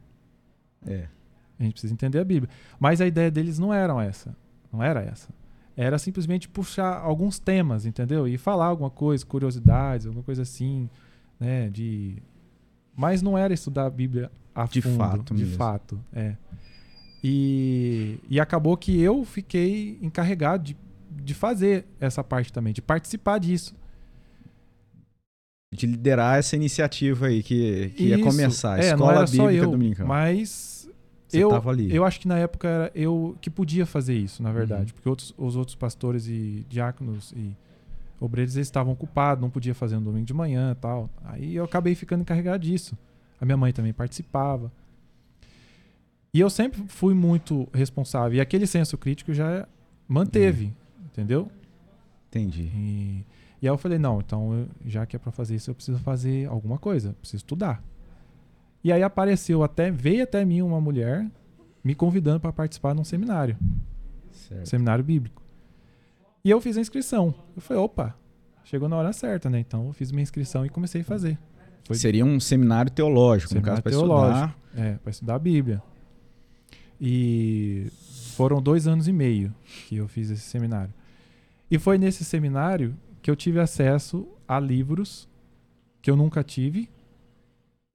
É. 0.86 1.08
A 1.60 1.64
gente 1.64 1.74
precisa 1.74 1.94
entender 1.94 2.20
a 2.20 2.24
Bíblia. 2.24 2.50
Mas 2.80 3.02
a 3.02 3.08
ideia 3.08 3.30
deles 3.32 3.58
não 3.60 3.74
era 3.74 3.94
essa. 4.04 4.36
Não 4.72 4.82
era 4.84 5.02
essa. 5.02 5.30
Era 5.76 5.98
simplesmente 5.98 6.48
puxar 6.50 6.98
alguns 7.00 7.40
temas, 7.40 7.86
entendeu? 7.86 8.28
E 8.28 8.38
falar 8.38 8.66
alguma 8.68 8.90
coisa, 8.90 9.26
curiosidades, 9.26 10.06
alguma 10.06 10.24
coisa 10.24 10.42
assim, 10.42 10.90
né? 11.40 11.70
De... 11.70 12.22
Mas 12.96 13.22
não 13.22 13.38
era 13.38 13.54
estudar 13.54 13.86
a 13.86 13.90
Bíblia 13.90 14.32
a 14.54 14.66
De 14.66 14.82
fundo. 14.82 14.98
fato 14.98 15.34
De 15.34 15.44
mesmo. 15.44 15.58
fato, 15.58 16.00
é. 16.12 16.36
E, 17.24 18.18
e 18.30 18.40
acabou 18.40 18.76
que 18.78 19.00
eu 19.00 19.26
fiquei 19.26 19.98
encarregado 20.02 20.64
de, 20.64 20.78
de 21.12 21.34
fazer 21.34 21.86
essa 22.00 22.24
parte 22.24 22.52
também, 22.52 22.74
de 22.74 22.82
participar 22.82 23.40
disso. 23.40 23.76
De 25.74 25.86
liderar 25.86 26.40
essa 26.40 26.56
iniciativa 26.56 27.28
aí 27.28 27.44
que, 27.44 27.90
que 27.90 28.04
ia 28.06 28.20
começar, 28.20 28.76
a 28.76 28.80
é, 28.80 28.92
Escola 28.92 29.26
Bíblica 29.26 29.54
eu, 29.54 29.72
Dominical. 29.72 30.08
Mas 30.08 30.90
Você 31.28 31.44
eu, 31.44 31.52
eu 31.90 32.06
acho 32.06 32.20
que 32.20 32.28
na 32.28 32.40
época 32.40 32.68
era 32.68 32.92
eu 32.96 33.38
que 33.40 33.50
podia 33.50 33.86
fazer 33.86 34.16
isso, 34.16 34.42
na 34.42 34.52
verdade. 34.52 34.92
Uhum. 34.92 34.96
Porque 34.96 35.10
outros, 35.10 35.34
os 35.38 35.56
outros 35.56 35.76
pastores 35.76 36.28
e 36.28 36.66
diáconos 36.68 37.34
e 37.34 37.56
obreiros 38.20 38.56
eles 38.56 38.68
estavam 38.68 38.94
ocupados, 38.94 39.42
não 39.42 39.50
podia 39.50 39.74
fazer 39.74 39.96
no 39.96 40.02
domingo 40.02 40.26
de 40.26 40.34
manhã 40.34 40.76
tal. 40.80 41.10
Aí 41.24 41.56
eu 41.56 41.64
acabei 41.64 41.96
ficando 41.96 42.22
encarregado 42.22 42.64
disso. 42.64 42.98
A 43.40 43.46
minha 43.46 43.58
mãe 43.58 43.72
também 43.72 43.94
participava. 43.94 44.72
E 46.34 46.40
eu 46.40 46.50
sempre 46.50 46.84
fui 46.88 47.14
muito 47.14 47.68
responsável. 47.74 48.38
E 48.38 48.42
aquele 48.42 48.68
senso 48.68 48.98
crítico 48.98 49.34
já 49.34 49.68
manteve, 50.08 50.74
entendeu? 51.06 51.50
Entendi. 52.28 52.70
E, 52.76 53.26
e 53.62 53.68
aí 53.68 53.74
eu 53.74 53.78
falei, 53.78 53.98
não, 53.98 54.20
então 54.20 54.54
eu- 54.54 54.68
já 54.86 55.06
que 55.06 55.16
é 55.16 55.20
pra 55.20 55.32
fazer 55.32 55.56
isso, 55.56 55.72
eu 55.72 55.76
preciso 55.76 55.98
fazer 56.00 56.48
alguma 56.48 56.78
coisa, 56.78 57.14
preciso 57.14 57.38
estudar. 57.38 57.84
E 58.84 58.92
aí 58.94 59.02
apareceu 59.02 59.64
até, 59.64 59.90
veio 59.90 60.24
até 60.24 60.46
mim 60.46 60.62
uma 60.62 60.80
mulher 60.80 61.26
me 61.84 61.96
convidando 61.96 62.40
para 62.40 62.54
participar 62.54 62.94
de 62.94 63.02
um 63.02 63.04
seminário, 63.04 63.58
Certo. 64.32 64.68
seminário 64.68 65.04
bíblico. 65.04 65.42
E 66.44 66.50
eu 66.50 66.60
fiz 66.62 66.78
a 66.78 66.82
inscrição. 66.82 67.34
Eu 67.56 67.62
falei, 67.62 67.82
opa, 67.84 68.16
chegou 68.64 68.88
na 68.90 68.96
hora 68.96 69.12
certa, 69.14 69.50
né? 69.50 69.60
Então 69.60 69.88
eu 69.88 69.94
fiz 69.94 70.12
minha 70.12 70.24
inscrição 70.24 70.66
e 70.66 70.70
comecei 70.70 71.02
a 71.02 71.04
fazer. 71.04 71.38
Foi- 71.86 71.96
Seria 71.96 72.24
um 72.26 72.40
seminário 72.40 72.92
teológico, 72.92 73.54
no 73.56 73.62
caso, 73.62 73.82
Seminário 73.82 73.84
para 73.84 73.92
estudar. 73.92 74.58
É, 74.76 74.94
para 74.96 75.10
estudar 75.12 75.36
a 75.36 75.40
Bíblia. 75.40 75.82
E 77.02 77.88
foram 78.36 78.62
dois 78.62 78.88
anos 78.88 79.08
e 79.08 79.14
meio 79.14 79.54
que 79.88 79.96
eu 79.98 80.08
fiz 80.08 80.30
esse 80.30 80.44
seminário. 80.44 80.94
E 81.72 81.78
foi 81.80 81.98
nesse 81.98 82.24
seminário 82.26 82.96
que 83.22 83.30
eu 83.30 83.36
tive 83.36 83.60
acesso 83.60 84.28
a 84.48 84.60
livros 84.60 85.28
que 86.02 86.10
eu 86.10 86.16
nunca 86.16 86.44
tive 86.44 86.90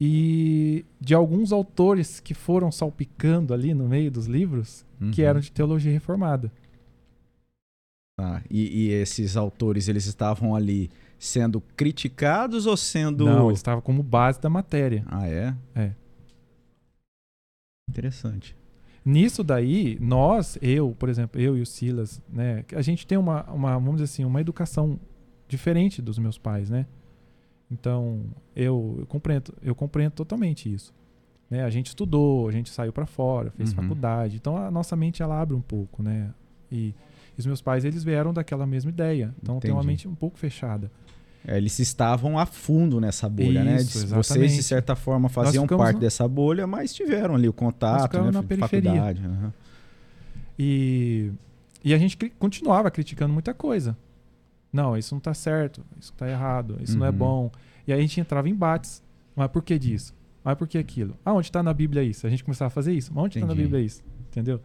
e 0.01 0.85
de 1.01 1.15
alguns 1.15 1.53
autores 1.53 2.21
que 2.21 2.35
foram 2.35 2.71
salpicando 2.71 3.55
ali 3.55 3.73
no 3.75 3.89
meio 3.89 4.11
dos 4.11 4.27
livros 4.27 4.85
que 5.13 5.23
Uhum. 5.23 5.29
eram 5.29 5.41
de 5.41 5.51
teologia 5.53 5.93
reformada. 5.93 6.51
Tá. 8.17 8.43
E, 8.49 8.85
e 8.85 8.91
esses 8.93 9.37
autores, 9.37 9.89
eles 9.89 10.07
estavam 10.07 10.55
ali 10.55 10.91
sendo 11.19 11.61
criticados 11.77 12.67
ou 12.67 12.77
sendo... 12.77 13.25
Não, 13.25 13.47
ele 13.47 13.55
estava 13.55 13.81
como 13.83 14.03
base 14.03 14.41
da 14.41 14.49
matéria. 14.51 15.05
Ah, 15.07 15.27
é? 15.27 15.55
É. 15.75 15.93
Interessante. 17.89 18.57
Nisso 19.05 19.45
daí, 19.45 19.99
nós, 20.01 20.57
eu, 20.63 20.95
por 20.99 21.09
exemplo, 21.09 21.41
eu 21.41 21.57
e 21.59 21.61
o 21.61 21.67
Silas, 21.67 22.23
né, 22.29 22.65
a 22.75 22.81
gente 22.81 23.07
tem 23.07 23.19
uma, 23.19 23.43
uma, 23.51 23.75
vamos 23.75 23.97
dizer 23.97 24.05
assim, 24.05 24.25
uma 24.25 24.41
educação 24.41 24.99
diferente 25.47 26.01
dos 26.01 26.19
meus 26.19 26.39
pais, 26.39 26.71
né? 26.71 26.87
Então, 27.71 28.23
eu, 28.57 28.97
eu 29.01 29.07
compreendo, 29.07 29.53
eu 29.63 29.75
compreendo 29.75 30.13
totalmente 30.13 30.73
isso. 30.73 30.95
Né? 31.51 31.65
A 31.65 31.71
gente 31.71 31.89
estudou, 31.89 32.49
a 32.49 32.53
gente 32.53 32.71
saiu 32.71 32.93
para 32.93 33.05
fora, 33.05 33.51
fez 33.51 33.71
Uhum. 33.71 33.77
faculdade. 33.77 34.37
Então, 34.37 34.57
a 34.57 34.71
nossa 34.71 34.97
mente 34.97 35.23
ela 35.23 35.41
abre 35.41 35.55
um 35.55 35.61
pouco, 35.61 36.03
né? 36.03 36.33
E, 36.73 36.95
e 37.37 37.41
os 37.41 37.47
meus 37.47 37.61
pais, 37.61 37.85
eles 37.85 38.03
vieram 38.05 38.33
daquela 38.33 38.67
mesma 38.67 38.91
ideia. 38.91 39.35
Então, 39.43 39.59
tem 39.61 39.71
uma 39.73 39.83
mente 39.83 40.07
um 40.09 40.15
pouco 40.15 40.39
fechada. 40.39 40.91
É, 41.47 41.59
eles 41.59 41.79
estavam 41.79 42.39
a 42.39 42.47
fundo 42.47 42.99
nessa 43.01 43.29
bolha, 43.29 43.63
né? 43.63 43.77
Isso, 43.77 44.01
De- 44.07 44.15
Vocês, 44.15 44.55
de 44.55 44.63
certa 44.63 44.97
forma, 44.97 45.29
faziam 45.29 45.67
parte 45.67 45.95
no- 45.97 46.01
dessa 46.01 46.27
bolha, 46.27 46.67
mas 46.67 46.95
tiveram 46.95 47.35
ali 47.35 47.47
o 47.49 47.53
contato, 47.53 48.17
né? 48.23 48.31
na 48.31 48.43
periferia. 48.43 48.91
Faculdade. 48.91 49.23
aham. 49.25 49.53
E, 50.59 51.31
e 51.85 51.93
a 51.95 51.99
gente 51.99 52.17
continuava 52.39 52.91
criticando 52.91 53.33
muita 53.33 53.53
coisa. 53.53 53.97
Não, 54.73 54.97
isso 54.97 55.15
não 55.15 55.21
tá 55.21 55.35
certo, 55.35 55.85
isso 56.01 56.13
tá 56.15 56.29
errado, 56.29 56.79
isso 56.81 56.97
não 56.99 57.07
é 57.07 57.11
Uhum. 57.11 57.17
bom. 57.17 57.51
E 57.87 57.93
aí 57.93 57.99
a 57.99 58.03
gente 58.03 58.21
entrava 58.21 58.49
em 58.49 58.53
embates. 58.53 59.03
Mas 59.37 59.49
por 59.49 59.63
que 59.63 59.79
disso? 59.79 60.15
Mas 60.43 60.57
por 60.57 60.67
que 60.69 60.79
aquilo? 60.79 61.17
Ah, 61.25 61.33
onde 61.33 61.51
tá 61.51 61.63
na 61.63 61.73
Bíblia 61.75 62.03
isso? 62.03 62.27
A 62.27 62.31
gente 62.31 62.43
começava 62.45 62.69
a 62.69 62.71
fazer 62.71 62.93
isso. 62.93 63.13
Mas 63.15 63.25
onde 63.25 63.41
tá 63.41 63.47
na. 63.47 63.55
Bíblia 63.55 63.81
isso? 63.81 64.03
Entendeu? 64.31 64.61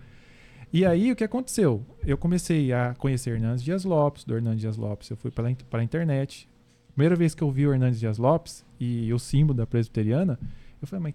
E 0.71 0.85
aí 0.85 1.11
o 1.11 1.15
que 1.15 1.23
aconteceu? 1.23 1.83
Eu 2.05 2.17
comecei 2.17 2.71
a 2.71 2.93
conhecer 2.95 3.31
Hernandes 3.31 3.63
Dias 3.63 3.83
Lopes, 3.83 4.23
do 4.23 4.35
Hernandes 4.35 4.61
Dias 4.61 4.77
Lopes. 4.77 5.09
Eu 5.09 5.17
fui 5.17 5.31
in- 5.49 5.55
pela 5.69 5.83
internet. 5.83 6.47
Primeira 6.93 7.15
vez 7.15 7.33
que 7.33 7.41
eu 7.41 7.49
vi 7.51 7.65
o 7.65 7.73
Hernandes 7.73 7.99
Dias 7.99 8.17
Lopes 8.17 8.65
e 8.79 9.11
o 9.13 9.17
símbolo 9.19 9.57
da 9.57 9.65
presbiteriana, 9.65 10.37
eu 10.81 10.87
falei, 10.87 11.03
mas 11.03 11.13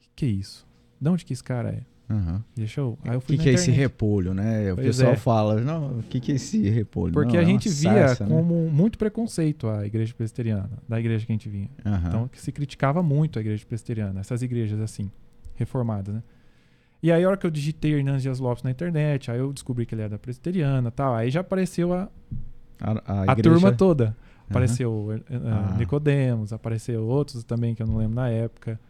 que, 0.00 0.08
que 0.16 0.24
é 0.26 0.28
isso? 0.28 0.66
De 1.00 1.08
onde 1.10 1.24
que 1.24 1.32
esse 1.32 1.44
cara 1.44 1.70
é? 1.70 1.82
Aham. 2.08 2.42
Deixa 2.54 2.80
eu. 2.80 2.96
Aí 3.02 3.14
eu 3.14 3.18
O 3.18 3.20
fui 3.20 3.36
que, 3.36 3.42
que 3.42 3.48
é 3.50 3.52
esse 3.54 3.70
repolho, 3.70 4.32
né? 4.32 4.72
O 4.72 4.76
Pois 4.76 4.86
pessoal 4.86 5.12
é. 5.12 5.16
fala, 5.16 5.60
não, 5.60 5.98
o 5.98 6.02
que, 6.04 6.20
que 6.20 6.30
é 6.32 6.36
esse 6.36 6.68
repolho? 6.70 7.12
Porque 7.12 7.32
Não, 7.32 7.40
a 7.40 7.42
é 7.42 7.46
gente 7.46 7.68
via 7.68 7.90
sarça, 8.08 8.24
né? 8.24 8.34
como 8.34 8.70
muito 8.70 8.96
preconceito 8.96 9.68
a 9.68 9.84
igreja 9.84 10.14
presbiteriana, 10.14 10.70
da 10.88 11.00
igreja 11.00 11.26
que 11.26 11.32
a 11.32 11.34
gente 11.34 11.48
vinha. 11.48 11.68
Aham. 11.84 12.08
Então, 12.08 12.28
que 12.28 12.40
se 12.40 12.52
criticava 12.52 13.02
muito 13.02 13.38
a 13.38 13.42
igreja 13.42 13.66
presbiteriana, 13.66 14.20
essas 14.20 14.40
igrejas 14.40 14.78
assim, 14.80 15.10
reformadas, 15.56 16.14
né? 16.14 16.22
E 17.06 17.12
aí, 17.12 17.22
a 17.22 17.28
hora 17.28 17.36
que 17.36 17.46
eu 17.46 17.50
digitei 17.52 17.92
Hernandes 17.94 18.22
Dias 18.22 18.40
Lopes 18.40 18.64
na 18.64 18.70
internet, 18.72 19.30
aí 19.30 19.38
eu 19.38 19.52
descobri 19.52 19.86
que 19.86 19.94
ele 19.94 20.02
era 20.02 20.18
presbiteriana 20.18 20.88
e 20.88 20.90
tal. 20.90 21.14
Aí 21.14 21.30
já 21.30 21.38
apareceu 21.40 21.92
a, 21.92 22.08
a, 22.80 22.90
a 23.28 23.32
a 23.32 23.36
turma 23.36 23.70
toda. 23.70 24.16
Apareceu 24.50 25.12
eh, 25.30 25.36
Ah. 25.44 25.76
Nicodemos, 25.78 26.52
apareceu 26.52 27.04
outros 27.06 27.44
também 27.44 27.76
que 27.76 27.82
eu 27.82 27.86
não 27.86 27.96
lembro 27.96 28.16
na 28.16 28.28
época. 28.28 28.80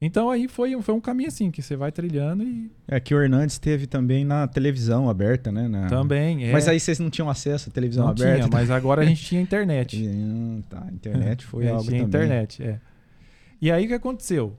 Então 0.00 0.30
aí 0.30 0.46
foi, 0.46 0.80
foi 0.80 0.94
um 0.94 1.00
caminho 1.00 1.26
assim, 1.28 1.50
que 1.50 1.60
você 1.60 1.74
vai 1.74 1.90
trilhando 1.90 2.44
e 2.44 2.70
É 2.86 3.00
que 3.00 3.12
o 3.12 3.20
Hernandes 3.20 3.58
teve 3.58 3.88
também 3.88 4.24
na 4.24 4.46
televisão 4.46 5.08
aberta, 5.10 5.50
né? 5.50 5.66
Na- 5.66 5.88
também. 5.88 6.44
É, 6.44 6.52
Mas 6.52 6.68
aí 6.68 6.78
vocês 6.78 7.00
não 7.00 7.10
tinham 7.10 7.28
acesso 7.28 7.68
à 7.68 7.72
televisão 7.72 8.04
não 8.04 8.10
aberta? 8.12 8.44
tinha, 8.48 8.48
mas 8.52 8.70
agora 8.70 9.02
a 9.02 9.04
gente 9.04 9.24
tinha 9.24 9.40
internet. 9.42 10.06
Hum, 10.06 10.62
tá, 10.70 10.84
a 10.88 10.92
internet 10.92 11.44
foi 11.44 11.64
É, 11.66 11.70
algo 11.70 11.82
tinha 11.82 12.04
também. 12.04 12.06
internet, 12.26 12.62
é. 12.62 12.78
E 13.60 13.72
aí 13.72 13.86
o 13.86 13.88
que 13.88 13.94
aconteceu? 13.94 14.56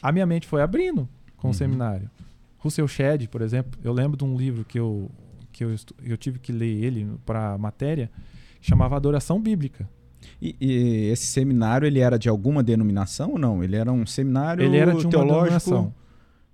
A 0.00 0.10
minha 0.10 0.24
mente 0.24 0.46
foi 0.46 0.62
abrindo 0.62 1.06
com 1.44 1.48
Uhum. 1.48 1.52
o 1.52 1.54
seminário. 1.54 2.10
Russell 2.58 2.88
Shedd, 2.88 3.28
por 3.28 3.42
exemplo, 3.42 3.78
eu 3.84 3.92
lembro 3.92 4.16
de 4.16 4.24
um 4.24 4.34
livro 4.34 4.64
que 4.64 4.80
eu, 4.80 5.10
que 5.52 5.62
eu, 5.62 5.74
eu 6.02 6.16
tive 6.16 6.38
que 6.38 6.50
ler 6.50 6.82
ele 6.82 7.06
para 7.26 7.58
matéria, 7.58 8.10
que 8.58 8.66
chamava 8.66 8.96
Adoração 8.96 9.38
Bíblica. 9.38 9.86
E, 10.40 10.56
e 10.58 11.10
esse 11.12 11.26
seminário, 11.26 11.86
ele 11.86 12.00
era 12.00 12.18
de 12.18 12.30
alguma 12.30 12.62
denominação 12.62 13.32
ou 13.32 13.38
não? 13.38 13.62
Ele 13.62 13.76
era 13.76 13.92
um 13.92 14.06
seminário 14.06 14.64
Ele 14.64 14.78
era 14.78 14.94
de 14.94 15.06
teológico, 15.06 15.92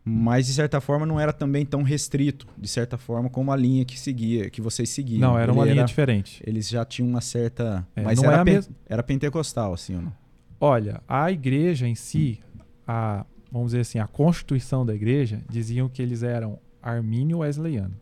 mas 0.05 0.47
de 0.47 0.55
certa 0.55 0.81
forma 0.81 1.07
não 1.07 1.21
era 1.21 1.33
também 1.33 1.65
tão 1.65 1.83
restrito, 1.85 2.49
de 2.59 2.67
certa 2.67 2.99
forma, 2.99 3.31
como 3.31 3.53
a 3.53 3.57
linha 3.57 3.85
que 3.85 3.97
seguia, 4.01 4.51
que 4.51 4.61
vocês 4.61 4.89
seguiam. 4.89 5.21
Não, 5.21 5.39
era 5.39 5.53
Ele 5.53 5.59
uma 5.59 5.65
linha 5.65 5.85
diferente. 5.85 6.43
Eles 6.45 6.69
já 6.69 6.85
tinham 6.85 7.09
uma 7.09 7.21
certa... 7.21 7.87
É, 7.95 8.03
mas 8.03 8.21
não 8.21 8.25
era, 8.29 8.39
é 8.39 8.41
a 8.41 8.45
pen- 8.45 8.55
mes- 8.57 8.71
era 8.89 9.03
pentecostal, 9.05 9.73
assim, 9.73 9.95
ou 9.95 10.03
não? 10.03 10.13
Olha, 10.61 11.01
a 11.07 11.31
igreja 11.31 11.87
em 11.87 11.95
si, 11.95 12.41
a, 12.89 13.25
vamos 13.51 13.69
dizer 13.69 13.81
assim, 13.81 13.99
a 13.99 14.07
constituição 14.07 14.85
da 14.87 14.95
igreja, 14.95 15.43
diziam 15.49 15.89
que 15.89 16.01
eles 16.01 16.23
eram 16.23 16.59
armínio 16.83 17.39
wesleyano. 17.39 17.95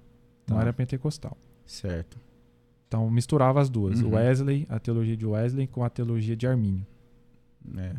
Não 0.49 0.57
Tá. 0.57 0.63
era 0.63 0.73
pentecostal. 0.73 1.37
Certo. 1.67 2.19
Então 2.87 3.11
misturava 3.11 3.61
as 3.61 3.69
duas. 3.69 4.01
Uhum. 4.01 4.15
Wesley, 4.15 4.67
a 4.69 4.79
teologia 4.79 5.17
de 5.17 5.27
Wesley 5.27 5.67
com 5.67 5.85
a 5.85 5.91
teologia 5.91 6.35
de 6.37 6.47
Armínio. 6.47 6.87
É, 7.77 7.93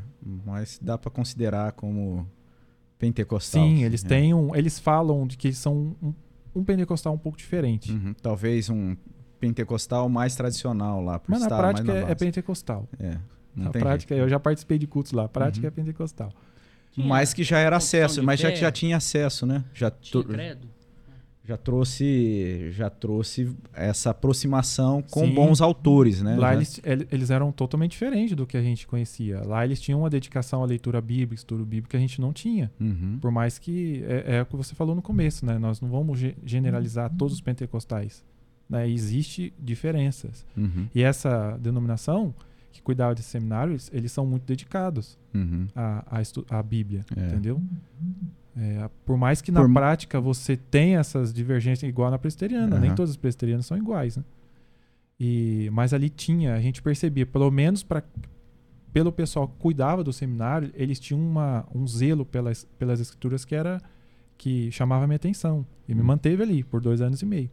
mas 0.46 0.80
dá 0.82 0.98
para 0.98 1.12
considerar 1.12 1.74
como 1.74 2.28
pentecostal. 2.98 3.64
Sim, 3.64 3.84
eles 3.84 4.04
é. 4.04 4.08
têm 4.08 4.34
um, 4.34 4.56
eles 4.56 4.80
falam 4.80 5.28
de 5.28 5.38
que 5.38 5.48
eles 5.50 5.58
são 5.60 5.96
um, 6.02 6.14
um 6.56 6.64
pentecostal 6.64 7.14
um 7.14 7.18
pouco 7.18 7.38
diferente. 7.38 7.92
Uhum, 7.92 8.14
Talvez 8.22 8.70
um 8.70 8.96
pentecostal 9.40 10.10
mais 10.10 10.36
tradicional 10.36 11.04
lá. 11.04 11.20
Por 11.20 11.30
Mas 11.32 11.42
na 11.42 11.46
estar 11.46 11.62
mais 11.62 11.80
prática 11.82 11.94
é, 12.08 12.12
é 12.12 12.16
pentecostal. 12.16 12.90
É, 13.00 13.18
Na 13.56 13.70
prática, 13.70 14.16
jeito. 14.16 14.26
eu 14.26 14.30
já 14.30 14.40
participei 14.40 14.78
de 14.80 14.88
cultos 14.88 15.12
lá. 15.12 15.26
A 15.26 15.30
prática 15.30 15.68
Uhum. 15.68 15.68
é 15.68 15.72
pentecostal. 15.72 16.32
Tinha 16.92 17.08
Mas 17.08 17.34
que 17.34 17.44
já 17.44 17.60
era 17.60 17.78
acesso, 17.78 18.22
mas 18.24 18.40
já, 18.40 18.54
já 18.54 18.72
tinha 18.72 18.98
acesso, 18.98 19.46
né? 19.46 19.64
Já, 19.74 19.90
tinha 19.92 20.24
credo. 20.24 20.68
já 21.46 21.56
trouxe 21.58 22.70
já 22.72 22.90
trouxe 22.90 23.56
essa 23.74 24.10
aproximação 24.12 25.02
com 25.02 25.26
Sim. 25.26 25.34
bons 25.34 25.62
autores, 25.62 26.22
né? 26.22 26.36
Lá 26.36 26.50
Já- 26.50 26.56
eles, 26.56 26.82
ele- 26.84 27.08
eles 27.12 27.30
eram 27.30 27.52
totalmente 27.52 27.92
diferentes 27.92 28.36
do 28.36 28.46
que 28.46 28.58
a 28.58 28.62
gente 28.62 28.86
conhecia. 28.88 29.42
Lá 29.46 29.64
eles 29.66 29.80
tinham 29.80 30.00
uma 30.02 30.10
dedicação 30.10 30.62
à 30.62 30.66
leitura 30.66 31.00
bíblica, 31.02 31.36
estudo 31.36 31.66
bíblico 31.66 31.90
que 31.90 31.98
a 31.98 32.00
gente 32.00 32.20
não 32.22 32.32
tinha. 32.34 32.72
Uhum. 32.80 33.18
Por 33.22 33.32
mais 33.32 33.58
que 33.58 34.04
é, 34.08 34.38
é 34.38 34.42
o 34.42 34.46
que 34.46 34.56
você 34.56 34.76
falou 34.76 34.96
no 34.96 35.02
começo, 35.02 35.46
né? 35.46 35.58
Nós 35.58 35.80
não 35.82 35.90
vamos 35.90 36.20
ge- 36.20 36.36
generalizar 36.46 37.12
todos 37.18 37.34
os 37.36 37.42
pentecostais. 37.42 38.24
Né? 38.70 38.88
Existe 38.88 39.52
diferenças. 39.58 40.46
Uhum. 40.56 40.88
E 40.94 41.02
essa 41.02 41.58
denominação 41.60 42.34
que 42.72 42.82
cuidava 42.82 43.16
desse 43.16 43.30
seminário, 43.30 43.72
eles, 43.74 43.90
eles 43.94 44.12
são 44.12 44.26
muito 44.26 44.44
dedicados 44.46 45.18
Uhum. 45.34 45.68
à, 45.76 46.20
à, 46.20 46.60
à 46.60 46.64
Bíblia, 46.64 47.06
É. 47.16 47.26
entendeu? 47.28 47.62
É, 48.58 48.90
por 49.06 49.18
mais 49.18 49.42
que 49.42 49.52
na 49.52 49.62
Por- 49.62 49.72
prática 49.74 50.20
você 50.20 50.58
tenha 50.58 51.00
essas 51.00 51.34
divergências 51.34 51.88
igual 51.88 52.12
na 52.12 52.18
presbiteriana, 52.20 52.78
nem 52.80 52.90
Aham. 52.90 52.96
todas 52.96 53.12
as 53.12 53.18
presbiterianas 53.18 53.66
são 53.66 53.78
iguais, 53.78 54.18
né? 54.18 54.24
E, 55.20 55.70
mas 55.74 55.94
ali 55.94 56.10
tinha, 56.10 56.56
a 56.56 56.62
gente 56.62 56.82
percebia, 56.82 57.26
pelo 57.26 57.50
menos 57.52 57.84
para 57.84 58.04
pelo 58.92 59.12
pessoal 59.12 59.48
que 59.48 59.54
cuidava 59.60 60.04
do 60.04 60.12
seminário, 60.12 60.72
eles 60.74 61.00
tinham 61.00 61.22
uma, 61.22 61.64
um 61.76 61.86
zelo 61.88 62.26
pelas, 62.26 62.64
pelas 62.80 63.00
escrituras 63.00 63.46
que 63.46 63.54
era 63.54 63.80
que 64.36 64.72
chamava 64.72 65.04
a 65.04 65.08
minha 65.08 65.16
atenção 65.18 65.64
e 65.88 65.94
me 65.94 66.02
Hum. 66.02 66.06
manteve 66.06 66.42
ali 66.42 66.64
por 66.64 66.82
dois 66.82 67.00
anos 67.02 67.22
e 67.22 67.26
meio. 67.26 67.50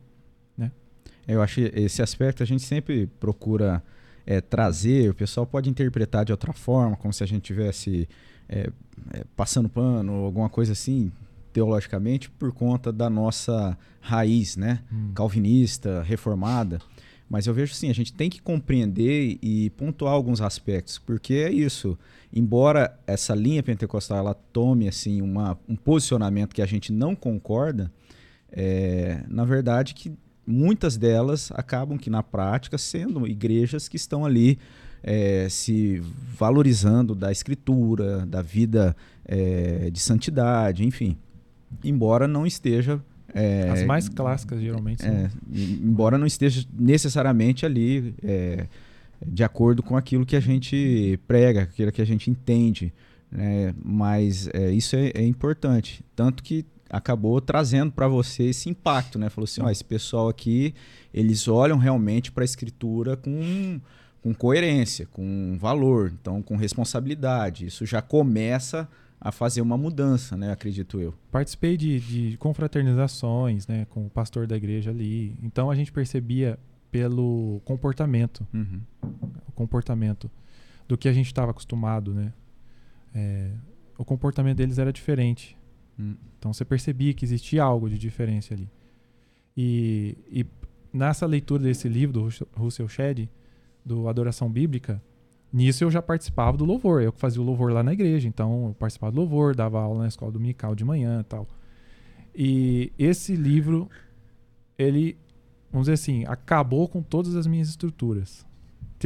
Eu 1.28 1.42
acho 1.42 1.56
que 1.56 1.72
esse 1.78 2.00
aspecto 2.02 2.42
a 2.42 2.46
gente 2.46 2.62
sempre 2.62 3.06
procura 3.18 3.82
é, 4.26 4.40
trazer, 4.40 5.08
o 5.10 5.14
pessoal 5.14 5.46
pode 5.46 5.70
interpretar 5.70 6.24
de 6.24 6.32
outra 6.32 6.52
forma, 6.52 6.96
como 6.96 7.12
se 7.12 7.22
a 7.22 7.26
gente 7.26 7.42
tivesse 7.42 8.08
é, 8.48 8.70
é, 9.12 9.24
passando 9.36 9.68
pano 9.68 10.24
alguma 10.24 10.48
coisa 10.48 10.72
assim, 10.72 11.12
teologicamente, 11.52 12.28
por 12.28 12.52
conta 12.52 12.92
da 12.92 13.08
nossa 13.08 13.78
raiz, 14.00 14.56
né? 14.56 14.80
calvinista, 15.14 16.02
reformada. 16.02 16.80
Mas 17.28 17.46
eu 17.46 17.54
vejo 17.54 17.72
assim, 17.72 17.90
a 17.90 17.94
gente 17.94 18.12
tem 18.12 18.30
que 18.30 18.40
compreender 18.40 19.38
e 19.42 19.70
pontuar 19.70 20.12
alguns 20.12 20.40
aspectos, 20.40 20.98
porque 20.98 21.34
é 21.34 21.50
isso. 21.50 21.98
Embora 22.32 22.96
essa 23.06 23.34
linha 23.34 23.62
pentecostal 23.62 24.18
ela 24.18 24.34
tome 24.34 24.86
assim 24.86 25.20
uma, 25.22 25.58
um 25.68 25.74
posicionamento 25.74 26.54
que 26.54 26.62
a 26.62 26.66
gente 26.66 26.92
não 26.92 27.16
concorda, 27.16 27.90
é, 28.52 29.24
na 29.28 29.44
verdade 29.44 29.92
que 29.94 30.12
muitas 30.46 30.96
delas 30.96 31.50
acabam 31.54 31.98
que 31.98 32.08
na 32.10 32.22
prática 32.22 32.78
sendo 32.78 33.26
igrejas 33.26 33.88
que 33.88 33.96
estão 33.96 34.24
ali 34.24 34.58
é, 35.02 35.48
se 35.48 36.02
valorizando 36.38 37.14
da 37.14 37.30
escritura, 37.32 38.24
da 38.26 38.42
vida 38.42 38.96
é, 39.24 39.90
de 39.90 40.00
santidade, 40.00 40.84
enfim. 40.84 41.16
Embora 41.84 42.26
não 42.28 42.46
esteja 42.46 43.00
é, 43.34 43.68
As 43.70 43.84
mais 43.84 44.08
clássicas, 44.08 44.60
geralmente, 44.60 45.04
é, 45.04 45.28
em- 45.52 45.80
embora 45.84 46.16
não 46.16 46.26
esteja 46.26 46.66
necessariamente 46.78 47.66
ali 47.66 48.14
é, 48.22 48.66
de 49.26 49.44
acordo 49.44 49.82
com 49.82 49.96
aquilo 49.96 50.24
que 50.24 50.36
a 50.36 50.40
gente 50.40 51.18
prega, 51.26 51.62
aquilo 51.62 51.92
que 51.92 52.00
a 52.00 52.04
gente 52.06 52.30
entende, 52.30 52.94
né? 53.30 53.74
mas 53.84 54.48
é, 54.54 54.70
isso 54.70 54.96
é 54.96 55.22
importante. 55.26 56.02
Tanto 56.14 56.42
que 56.42 56.64
acabou 56.90 57.40
trazendo 57.40 57.92
para 57.92 58.08
você 58.08 58.44
esse 58.44 58.68
impacto, 58.68 59.18
né? 59.18 59.28
Falou 59.28 59.44
assim, 59.44 59.60
ó, 59.62 59.68
esse 59.70 59.84
pessoal 59.84 60.28
aqui, 60.28 60.74
eles 61.12 61.48
olham 61.48 61.78
realmente 61.78 62.30
para 62.30 62.42
a 62.42 62.44
escritura 62.44 63.16
com, 63.16 63.80
com 64.22 64.34
coerência, 64.34 65.06
com 65.06 65.56
valor, 65.58 66.12
então 66.20 66.42
com 66.42 66.56
responsabilidade. 66.56 67.66
Isso 67.66 67.84
já 67.86 68.00
começa 68.00 68.88
a 69.20 69.32
fazer 69.32 69.60
uma 69.62 69.76
mudança, 69.78 70.36
né? 70.36 70.52
Acredito 70.52 71.00
eu. 71.00 71.14
Participei 71.30 71.76
de, 71.76 71.98
de 72.00 72.36
confraternizações, 72.36 73.66
né, 73.66 73.86
com 73.90 74.06
o 74.06 74.10
pastor 74.10 74.46
da 74.46 74.56
igreja 74.56 74.90
ali. 74.90 75.34
Então 75.42 75.70
a 75.70 75.74
gente 75.74 75.90
percebia 75.90 76.58
pelo 76.90 77.60
comportamento, 77.64 78.46
Uhum. 78.54 78.80
o 79.48 79.52
comportamento 79.52 80.30
do 80.86 80.96
que 80.96 81.08
a 81.08 81.12
gente 81.12 81.26
estava 81.26 81.50
acostumado, 81.50 82.14
né? 82.14 82.32
É, 83.14 83.50
o 83.98 84.04
comportamento 84.04 84.58
deles 84.58 84.78
era 84.78 84.92
diferente. 84.92 85.56
Hum. 85.98 86.16
Então 86.38 86.52
você 86.52 86.64
percebia 86.64 87.12
que 87.14 87.24
existia 87.24 87.62
algo 87.62 87.88
de 87.88 87.98
diferente 87.98 88.52
ali. 88.52 88.70
E, 89.56 90.16
e 90.28 90.46
nessa 90.92 91.26
leitura 91.26 91.62
desse 91.62 91.88
livro 91.88 92.12
do 92.12 92.28
Russell- 92.56 92.88
Shedd, 92.88 93.28
do 93.84 94.08
Adoração 94.08 94.50
Bíblica, 94.50 95.02
nisso 95.52 95.84
eu 95.84 95.90
já 95.90 96.02
participava 96.02 96.56
do 96.56 96.64
louvor. 96.64 97.02
Eu 97.02 97.12
fazia 97.12 97.40
o 97.40 97.44
louvor 97.44 97.72
lá 97.72 97.82
na 97.82 97.92
igreja, 97.92 98.28
então 98.28 98.68
eu 98.68 98.74
participava 98.74 99.12
do 99.12 99.20
louvor, 99.20 99.54
dava 99.54 99.80
aula 99.80 100.00
na 100.00 100.08
escola 100.08 100.32
dominical 100.32 100.74
de 100.74 100.84
manhã 100.84 101.20
e 101.20 101.24
tal. 101.24 101.46
E 102.34 102.92
esse 102.98 103.34
livro, 103.34 103.88
ele, 104.76 105.16
vamos 105.70 105.86
dizer 105.86 105.94
assim, 105.94 106.24
acabou 106.26 106.86
com 106.86 107.02
todas 107.02 107.34
as 107.34 107.46
minhas 107.46 107.68
estruturas 107.68 108.46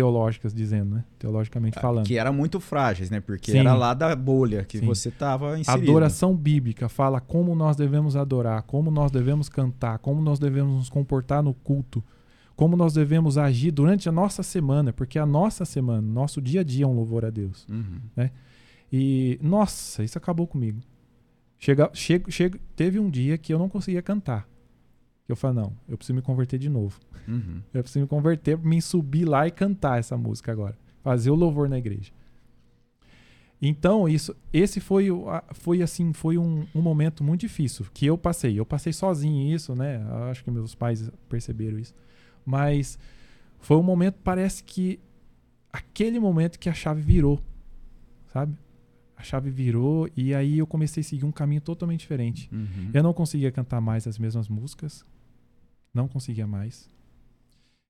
teológicas, 0.01 0.55
dizendo, 0.55 0.95
né? 0.95 1.05
Teologicamente 1.19 1.79
falando. 1.79 2.07
Que 2.07 2.17
eram 2.17 2.33
muito 2.33 2.59
frágeis, 2.59 3.11
né? 3.11 3.21
Porque 3.21 3.53
Sim. 3.53 3.59
era 3.59 3.75
lá 3.75 3.93
da 3.93 4.17
bolha 4.17 4.65
que 4.65 4.79
Sim. 4.79 4.87
você 4.87 5.11
estava 5.11 5.59
inserido. 5.59 5.91
Adoração 5.91 6.35
bíblica 6.35 6.89
fala 6.89 7.21
como 7.21 7.55
nós 7.55 7.77
devemos 7.77 8.17
adorar, 8.17 8.63
como 8.63 8.91
nós 8.91 9.11
devemos 9.11 9.49
cantar, 9.49 9.99
como 9.99 10.23
nós 10.23 10.39
devemos 10.39 10.75
nos 10.75 10.89
comportar 10.89 11.43
no 11.43 11.53
culto, 11.53 12.03
como 12.57 12.77
nós 12.77 12.95
devemos 12.95 13.37
agir 13.37 13.71
durante 13.71 14.09
a 14.09 14.13
nossa 14.13 14.43
semana, 14.43 14.93
porque 14.93 15.19
a 15.19 15.27
nossa 15.27 15.65
semana, 15.67 16.01
nosso 16.01 16.41
dia 16.41 16.61
a 16.61 16.65
dia 16.65 16.85
é 16.85 16.89
um 16.89 16.95
louvor 16.95 17.25
a 17.25 17.31
Deus. 17.31 17.67
Uhum. 17.69 18.01
E, 18.91 19.39
nossa, 19.43 20.03
isso 20.03 20.17
acabou 20.17 20.47
comigo. 20.47 20.81
Chega, 21.59 21.91
chego, 21.93 22.31
chego, 22.31 22.59
teve 22.75 22.99
um 22.99 23.11
dia 23.11 23.37
que 23.37 23.53
eu 23.53 23.59
não 23.59 23.69
conseguia 23.69 24.01
cantar. 24.01 24.49
Eu 25.33 25.37
falei, 25.37 25.63
não, 25.63 25.73
eu 25.89 25.97
preciso 25.97 26.15
me 26.15 26.23
converter 26.23 26.59
de 26.59 26.69
novo. 26.69 26.99
Uhum. 27.27 27.63
Eu 27.73 27.83
preciso 27.83 28.01
me 28.01 28.09
converter 28.09 28.59
mim 28.59 28.81
subir 28.81 29.25
lá 29.25 29.47
e 29.47 29.51
cantar 29.51 29.99
essa 29.99 30.17
música 30.17 30.51
agora. 30.51 30.77
Fazer 31.03 31.31
o 31.31 31.35
louvor 31.35 31.69
na 31.69 31.79
igreja. 31.79 32.11
Então, 33.63 34.09
isso, 34.09 34.35
esse 34.53 34.81
foi, 34.81 35.09
foi 35.53 35.83
assim, 35.83 36.13
foi 36.15 36.39
um, 36.39 36.67
um 36.75 36.81
momento 36.81 37.23
muito 37.23 37.43
difícil 37.43 37.87
que 37.93 38.07
eu 38.07 38.17
passei. 38.17 38.59
Eu 38.59 38.65
passei 38.65 38.93
sozinho 38.93 39.55
isso, 39.55 39.75
né? 39.75 40.03
Acho 40.31 40.43
que 40.43 40.51
meus 40.51 40.75
pais 40.75 41.11
perceberam 41.29 41.79
isso. 41.79 41.95
Mas 42.45 42.99
foi 43.59 43.77
um 43.77 43.83
momento, 43.83 44.17
parece 44.25 44.65
que 44.65 44.99
aquele 45.71 46.19
momento 46.19 46.59
que 46.59 46.71
a 46.71 46.75
chave 46.75 47.03
virou, 47.03 47.41
sabe? 48.33 48.57
A 49.15 49.23
chave 49.23 49.51
virou 49.51 50.09
e 50.17 50.35
aí 50.35 50.59
eu 50.59 50.67
comecei 50.67 51.03
a 51.03 51.05
seguir 51.05 51.27
um 51.27 51.33
caminho 51.33 51.61
totalmente 51.61 52.01
diferente. 52.01 52.49
Uhum. 52.51 52.91
Eu 52.95 53.03
não 53.03 53.13
conseguia 53.13 53.53
cantar 53.53 53.81
mais 53.81 54.07
as 54.07 54.19
mesmas 54.19 54.49
músicas. 54.49 55.05
Não 55.93 56.09
conseguia 56.09 56.47
mais. 56.47 56.89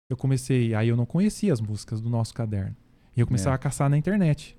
Eu 0.08 0.16
comecei, 0.16 0.74
aí 0.74 0.88
eu 0.88 0.96
não 0.96 1.06
conhecia 1.06 1.52
as 1.52 1.60
músicas 1.60 2.00
do 2.00 2.08
nosso 2.10 2.34
caderno. 2.34 2.76
E 3.16 3.20
eu 3.20 3.26
começava 3.26 3.54
É. 3.54 3.56
a 3.56 3.58
caçar 3.58 3.88
na 3.88 3.96
internet. 3.98 4.56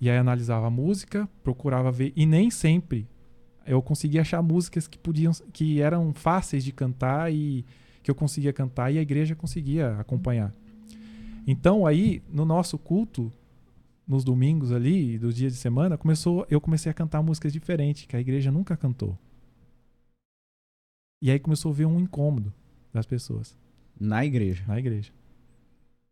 E 0.00 0.10
aí 0.10 0.16
analisava 0.18 0.66
a 0.66 0.70
música, 0.70 1.28
procurava 1.42 1.90
ver 1.92 2.12
e 2.16 2.26
nem 2.26 2.50
sempre 2.50 3.08
eu 3.64 3.80
conseguia 3.80 4.22
achar 4.22 4.42
músicas 4.42 4.88
que 4.88 4.98
podiam 4.98 5.32
que 5.52 5.80
eram 5.80 6.12
fáceis 6.12 6.64
de 6.64 6.72
cantar 6.72 7.32
e 7.32 7.64
que 8.02 8.10
eu 8.10 8.14
conseguia 8.14 8.52
cantar 8.52 8.90
e 8.92 8.98
a 8.98 9.02
igreja 9.02 9.36
conseguia 9.36 9.96
acompanhar. 10.00 10.52
Então 11.46 11.86
aí 11.86 12.20
no 12.28 12.44
nosso 12.44 12.76
culto 12.76 13.32
nos 14.06 14.24
domingos 14.24 14.72
ali, 14.72 15.16
dos 15.16 15.36
dias 15.36 15.52
de 15.52 15.58
semana, 15.60 15.96
começou, 15.96 16.44
eu 16.50 16.60
comecei 16.60 16.90
a 16.90 16.94
cantar 16.94 17.22
músicas 17.22 17.52
diferentes 17.52 18.04
que 18.04 18.16
a 18.16 18.20
igreja 18.20 18.50
nunca 18.50 18.76
cantou. 18.76 19.16
E 21.22 21.30
aí 21.30 21.38
começou 21.38 21.70
a 21.70 21.74
ver 21.74 21.86
um 21.86 22.00
incômodo 22.00 22.52
das 22.92 23.06
pessoas 23.06 23.56
Na 23.98 24.24
igreja. 24.24 24.64
na 24.66 24.78
igreja. 24.78 25.12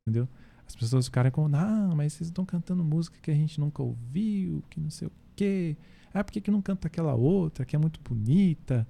Entendeu? 0.03 0.29
As 0.67 0.77
pessoas 0.77 1.07
ficaram 1.07 1.31
com, 1.31 1.49
não, 1.49 1.97
mas 1.97 2.13
vocês 2.13 2.29
estão 2.29 2.45
cantando 2.45 2.85
música 2.85 3.19
que 3.21 3.31
a 3.31 3.35
gente 3.35 3.59
nunca 3.59 3.83
ouviu, 3.83 4.63
que 4.71 4.79
não 4.81 4.91
sei 4.91 5.09
o 5.09 5.13
quê. 5.35 5.77
Ah, 6.15 6.23
por 6.23 6.33
que, 6.33 6.41
que 6.41 6.51
não 6.51 6.63
canta 6.63 6.87
aquela 6.87 7.15
outra, 7.15 7.65
que 7.65 7.75
é 7.75 7.79
muito 7.79 8.01
bonita, 8.01 8.87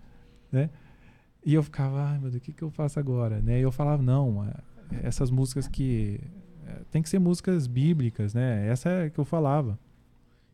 né? 0.52 0.70
E 1.44 1.54
eu 1.54 1.62
ficava, 1.62 2.02
ai 2.02 2.18
meu 2.18 2.30
Deus, 2.30 2.42
o 2.42 2.44
que, 2.44 2.52
que 2.52 2.62
eu 2.62 2.70
faço 2.70 2.98
agora? 3.00 3.40
Né? 3.40 3.58
E 3.60 3.62
eu 3.62 3.72
falava, 3.72 4.02
não, 4.02 4.46
essas 5.02 5.30
músicas 5.30 5.66
que... 5.66 6.20
é, 6.66 6.82
tem 6.90 7.02
que 7.02 7.08
ser 7.08 7.18
músicas 7.18 7.66
bíblicas, 7.66 8.34
né? 8.34 8.68
Essa 8.68 8.90
é 8.90 9.10
que 9.10 9.18
eu 9.18 9.24
falava. 9.24 9.78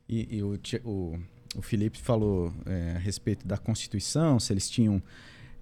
E, 0.09 0.37
e 0.37 0.43
o, 0.43 0.59
o, 0.85 1.19
o 1.57 1.63
Felipe 1.63 1.99
falou 1.99 2.55
é, 2.65 2.93
a 2.95 2.99
respeito 2.99 3.47
da 3.47 3.59
Constituição, 3.59 4.39
se 4.39 4.53
eles 4.53 4.71
tinham. 4.71 5.03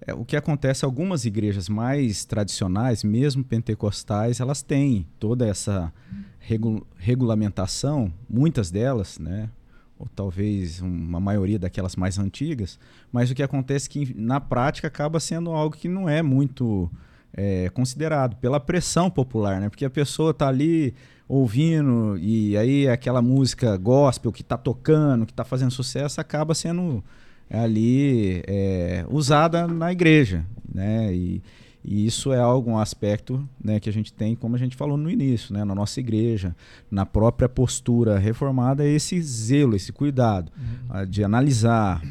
É, 0.07 0.13
o 0.13 0.23
que 0.23 0.37
acontece, 0.37 0.85
algumas 0.85 1.25
igrejas 1.25 1.67
mais 1.67 2.25
tradicionais, 2.25 3.03
mesmo 3.03 3.43
pentecostais, 3.43 4.39
elas 4.39 4.61
têm 4.61 5.07
toda 5.19 5.47
essa 5.47 5.91
regu 6.39 6.85
regulamentação, 6.97 8.13
muitas 8.29 8.69
delas, 8.69 9.17
né? 9.17 9.49
Ou 9.97 10.07
talvez 10.13 10.79
uma 10.79 11.19
maioria 11.19 11.57
daquelas 11.57 11.95
mais 11.95 12.19
antigas, 12.19 12.77
mas 13.11 13.31
o 13.31 13.35
que 13.35 13.41
acontece 13.41 13.87
é 13.87 13.91
que 13.91 14.13
na 14.15 14.39
prática 14.39 14.87
acaba 14.87 15.19
sendo 15.19 15.51
algo 15.51 15.75
que 15.75 15.87
não 15.87 16.07
é 16.07 16.21
muito 16.21 16.91
é, 17.33 17.69
considerado 17.69 18.35
pela 18.35 18.59
pressão 18.59 19.09
popular, 19.09 19.59
né? 19.59 19.69
Porque 19.69 19.85
a 19.85 19.89
pessoa 19.89 20.31
está 20.31 20.47
ali 20.49 20.93
ouvindo 21.27 22.15
e 22.19 22.55
aí 22.55 22.87
aquela 22.87 23.21
música 23.21 23.75
gospel 23.77 24.31
que 24.31 24.43
está 24.43 24.57
tocando, 24.57 25.25
que 25.25 25.31
está 25.31 25.43
fazendo 25.43 25.71
sucesso, 25.71 26.21
acaba 26.21 26.53
sendo 26.53 27.03
ali 27.49 28.43
é, 28.47 29.05
usada 29.09 29.67
na 29.67 29.91
igreja, 29.91 30.45
né? 30.73 31.13
E, 31.13 31.41
e 31.87 32.07
isso 32.07 32.33
é 32.33 32.39
algo, 32.39 32.71
um 32.71 32.79
aspecto 32.79 33.47
né, 33.63 33.79
que 33.79 33.87
a 33.87 33.93
gente 33.93 34.11
tem, 34.11 34.35
como 34.35 34.55
a 34.55 34.57
gente 34.57 34.75
falou 34.75 34.97
no 34.97 35.07
início, 35.07 35.53
né, 35.53 35.63
na 35.63 35.75
nossa 35.75 35.99
igreja, 35.99 36.55
na 36.89 37.05
própria 37.05 37.47
postura 37.47 38.17
reformada, 38.17 38.83
é 38.83 38.89
esse 38.89 39.21
zelo, 39.21 39.75
esse 39.75 39.93
cuidado 39.93 40.51
uhum. 40.57 41.05
de 41.05 41.23
analisar, 41.23 42.01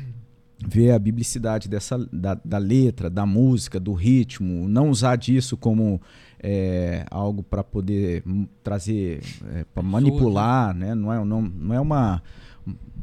ver 0.65 0.93
a 0.93 0.99
biblicidade 0.99 1.69
dessa, 1.69 1.99
da, 2.13 2.39
da, 2.45 2.59
letra, 2.59 3.11
da 3.11 3.27
música, 3.27 3.81
do 3.81 3.93
ritmo, 3.93 4.69
não 4.69 4.91
usar 4.91 5.17
disso 5.17 5.57
como 5.57 6.01
é, 6.41 7.05
algo 7.11 7.43
para 7.43 7.65
poder 7.65 8.23
trazer, 8.63 9.23
é, 9.55 9.65
para 9.75 9.83
manipular, 9.83 10.73
né? 10.73 10.95
não, 10.95 11.13
é, 11.13 11.25
não, 11.25 11.43
não 11.43 11.75
é 11.75 11.81
uma 11.81 12.23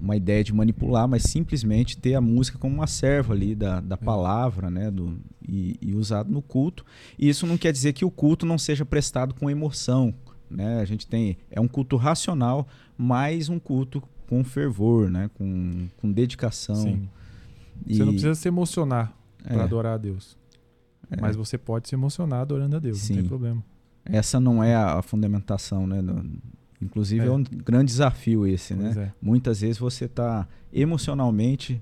uma 0.02 0.16
ideia 0.16 0.44
de 0.44 0.54
manipular, 0.54 1.08
mas 1.08 1.24
simplesmente 1.24 1.98
ter 1.98 2.16
a 2.16 2.22
música 2.22 2.58
como 2.58 2.76
uma 2.76 2.88
serva 2.88 3.34
ali 3.34 3.54
da, 3.54 3.80
da 3.80 3.96
é. 3.96 3.98
palavra, 3.98 4.70
né? 4.70 4.90
Do, 4.90 5.20
e, 5.48 5.78
e 5.82 5.94
usado 5.94 6.32
no 6.32 6.42
culto. 6.42 6.86
E 7.18 7.30
isso 7.30 7.46
não 7.46 7.58
quer 7.58 7.72
dizer 7.72 7.94
que 7.94 8.04
o 8.04 8.12
culto 8.12 8.46
não 8.46 8.58
seja 8.58 8.86
prestado 8.86 9.36
com 9.36 9.50
emoção. 9.50 10.14
Né? 10.50 10.80
A 10.80 10.86
gente 10.86 11.08
tem. 11.08 11.38
É 11.50 11.62
um 11.62 11.68
culto 11.68 11.96
racional, 11.96 12.68
mas 12.98 13.50
um 13.50 13.60
culto 13.60 14.02
com 14.28 14.44
fervor, 14.44 15.10
né? 15.10 15.30
com, 15.36 15.88
com 15.98 16.12
dedicação. 16.12 16.76
Sim. 16.76 17.10
E... 17.86 17.96
Você 17.96 18.06
não 18.06 18.14
precisa 18.14 18.36
se 18.36 18.48
emocionar 18.48 19.14
para 19.44 19.62
é. 19.62 19.64
adorar 19.64 19.94
a 19.96 19.98
Deus. 19.98 20.38
É. 21.10 21.20
Mas 21.20 21.36
você 21.36 21.58
pode 21.58 21.90
se 21.90 21.96
emocionar 21.96 22.42
adorando 22.42 22.76
a 22.78 22.80
Deus, 22.80 23.00
Sim. 23.00 23.14
não 23.14 23.22
tem 23.22 23.30
problema. 23.30 23.64
Essa 24.06 24.40
não 24.40 24.64
é 24.64 24.76
a 24.76 25.02
fundamentação 25.02 25.86
né, 25.86 26.02
Inclusive 26.82 27.24
é, 27.24 27.28
é 27.28 27.32
um 27.32 27.44
grande 27.44 27.92
desafio 27.92 28.48
esse, 28.48 28.74
né? 28.74 28.94
É. 28.98 29.12
Muitas 29.22 29.62
vezes 29.62 29.78
você 29.78 30.06
está 30.06 30.48
emocionalmente, 30.74 31.82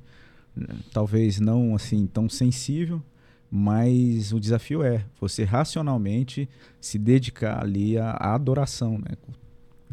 talvez 0.91 1.39
não 1.39 1.73
assim 1.75 2.05
tão 2.05 2.27
sensível, 2.27 3.01
mas 3.49 4.33
o 4.33 4.39
desafio 4.39 4.83
é 4.83 5.05
você 5.19 5.43
racionalmente 5.43 6.49
se 6.81 6.99
dedicar 6.99 7.63
ali 7.63 7.97
à, 7.97 8.11
à 8.11 8.35
adoração, 8.35 8.97
né? 8.97 9.15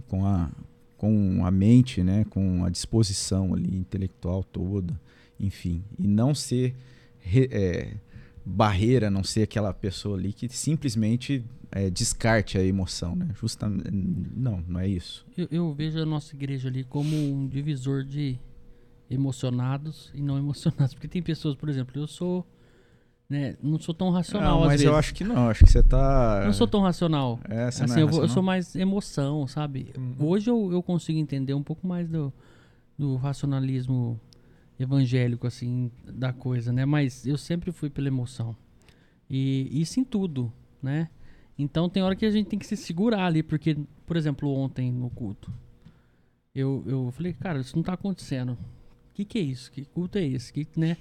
Com 0.08 0.26
a, 0.26 0.50
com 0.96 1.46
a 1.46 1.50
mente, 1.50 2.02
né? 2.02 2.24
Com 2.28 2.64
a 2.64 2.68
disposição 2.68 3.54
ali 3.54 3.76
intelectual 3.76 4.42
toda, 4.42 5.00
enfim, 5.38 5.84
e 5.98 6.06
não 6.06 6.34
ser 6.34 6.74
re, 7.20 7.48
é, 7.50 7.94
barreira, 8.48 9.10
não 9.10 9.24
ser 9.24 9.42
aquela 9.42 9.74
pessoa 9.74 10.16
ali 10.16 10.32
que 10.32 10.48
simplesmente 10.48 11.44
é, 11.72 11.90
descarte 11.90 12.56
a 12.56 12.62
emoção, 12.62 13.16
né? 13.16 13.28
Justamente, 13.40 13.90
não, 13.90 14.62
não 14.68 14.78
é 14.78 14.86
isso. 14.86 15.26
Eu, 15.36 15.48
eu, 15.50 15.74
vejo 15.74 16.00
a 16.00 16.06
nossa 16.06 16.32
igreja 16.36 16.68
ali 16.68 16.84
como 16.84 17.16
um 17.16 17.48
divisor 17.48 18.04
de 18.04 18.38
emocionados 19.10 20.12
e 20.14 20.22
não 20.22 20.38
emocionados, 20.38 20.94
porque 20.94 21.08
tem 21.08 21.20
pessoas, 21.20 21.56
por 21.56 21.68
exemplo, 21.68 22.00
eu 22.00 22.06
sou, 22.06 22.46
né, 23.28 23.56
não 23.60 23.80
sou 23.80 23.92
tão 23.92 24.10
racional. 24.10 24.60
Não, 24.60 24.66
mas 24.66 24.80
eu 24.80 24.94
acho 24.94 25.12
que 25.12 25.24
não, 25.24 25.48
acho 25.48 25.64
que 25.64 25.72
você 25.72 25.82
tá. 25.82 26.42
Não 26.44 26.52
sou 26.52 26.68
tão 26.68 26.80
racional. 26.80 27.40
É, 27.48 27.68
você 27.68 27.82
assim, 27.82 27.94
não 27.94 27.98
é 27.98 28.02
eu, 28.02 28.06
racional? 28.06 28.28
eu 28.28 28.32
sou 28.32 28.42
mais 28.44 28.76
emoção, 28.76 29.46
sabe? 29.48 29.92
Uhum. 29.98 30.14
Hoje 30.20 30.48
eu, 30.48 30.72
eu 30.72 30.82
consigo 30.84 31.18
entender 31.18 31.52
um 31.52 31.64
pouco 31.64 31.84
mais 31.84 32.08
do, 32.08 32.32
do 32.96 33.16
racionalismo 33.16 34.20
evangélico, 34.78 35.46
assim, 35.46 35.90
da 36.04 36.32
coisa, 36.32 36.72
né? 36.72 36.84
Mas 36.84 37.26
eu 37.26 37.38
sempre 37.38 37.72
fui 37.72 37.90
pela 37.90 38.08
emoção. 38.08 38.56
E 39.28 39.68
isso 39.80 39.98
em 39.98 40.04
tudo, 40.04 40.52
né? 40.82 41.08
Então 41.58 41.88
tem 41.88 42.02
hora 42.02 42.14
que 42.14 42.26
a 42.26 42.30
gente 42.30 42.48
tem 42.48 42.58
que 42.58 42.66
se 42.66 42.76
segurar 42.76 43.26
ali, 43.26 43.42
porque, 43.42 43.76
por 44.04 44.16
exemplo, 44.16 44.52
ontem 44.52 44.92
no 44.92 45.08
culto, 45.10 45.50
eu, 46.54 46.82
eu 46.86 47.10
falei, 47.12 47.32
cara, 47.32 47.60
isso 47.60 47.76
não 47.76 47.82
tá 47.82 47.94
acontecendo. 47.94 48.52
O 48.52 49.14
que, 49.14 49.24
que 49.24 49.38
é 49.38 49.42
isso? 49.42 49.70
Que 49.72 49.84
culto 49.84 50.18
é 50.18 50.24
esse? 50.24 50.52
Que, 50.52 50.66
né? 50.76 50.96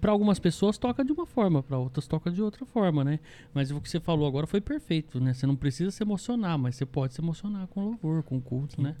Para 0.00 0.10
algumas 0.10 0.38
pessoas 0.38 0.78
toca 0.78 1.04
de 1.04 1.12
uma 1.12 1.26
forma, 1.26 1.62
para 1.62 1.78
outras 1.78 2.06
toca 2.06 2.30
de 2.30 2.42
outra 2.42 2.64
forma, 2.64 3.04
né? 3.04 3.20
Mas 3.52 3.70
o 3.70 3.80
que 3.80 3.88
você 3.88 4.00
falou 4.00 4.26
agora 4.26 4.46
foi 4.46 4.60
perfeito, 4.60 5.20
né? 5.20 5.34
Você 5.34 5.46
não 5.46 5.56
precisa 5.56 5.90
se 5.90 6.02
emocionar, 6.02 6.58
mas 6.58 6.76
você 6.76 6.86
pode 6.86 7.14
se 7.14 7.20
emocionar 7.20 7.66
com 7.68 7.84
louvor, 7.84 8.22
com 8.22 8.40
culto, 8.40 8.80
né? 8.80 8.96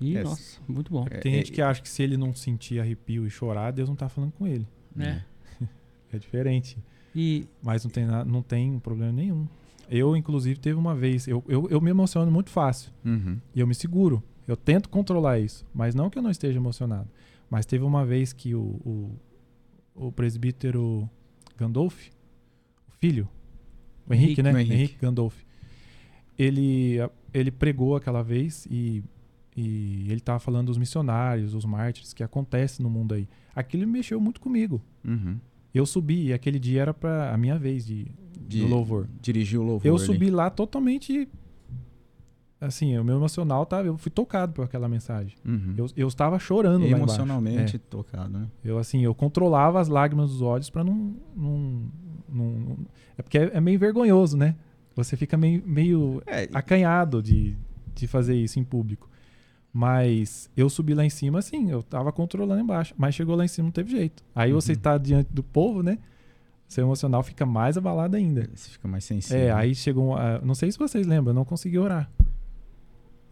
E, 0.00 0.16
é, 0.16 0.22
nossa, 0.22 0.60
muito 0.66 0.92
bom. 0.92 1.04
Tem 1.04 1.32
gente 1.34 1.50
que 1.50 1.60
acha 1.60 1.82
que 1.82 1.88
se 1.88 2.02
ele 2.02 2.16
não 2.16 2.34
sentir 2.34 2.80
arrepio 2.80 3.26
e 3.26 3.30
chorar, 3.30 3.72
Deus 3.72 3.88
não 3.88 3.96
tá 3.96 4.08
falando 4.08 4.32
com 4.32 4.46
ele. 4.46 4.66
Né? 4.94 5.24
É 6.10 6.18
diferente. 6.18 6.78
E... 7.14 7.46
Mas 7.62 7.84
não 7.84 7.90
tem, 7.90 8.06
não 8.06 8.40
tem 8.40 8.78
problema 8.78 9.12
nenhum. 9.12 9.46
Eu, 9.90 10.16
inclusive, 10.16 10.58
teve 10.58 10.78
uma 10.78 10.94
vez. 10.94 11.28
Eu, 11.28 11.44
eu, 11.46 11.68
eu 11.68 11.82
me 11.82 11.90
emociono 11.90 12.30
muito 12.30 12.48
fácil. 12.48 12.90
Uhum. 13.04 13.38
E 13.54 13.60
eu 13.60 13.66
me 13.66 13.74
seguro. 13.74 14.22
Eu 14.46 14.56
tento 14.56 14.88
controlar 14.88 15.38
isso. 15.38 15.66
Mas 15.74 15.94
não 15.94 16.08
que 16.08 16.18
eu 16.18 16.22
não 16.22 16.30
esteja 16.30 16.58
emocionado. 16.58 17.06
Mas 17.50 17.66
teve 17.66 17.84
uma 17.84 18.06
vez 18.06 18.32
que 18.32 18.54
o, 18.54 18.80
o, 18.84 19.18
o 19.94 20.12
presbítero 20.12 21.08
Gandolf, 21.58 22.08
o 22.88 22.92
filho, 22.98 23.28
o 24.08 24.14
Henrique, 24.14 24.40
Henrique 24.40 24.42
né? 24.42 24.50
Henrique. 24.50 24.72
Henrique 24.72 24.98
Gandolf. 25.00 25.36
Ele, 26.38 26.96
ele 27.34 27.50
pregou 27.50 27.96
aquela 27.96 28.22
vez 28.22 28.66
e, 28.70 29.02
e 29.60 30.04
ele 30.06 30.18
estava 30.18 30.38
falando 30.38 30.68
dos 30.68 30.78
missionários, 30.78 31.52
os 31.52 31.64
mártires 31.64 32.14
que 32.14 32.22
acontece 32.22 32.80
no 32.80 32.88
mundo 32.88 33.14
aí. 33.14 33.28
Aquilo 33.56 33.84
mexeu 33.88 34.20
muito 34.20 34.40
comigo. 34.40 34.80
Uhum. 35.04 35.36
Eu 35.74 35.84
subi 35.84 36.26
e 36.26 36.32
aquele 36.32 36.60
dia 36.60 36.82
era 36.82 36.94
para 36.94 37.34
a 37.34 37.36
minha 37.36 37.58
vez 37.58 37.84
de, 37.84 38.06
de 38.40 38.62
louvor. 38.62 39.08
Dirigir 39.20 39.58
o 39.58 39.64
louvor. 39.64 39.84
Eu 39.84 39.96
ali. 39.96 40.04
subi 40.04 40.30
lá 40.30 40.48
totalmente. 40.48 41.28
Assim, 42.60 42.96
o 42.98 43.02
meu 43.02 43.16
emocional 43.16 43.66
tá. 43.66 43.82
Eu 43.82 43.98
fui 43.98 44.12
tocado 44.12 44.52
por 44.52 44.64
aquela 44.64 44.88
mensagem. 44.88 45.36
Uhum. 45.44 45.74
Eu, 45.76 45.86
eu 45.96 46.06
estava 46.06 46.38
chorando 46.38 46.84
lá 46.88 46.96
Emocionalmente 46.96 47.74
é. 47.74 47.78
tocado, 47.80 48.38
né? 48.38 48.46
Eu, 48.62 48.78
assim, 48.78 49.02
eu 49.02 49.12
controlava 49.12 49.80
as 49.80 49.88
lágrimas 49.88 50.30
dos 50.30 50.40
olhos 50.40 50.70
para 50.70 50.84
não, 50.84 51.16
não, 51.34 51.82
não, 52.28 52.50
não, 52.52 52.78
É 53.16 53.22
porque 53.22 53.38
é, 53.38 53.50
é, 53.54 53.60
meio 53.60 53.78
vergonhoso, 53.78 54.36
né? 54.36 54.54
Você 54.94 55.16
fica 55.16 55.36
meio, 55.36 55.64
meio 55.66 56.22
é, 56.26 56.48
acanhado 56.54 57.20
de, 57.20 57.56
de 57.92 58.06
fazer 58.06 58.36
isso 58.36 58.60
em 58.60 58.64
público. 58.64 59.08
Mas 59.72 60.50
eu 60.56 60.68
subi 60.68 60.94
lá 60.94 61.04
em 61.04 61.10
cima, 61.10 61.38
assim, 61.38 61.70
eu 61.70 61.82
tava 61.82 62.10
controlando 62.10 62.60
embaixo. 62.60 62.94
Mas 62.96 63.14
chegou 63.14 63.36
lá 63.36 63.44
em 63.44 63.48
cima, 63.48 63.66
não 63.66 63.72
teve 63.72 63.90
jeito. 63.90 64.24
Aí 64.34 64.52
uhum. 64.52 64.60
você 64.60 64.74
tá 64.74 64.96
diante 64.98 65.32
do 65.32 65.42
povo, 65.42 65.82
né? 65.82 65.98
Seu 66.66 66.84
emocional 66.84 67.22
fica 67.22 67.46
mais 67.46 67.76
abalado 67.76 68.16
ainda. 68.16 68.48
Você 68.54 68.70
fica 68.70 68.86
mais 68.88 69.04
sensível. 69.04 69.38
É, 69.38 69.52
aí 69.52 69.74
chegou. 69.74 70.14
Uh, 70.14 70.44
não 70.44 70.54
sei 70.54 70.70
se 70.70 70.78
vocês 70.78 71.06
lembram, 71.06 71.30
eu 71.30 71.34
não 71.34 71.44
consegui 71.44 71.78
orar. 71.78 72.10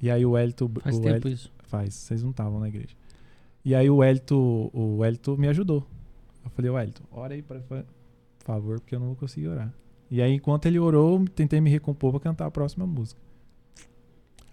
E 0.01 0.11
aí 0.11 0.25
o 0.25 0.37
Elito. 0.39 0.71
Faz 0.81 0.97
o 0.97 1.01
tempo 1.01 1.15
Elito, 1.15 1.29
isso. 1.29 1.53
Faz, 1.65 1.95
vocês 1.95 2.23
não 2.23 2.31
estavam 2.31 2.61
na 2.61 2.69
igreja. 2.69 2.95
E 3.65 3.75
aí 3.75 3.91
o 3.91 4.03
Elito, 4.03 4.71
o 4.73 5.05
Elito 5.05 5.37
me 5.37 5.49
ajudou. 5.49 5.87
Eu 6.45 6.51
falei, 6.51 6.71
o 6.71 6.79
Elito, 6.79 7.03
ora 7.11 7.35
aí, 7.35 7.43
por 7.43 7.61
favor, 8.45 8.79
porque 8.79 8.95
eu 8.95 9.01
não 9.01 9.09
vou 9.09 9.17
conseguir 9.17 9.49
orar. 9.49 9.73
E 10.11 10.23
aí, 10.23 10.33
enquanto 10.33 10.67
ele 10.67 10.79
orou, 10.79 11.25
tentei 11.35 11.61
me 11.61 11.69
recompor 11.69 12.13
para 12.13 12.21
cantar 12.21 12.47
a 12.47 12.51
próxima 12.51 12.87
música. 12.87 13.21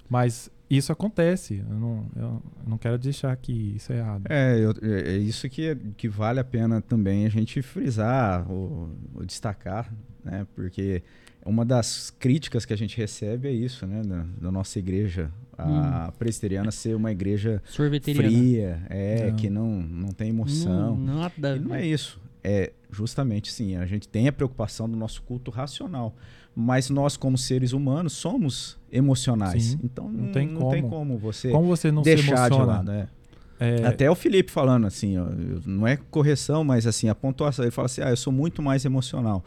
Mas 0.10 0.50
isso 0.70 0.92
acontece. 0.92 1.64
Eu 1.70 1.76
não, 1.76 2.06
eu 2.16 2.44
não 2.66 2.78
quero 2.78 2.98
deixar 2.98 3.36
que 3.36 3.76
isso 3.76 3.92
é 3.92 3.98
errado. 3.98 4.24
É, 4.30 4.58
eu, 4.60 4.74
é, 4.82 5.16
é 5.16 5.18
isso 5.18 5.48
que, 5.50 5.76
que 5.98 6.08
vale 6.08 6.40
a 6.40 6.44
pena 6.44 6.82
também 6.82 7.26
a 7.26 7.30
gente 7.30 7.62
frisar 7.62 8.50
ou, 8.50 8.90
ou, 9.14 9.26
destacar, 9.26 9.94
né? 10.24 10.48
Porque 10.56 11.04
uma 11.46 11.66
das 11.66 12.10
críticas 12.10 12.66
que 12.66 12.74
a 12.74 12.78
gente 12.78 12.98
recebe 12.98 13.48
é 13.48 13.52
isso, 13.52 13.86
né? 13.86 14.02
Da, 14.02 14.26
da 14.42 14.52
nossa 14.52 14.80
igreja, 14.80 15.32
a 15.58 16.08
hum. 16.10 16.12
presbiteriana 16.18 16.72
ser 16.72 16.96
uma 16.96 17.12
igreja 17.12 17.62
fria, 17.66 18.82
é, 18.90 19.28
não. 19.30 19.36
que 19.36 19.50
não, 19.50 19.68
não 19.82 20.12
tem 20.12 20.30
emoção. 20.30 20.96
Não, 20.96 21.16
nada. 21.16 21.56
E 21.56 21.60
não 21.60 21.76
é 21.76 21.86
isso. 21.86 22.22
É 22.44 22.74
justamente 22.92 23.52
sim, 23.52 23.78
a 23.78 23.86
gente 23.86 24.08
tem 24.08 24.28
a 24.28 24.34
preocupação 24.34 24.90
do 24.90 24.98
nosso 24.98 25.22
culto 25.22 25.50
racional 25.50 26.14
mas 26.56 26.90
nós 26.90 27.18
como 27.18 27.38
seres 27.38 27.74
humanos 27.74 28.14
somos 28.14 28.78
emocionais. 28.92 29.64
Sim, 29.64 29.80
então 29.84 30.10
não, 30.10 30.32
tem, 30.32 30.48
não 30.48 30.62
como. 30.62 30.72
tem 30.72 30.82
como 30.84 31.18
você, 31.18 31.50
como 31.50 31.68
você 31.68 31.92
não 31.92 32.02
deixar 32.02 32.50
de 32.50 32.58
lado. 32.58 32.92
É. 32.92 33.08
É... 33.60 33.86
Até 33.86 34.10
o 34.10 34.16
Felipe 34.16 34.52
falando 34.52 34.86
assim, 34.86 35.18
ó, 35.18 35.26
não 35.66 35.88
é 35.88 35.96
correção, 35.96 36.64
mas 36.64 36.86
assim, 36.86 37.08
a 37.08 37.16
pontuação, 37.16 37.64
ele 37.64 37.72
fala 37.72 37.86
assim, 37.86 38.02
ah, 38.02 38.10
eu 38.10 38.18
sou 38.18 38.34
muito 38.34 38.62
mais 38.62 38.84
emocional. 38.84 39.44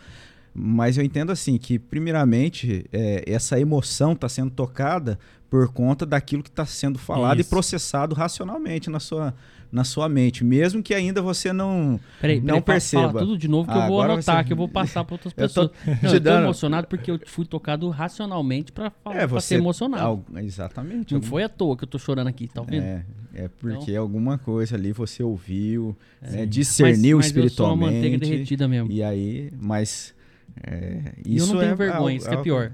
Mas 0.58 0.96
eu 0.96 1.04
entendo 1.04 1.30
assim 1.30 1.58
que, 1.58 1.78
primeiramente, 1.78 2.86
é, 2.90 3.22
essa 3.26 3.60
emoção 3.60 4.12
está 4.12 4.26
sendo 4.26 4.50
tocada 4.50 5.18
por 5.50 5.68
conta 5.68 6.06
daquilo 6.06 6.42
que 6.42 6.48
está 6.48 6.64
sendo 6.64 6.98
falado 6.98 7.38
Isso. 7.40 7.48
e 7.48 7.50
processado 7.50 8.14
racionalmente 8.14 8.88
na 8.88 8.98
sua, 8.98 9.34
na 9.76 9.84
sua 9.84 10.08
mente, 10.08 10.42
mesmo 10.42 10.82
que 10.82 10.94
ainda 10.94 11.20
você 11.20 11.52
não, 11.52 12.00
Peraí, 12.20 12.38
não 12.40 12.46
peraí, 12.46 12.62
perceba. 12.62 13.08
Fala 13.08 13.20
tudo 13.20 13.36
de 13.38 13.46
novo 13.46 13.68
que 13.70 13.78
Ah, 13.78 13.82
eu 13.84 13.88
vou 13.88 14.00
anotar, 14.00 14.38
você- 14.38 14.44
que 14.44 14.52
eu 14.52 14.56
vou 14.56 14.68
passar 14.68 15.04
para 15.04 15.14
outras 15.14 15.32
Eu 15.36 15.48
tô 15.48 15.68
pessoas. 15.68 15.70
Não, 15.86 15.94
te 15.96 16.04
eu 16.06 16.12
tô 16.12 16.20
dando- 16.20 16.44
emocionado 16.44 16.86
porque 16.88 17.10
eu 17.10 17.20
fui 17.26 17.44
tocado 17.44 17.88
racionalmente 17.90 18.72
para 18.72 18.90
É, 19.10 19.26
você 19.26 19.48
ser 19.48 19.54
emocionado. 19.56 20.02
Al- 20.02 20.24
exatamente. 20.42 21.12
Não 21.12 21.18
algum- 21.18 21.28
foi 21.28 21.42
à 21.44 21.48
toa 21.48 21.76
que 21.76 21.84
eu 21.84 21.88
tô 21.88 21.98
chorando 21.98 22.28
aqui, 22.28 22.48
tá 22.48 22.62
ouvindo? 22.62 22.82
É, 22.82 23.04
é 23.34 23.48
porque 23.48 23.94
alguma 23.94 24.38
coisa 24.38 24.74
ali 24.76 24.92
você 24.92 25.22
ouviu, 25.22 25.94
né, 26.22 26.30
Mas- 26.40 26.50
discerniu 26.50 27.18
mas 27.18 27.36
Eu 27.36 27.48
sou 27.50 27.66
uma 27.66 27.76
manteiga 27.76 27.98
espiritualmente. 28.06 28.30
derretida 28.30 28.66
mesmo. 28.66 28.90
E 28.90 29.02
aí, 29.02 29.52
mas 29.60 30.14
é, 30.62 31.12
E 31.24 31.36
isso 31.36 31.50
eu 31.50 31.52
não 31.54 31.60
tenho 31.60 31.72
é 31.72 31.74
vergonha, 31.74 31.98
algo- 31.98 32.10
isso 32.10 32.24
que 32.26 32.30
é 32.30 32.36
algo- 32.36 32.44
pior. 32.44 32.72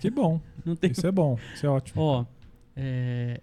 Que 0.00 0.10
bom. 0.10 0.38
Não 0.66 0.76
tem... 0.76 0.90
Isso 0.90 1.06
é 1.06 1.10
bom. 1.12 1.38
Isso 1.54 1.64
é 1.64 1.68
ótimo. 1.68 2.02
Ó, 2.02 2.24
é... 2.76 3.40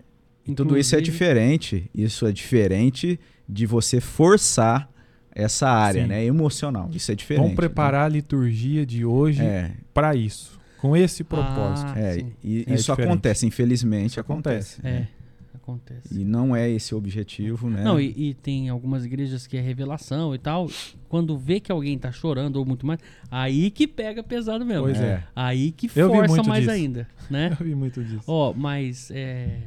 Tudo 0.55 0.77
isso 0.77 0.95
é 0.95 0.99
inclusive- 0.99 1.11
diferente. 1.11 1.89
Isso 1.95 2.25
é 2.27 2.31
diferente 2.31 3.19
de 3.47 3.65
você 3.65 3.99
forçar 4.01 4.89
essa 5.35 5.67
área, 5.69 6.03
Sim. 6.03 6.07
né? 6.09 6.23
Emocional. 6.25 6.89
Isso 6.93 7.11
é 7.11 7.15
diferente. 7.15 7.41
Vamos 7.43 7.55
preparar 7.55 8.05
a 8.05 8.09
liturgia 8.09 8.85
de 8.85 9.03
hoje 9.05 9.41
né? 9.41 9.75
para 9.93 10.15
isso, 10.15 10.59
com 10.79 10.95
esse 10.95 11.23
propósito. 11.23 11.91
Ah, 11.95 11.99
É, 11.99 12.09
é, 12.09 12.13
sim. 12.13 12.33
e 12.43 12.65
É 12.67 12.73
isso 12.75 12.91
diferente. 12.91 13.11
acontece, 13.11 13.45
infelizmente 13.47 14.11
Isso 14.11 14.19
acontece. 14.19 14.79
acontece. 14.79 14.81
né? 14.83 15.07
É, 15.53 15.55
acontece. 15.55 16.19
E 16.19 16.23
não 16.25 16.55
é 16.55 16.69
esse 16.69 16.93
o 16.93 16.97
objetivo, 16.99 17.67
né? 17.69 17.83
Não, 17.83 17.99
e, 17.99 18.13
e 18.29 18.33
tem 18.35 18.69
algumas 18.69 19.05
igrejas 19.05 19.47
que 19.47 19.57
é 19.57 19.61
revelação 19.61 20.35
e 20.35 20.37
tal. 20.37 20.69
Quando 21.09 21.37
vê 21.37 21.59
que 21.59 21.71
alguém 21.71 21.97
tá 21.97 22.11
chorando 22.11 22.57
ou 22.57 22.65
muito 22.65 22.85
mais, 22.85 22.99
aí 23.31 23.71
que 23.71 23.87
pega 23.87 24.21
pesado 24.21 24.63
mesmo. 24.65 24.83
Pois 24.83 24.99
é. 25.01 25.23
Aí 25.35 25.71
que 25.71 25.87
força 25.87 26.43
mais 26.43 26.61
disso. 26.65 26.71
ainda, 26.71 27.07
né? 27.29 27.55
Eu 27.59 27.65
vi 27.65 27.73
muito 27.75 28.03
disso. 28.03 28.23
Ó, 28.27 28.53
mas 28.53 29.09
é. 29.11 29.57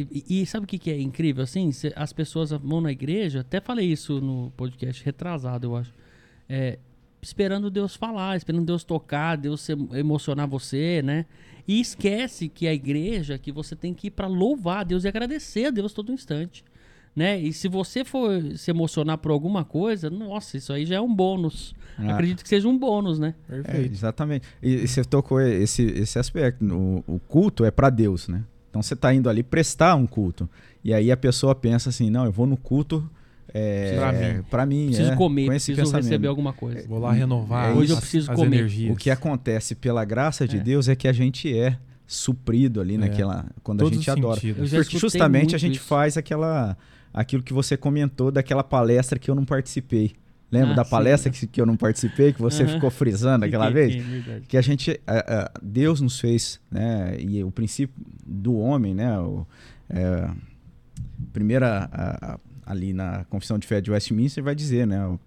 E, 0.00 0.42
e- 0.42 0.46
sabe 0.46 0.64
o 0.64 0.66
que, 0.68 0.78
que 0.78 0.90
é 0.90 1.00
incrível? 1.00 1.42
Assim, 1.44 1.72
cê- 1.72 1.92
as 1.96 2.12
pessoas 2.12 2.50
vão 2.50 2.80
na 2.80 2.92
igreja, 2.92 3.40
até 3.40 3.60
falei 3.60 3.86
isso 3.90 4.20
no 4.20 4.50
podcast 4.56 5.02
retrasado, 5.04 5.66
eu 5.68 5.76
acho. 5.76 5.92
É, 6.48 6.78
esperando 7.22 7.70
Deus 7.70 7.96
falar, 7.96 8.36
esperando 8.36 8.66
Deus 8.66 8.84
tocar, 8.84 9.36
Deus 9.36 9.60
se- 9.62 9.72
emocionar 9.94 10.46
você, 10.46 11.00
né? 11.02 11.24
E 11.66 11.80
esquece 11.80 12.48
que 12.48 12.66
a 12.68 12.74
igreja, 12.74 13.38
que 13.38 13.50
você 13.50 13.74
tem 13.74 13.92
que 13.94 14.08
ir 14.08 14.10
pra 14.10 14.26
louvar 14.26 14.80
a 14.80 14.84
Deus 14.84 15.04
e 15.04 15.08
agradecer 15.08 15.66
a 15.66 15.70
Deus 15.70 15.92
todo 15.92 16.12
instante. 16.12 16.62
Né? 17.14 17.40
E 17.40 17.50
se 17.50 17.66
você 17.66 18.04
for 18.04 18.30
se 18.58 18.70
emocionar 18.70 19.16
por 19.16 19.30
alguma 19.32 19.64
coisa, 19.64 20.10
nossa, 20.10 20.58
isso 20.58 20.70
aí 20.70 20.84
já 20.84 20.96
é 20.96 21.00
um 21.00 21.12
bônus. 21.12 21.74
Ah. 21.98 22.12
Acredito 22.12 22.42
que 22.42 22.48
seja 22.48 22.68
um 22.68 22.76
bônus, 22.78 23.18
né? 23.18 23.34
É, 23.48 23.62
Perfeito. 23.62 23.92
exatamente. 23.94 24.46
E, 24.62 24.74
e 24.74 24.86
você 24.86 25.02
tocou 25.02 25.40
esse, 25.40 25.82
esse 25.82 26.18
aspecto. 26.18 26.62
O, 26.66 27.14
o 27.14 27.18
culto 27.18 27.64
é 27.64 27.70
para 27.70 27.88
Deus, 27.88 28.28
né? 28.28 28.44
Então 28.76 28.82
você 28.82 28.94
está 28.94 29.12
indo 29.14 29.28
ali 29.30 29.42
prestar 29.42 29.94
um 29.94 30.06
culto. 30.06 30.48
E 30.84 30.92
aí 30.92 31.10
a 31.10 31.16
pessoa 31.16 31.54
pensa 31.54 31.88
assim: 31.88 32.10
não, 32.10 32.24
eu 32.26 32.32
vou 32.32 32.46
no 32.46 32.56
culto 32.56 33.08
é, 33.54 33.96
Pra 33.96 34.12
mim. 34.12 34.42
pra 34.50 34.66
mim. 34.66 34.86
Preciso 34.88 35.12
é, 35.12 35.16
comer, 35.16 35.46
com 35.46 35.52
esse 35.54 35.66
preciso 35.72 35.86
pensamento. 35.86 36.04
receber 36.04 36.28
alguma 36.28 36.52
coisa. 36.52 36.86
Vou 36.86 36.98
lá 36.98 37.12
renovar 37.12 37.68
É 37.68 37.72
as, 37.72 37.78
Hoje 37.78 37.92
eu 37.92 37.96
preciso 37.96 38.30
as 38.30 38.36
comer. 38.36 38.56
energias. 38.58 38.92
O 38.92 38.96
que 38.96 39.10
acontece 39.10 39.74
pela 39.74 40.04
graça 40.04 40.46
de 40.46 40.58
É. 40.58 40.60
Deus 40.60 40.88
é 40.88 40.94
que 40.94 41.08
a 41.08 41.12
gente 41.12 41.56
é 41.58 41.78
suprido 42.06 42.80
ali 42.80 42.96
É. 42.96 42.98
naquela. 42.98 43.46
Quando 43.62 43.78
Todos 43.78 43.92
a 43.92 44.00
gente 44.00 44.10
adora. 44.10 44.40
Porque 44.40 44.98
justamente 44.98 45.54
a 45.54 45.58
gente 45.58 45.76
isso. 45.76 45.86
faz 45.86 46.16
aquela. 46.18 46.76
Aquilo 47.14 47.42
que 47.42 47.54
você 47.54 47.78
comentou 47.78 48.30
daquela 48.30 48.62
palestra 48.62 49.18
que 49.18 49.30
eu 49.30 49.34
não 49.34 49.44
participei. 49.46 50.12
Lembra 50.50 50.72
Ah, 50.72 50.76
da 50.76 50.84
sim. 50.84 50.90
palestra 50.90 51.30
que, 51.32 51.46
que 51.46 51.60
eu 51.60 51.66
não 51.66 51.76
participei, 51.76 52.32
que 52.32 52.40
você 52.40 52.62
Aham. 52.62 52.74
ficou 52.74 52.90
frisando 52.90 53.44
aquela 53.44 53.68
vez? 53.68 53.94
verdade. 53.96 54.46
que 54.46 54.56
a 54.56 54.60
gente 54.62 55.00
a- 55.06 55.34
a- 55.44 55.50
Deus 55.62 56.00
nos 56.00 56.20
fez 56.20 56.60
né 56.70 57.16
e 57.18 57.42
o 57.42 57.50
princípio 57.50 57.94
do 58.24 58.56
homem 58.56 58.94
né 58.94 59.18
o, 59.18 59.44
é, 59.90 60.30
primeira 61.32 61.88
a- 61.92 62.34
a- 62.34 62.38
ali 62.64 62.92
na 62.92 63.24
confissão 63.24 63.58
de 63.58 63.66
fé 63.66 63.80
de 63.80 63.90
Westminster 63.90 64.42
vai 64.42 64.54
dizer 64.54 64.86
né 64.86 65.04
o- 65.06 65.18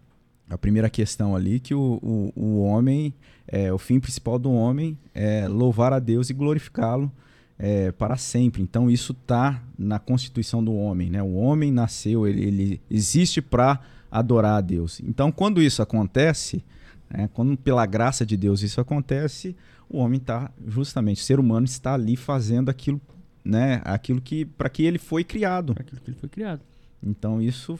a 0.50 0.58
primeira 0.58 0.90
questão 0.90 1.36
ali 1.36 1.60
que 1.60 1.74
o, 1.76 2.00
o, 2.02 2.34
o 2.36 2.62
homem 2.64 3.14
é 3.48 3.72
o 3.72 3.78
fim 3.78 4.00
principal 4.00 4.40
do 4.40 4.52
homem 4.52 4.98
é 5.14 5.48
louvar 5.48 5.94
a 5.94 6.00
Deus 6.00 6.30
e 6.30 6.34
glorificá-lo 6.34 7.12
é, 7.58 7.92
para 7.92 8.16
sempre 8.18 8.62
então 8.62 8.90
isso 8.90 9.14
tá 9.14 9.62
na 9.78 10.00
constituição 10.00 10.64
do 10.64 10.74
homem 10.74 11.10
né 11.10 11.22
o 11.22 11.34
homem 11.36 11.72
nasceu 11.72 12.26
ele, 12.28 12.44
ele 12.46 12.82
existe 12.90 13.42
para 13.42 13.80
adorar 14.12 14.58
a 14.58 14.62
Deus 14.62 15.00
então 15.02 15.32
quando 15.32 15.62
isso 15.62 15.82
acontece 15.82 16.64
né? 17.10 17.30
Quando 17.34 17.58
pela 17.58 17.86
graça 17.86 18.26
de 18.26 18.38
Deus 18.38 18.62
isso 18.62 18.80
acontece, 18.80 19.56
o 19.90 19.98
homem 19.98 20.20
está 20.20 20.52
justamente, 20.68 21.22
o 21.22 21.26
ser 21.26 21.40
humano 21.40 21.66
está 21.66 21.96
ali 21.96 22.16
fazendo 22.16 22.70
aquilo, 22.70 23.02
né? 23.44 23.82
Aquilo 23.84 24.22
que 24.22 24.46
para 24.46 24.70
que 24.70 24.84
ele 24.84 25.00
foi 25.00 25.24
criado. 25.24 25.74
Para 25.74 25.84
aquilo 25.84 26.00
que 26.02 26.12
ele 26.12 26.18
foi 26.20 26.30
criado. 26.30 26.62
Então 27.02 27.42
isso 27.42 27.80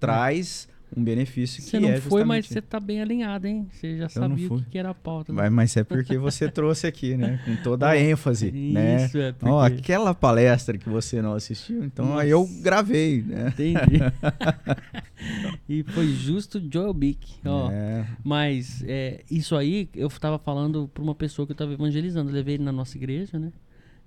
traz 0.00 0.68
um 0.96 1.02
benefício 1.02 1.62
que 1.62 1.70
Você 1.70 1.80
não 1.80 1.88
é 1.88 2.00
foi, 2.00 2.22
mas 2.24 2.44
justamente- 2.44 2.48
você 2.52 2.62
tá 2.62 2.78
bem 2.78 3.00
alinhado, 3.02 3.46
hein? 3.46 3.66
Você 3.72 3.96
já 3.96 4.02
não 4.04 4.08
sabia 4.10 4.52
o 4.52 4.62
que 4.64 4.78
era 4.78 4.90
a 4.90 4.94
pauta. 4.94 5.32
né? 5.32 5.42
Mas, 5.42 5.52
mas 5.52 5.76
é 5.76 5.82
porque 5.84 6.16
você 6.16 6.48
trouxe 6.48 6.86
aqui, 6.86 7.16
né? 7.16 7.40
Com 7.44 7.56
toda 7.62 7.86
a 7.86 7.90
Ó, 7.90 7.94
ênfase, 7.98 8.52
né? 8.52 9.04
Isso, 9.06 9.18
é 9.18 9.32
porque... 9.32 9.48
Ó, 9.52 9.60
aquela 9.60 10.14
palestra 10.14 10.78
que 10.78 10.88
você 10.88 11.20
não 11.20 11.32
assistiu, 11.34 11.84
então 11.84 12.16
aí 12.16 12.30
eu 12.30 12.40
Nossa. 12.40 12.62
gravei, 12.62 13.22
né? 13.22 13.48
Entendi. 13.48 13.98
e 15.68 15.82
foi 15.84 16.06
justo 16.08 16.62
Joel 16.72 16.92
Bick, 16.94 17.34
ó. 17.44 17.70
É, 17.70 18.06
Mas 18.22 18.82
é, 18.86 19.22
isso 19.30 19.56
aí 19.56 19.88
eu 19.94 20.08
tava 20.08 20.38
falando 20.38 20.88
pra 20.92 21.02
uma 21.02 21.14
pessoa 21.14 21.46
que 21.46 21.52
eu 21.52 21.56
tava 21.56 21.72
evangelizando. 21.72 22.30
Eu 22.30 22.34
levei 22.34 22.54
ele 22.54 22.64
na 22.64 22.72
nossa 22.72 22.96
igreja, 22.96 23.38
né? 23.38 23.52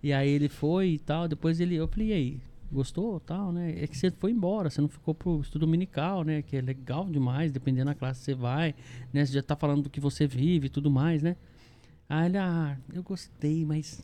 E 0.02 0.14
aí 0.14 0.30
ele 0.30 0.48
foi 0.50 0.90
e 0.92 1.00
tal. 1.00 1.28
Depois 1.28 1.60
ele, 1.60 1.76
eu 1.76 1.88
falei, 1.88 2.10
e 2.10 2.14
aí, 2.14 2.38
gostou 2.72 3.20
tal, 3.20 3.52
né? 3.52 3.76
É 3.82 3.88
que 3.88 3.98
você 3.98 4.12
foi 4.12 4.32
embora, 4.32 4.70
você 4.70 4.82
não 4.82 4.88
ficou 4.88 5.14
pro 5.14 5.42
estudo 5.42 5.66
dominical, 5.66 6.24
né? 6.24 6.42
Que 6.42 6.58
é 6.58 6.62
legal 6.62 7.06
demais, 7.10 7.52
dependendo 7.52 7.86
da 7.86 7.96
classe 7.96 8.20
que 8.20 8.26
você 8.26 8.36
vai, 8.36 8.76
né? 9.14 9.26
Você 9.26 9.34
já 9.34 9.44
tá 9.44 9.56
falando 9.56 9.84
do 9.84 9.90
que 9.90 10.00
você 10.00 10.28
vive 10.28 10.68
e 10.68 10.70
tudo 10.70 10.90
mais, 10.92 11.22
né? 11.24 11.36
Aí 12.10 12.28
ele, 12.28 12.38
ah, 12.38 12.78
eu 12.94 13.04
gostei, 13.04 13.66
mas 13.66 14.02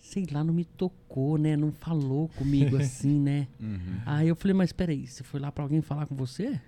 sei 0.00 0.26
lá, 0.30 0.42
não 0.42 0.54
me 0.54 0.64
tocou, 0.64 1.36
né? 1.38 1.56
Não 1.56 1.70
falou 1.72 2.28
comigo 2.30 2.76
assim, 2.78 3.20
né? 3.20 3.46
uhum. 3.60 4.00
Aí 4.06 4.28
eu 4.28 4.36
falei, 4.36 4.54
mas 4.54 4.72
peraí, 4.72 5.06
você 5.06 5.22
foi 5.22 5.38
lá 5.40 5.52
pra 5.52 5.64
alguém 5.64 5.80
falar 5.82 6.06
com 6.06 6.14
você? 6.14 6.60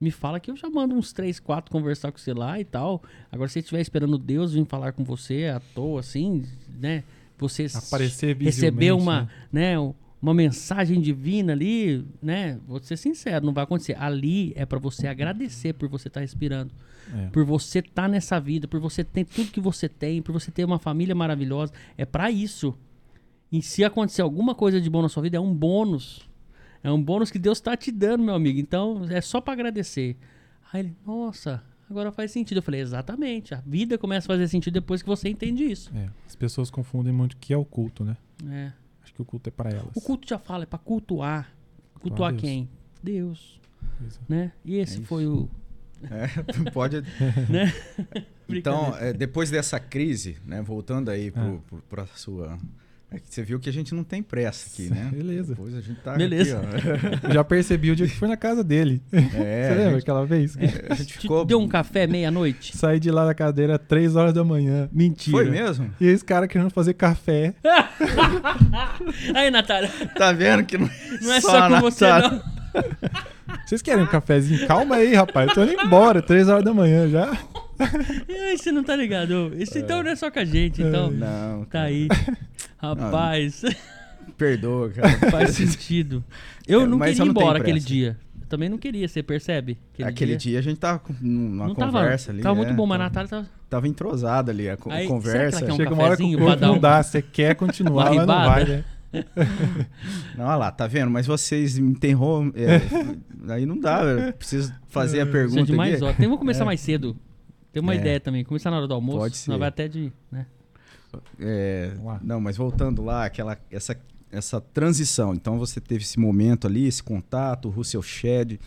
Me 0.00 0.10
fala 0.10 0.40
que 0.40 0.50
eu 0.50 0.56
já 0.56 0.68
mando 0.68 0.94
uns 0.94 1.12
três, 1.12 1.38
quatro 1.38 1.70
conversar 1.70 2.10
com 2.10 2.18
você 2.18 2.32
lá 2.32 2.58
e 2.58 2.64
tal. 2.64 3.02
Agora, 3.30 3.48
se 3.48 3.54
você 3.54 3.60
estiver 3.60 3.80
esperando 3.80 4.18
Deus 4.18 4.52
vir 4.52 4.66
falar 4.66 4.92
com 4.92 5.04
você 5.04 5.46
à 5.46 5.60
toa, 5.60 6.00
assim, 6.00 6.44
né? 6.68 7.04
Você 7.38 7.66
Aparecer 7.74 8.36
receber 8.36 8.92
uma, 8.92 9.22
né? 9.52 9.76
né? 9.76 9.94
Um- 10.22 10.26
uma 10.26 10.34
mensagem 10.34 11.00
divina 11.00 11.52
ali, 11.52 12.04
né? 12.22 12.58
Vou 12.66 12.80
ser 12.82 12.96
sincero, 12.96 13.44
não 13.44 13.52
vai 13.52 13.64
acontecer. 13.64 13.96
Ali 13.98 14.52
é 14.56 14.64
pra 14.64 14.78
você 14.78 15.06
agradecer 15.06 15.72
por 15.74 15.88
você 15.88 16.08
estar 16.08 16.20
respirando, 16.20 16.72
É. 17.14 17.26
por 17.28 17.44
você 17.44 17.80
estar 17.80 18.08
nessa 18.08 18.38
vida, 18.40 18.68
por 18.68 18.80
você 18.80 19.02
ter 19.02 19.24
tudo 19.24 19.50
que 19.50 19.60
você 19.60 19.88
tem, 19.88 20.22
por 20.22 20.32
você 20.32 20.50
ter 20.50 20.64
uma 20.64 20.78
família 20.78 21.14
maravilhosa. 21.14 21.72
É 21.98 22.04
pra 22.04 22.30
isso. 22.30 22.74
E 23.50 23.60
se 23.60 23.84
acontecer 23.84 24.22
alguma 24.22 24.54
coisa 24.54 24.80
de 24.80 24.88
bom 24.88 25.02
na 25.02 25.08
sua 25.08 25.22
vida, 25.22 25.36
é 25.36 25.40
um 25.40 25.54
bônus. 25.54 26.28
É 26.82 26.90
um 26.90 27.00
bônus 27.02 27.30
que 27.30 27.38
Deus 27.38 27.60
tá 27.60 27.76
te 27.76 27.92
dando, 27.92 28.24
meu 28.24 28.34
amigo. 28.34 28.58
Então, 28.58 29.04
é 29.10 29.20
só 29.20 29.40
pra 29.40 29.52
agradecer. 29.52 30.16
Aí 30.72 30.80
ele, 30.80 30.96
nossa, 31.06 31.62
agora 31.88 32.10
faz 32.10 32.30
sentido. 32.32 32.58
Eu 32.58 32.62
falei, 32.62 32.80
exatamente. 32.80 33.54
A 33.54 33.60
vida 33.60 33.98
começa 33.98 34.26
a 34.26 34.34
fazer 34.34 34.48
sentido 34.48 34.74
depois 34.74 35.02
que 35.02 35.08
você 35.08 35.28
entende 35.28 35.64
isso. 35.64 35.92
É. 35.94 36.08
As 36.26 36.34
pessoas 36.34 36.70
confundem 36.70 37.12
muito 37.12 37.34
o 37.34 37.36
que 37.36 37.52
é 37.52 37.56
o 37.56 37.64
culto, 37.64 38.04
né? 38.04 38.16
É. 38.50 38.72
Acho 39.12 39.16
que 39.16 39.22
o 39.22 39.24
culto 39.24 39.48
é 39.48 39.52
para 39.52 39.70
elas. 39.70 39.94
O 39.94 40.00
culto 40.00 40.26
já 40.26 40.38
fala, 40.38 40.62
é 40.62 40.66
pra 40.66 40.78
cultuar. 40.78 41.52
Cultuar 42.00 42.30
Deus. 42.32 42.40
quem? 42.42 42.68
Deus. 43.02 43.60
É. 44.00 44.06
Né? 44.28 44.52
E 44.64 44.76
esse 44.76 45.00
É 45.00 45.04
foi 45.04 45.26
o. 45.26 45.48
É, 46.10 46.70
pode. 46.70 46.96
Né? 47.48 47.72
Então, 48.48 48.96
é, 48.96 49.12
depois 49.12 49.50
dessa 49.50 49.78
crise, 49.78 50.36
né, 50.44 50.60
voltando 50.62 51.10
aí 51.10 51.32
Ah. 51.36 51.58
para 51.88 52.02
a 52.02 52.06
sua. 52.06 52.58
É 53.14 53.18
que 53.18 53.24
você 53.28 53.42
viu 53.42 53.60
que 53.60 53.68
a 53.68 53.72
gente 53.72 53.94
não 53.94 54.02
tem 54.02 54.22
pressa 54.22 54.68
aqui, 54.72 54.88
né? 54.88 55.08
Beleza. 55.12 55.54
Depois 55.54 55.74
a 55.74 55.80
gente 55.80 56.00
tá 56.00 56.14
Beleza. 56.14 56.60
aqui, 56.60 57.28
já 57.34 57.44
percebi 57.44 57.90
o 57.90 57.96
dia 57.96 58.06
que 58.06 58.14
foi 58.16 58.28
na 58.28 58.36
casa 58.36 58.64
dele. 58.64 59.02
É, 59.12 59.68
Você 59.68 59.74
lembra 59.74 59.90
gente- 59.92 60.02
aquela 60.02 60.24
vez? 60.26 60.56
a 60.56 60.94
gente 60.94 61.06
Te 61.12 61.18
ficou. 61.20 61.44
deu 61.44 61.58
um 61.60 61.68
café 61.68 62.06
meia-noite? 62.06 62.76
Saí 62.76 62.98
de 62.98 63.10
lá 63.10 63.24
da 63.26 63.34
cadeira 63.34 63.76
às 63.76 63.82
3 63.86 64.16
horas 64.16 64.32
da 64.32 64.42
manhã. 64.44 64.88
Mentira. 64.92 65.36
Foi 65.36 65.48
mesmo? 65.50 65.90
E 66.00 66.06
esse 66.06 66.24
cara 66.24 66.46
querendo 66.48 66.70
fazer 66.70 66.94
café. 66.94 67.54
Aí, 69.34 69.50
Natália, 69.50 69.90
Tá 70.16 70.32
vendo 70.32 70.64
que 70.64 70.78
não, 70.78 70.88
não 71.22 71.32
é 71.32 71.40
só, 71.40 71.68
com 71.68 71.80
você, 71.80 72.06
Natália. 72.06 72.42
não. 72.74 73.62
Vocês 73.66 73.82
querem 73.82 74.02
um 74.04 74.06
cafezinho? 74.06 74.66
Calma 74.66 74.96
aí, 74.96 75.14
rapaz. 75.14 75.48
Eu 75.48 75.54
tô 75.54 75.64
indo 75.64 75.82
embora, 75.82 76.22
3 76.22 76.48
horas 76.48 76.64
da 76.64 76.72
manhã 76.72 77.08
já. 77.08 77.30
Ai, 77.78 78.56
você 78.56 78.70
não 78.72 78.82
tá 78.84 78.94
ligado. 78.96 79.52
Isso 79.56 79.78
então 79.78 80.02
não 80.02 80.10
é 80.10 80.16
só 80.16 80.30
com 80.30 80.38
a 80.38 80.44
gente, 80.44 80.82
então. 80.82 81.10
Não, 81.10 81.64
Tá 81.66 81.82
aí. 81.82 82.08
Rapaz, 82.82 83.62
perdoa, 84.36 84.90
cara. 84.90 85.30
faz 85.30 85.50
sentido. 85.50 86.24
Eu 86.66 86.82
É, 86.82 86.86
não 86.86 86.98
queria 86.98 87.12
ir 87.14 87.18
não 87.18 87.26
embora 87.28 87.58
aquele 87.58 87.80
dia. 87.80 88.18
Eu 88.40 88.46
também 88.48 88.68
não 88.68 88.76
queria, 88.76 89.06
você 89.08 89.22
percebe? 89.22 89.78
Aquele, 90.02 90.36
dia, 90.36 90.58
a 90.58 90.62
gente 90.62 90.78
tava 90.78 90.98
com- 90.98 91.14
numa 91.20 91.68
não 91.68 91.74
conversa 91.74 92.26
tava, 92.26 92.36
ali. 92.36 92.42
Tava 92.42 92.54
é, 92.60 92.64
muito 92.64 92.74
bom, 92.76 92.84
mas 92.86 92.96
a 93.00 93.04
Natália 93.04 93.28
tava. 93.30 93.46
tava 93.70 93.88
entrosada 93.88 94.50
ali 94.52 94.68
a 94.68 94.76
Aí, 94.90 95.06
conversa. 95.06 95.30
será 95.30 95.50
que 95.50 95.54
ela 95.56 95.66
quer 95.66 95.72
um 95.72 95.76
Chega 95.76 95.94
uma 95.94 96.02
hora 96.02 96.16
que 96.16 96.22
o 96.36 96.38
corpo 96.38 96.60
não 96.60 96.74
um- 96.74 96.78
dá, 96.78 97.02
você 97.02 97.22
quer 97.22 97.54
continuar, 97.54 98.06
mas 98.14 98.26
não 98.26 98.26
vai, 98.26 98.64
né? 98.64 98.84
Não, 100.38 100.46
olha 100.46 100.56
lá, 100.56 100.70
tá 100.72 100.86
vendo? 100.86 101.10
Mas 101.10 101.26
vocês 101.26 101.78
me 101.78 101.90
interrompem. 101.92 102.62
é, 102.64 102.80
aí 103.52 103.66
não 103.66 103.78
dá, 103.78 104.02
eu 104.02 104.32
preciso 104.32 104.72
fazer 104.88 105.20
a 105.20 105.26
pergunta 105.26 105.64
de 105.64 105.72
mais 105.74 105.94
aqui. 105.96 106.04
horas. 106.04 106.16
Tem, 106.16 106.26
vamos 106.26 106.38
começar 106.38 106.62
É. 106.62 106.64
mais 106.64 106.80
cedo. 106.80 107.14
Tem 107.70 107.82
uma 107.82 107.92
É. 107.92 107.98
ideia 107.98 108.18
também. 108.18 108.42
Começar 108.42 108.70
na 108.70 108.78
hora 108.78 108.88
do 108.88 108.94
almoço. 108.94 109.18
Pode 109.18 109.36
ser. 109.36 109.56
vai 109.58 109.68
até 109.68 109.86
de. 109.86 110.10
Né? 110.30 110.46
É, 111.38 111.92
não, 112.22 112.40
mas 112.40 112.56
voltando 112.56 113.02
lá, 113.02 113.24
aquela, 113.24 113.58
essa, 113.70 113.96
essa 114.30 114.60
transição. 114.60 115.34
Então 115.34 115.58
você 115.58 115.80
teve 115.80 116.02
esse 116.04 116.18
momento 116.18 116.66
ali, 116.66 116.86
esse 116.86 117.02
contato, 117.02 117.68
o 117.68 117.70
Russell 117.70 118.02
Shedd, 118.02 118.58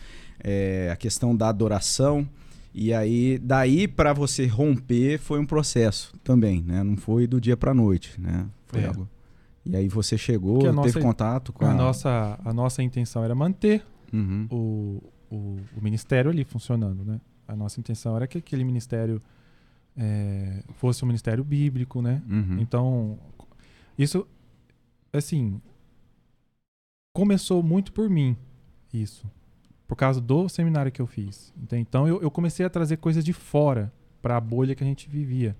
é, 0.42 0.90
a 0.92 0.96
questão 0.96 1.34
da 1.36 1.48
adoração. 1.48 2.28
E 2.74 2.92
aí, 2.92 3.38
daí 3.38 3.88
para 3.88 4.12
você 4.12 4.46
romper 4.46 5.18
foi 5.18 5.40
um 5.40 5.46
processo 5.46 6.12
também, 6.22 6.62
né? 6.62 6.82
Não 6.82 6.96
foi 6.96 7.26
do 7.26 7.40
dia 7.40 7.56
para 7.56 7.72
noite, 7.72 8.20
né? 8.20 8.46
Foi 8.66 8.82
É. 8.82 8.86
algo. 8.88 9.08
E 9.64 9.74
aí 9.74 9.88
você 9.88 10.16
chegou, 10.18 10.58
teve 10.60 10.72
nossa- 10.72 11.00
contato 11.00 11.52
com 11.52 11.64
a, 11.64 11.70
A 11.70 11.74
nossa, 11.74 12.38
a 12.44 12.52
nossa 12.52 12.82
intenção 12.82 13.24
era 13.24 13.34
manter 13.34 13.82
Uhum. 14.12 14.46
o, 14.50 15.02
o, 15.28 15.56
o 15.76 15.80
ministério 15.82 16.30
ali 16.30 16.44
funcionando, 16.44 17.02
né? 17.04 17.20
A 17.48 17.56
nossa 17.56 17.80
intenção 17.80 18.14
era 18.14 18.26
que 18.26 18.38
aquele 18.38 18.62
ministério 18.62 19.20
é, 19.96 20.62
fosse 20.74 21.02
um 21.04 21.06
ministério 21.06 21.42
bíblico, 21.42 22.02
né? 22.02 22.22
Uhum. 22.28 22.58
Então, 22.60 23.18
isso, 23.98 24.26
assim, 25.12 25.60
começou 27.12 27.62
muito 27.62 27.92
por 27.92 28.10
mim, 28.10 28.36
isso. 28.92 29.30
Por 29.88 29.96
causa 29.96 30.20
do 30.20 30.48
seminário 30.48 30.92
que 30.92 31.00
eu 31.00 31.06
fiz. 31.06 31.54
Então, 31.72 32.06
eu, 32.06 32.20
eu 32.20 32.30
comecei 32.30 32.66
a 32.66 32.70
trazer 32.70 32.96
coisas 32.96 33.24
de 33.24 33.32
fora 33.32 33.92
para 34.20 34.36
a 34.36 34.40
bolha 34.40 34.74
que 34.74 34.82
a 34.82 34.86
gente 34.86 35.08
vivia. 35.08 35.56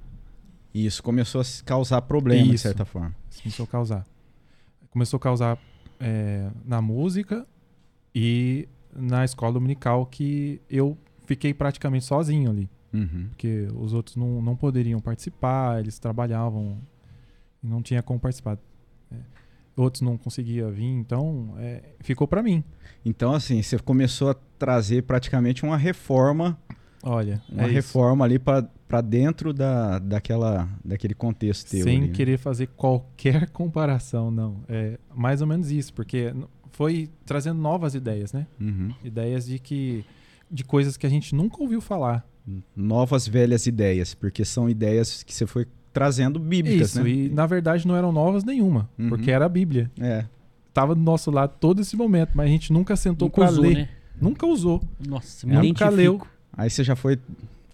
Isso 0.74 1.02
começou 1.02 1.40
a 1.40 1.44
causar 1.64 2.02
problema, 2.02 2.48
de 2.48 2.54
Isso. 2.56 2.62
certa 2.62 2.84
forma. 2.84 3.14
Isso 3.30 3.42
começou 3.42 3.64
a 3.64 3.66
causar. 3.66 4.06
Começou 4.90 5.16
a 5.16 5.20
causar 5.20 5.58
é, 5.98 6.50
na 6.64 6.82
música 6.82 7.46
e 8.14 8.68
na 8.94 9.24
escola 9.24 9.54
dominical 9.54 10.04
que 10.04 10.60
eu 10.68 10.98
fiquei 11.24 11.54
praticamente 11.54 12.04
sozinho 12.04 12.50
ali. 12.50 12.68
Uhum. 12.92 13.26
Porque 13.28 13.68
os 13.74 13.92
outros 13.92 14.16
não, 14.16 14.40
não 14.42 14.56
poderiam 14.56 15.00
participar, 15.00 15.80
eles 15.80 15.98
trabalhavam 15.98 16.78
e 17.62 17.66
não 17.66 17.82
tinha 17.82 18.02
como 18.02 18.18
participar. 18.18 18.58
É, 19.10 19.16
Outros 19.76 20.00
não 20.00 20.16
conseguiam 20.16 20.70
vir, 20.70 20.84
então 20.86 21.54
é, 21.58 21.82
ficou 22.00 22.26
para 22.26 22.42
mim. 22.42 22.64
Então, 23.04 23.32
assim, 23.32 23.62
você 23.62 23.78
começou 23.78 24.30
a 24.30 24.34
trazer 24.58 25.02
praticamente 25.02 25.64
uma 25.64 25.76
reforma, 25.76 26.58
Olha, 27.02 27.42
uma 27.48 27.62
é 27.62 27.66
isso. 27.66 27.74
reforma 27.74 28.24
ali 28.24 28.38
para 28.38 29.00
dentro 29.00 29.52
da, 29.52 29.98
daquela, 29.98 30.68
daquele 30.84 31.14
contexto 31.14 31.70
teu. 31.70 31.84
sem 31.84 31.98
ali, 31.98 32.08
né? 32.08 32.12
querer 32.12 32.38
fazer 32.38 32.68
qualquer 32.68 33.50
comparação, 33.52 34.30
não. 34.30 34.62
É 34.68 34.98
mais 35.14 35.40
ou 35.40 35.46
menos 35.46 35.70
isso, 35.70 35.92
porque 35.92 36.34
foi 36.72 37.08
trazendo 37.24 37.60
novas 37.60 37.94
ideias, 37.94 38.32
né? 38.32 38.46
Uhum. 38.60 38.94
Ideias 39.04 39.46
de 39.46 39.58
que 39.58 40.04
de 40.50 40.64
coisas 40.64 40.96
que 40.96 41.06
a 41.06 41.10
gente 41.10 41.34
nunca 41.34 41.60
ouviu 41.60 41.80
falar. 41.80 42.26
Novas 42.76 43.26
velhas 43.26 43.66
ideias, 43.66 44.14
porque 44.14 44.44
são 44.44 44.68
ideias 44.70 45.22
que 45.22 45.34
você 45.34 45.46
foi 45.46 45.66
trazendo 45.92 46.38
bíblicas, 46.38 46.90
Isso, 46.90 47.02
né? 47.02 47.08
e 47.10 47.28
na 47.30 47.46
verdade 47.46 47.86
não 47.88 47.96
eram 47.96 48.12
novas 48.12 48.44
nenhuma, 48.44 48.88
Uhum. 48.98 49.08
porque 49.08 49.30
era 49.30 49.46
a 49.46 49.48
Bíblia. 49.48 49.90
É. 49.98 50.24
Tava 50.72 50.94
do 50.94 51.00
nosso 51.00 51.30
lado 51.30 51.54
todo 51.58 51.80
esse 51.80 51.96
momento, 51.96 52.32
mas 52.34 52.46
a 52.46 52.50
gente 52.50 52.72
nunca 52.72 52.94
sentou 52.96 53.26
Nunca 53.26 53.40
para 53.40 53.50
usou, 53.50 53.64
ler. 53.64 53.74
né? 53.76 53.88
Nunca 54.20 54.46
usou. 54.46 54.82
Nossa, 55.08 55.46
me 55.46 55.54
Nunca 55.54 55.66
identifico. 55.66 55.94
leu. 55.96 56.22
Aí 56.52 56.68
você 56.70 56.84
já 56.84 56.94
foi 56.94 57.18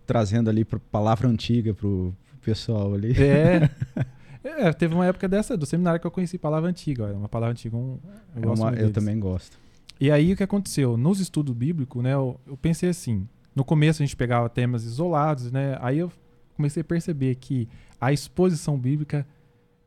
trazendo 0.06 0.48
ali 0.48 0.64
pra 0.64 0.78
palavra 0.90 1.28
antiga 1.28 1.74
pro, 1.74 2.14
pro 2.30 2.38
pessoal 2.42 2.94
ali. 2.94 3.12
É. 3.20 3.68
É, 4.44 4.72
teve 4.72 4.92
uma 4.92 5.06
época 5.06 5.28
dessa 5.28 5.56
do 5.56 5.64
seminário 5.64 6.00
que 6.00 6.06
eu 6.06 6.10
conheci 6.10 6.36
palavra 6.36 6.68
antiga. 6.68 7.06
Uma 7.14 7.28
palavra 7.28 7.52
antiga, 7.52 7.76
um, 7.76 7.96
eu, 8.34 8.42
É 8.42 8.44
gosto 8.44 8.60
uma- 8.62 8.70
muito 8.72 8.82
eu 8.82 8.90
também 8.90 9.16
gosto. 9.20 9.56
E 10.00 10.10
aí 10.10 10.32
o 10.32 10.36
que 10.36 10.42
aconteceu? 10.42 10.96
Nos 10.96 11.20
estudos 11.20 11.54
bíblicos, 11.54 12.02
né, 12.02 12.12
eu, 12.14 12.40
eu 12.44 12.56
pensei 12.56 12.88
assim, 12.88 13.24
no 13.54 13.64
começo 13.64 14.02
a 14.02 14.06
gente 14.06 14.16
pegava 14.16 14.48
temas 14.48 14.84
isolados, 14.84 15.50
né? 15.50 15.76
Aí 15.80 15.98
eu 15.98 16.10
comecei 16.54 16.80
a 16.80 16.84
perceber 16.84 17.34
que 17.36 17.68
a 18.00 18.12
exposição 18.12 18.78
bíblica 18.78 19.26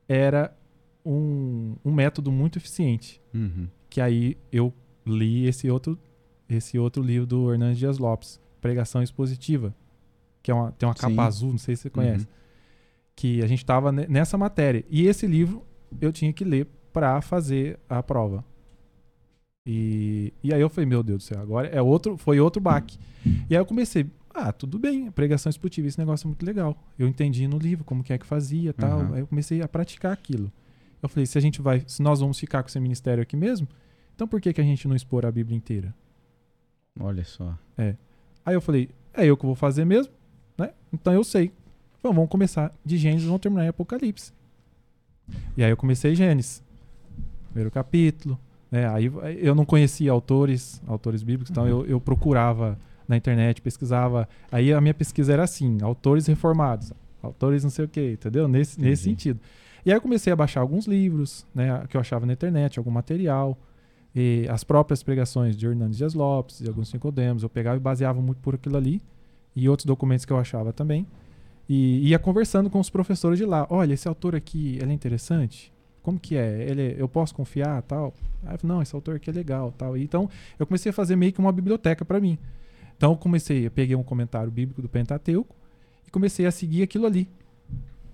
era 0.08 0.56
um, 1.06 1.76
um 1.84 1.92
método 1.92 2.32
muito 2.32 2.58
eficiente. 2.58 3.22
Uhum. 3.34 3.68
Que 3.90 4.02
aí 4.02 4.38
eu 4.52 4.74
li 5.06 5.48
esse 5.48 5.70
outro, 5.70 5.98
esse 6.50 6.78
outro 6.78 7.02
livro 7.02 7.28
do 7.28 7.52
Hernandes 7.52 7.78
Dias 7.78 7.98
Lopes, 7.98 8.40
Pregação 8.62 9.04
Expositiva, 9.04 9.74
que 10.42 10.52
é 10.52 10.54
uma, 10.54 10.72
tem 10.72 10.88
uma 10.88 10.96
capa 10.96 11.14
Sim. 11.14 11.20
azul, 11.20 11.52
não 11.52 11.58
sei 11.58 11.76
se 11.76 11.84
você 11.84 11.90
conhece. 11.90 12.26
Uhum. 12.26 12.32
Que 13.16 13.42
a 13.42 13.48
gente 13.48 13.60
estava 13.60 13.92
nessa 13.92 14.38
matéria. 14.38 14.84
E 14.90 15.08
esse 15.08 15.26
livro 15.26 15.66
eu 16.02 16.12
tinha 16.12 16.34
que 16.34 16.44
ler 16.44 16.68
para 16.92 17.22
fazer 17.22 17.80
a 17.90 18.04
prova. 18.04 18.44
E, 19.66 20.32
e 20.44 20.54
aí 20.54 20.62
eu 20.62 20.70
falei, 20.70 20.86
meu 20.86 21.02
Deus 21.02 21.24
do 21.24 21.28
céu, 21.28 21.42
agora 21.42 21.68
é 21.68 21.82
outro, 21.82 22.18
foi 22.18 22.40
outro 22.40 22.62
baque. 22.62 22.98
E 23.50 23.56
aí 23.56 23.62
eu 23.62 23.66
comecei, 23.66 24.06
ah, 24.34 24.52
tudo 24.52 24.78
bem, 24.78 25.10
pregação 25.10 25.50
expositiva, 25.50 25.88
esse 25.88 25.98
negócio 25.98 26.26
é 26.26 26.28
muito 26.28 26.46
legal. 26.46 26.78
Eu 27.00 27.08
entendi 27.08 27.48
no 27.48 27.58
livro 27.58 27.84
como 27.84 28.04
que 28.04 28.14
é 28.14 28.18
que 28.18 28.26
fazia 28.26 28.74
tal. 28.74 29.00
Uhum. 29.00 29.14
Aí 29.14 29.20
eu 29.22 29.28
comecei 29.28 29.62
a 29.62 29.68
praticar 29.68 30.14
aquilo. 30.14 30.52
Eu 31.02 31.10
falei, 31.10 31.26
se 31.26 31.38
a 31.38 31.42
gente 31.42 31.62
vai, 31.62 31.84
se 31.88 32.02
nós 32.02 32.20
vamos 32.20 32.40
ficar 32.40 32.62
com 32.62 32.70
esse 32.70 32.80
ministério 32.80 33.24
aqui 33.24 33.36
mesmo, 33.36 33.68
então 34.16 34.28
por 34.28 34.40
que, 34.40 34.54
que 34.54 34.62
a 34.62 34.64
gente 34.64 34.88
não 34.88 34.96
expor 34.96 35.26
a 35.26 35.32
Bíblia 35.32 35.58
inteira? 35.58 35.94
Olha 37.00 37.24
só. 37.24 37.58
Aí 38.46 38.54
eu 38.54 38.62
falei, 38.62 38.90
é 39.14 39.26
eu 39.26 39.36
que 39.36 39.46
vou 39.46 39.56
fazer 39.56 39.86
mesmo, 39.86 40.14
né? 40.58 40.72
Então 40.94 41.12
eu 41.14 41.24
sei. 41.24 41.52
Bom, 42.04 42.14
vamos 42.14 42.30
começar 42.30 42.72
de 42.86 42.98
Gênesis 42.98 43.26
vamos 43.26 43.42
terminar 43.42 43.66
em 43.66 43.70
Apocalipse. 43.70 44.32
E 45.58 45.64
aí 45.64 45.72
eu 45.72 45.78
comecei 45.78 46.14
Gênesis. 46.14 46.64
Primeiro 47.50 47.72
capítulo. 47.72 48.40
Né? 48.76 48.90
Aí 48.90 49.10
eu 49.38 49.56
não 49.56 49.64
conhecia 49.64 50.12
autores, 50.12 50.82
autores 50.86 51.24
bíblicos, 51.24 51.50
então 51.50 51.66
eu, 51.66 51.86
eu 51.86 52.02
procurava 52.02 52.78
na 53.08 53.16
internet, 53.16 53.62
pesquisava. 53.62 54.28
Aí 54.52 54.74
a 54.74 54.82
minha 54.82 54.94
pesquisa 54.94 55.32
era 55.32 55.44
assim, 55.44 55.78
autores 55.82 56.28
reformados, 56.28 56.92
autores 57.24 57.64
não 57.64 57.70
sei 57.70 57.86
o 57.86 57.88
quê, 57.88 58.12
entendeu? 58.20 58.50
Nesse, 58.50 58.82
nesse 58.82 59.04
sentido. 59.04 59.40
E 59.86 59.92
aí 59.92 59.96
eu 59.96 60.02
comecei 60.02 60.34
a 60.34 60.36
baixar 60.36 60.60
alguns 60.60 60.88
livros, 60.88 61.48
né, 61.56 61.86
que 61.88 61.96
eu 61.96 62.02
achava 62.02 62.26
na 62.26 62.34
internet, 62.34 62.78
algum 62.78 62.92
material. 62.92 63.58
E 64.14 64.46
as 64.50 64.66
próprias 64.66 65.02
pregações 65.02 65.56
de 65.56 65.66
Hernandes 65.66 65.98
Dias 65.98 66.14
Lopes 66.14 66.60
e 66.60 66.68
alguns 66.68 66.92
Nicodemos, 66.92 67.44
eu 67.44 67.50
pegava 67.50 67.78
e 67.78 67.80
baseava 67.80 68.20
muito 68.22 68.40
por 68.42 68.56
aquilo 68.56 68.76
ali 68.76 69.02
e 69.56 69.70
outros 69.70 69.86
documentos 69.86 70.26
que 70.26 70.34
eu 70.34 70.38
achava 70.38 70.74
também. 70.74 71.08
E 71.70 72.10
ia 72.10 72.20
conversando 72.20 72.70
com 72.70 72.80
os 72.80 72.90
professores 72.90 73.40
de 73.40 73.46
lá. 73.46 73.66
Olha, 73.70 73.94
esse 73.94 74.06
autor 74.06 74.36
aqui, 74.36 74.78
ele 74.82 74.92
é 74.92 74.94
interessante? 74.94 75.74
Como 76.06 76.20
que 76.20 76.36
é? 76.36 76.70
Ele, 76.70 76.96
eu 77.00 77.10
posso 77.10 77.34
confiar, 77.34 77.82
tal? 77.82 78.14
Aí 78.46 78.54
eu 78.54 78.60
falei, 78.60 78.76
não, 78.76 78.82
esse 78.84 78.94
autor 78.94 79.16
aqui 79.16 79.28
é 79.28 79.34
legal, 79.34 79.74
tal. 79.76 79.98
Então, 79.98 80.30
eu 80.60 80.68
comecei 80.68 80.92
a 80.92 80.94
fazer 80.94 81.16
meio 81.16 81.34
que 81.34 81.40
uma 81.40 81.52
biblioteca 81.52 82.06
para 82.06 82.20
mim. 82.20 82.38
Então, 82.96 83.14
eu 83.14 83.18
comecei, 83.18 83.66
eu 83.66 83.72
peguei 83.72 83.96
um 83.96 84.04
comentário 84.04 84.52
bíblico 84.52 84.84
do 84.84 84.88
Pentateuco 84.88 85.56
e 86.08 86.12
comecei 86.12 86.46
a 86.46 86.52
seguir 86.52 86.84
aquilo 86.84 87.08
ali. 87.08 87.28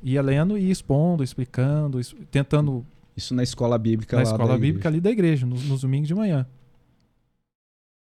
Ia 0.02 0.22
lendo 0.22 0.58
e 0.58 0.72
expondo, 0.72 1.22
explicando, 1.22 2.00
tentando 2.32 2.86
Isso 3.14 3.36
na 3.36 3.44
escola 3.44 3.78
bíblica 3.78 4.16
na 4.16 4.24
lá 4.24 4.32
escola 4.32 4.54
bíblica 4.54 4.88
igreja. 4.88 4.88
ali 4.88 5.02
da 5.02 5.12
igreja, 5.12 5.46
nos, 5.46 5.68
nos 5.68 5.82
domingos 5.82 6.08
de 6.08 6.16
manhã. 6.16 6.48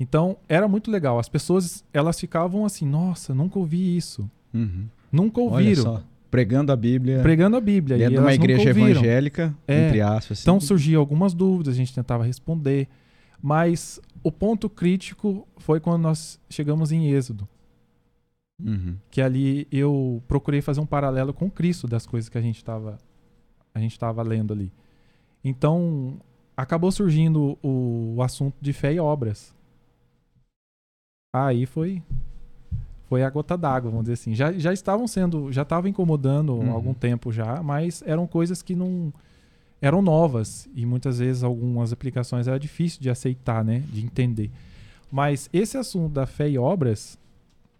Então, 0.01 0.39
era 0.49 0.67
muito 0.67 0.91
legal. 0.91 1.19
As 1.19 1.29
pessoas, 1.29 1.85
elas 1.93 2.19
ficavam 2.19 2.65
assim, 2.65 2.87
nossa, 2.87 3.35
nunca 3.35 3.59
ouvi 3.59 3.95
isso. 3.95 4.27
Uhum. 4.55 4.87
Nunca 5.13 5.39
ouviram. 5.39 6.03
Pregando 6.31 6.73
a 6.73 6.77
Bíblia 6.77 7.23
Pregando 7.23 7.57
a 7.57 7.61
Bíblia. 7.61 7.97
dentro 7.97 8.15
de 8.15 8.21
uma 8.21 8.35
igreja 8.35 8.71
evangélica, 8.71 9.55
É. 9.67 9.87
entre 9.87 10.01
aspas. 10.01 10.43
Então 10.43 10.57
assim. 10.57 10.67
surgiam 10.67 11.01
algumas 11.01 11.33
dúvidas, 11.35 11.75
a 11.75 11.77
gente 11.77 11.95
tentava 11.95 12.25
responder. 12.25 12.89
Mas 13.41 14.01
o 14.23 14.33
ponto 14.33 14.69
crítico 14.69 15.47
foi 15.59 15.79
quando 15.79 16.03
nós 16.03 16.41
chegamos 16.51 16.91
em 16.91 17.11
Êxodo. 17.11 17.49
Uhum. 18.63 18.97
Que 19.11 19.21
ali 19.21 19.69
eu 19.71 20.23
procurei 20.27 20.63
fazer 20.63 20.81
um 20.81 20.87
paralelo 20.87 21.33
com 21.35 21.51
Cristo 21.51 21.87
das 21.87 22.07
coisas 22.07 22.29
que 22.29 22.39
a 22.39 22.41
gente 22.41 22.57
estava 22.57 22.99
a 23.75 23.79
gente 23.79 23.93
estava 23.93 24.23
lendo 24.23 24.53
ali. 24.55 24.73
Então, 25.45 26.19
acabou 26.57 26.91
surgindo 26.91 27.59
o, 27.63 28.15
o 28.17 28.23
assunto 28.23 28.57
de 28.61 28.73
fé 28.73 28.95
e 28.95 28.99
obras. 28.99 29.55
Aí 31.35 31.67
foi 31.67 32.03
foi 33.09 33.23
a 33.23 33.31
gota 33.31 33.57
d'água, 33.57 33.91
vamos 33.91 34.05
dizer 34.05 34.15
assim. 34.15 34.35
Já, 34.35 34.53
já 34.53 34.73
estavam 34.73 35.07
sendo, 35.07 35.53
já 35.53 35.63
estava 35.63 35.89
incomodando 35.89 36.53
há 36.53 36.57
Uhum. 36.57 36.73
algum 36.73 36.95
tempo 36.95 37.33
já, 37.33 37.63
mas 37.63 38.03
eram 38.07 38.27
coisas 38.27 38.63
que 38.63 38.75
não 38.75 39.13
eram 39.81 40.01
novas 40.03 40.69
e 40.75 40.85
muitas 40.87 41.19
vezes 41.19 41.43
algumas 41.43 41.93
aplicações 41.93 42.49
era 42.49 42.59
difícil 42.59 43.01
de 43.01 43.11
aceitar, 43.11 43.65
né, 43.65 43.83
de 43.93 44.05
entender. 44.05 44.51
Mas 45.13 45.49
esse 45.53 45.77
assunto 45.77 46.13
da 46.15 46.27
fé 46.27 46.49
e 46.49 46.59
obras, 46.59 47.19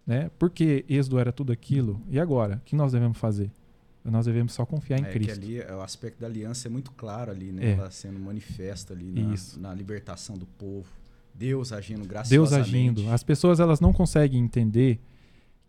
né? 0.07 0.31
Porque 0.39 0.85
Êxodo 0.89 1.19
era 1.19 1.33
tudo 1.33 1.53
aquilo. 1.53 2.01
E 2.09 2.21
agora, 2.21 2.57
o 2.57 2.61
que 2.65 2.77
nós 2.77 2.93
devemos 2.93 3.19
fazer? 3.19 3.51
Nós 4.05 4.27
devemos 4.27 4.53
só 4.53 4.65
confiar 4.65 5.01
em 5.01 5.03
É 5.03 5.07
que 5.07 5.13
Cristo. 5.19 5.33
ali 5.43 5.61
é, 5.61 5.75
o 5.75 5.81
aspecto 5.83 6.21
da 6.21 6.29
aliança 6.29 6.69
é 6.69 6.71
muito 6.71 6.93
claro 6.93 7.33
ali, 7.33 7.51
né? 7.51 7.67
É. 7.67 7.73
Ela 7.73 7.91
sendo 7.91 8.21
manifesta 8.21 8.95
ali 8.95 9.11
na, 9.11 9.35
na 9.69 9.75
libertação 9.75 10.37
do 10.39 10.47
povo, 10.47 10.87
Deus 11.35 11.73
agindo 11.73 12.07
graciosamente. 12.07 12.53
Deus 12.53 12.53
agindo. 12.69 13.11
As 13.13 13.25
pessoas 13.25 13.59
elas 13.59 13.81
não 13.81 13.93
conseguem 13.93 14.41
entender 14.41 15.01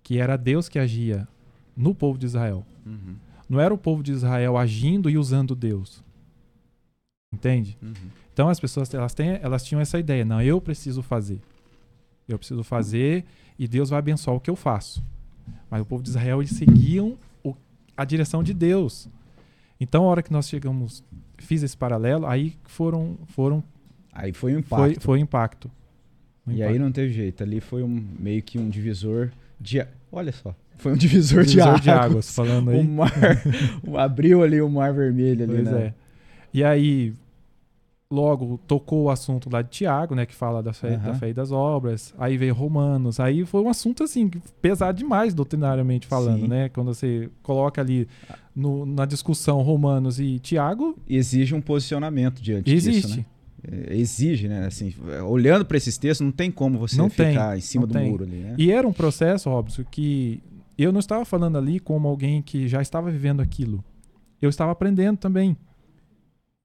que 0.07 0.19
era 0.19 0.37
Deus 0.37 0.69
que 0.69 0.79
agia 0.79 1.27
no 1.75 1.93
povo 1.93 2.17
de 2.17 2.25
Israel. 2.25 2.65
Uhum, 2.85 3.15
Não 3.49 3.59
era 3.59 3.73
o 3.73 3.77
povo 3.77 4.01
de 4.01 4.13
Israel 4.13 4.55
agindo 4.57 5.09
e 5.09 5.17
usando 5.17 5.53
Deus. 5.53 6.01
Entende? 7.33 7.77
uhum. 7.81 7.93
Então 8.33 8.47
as 8.47 8.57
pessoas 8.57 8.93
elas, 8.93 9.13
têm, 9.13 9.31
elas 9.41 9.65
tinham 9.65 9.81
essa 9.81 9.99
ideia, 9.99 10.23
não, 10.23 10.41
eu 10.41 10.61
preciso 10.61 11.01
fazer. 11.03 11.41
Eu 12.25 12.37
preciso 12.37 12.63
fazer 12.63 13.25
e 13.59 13.67
Deus 13.67 13.89
vai 13.89 13.99
abençoar 13.99 14.37
o 14.37 14.39
que 14.39 14.49
eu 14.49 14.55
faço. 14.55 15.03
Mas 15.69 15.81
o 15.81 15.85
povo 15.85 16.01
de 16.03 16.09
Israel 16.09 16.41
eles 16.41 16.51
seguiam 16.51 17.17
o- 17.43 17.53
a 17.97 18.05
direção 18.05 18.41
de 18.41 18.53
Deus. 18.53 19.09
Então 19.79 20.05
a 20.05 20.07
hora 20.07 20.23
que 20.23 20.31
nós 20.31 20.47
chegamos, 20.47 21.03
fiz 21.37 21.63
esse 21.63 21.75
paralelo, 21.75 22.25
aí 22.25 22.55
foram 22.63 23.17
foram 23.27 23.61
Aí 24.13 24.31
foi 24.31 24.55
um 24.55 24.63
foi 24.63 24.77
impacto. 24.87 25.01
foi 25.03 25.17
o 25.19 25.21
impacto. 25.21 25.71
O 26.45 26.51
E 26.51 26.55
impacto. 26.55 26.71
aí 26.71 26.79
não 26.79 26.91
teve 26.93 27.11
jeito. 27.11 27.43
Ali 27.43 27.59
foi 27.59 27.83
um, 27.83 28.07
meio 28.17 28.41
que 28.41 28.57
um 28.57 28.69
divisor 28.69 29.31
de. 29.59 29.85
Olha 30.11 30.31
só. 30.31 30.53
Foi 30.77 30.93
um 30.93 30.95
divisor, 30.95 31.43
Divisor 31.43 31.79
de, 31.79 31.89
águas. 31.89 32.05
águas, 32.11 32.35
falando 32.35 32.67
O 32.71 32.71
aí. 32.71 32.87
mar. 32.87 33.11
o- 33.85 33.97
abriu 33.97 34.43
ali 34.43 34.61
o 34.61 34.69
mar 34.69 34.93
vermelho 34.93 35.43
ali, 35.43 35.53
Pois 35.55 35.65
né? 35.71 35.81
é. 35.87 35.93
E 36.53 36.63
aí, 36.63 37.13
logo 38.09 38.57
tocou 38.67 39.03
o 39.05 39.09
assunto 39.09 39.49
lá 39.51 39.61
de 39.61 39.69
Tiago, 39.69 40.15
né? 40.15 40.25
Que 40.25 40.33
fala 40.33 40.63
da 40.63 40.71
fé, 40.71 40.95
Aham. 40.95 41.07
da 41.11 41.13
fé 41.15 41.29
e 41.29 41.33
das 41.33 41.51
obras. 41.51 42.13
Aí 42.17 42.37
veio 42.37 42.53
Romanos. 42.53 43.19
Aí 43.19 43.45
foi 43.45 43.61
um 43.61 43.69
assunto, 43.69 44.03
assim, 44.03 44.29
pesado 44.61 44.97
demais, 44.97 45.33
doutrinariamente 45.33 46.07
falando, 46.07 46.41
Sim. 46.41 46.47
né? 46.47 46.69
Quando 46.69 46.93
você 46.93 47.29
coloca 47.43 47.81
ali 47.81 48.07
no- 48.55 48.85
na 48.85 49.05
discussão 49.05 49.61
Romanos 49.61 50.19
e 50.19 50.39
Tiago, 50.39 50.95
Exige 51.09 51.53
um 51.53 51.61
posicionamento 51.61 52.41
diante 52.41 52.65
disso, 52.73 52.89
existe. 52.89 53.17
né? 53.19 53.25
É, 53.69 53.95
Exige, 53.95 54.47
né? 54.47 54.65
Assim, 54.65 54.93
olhando 55.27 55.65
para 55.65 55.77
esses 55.77 55.97
textos, 55.97 56.23
não 56.25 56.31
tem 56.31 56.49
como 56.49 56.77
você 56.79 56.97
Não 56.97 57.09
tem, 57.09 57.29
ficar 57.31 57.57
em 57.57 57.61
cima 57.61 57.85
do 57.85 57.93
tem. 57.93 58.09
muro 58.09 58.23
ali, 58.23 58.37
né? 58.37 58.55
E 58.57 58.71
era 58.71 58.87
um 58.87 58.93
processo, 58.93 59.49
Robson, 59.49 59.83
que 59.89 60.41
eu 60.77 60.91
não 60.91 60.99
estava 60.99 61.25
falando 61.25 61.57
ali 61.57 61.79
como 61.79 62.07
alguém 62.07 62.41
que 62.41 62.67
já 62.67 62.81
estava 62.81 63.11
vivendo 63.11 63.41
aquilo. 63.41 63.83
Eu 64.41 64.49
estava 64.49 64.71
aprendendo 64.71 65.17
também. 65.17 65.57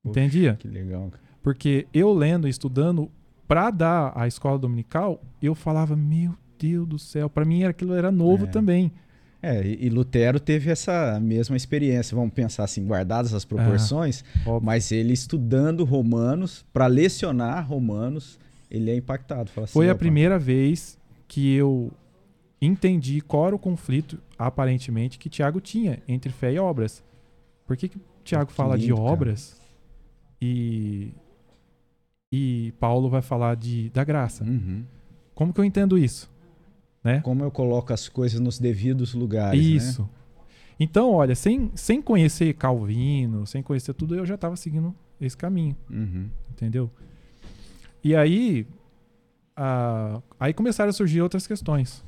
Poxa. 0.02 0.20
Entendia? 0.20 0.54
Que 0.56 0.68
legal. 0.68 1.10
Porque 1.42 1.86
eu 1.92 2.12
lendo 2.12 2.46
e 2.46 2.50
estudando 2.50 3.10
para 3.48 3.70
dar 3.70 4.12
a 4.14 4.26
escola 4.26 4.58
dominical, 4.58 5.20
eu 5.40 5.54
falava, 5.54 5.96
meu 5.96 6.34
Deus 6.58 6.86
do 6.86 6.98
céu, 6.98 7.28
para 7.28 7.44
mim 7.44 7.64
aquilo 7.64 7.94
era 7.94 8.12
novo 8.12 8.44
É. 8.44 8.48
também. 8.48 8.92
É, 9.42 9.60
e, 9.66 9.86
e 9.86 9.88
Lutero 9.88 10.38
teve 10.38 10.70
essa 10.70 11.18
mesma 11.20 11.56
experiência, 11.56 12.14
vamos 12.16 12.32
pensar 12.32 12.62
assim, 12.64 12.84
guardadas 12.86 13.34
as 13.34 13.44
proporções, 13.44 14.24
Óbvio. 14.46 14.64
mas 14.64 14.92
ele 14.92 15.12
estudando 15.12 15.84
Romanos, 15.84 16.64
para 16.72 16.86
lecionar 16.86 17.66
Romanos, 17.68 18.38
ele 18.70 18.88
é 18.90 18.96
impactado. 18.96 19.50
Assim, 19.56 19.72
Foi 19.72 19.88
a 19.88 19.92
"Opa, 19.92 19.98
primeira 19.98 20.38
vez 20.38 20.96
que 21.26 21.54
eu 21.54 21.90
entendi 22.60 23.20
qual 23.20 23.48
era 23.48 23.56
o 23.56 23.58
conflito, 23.58 24.16
aparentemente, 24.38 25.18
que 25.18 25.28
Tiago 25.28 25.60
tinha 25.60 25.98
entre 26.06 26.30
fé 26.32 26.52
e 26.52 26.58
obras. 26.60 27.02
Por 27.66 27.76
que, 27.76 27.88
que 27.88 27.98
Tiago 28.22 28.46
Que 28.46 28.52
fala 28.54 28.78
de 28.78 28.84
lindo, 28.86 28.96
cara. 28.96 29.08
obras 29.08 29.60
e, 30.40 31.12
e 32.32 32.72
Paulo 32.78 33.08
vai 33.10 33.22
falar 33.22 33.56
de, 33.56 33.90
da 33.90 34.04
graça? 34.04 34.44
Uhum. 34.44 34.84
Como 35.34 35.52
que 35.52 35.60
eu 35.60 35.64
entendo 35.64 35.98
isso? 35.98 36.30
Né? 37.04 37.20
Como 37.20 37.42
eu 37.42 37.50
coloco 37.50 37.92
as 37.92 38.08
coisas 38.08 38.38
nos 38.38 38.58
devidos 38.58 39.12
lugares, 39.14 39.60
né? 39.60 39.66
Isso. 39.66 40.08
Então, 40.78 41.12
olha, 41.12 41.34
sem, 41.34 41.70
sem 41.74 42.00
conhecer 42.00 42.54
Calvino, 42.54 43.46
sem 43.46 43.62
conhecer 43.62 43.92
tudo, 43.94 44.14
eu 44.14 44.24
já 44.26 44.34
estava 44.36 44.56
seguindo 44.56 44.94
esse 45.20 45.36
caminho, 45.36 45.76
Uhum. 45.90 46.28
entendeu? 46.50 46.90
E 48.02 48.14
aí, 48.16 48.66
a- 49.56 50.20
aí 50.40 50.52
começaram 50.52 50.90
a 50.90 50.92
surgir 50.92 51.20
outras 51.20 51.46
questões. 51.46 52.04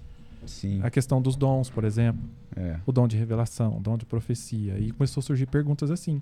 Sim, 0.46 0.80
A 0.82 0.90
questão 0.90 1.22
dos 1.22 1.36
dons, 1.36 1.70
por 1.70 1.84
exemplo, 1.84 2.22
é. 2.54 2.78
o 2.84 2.92
dom 2.92 3.08
de 3.08 3.16
revelação, 3.16 3.78
o 3.78 3.80
dom 3.80 3.96
de 3.96 4.04
profecia. 4.04 4.78
E 4.78 4.90
começou 4.90 5.20
a 5.20 5.24
surgir 5.24 5.46
perguntas 5.46 5.90
assim. 5.90 6.20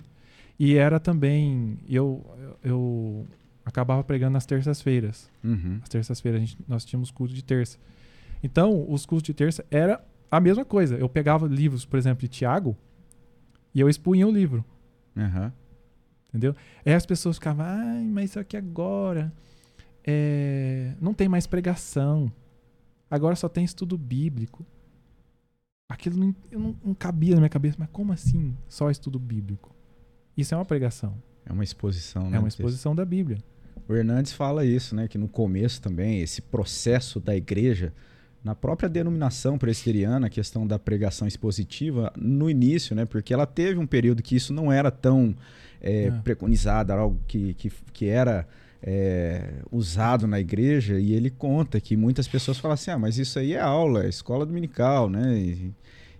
E 0.57 0.75
era 0.75 0.97
também, 0.99 1.77
eu, 1.89 2.23
eu 2.63 3.27
acabava 3.65 4.01
pregando 4.03 4.31
nas 4.33 4.45
terças-feiras. 4.45 5.29
Uhum. 5.43 5.79
As 5.81 5.89
terças-feiras 5.89 6.55
nós 6.67 6.85
tínhamos 6.85 7.11
culto 7.11 7.33
de 7.33 7.43
terça. 7.43 7.77
Então, 8.43 8.85
os 8.91 9.05
cultos 9.05 9.25
de 9.25 9.33
terça 9.33 9.65
era 9.71 10.03
a 10.29 10.39
mesma 10.39 10.65
coisa. 10.65 10.95
Eu 10.97 11.07
pegava 11.07 11.47
livros, 11.47 11.85
por 11.85 11.97
exemplo, 11.97 12.19
de 12.21 12.27
Tiago 12.27 12.75
e 13.73 13.79
eu 13.79 13.89
expunha 13.89 14.27
o 14.27 14.31
livro, 14.31 14.63
Aham. 15.17 15.51
entendeu? 16.29 16.53
Aí 16.85 16.93
as 16.93 17.05
pessoas 17.05 17.37
ficavam, 17.37 17.65
ai, 17.65 18.03
mas 18.03 18.31
isso 18.31 18.39
aqui 18.39 18.57
agora 18.57 19.31
é, 20.03 20.93
não 20.99 21.13
tem 21.13 21.29
mais 21.29 21.47
pregação. 21.47 22.31
Agora 23.09 23.35
só 23.35 23.47
tem 23.47 23.63
estudo 23.63 23.97
bíblico. 23.97 24.65
Aquilo 25.89 26.17
não, 26.17 26.35
não, 26.51 26.75
não 26.83 26.93
cabia 26.93 27.35
na 27.35 27.41
minha 27.41 27.49
cabeça, 27.49 27.77
mas 27.79 27.89
como 27.91 28.11
assim 28.11 28.57
só 28.67 28.89
estudo 28.89 29.19
bíblico? 29.19 29.73
Isso 30.35 30.53
é 30.53 30.57
uma 30.57 30.65
pregação, 30.65 31.15
É 31.45 31.53
uma 31.53 31.63
exposição, 31.63 32.29
né? 32.29 32.37
é 32.37 32.39
uma 32.39 32.47
exposição 32.47 32.95
da 32.95 33.05
Bíblia. 33.05 33.37
O 33.87 33.93
Hernandes 33.93 34.33
fala 34.33 34.65
isso, 34.65 34.95
né? 34.95 35.07
Que 35.07 35.17
no 35.17 35.27
começo 35.27 35.79
também, 35.81 36.21
esse 36.21 36.41
processo 36.41 37.19
da 37.19 37.35
igreja, 37.35 37.93
na 38.43 38.53
própria 38.53 38.89
denominação 38.89 39.57
presbiteriana, 39.57 40.27
a 40.27 40.29
questão 40.29 40.67
da 40.67 40.77
pregação 40.77 41.27
expositiva, 41.27 42.11
no 42.17 42.49
início, 42.49 42.95
né? 42.95 43.05
Porque 43.05 43.33
ela 43.33 43.45
teve 43.45 43.79
um 43.79 43.87
período 43.87 44.21
que 44.21 44.35
isso 44.35 44.51
não 44.53 44.71
era 44.71 44.91
tão 44.91 45.33
é, 45.81 46.05
É. 46.07 46.11
preconizado, 46.11 46.91
era 46.91 47.01
algo 47.01 47.19
que, 47.27 47.53
que, 47.53 47.71
que 47.93 48.07
era 48.07 48.47
é, 48.81 49.53
usado 49.71 50.27
na 50.27 50.39
igreja, 50.39 50.99
e 50.99 51.13
ele 51.13 51.29
conta 51.29 51.79
que 51.79 51.95
muitas 51.95 52.27
pessoas 52.27 52.57
falam 52.57 52.73
assim: 52.73 52.91
ah, 52.91 52.99
mas 52.99 53.17
isso 53.17 53.39
aí 53.39 53.53
é 53.53 53.59
aula, 53.61 54.03
é 54.05 54.09
escola 54.09 54.45
dominical, 54.45 55.09
né? 55.09 55.37
E, 55.37 55.71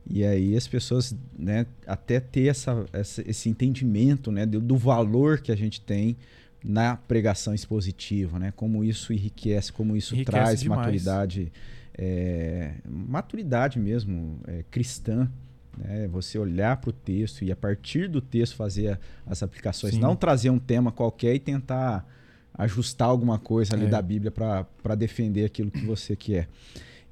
e 0.09 0.23
aí 0.25 0.55
as 0.55 0.67
pessoas, 0.67 1.15
né, 1.37 1.65
até 1.87 2.19
ter 2.19 2.47
essa, 2.47 2.85
essa- 2.93 3.23
esse 3.29 3.49
entendimento, 3.49 4.31
né, 4.31 4.45
do, 4.45 4.59
do 4.61 4.75
valor 4.77 5.39
que 5.39 5.51
a 5.51 5.55
gente 5.55 5.79
tem 5.81 6.15
na 6.63 6.95
pregação 6.95 7.53
expositiva, 7.53 8.39
né? 8.39 8.53
Como 8.55 8.83
isso 8.83 9.11
enriquece, 9.13 9.71
como 9.73 9.95
isso 9.97 10.15
Enriquece 10.15 10.31
traz 10.43 10.59
demais. 10.61 10.79
maturidade, 10.79 11.51
é, 11.98 12.76
maturidade 12.88 13.80
mesmo 13.80 14.40
é, 14.48 14.64
cristã. 14.70 15.30
Né? 15.78 16.07
Você 16.07 16.38
olhar 16.38 16.78
para 16.78 16.90
o 16.90 16.94
texto 16.94 17.44
e 17.44 17.52
a 17.52 17.56
partir 17.56 18.07
do 18.07 18.22
texto 18.22 18.56
fazer 18.56 18.99
as 19.26 19.41
aplicações, 19.41 19.95
Sim. 19.95 19.99
não 19.99 20.15
trazer 20.15 20.49
um 20.49 20.60
tema 20.60 20.91
qualquer 20.91 21.34
e 21.36 21.40
tentar 21.40 22.07
ajustar 22.53 23.07
alguma 23.07 23.40
coisa 23.40 23.74
ali 23.76 23.86
É. 23.86 23.90
da 23.90 24.02
Bíblia 24.02 24.32
para 24.32 24.95
defender 24.95 25.45
aquilo 25.45 25.72
que 25.72 25.84
você 25.84 26.15
quer. 26.15 26.48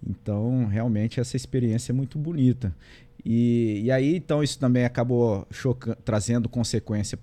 Então, 0.08 0.66
realmente, 0.66 1.20
essa 1.20 1.36
experiência 1.36 1.91
é 1.91 1.94
muito 1.94 2.18
bonita. 2.20 2.76
E, 3.26 3.82
e 3.84 3.91
aí, 3.91 4.16
então, 4.16 4.44
isso 4.44 4.60
também 4.60 4.84
acabou 4.86 5.48
choca- 5.52 5.95
trazendo 6.03 6.48
consequência 6.49 7.18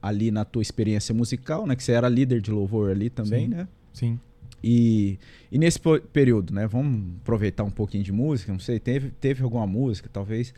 ali 0.00 0.30
na 0.30 0.44
tua 0.44 0.62
experiência 0.62 1.14
musical, 1.14 1.66
né? 1.66 1.76
Que 1.76 1.82
você 1.82 1.92
era 1.92 2.08
líder 2.08 2.40
de 2.40 2.50
louvor 2.50 2.90
ali 2.90 3.08
também, 3.10 3.44
Sim. 3.44 3.54
né? 3.54 3.68
Sim. 3.92 4.20
E, 4.62 5.18
e 5.50 5.58
nesse 5.58 5.78
período, 6.12 6.54
né? 6.54 6.66
Vamos 6.66 7.16
aproveitar 7.20 7.64
um 7.64 7.70
pouquinho 7.70 8.04
de 8.04 8.12
música, 8.12 8.52
não 8.52 8.60
sei, 8.60 8.78
teve, 8.78 9.10
teve 9.10 9.42
alguma 9.42 9.66
música, 9.66 10.08
talvez, 10.12 10.54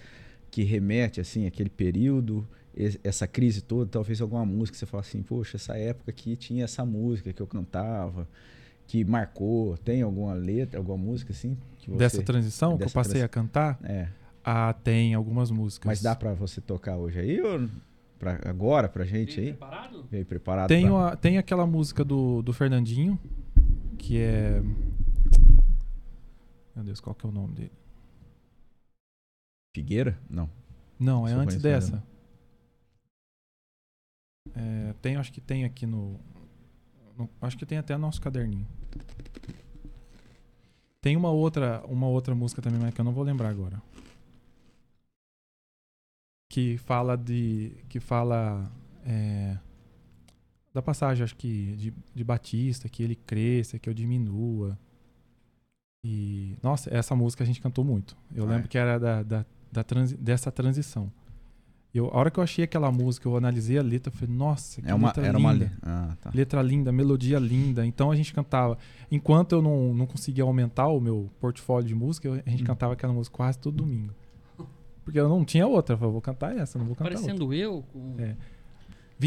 que 0.51 0.63
remete, 0.63 1.21
assim, 1.21 1.47
aquele 1.47 1.71
período, 1.71 2.47
es- 2.77 2.99
essa 3.03 3.27
crise 3.27 3.63
toda, 3.63 3.91
talvez 3.91 4.21
alguma 4.21 4.45
música 4.45 4.73
que 4.75 4.79
você 4.79 4.87
fala 4.87 5.01
assim, 5.01 5.23
poxa, 5.23 5.57
essa 5.57 5.77
época 5.79 6.11
aqui 6.11 6.37
tinha 6.37 6.65
essa 6.65 6.85
música 6.85 7.33
que 7.33 7.41
eu 7.41 7.47
cantava, 7.47 8.29
que 8.87 9.03
marcou, 9.05 9.77
tem 9.79 10.03
alguma 10.03 10.35
letra, 10.35 10.79
alguma 10.79 10.99
música, 10.99 11.33
assim? 11.33 11.57
Que 11.79 11.89
você, 11.91 11.99
Dessa 11.99 12.23
transição 12.23 12.71
que 12.77 12.83
eu 12.83 12.87
dessa 12.87 12.95
passei 12.95 13.13
transi- 13.13 13.25
a 13.25 13.29
cantar, 13.29 13.79
É, 13.83 14.09
ah, 14.45 14.73
tem 14.75 15.15
algumas 15.15 15.51
músicas. 15.51 15.87
mas 15.87 16.03
dá 16.03 16.15
pra 16.15 16.35
você 16.35 16.61
tocar 16.61 16.97
hoje 16.99 17.19
aí, 17.19 17.41
ou 17.41 17.67
pra, 18.19 18.39
agora 18.45 18.87
pra 18.89 19.05
gente 19.07 19.41
aí? 19.41 19.47
Preparado? 19.47 20.05
Veio 20.11 20.27
preparado 20.27 20.69
Tem, 20.69 20.83
pra- 20.85 20.93
uma, 20.95 21.17
tem 21.17 21.39
aquela 21.39 21.67
música 21.67 22.05
do, 22.05 22.43
do 22.43 22.53
Fernandinho, 22.53 23.19
que 23.95 24.19
é. 24.21 24.61
Meu 26.75 26.85
Deus, 26.85 27.01
qual 27.01 27.15
que 27.15 27.25
é 27.25 27.29
o 27.29 27.33
nome 27.33 27.55
dele? 27.55 27.73
Figueira? 29.75 30.19
Não. 30.29 30.49
Não, 30.99 31.27
é 31.27 31.33
Só 31.33 31.41
antes 31.41 31.61
dessa. 31.63 32.03
É, 34.55 34.93
tem, 35.03 35.17
acho 35.17 35.33
que 35.33 35.41
tem 35.41 35.65
aqui 35.65 35.87
no, 35.87 36.21
no- 37.17 37.31
Acho 37.41 37.57
que 37.57 37.67
tem 37.67 37.79
até 37.79 37.97
nosso 37.97 38.21
caderninho. 38.21 38.67
Tem 41.01 41.17
uma 41.17 41.31
outra, 41.31 41.85
uma 41.87 42.07
outra 42.07 42.35
música 42.35 42.63
também, 42.63 42.81
mas 42.81 42.95
que 42.95 43.01
eu 43.01 43.05
não 43.05 43.13
vou 43.13 43.25
lembrar 43.25 43.49
agora. 43.51 43.83
Que 46.51 46.79
fala 46.79 47.17
de. 47.17 47.73
Que 47.89 47.99
fala. 48.01 48.71
é, 49.05 49.59
da 50.75 50.83
passagem, 50.83 51.23
acho 51.25 51.37
que, 51.37 51.75
de, 51.77 51.95
de 52.15 52.25
Batista, 52.25 52.89
que 52.89 53.03
ele 53.03 53.15
cresça, 53.15 53.79
que 53.79 53.89
eu 53.89 53.95
diminua. 53.95 54.77
E. 56.05 56.57
Nossa, 56.63 56.93
essa 56.95 57.15
música 57.15 57.43
a 57.45 57.47
gente 57.47 57.61
cantou 57.61 57.85
muito. 57.85 58.17
Eu 58.35 58.45
Ah, 58.45 58.49
lembro 58.49 58.65
é? 58.65 58.69
que 58.69 58.77
era 58.77 58.99
da, 58.99 59.23
da, 59.23 59.47
da 59.73 59.85
transi- 59.85 60.17
dessa 60.17 60.51
transição. 60.53 61.11
Eu, 61.95 62.09
a 62.09 62.17
hora 62.19 62.29
que 62.31 62.41
eu 62.41 62.43
achei 62.43 62.65
aquela 62.65 62.91
música, 62.91 63.29
eu 63.29 63.37
analisei 63.37 63.79
a 63.79 63.83
letra, 63.83 64.13
eu 64.13 64.19
falei, 64.19 64.35
nossa, 64.35 64.83
que 64.83 64.91
É 64.91 64.95
uma, 64.95 65.09
letra 65.09 65.27
era 65.29 65.39
linda. 65.39 65.73
uma. 65.81 66.11
Ah, 66.13 66.17
tá. 66.21 66.31
Letra 66.35 66.61
linda, 66.61 66.91
melodia 66.91 67.39
linda. 67.39 67.87
Então 67.87 68.11
a 68.11 68.17
gente 68.17 68.35
cantava. 68.35 68.77
Enquanto 69.11 69.53
eu 69.53 69.63
não, 69.63 69.95
não 69.95 70.05
conseguia 70.07 70.43
aumentar 70.43 70.89
o 70.89 71.01
meu 71.01 71.31
portfólio 71.41 71.87
de 71.87 71.95
música, 71.95 72.27
eu- 72.27 72.43
a 72.45 72.51
gente 72.51 72.65
Hum. 72.65 72.67
cantava 72.67 72.95
aquela 72.95 73.13
música 73.13 73.37
quase 73.37 73.59
todo 73.61 73.77
domingo. 73.77 74.13
Porque 75.05 75.21
eu 75.21 75.29
não 75.29 75.45
tinha 75.45 75.67
outra. 75.69 75.95
Eu 75.95 75.99
falei, 75.99 76.13
vou 76.13 76.21
cantar 76.21 76.57
essa, 76.57 76.79
não 76.79 76.85
vou 76.87 76.97
cantar 76.97 77.11
outra. 77.13 77.21
Parecendo 77.23 77.55
eu. 77.55 77.85
Com... 77.93 78.17
É. 78.19 78.37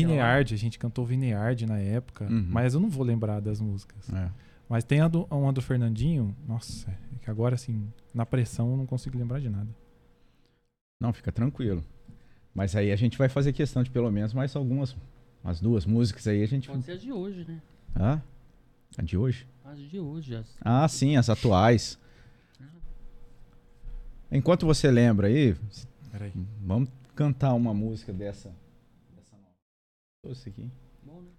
Vineard, 0.02 0.54
a 0.54 0.58
gente 0.58 0.78
cantou 0.80 1.06
Vineard 1.06 1.66
na 1.66 1.78
época, 1.80 2.26
Uhum. 2.26 2.48
mas 2.50 2.74
eu 2.74 2.80
não 2.80 2.90
vou 2.90 3.04
lembrar 3.06 3.40
das 3.40 3.60
músicas. 3.62 4.12
É. 4.14 4.30
Mas 4.70 4.84
tem 4.84 5.00
a 5.02 5.08
do, 5.08 5.24
uma 5.32 5.54
do 5.54 5.62
Fernandinho, 5.62 6.36
nossa, 6.48 6.90
é 6.92 6.96
que 7.24 7.30
agora 7.30 7.56
assim, 7.56 7.88
na 8.14 8.26
pressão 8.26 8.72
eu 8.72 8.78
não 8.78 8.86
consigo 8.86 9.18
lembrar 9.18 9.40
de 9.40 9.50
nada. 9.50 9.70
Não, 11.00 11.14
fica 11.14 11.32
tranquilo. 11.32 11.84
Mas 12.54 12.76
aí 12.76 12.92
a 12.92 12.96
gente 12.96 13.18
vai 13.18 13.30
fazer 13.30 13.54
questão 13.54 13.84
de 13.84 13.90
pelo 13.92 14.12
menos 14.12 14.34
mais 14.34 14.56
algumas. 14.56 14.96
As 15.44 15.62
duas 15.62 15.86
músicas 15.86 16.28
aí 16.28 16.42
a 16.44 16.48
gente. 16.48 16.68
Pode 16.68 16.84
ser 16.84 16.94
as 16.94 17.02
de 17.02 17.12
hoje, 17.12 17.46
né? 17.48 17.62
Ah? 17.96 18.20
A 18.98 19.02
de 19.02 19.16
hoje? 19.18 19.48
As 19.64 19.78
de 19.80 20.00
hoje. 20.00 20.36
As... 20.36 20.58
Ah, 20.62 20.88
sim, 20.88 21.16
as 21.16 21.30
atuais. 21.30 21.98
Enquanto 24.32 24.66
você 24.66 24.92
lembra 24.92 25.28
aí, 25.28 25.56
Peraí. 26.12 26.34
vamos 26.62 26.90
cantar 27.16 27.54
uma 27.54 27.74
música 27.74 28.12
dessa 28.12 28.52
nova. 30.28 30.32
Isso 30.34 30.50
aqui. 30.50 30.70
Bom, 31.04 31.22
né? 31.22 31.32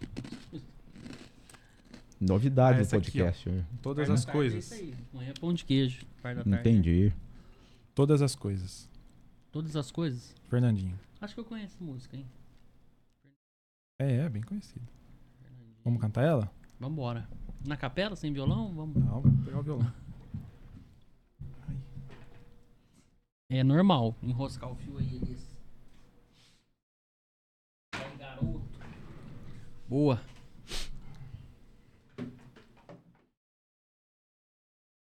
Novidade 2.20 2.80
Ah, 2.80 2.82
do 2.82 2.86
aqui, 2.86 2.96
ó. 2.96 3.00
podcast. 3.00 3.48
hoje. 3.48 3.66
Todas 3.82 4.06
Par 4.06 4.14
da 4.14 4.14
as 4.14 4.24
tarde 4.24 4.38
coisas. 4.38 4.72
É 4.72 4.76
isso 4.76 4.84
aí. 4.84 4.94
Amanhã 5.12 5.30
é 5.30 5.34
pão 5.40 5.52
de 5.52 5.64
queijo. 5.64 6.06
Entendi. 6.46 7.12
Todas 7.94 8.22
as 8.22 8.34
coisas. 8.34 8.88
Todas 9.52 9.76
as 9.76 9.90
coisas. 9.90 10.34
Fernandinho. 10.48 10.98
Acho 11.20 11.34
que 11.34 11.40
eu 11.40 11.44
conheço 11.44 11.76
a 11.80 11.84
música, 11.84 12.16
hein? 12.16 12.26
É, 14.00 14.16
é 14.16 14.28
bem 14.28 14.42
conhecido. 14.42 14.86
Vamos 15.84 16.00
cantar 16.00 16.22
ela? 16.24 16.50
Vambora. 16.80 17.28
Na 17.66 17.76
capela, 17.76 18.16
sem 18.16 18.32
violão? 18.32 18.72
Vamos. 18.74 18.96
Não, 19.02 19.20
vamos 19.20 19.44
pegar 19.44 19.58
o 19.58 19.62
violão. 19.62 19.92
É 23.50 23.62
normal 23.62 24.16
enroscar 24.22 24.68
o 24.72 24.74
fio 24.74 24.98
aí, 24.98 25.16
Elias. 25.16 25.54
Ai, 27.94 28.16
garoto. 28.16 28.80
Boa. 29.88 30.20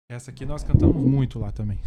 Essa 0.09 0.31
aqui 0.31 0.45
nós 0.45 0.63
cantamos 0.63 0.95
muito 0.95 1.39
lá 1.39 1.51
também. 1.51 1.79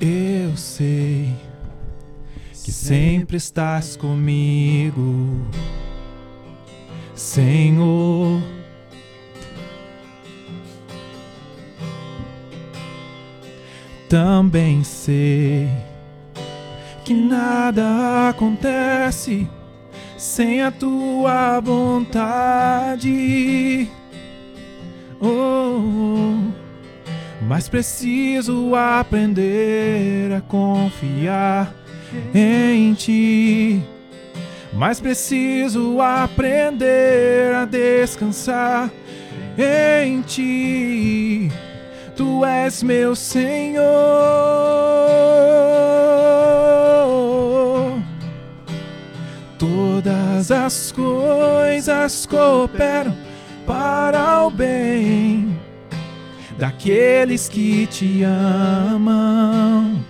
Eu 0.00 0.56
sei 0.56 1.11
sempre 2.82 3.36
estás 3.36 3.94
comigo, 3.94 5.46
Senhor. 7.14 8.42
Também 14.08 14.82
sei 14.82 15.68
que 17.04 17.14
nada 17.14 18.30
acontece 18.30 19.48
sem 20.18 20.60
a 20.62 20.72
tua 20.72 21.60
vontade. 21.60 23.08
Oh, 25.20 26.50
mas 27.46 27.68
preciso 27.68 28.74
aprender 28.74 30.32
a 30.32 30.40
confiar 30.40 31.81
em 32.34 32.94
ti. 32.94 33.82
Mas 34.72 35.00
preciso 35.00 36.00
aprender 36.00 37.54
a 37.54 37.64
descansar 37.64 38.90
em 39.58 40.22
ti. 40.22 41.50
Tu 42.16 42.44
és 42.44 42.82
meu 42.82 43.14
Senhor. 43.14 43.82
Todas 49.58 50.50
as 50.50 50.92
coisas 50.92 52.26
cooperam 52.26 53.16
para 53.66 54.44
o 54.44 54.50
bem 54.50 55.56
daqueles 56.58 57.48
que 57.48 57.86
te 57.86 58.22
amam, 58.24 60.04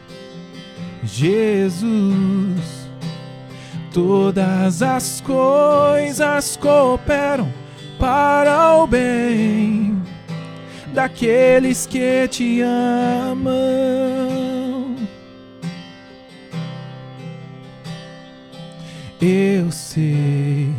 Jesus. 1.02 2.88
Todas 3.92 4.82
as 4.82 5.20
coisas 5.20 6.56
cooperam 6.56 7.52
para 7.98 8.76
o 8.76 8.86
bem 8.86 10.02
daqueles 10.94 11.86
que 11.86 12.26
te 12.28 12.60
amam. 12.62 13.52
Eu 19.20 19.70
sei 19.70 20.74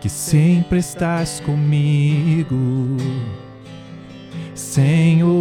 que 0.00 0.08
sempre 0.08 0.78
estás 0.78 1.40
comigo, 1.40 2.96
Senhor. 4.54 5.32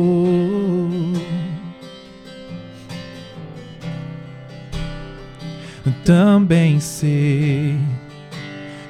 Também 6.04 6.80
sei 6.80 7.78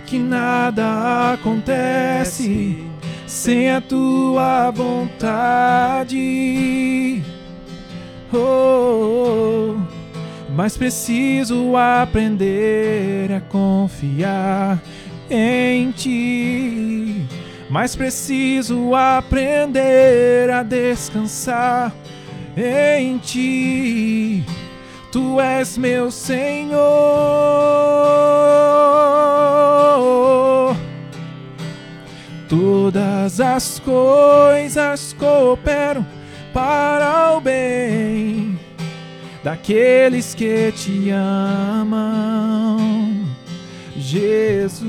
que 0.05 0.17
nada 0.17 1.33
acontece 1.33 2.85
sem 3.27 3.69
a 3.69 3.81
tua 3.81 4.71
vontade. 4.71 6.13
Oh, 8.33 9.75
mas 10.55 10.77
preciso 10.77 11.75
aprender 11.75 13.31
a 13.33 13.41
confiar 13.41 14.81
em 15.29 15.91
ti. 15.91 17.25
Mas 17.69 17.93
preciso 17.95 18.95
aprender 18.95 20.49
a 20.49 20.63
descansar 20.63 21.93
em 22.55 23.17
ti. 23.17 24.45
Tu 25.15 25.39
és 25.39 25.77
meu 25.77 26.11
Senhor. 26.11 26.75
Todas 32.49 33.39
as 33.39 33.79
coisas 33.79 35.13
cooperam 35.13 36.05
para 36.53 37.33
o 37.37 37.39
bem 37.39 38.59
daqueles 39.41 40.35
que 40.35 40.73
te 40.73 41.11
amam, 41.11 42.77
Jesus. 43.95 44.83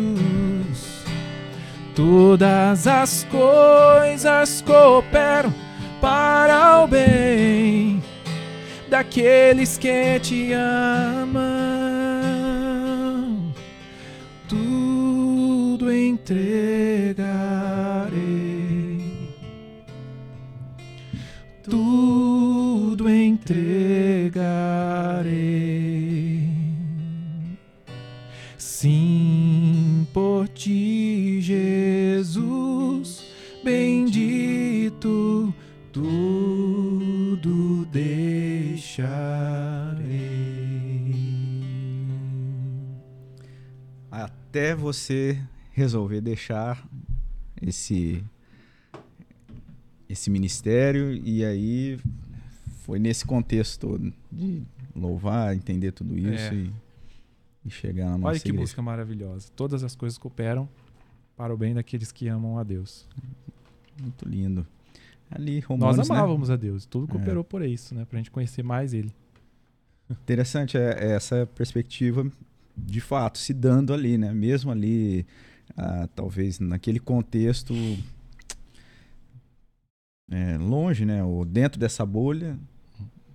Todas 1.95 2.89
as 2.89 3.25
coisas 3.31 4.61
cooperam 4.61 5.55
para 6.01 6.83
o 6.83 6.89
bem 6.89 8.03
daqueles 8.97 9.77
que 9.77 10.19
te 10.21 10.55
amam. 10.55 11.43
Tudo 14.49 15.91
entregarei, 15.93 16.47
tudo 21.63 23.07
entregarei. 23.09 24.17
Sim, 28.57 30.07
por 30.15 30.49
ti, 30.49 30.96
Até 44.67 44.75
você 44.75 45.41
resolver 45.73 46.21
deixar 46.21 46.85
esse 47.63 48.25
esse 50.09 50.29
ministério 50.29 51.13
e 51.13 51.45
aí 51.45 52.01
foi 52.85 52.99
nesse 52.99 53.25
contexto 53.25 53.81
todo 53.89 54.13
de 54.33 54.63
louvar, 54.95 55.55
entender 55.55 55.93
tudo 55.93 56.19
isso 56.19 56.53
É. 56.53 56.55
e, 56.55 56.73
e 57.65 57.71
chegar 57.71 58.07
na 58.07 58.19
nossa 58.19 58.27
Olha 58.29 58.41
que 58.41 58.49
igreja. 58.49 58.61
música 58.61 58.83
maravilhosa. 58.83 59.49
Todas 59.55 59.85
as 59.85 59.95
coisas 59.95 60.19
cooperam 60.19 60.69
para 61.37 61.55
o 61.55 61.57
bem 61.57 61.73
daqueles 61.75 62.11
que 62.11 62.27
amam 62.29 62.59
a 62.59 62.65
Deus. 62.65 63.07
Muito 64.01 64.29
lindo. 64.29 64.67
Ali, 65.31 65.61
Romanos, 65.61 65.97
Nós 65.97 66.09
né? 66.09 66.15
amávamos 66.17 66.51
a 66.51 66.57
Deus. 66.57 66.87
Tudo 66.87 67.07
É. 67.07 67.09
cooperou 67.13 67.45
por 67.45 67.63
isso, 67.63 67.95
né? 67.95 68.05
Pra 68.05 68.19
gente 68.19 68.31
conhecer 68.33 68.63
mais 68.65 68.93
ele. 68.95 69.13
Interessante 70.11 70.77
é, 70.79 70.91
é 71.05 71.11
essa 71.13 71.47
perspectiva 71.55 72.31
de 72.77 73.01
fato 73.01 73.39
se 73.39 73.55
dando 73.55 73.93
ali, 73.95 74.19
né? 74.19 74.33
Mesmo 74.33 74.71
ali, 74.71 75.27
ah, 75.77 76.09
talvez 76.15 76.59
naquele 76.61 77.01
contexto 77.01 77.75
é, 80.31 80.59
longe, 80.59 81.05
né? 81.05 81.23
Ou 81.25 81.45
dentro 81.45 81.79
dessa 81.79 82.05
bolha, 82.05 82.59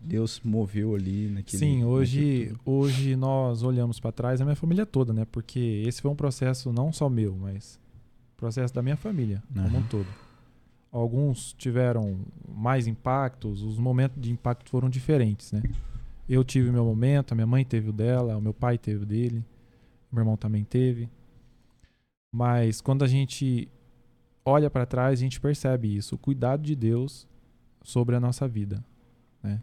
Deus 0.01 0.41
moveu 0.43 0.95
ali 0.95 1.29
naquele. 1.29 1.57
Sim, 1.57 1.83
hoje, 1.83 2.47
tudo. 2.49 2.59
hoje 2.65 3.15
nós 3.15 3.63
olhamos 3.63 3.99
para 3.99 4.11
trás, 4.11 4.41
a 4.41 4.45
minha 4.45 4.55
família 4.55 4.85
toda, 4.85 5.13
né? 5.13 5.25
Porque 5.31 5.83
esse 5.85 6.01
foi 6.01 6.11
um 6.11 6.15
processo 6.15 6.71
não 6.71 6.91
só 6.91 7.09
meu, 7.09 7.35
mas 7.35 7.79
processo 8.35 8.73
da 8.73 8.81
minha 8.81 8.97
família 8.97 9.43
como 9.53 9.67
Aham. 9.67 9.77
um 9.77 9.83
todo. 9.83 10.07
Alguns 10.91 11.53
tiveram 11.53 12.19
mais 12.53 12.85
impactos, 12.87 13.61
os 13.61 13.77
momentos 13.77 14.21
de 14.21 14.31
impacto 14.31 14.69
foram 14.69 14.89
diferentes, 14.89 15.51
né? 15.51 15.61
Eu 16.27 16.43
tive 16.43 16.71
meu 16.71 16.85
momento, 16.85 17.31
a 17.31 17.35
minha 17.35 17.47
mãe 17.47 17.65
teve 17.65 17.89
o 17.89 17.93
dela, 17.93 18.37
o 18.37 18.41
meu 18.41 18.53
pai 18.53 18.77
teve 18.77 19.03
o 19.03 19.05
dele, 19.05 19.43
meu 20.11 20.21
irmão 20.21 20.37
também 20.37 20.63
teve. 20.63 21.09
Mas 22.33 22.79
quando 22.79 23.03
a 23.03 23.07
gente 23.07 23.67
olha 24.45 24.69
para 24.69 24.85
trás, 24.85 25.19
a 25.19 25.23
gente 25.23 25.39
percebe 25.39 25.95
isso, 25.95 26.15
o 26.15 26.17
cuidado 26.17 26.63
de 26.63 26.75
Deus 26.75 27.27
sobre 27.83 28.15
a 28.15 28.19
nossa 28.19 28.47
vida, 28.47 28.83
né? 29.43 29.61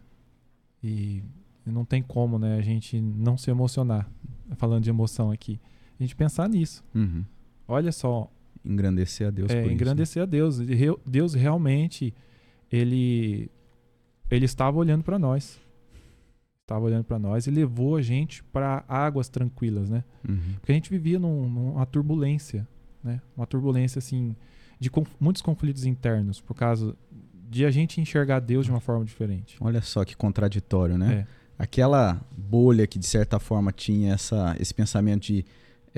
E 0.83 1.23
não 1.65 1.85
tem 1.85 2.01
como, 2.01 2.39
né, 2.39 2.57
a 2.57 2.61
gente 2.61 2.99
não 2.99 3.37
se 3.37 3.49
emocionar, 3.51 4.09
falando 4.55 4.83
de 4.83 4.89
emoção 4.89 5.31
aqui. 5.31 5.59
A 5.99 6.03
gente 6.03 6.15
pensar 6.15 6.47
nisso. 6.47 6.83
Uhum. 6.95 7.25
Olha 7.67 7.91
só, 7.91 8.31
Engrandecer 8.63 9.27
a 9.27 9.31
Deus 9.31 9.49
é, 9.49 9.55
por 9.55 9.65
isso. 9.65 9.73
engrandecer 9.73 10.23
a 10.23 10.25
Deus. 10.25 10.59
Deus 11.05 11.33
realmente, 11.33 12.13
ele, 12.71 13.49
ele 14.29 14.45
estava 14.45 14.77
olhando 14.77 15.03
para 15.03 15.17
nós. 15.17 15.59
Estava 16.69 16.85
olhando 16.85 17.03
para 17.03 17.17
nós 17.17 17.47
e 17.47 17.51
levou 17.51 17.95
a 17.95 18.01
gente 18.01 18.43
para 18.43 18.83
águas 18.87 19.27
tranquilas, 19.27 19.89
né? 19.89 20.03
Uhum. 20.27 20.37
Porque 20.59 20.71
a 20.71 20.75
gente 20.75 20.87
vivia 20.89 21.17
num- 21.17 21.49
numa 21.49 21.83
turbulência, 21.87 22.67
né? 23.03 23.19
Uma 23.35 23.47
turbulência, 23.47 23.97
assim, 23.97 24.35
de 24.79 24.87
conf- 24.91 25.09
muitos 25.19 25.41
conflitos 25.41 25.83
internos, 25.85 26.39
por 26.39 26.53
causa 26.53 26.95
de 27.49 27.65
a 27.65 27.71
gente 27.71 27.99
enxergar 27.99 28.39
Deus 28.39 28.65
de 28.67 28.71
uma 28.71 28.79
forma 28.79 29.03
diferente. 29.03 29.57
Olha 29.59 29.81
só 29.81 30.05
que 30.05 30.15
contraditório, 30.15 30.95
né? 30.95 31.25
É. 31.25 31.39
Aquela 31.63 32.21
bolha 32.37 32.85
que 32.85 32.99
de 32.99 33.05
certa 33.07 33.39
forma 33.39 33.71
tinha 33.71 34.13
essa, 34.13 34.55
esse 34.59 34.73
pensamento 34.73 35.23
de 35.23 35.43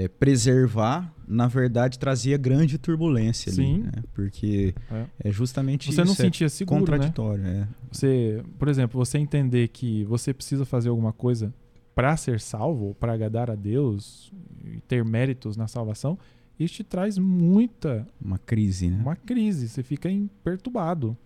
eh, 0.03 0.07
preservar, 0.07 1.13
na 1.27 1.47
verdade 1.47 1.97
trazia 1.99 2.37
grande 2.37 2.77
turbulência 2.77 3.51
ali, 3.51 3.55
Sim. 3.55 3.77
né? 3.83 3.91
Porque 4.13 4.73
É. 4.91 5.05
é 5.29 5.31
justamente 5.31 5.91
Você 5.91 6.03
não 6.03 6.11
isso, 6.13 6.21
é 6.21 6.25
sentia 6.25 6.49
seguro, 6.49 6.79
né? 6.79 6.85
contraditório, 6.85 7.45
é. 7.45 7.67
Você, 7.91 8.43
por 8.59 8.67
exemplo, 8.67 8.97
você 9.03 9.17
entender 9.17 9.67
que 9.69 10.03
você 10.05 10.33
precisa 10.33 10.65
fazer 10.65 10.89
alguma 10.89 11.11
coisa 11.13 11.53
para 11.95 12.15
ser 12.17 12.39
salvo, 12.39 12.95
para 12.99 13.13
agradar 13.13 13.51
a 13.51 13.55
Deus 13.55 14.31
e 14.63 14.79
ter 14.81 15.03
méritos 15.03 15.57
na 15.57 15.67
salvação, 15.67 16.17
isso 16.59 16.75
te 16.75 16.83
traz 16.83 17.17
muita 17.17 18.07
Uma 18.23 18.37
crise, 18.37 18.89
né? 18.89 18.97
uma 19.01 19.15
crise, 19.15 19.67
você 19.67 19.83
fica 19.83 20.09
perturbado. 20.43 21.17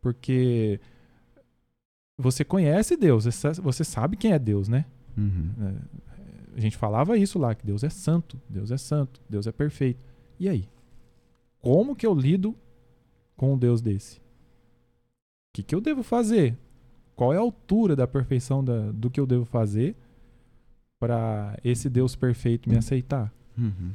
Porque 0.00 0.80
você 2.18 2.44
conhece 2.44 2.96
Deus, 2.96 3.24
você 3.24 3.32
sa- 3.32 3.52
você 3.62 3.84
sabe 3.84 4.16
quem 4.16 4.32
é 4.32 4.38
Deus, 4.38 4.68
né? 4.68 4.84
Uhum. 5.16 5.50
É, 6.54 6.58
A 6.58 6.60
gente 6.60 6.76
falava 6.76 7.16
isso 7.18 7.38
lá, 7.38 7.54
que 7.54 7.66
Deus 7.66 7.82
é 7.84 7.90
santo, 7.90 8.40
Deus 8.48 8.70
é 8.70 8.76
santo, 8.76 9.20
Deus 9.28 9.46
é 9.46 9.52
perfeito. 9.52 10.00
E 10.38 10.48
aí? 10.48 10.68
Como 11.60 11.96
que 11.96 12.06
eu 12.06 12.14
lido 12.14 12.54
com 13.36 13.54
um 13.54 13.58
Deus 13.58 13.80
desse? 13.80 14.18
O 14.18 14.20
que, 15.54 15.62
que 15.62 15.74
eu 15.74 15.80
devo 15.80 16.02
fazer? 16.02 16.56
Qual 17.16 17.32
é 17.32 17.36
a 17.36 17.40
altura 17.40 17.94
da 17.94 18.06
perfeição 18.06 18.62
da- 18.64 18.90
do 18.92 19.08
que 19.08 19.20
eu 19.20 19.26
devo 19.26 19.44
fazer 19.44 19.94
para 20.98 21.58
esse 21.64 21.88
Deus 21.88 22.16
perfeito 22.16 22.68
me 22.68 22.76
aceitar? 22.76 23.32
Uhum. 23.56 23.92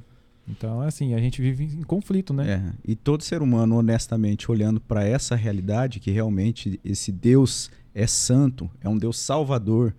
Então, 0.48 0.82
assim, 0.82 1.14
a 1.14 1.20
gente 1.20 1.42
vive 1.42 1.66
em 1.66 1.84
conflito, 1.84 2.34
né? 2.34 2.52
É, 2.52 2.74
e 2.92 2.96
todo 2.96 3.24
ser 3.24 3.42
humano, 3.42 3.76
honestamente, 3.78 4.50
olhando 4.50 4.80
para 4.82 5.04
essa 5.04 5.36
realidade, 5.36 6.00
que 6.00 6.10
realmente 6.10 6.80
esse 6.84 7.12
Deus 7.12 7.70
é 7.94 8.08
santo, 8.08 8.70
é 8.82 8.90
um 8.90 8.98
Deus 8.98 9.20
salvador, 9.20 9.94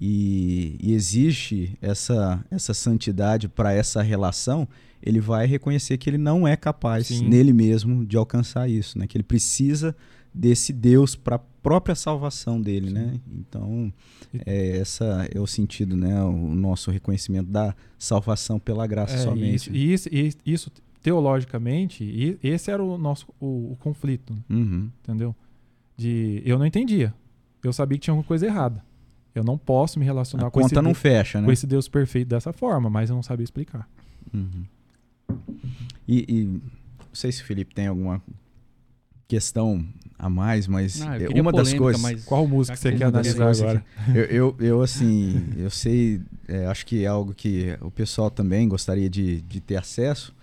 e, 0.00 0.76
e 0.80 0.92
existe 0.92 1.76
essa, 1.80 2.44
essa 2.50 2.72
santidade 2.74 3.48
para 3.48 3.72
essa 3.72 4.02
relação, 4.02 4.68
ele 5.02 5.20
vai 5.20 5.46
reconhecer 5.46 5.96
que 5.98 6.08
ele 6.10 6.18
não 6.18 6.46
é 6.46 6.56
capaz 6.56 7.06
Sim. 7.08 7.28
nele 7.28 7.52
mesmo 7.52 8.04
de 8.04 8.16
alcançar 8.16 8.68
isso, 8.68 8.98
né? 8.98 9.06
Que 9.06 9.16
ele 9.16 9.24
precisa 9.24 9.94
desse 10.34 10.72
Deus 10.72 11.14
para 11.16 11.36
a 11.36 11.38
própria 11.38 11.94
salvação 11.94 12.60
dele, 12.60 12.90
né? 12.90 13.18
Então, 13.32 13.92
E- 14.32 14.40
é, 14.46 14.78
essa 14.78 15.26
é 15.34 15.40
o 15.40 15.46
sentido, 15.46 15.96
né? 15.96 16.22
O 16.22 16.54
nosso 16.54 16.90
reconhecimento 16.90 17.50
da 17.50 17.74
salvação 17.98 18.58
pela 18.58 18.86
graça 18.86 19.14
É, 19.14 19.18
somente. 19.18 19.70
Isso, 19.70 20.08
e 20.12 20.24
isso, 20.26 20.38
isso, 20.46 20.72
teologicamente, 21.02 22.38
esse 22.42 22.70
era 22.70 22.82
o 22.82 22.96
nosso 22.98 23.26
o, 23.40 23.72
o 23.72 23.76
conflito, 23.80 24.36
Uhum. 24.48 24.90
entendeu? 25.02 25.34
De 25.96 26.42
eu 26.44 26.58
não 26.58 26.66
entendia. 26.66 27.12
Eu 27.62 27.72
sabia 27.72 27.98
que 27.98 28.04
tinha 28.04 28.12
alguma 28.12 28.26
coisa 28.26 28.46
errada. 28.46 28.82
Eu 29.34 29.44
não 29.44 29.56
posso 29.58 29.98
me 29.98 30.04
relacionar 30.04 30.46
A 30.46 30.50
com 30.50 30.60
esse, 30.60 30.70
conta 30.70 30.82
não 30.82 30.90
Deus, 30.92 30.98
fecha, 31.02 31.40
né? 31.40 31.46
com 31.46 31.52
esse 31.52 31.66
Deus 31.66 31.88
perfeito 31.88 32.28
dessa 32.28 32.52
forma, 32.52 32.88
mas 32.90 33.10
eu 33.10 33.16
não 33.16 33.22
sabia 33.22 33.44
explicar. 33.44 33.88
Uhum. 34.34 34.64
E, 36.06 36.24
e 36.28 36.44
não 36.44 36.60
sei 37.12 37.30
se 37.32 37.42
o 37.42 37.44
Felipe 37.44 37.74
tem 37.74 37.86
alguma 37.86 38.22
questão 39.26 39.84
a 40.18 40.28
mais, 40.28 40.66
mas 40.66 41.02
Ah, 41.02 41.18
eu 41.18 41.30
é, 41.34 41.40
uma 41.40 41.52
das 41.52 41.68
polêmica, 41.68 41.78
coisas. 41.84 42.02
mas- 42.02 42.24
Qual 42.24 42.46
música 42.48 42.74
Já 42.76 42.80
você 42.82 42.92
que 42.92 42.98
quer 42.98 43.10
das 43.10 43.36
analisar 43.38 43.44
coisas 43.44 43.62
agora? 43.62 43.84
Eu, 44.14 44.24
eu, 44.24 44.56
eu, 44.58 44.82
assim, 44.82 45.46
eu 45.56 45.70
sei, 45.70 46.20
é, 46.48 46.66
acho 46.66 46.84
que 46.86 47.04
é 47.04 47.06
algo 47.06 47.34
que 47.34 47.76
o 47.80 47.90
pessoal 47.90 48.30
também 48.30 48.66
gostaria 48.68 49.08
de, 49.08 49.40
de 49.42 49.60
ter 49.60 49.76
acesso. 49.76 50.34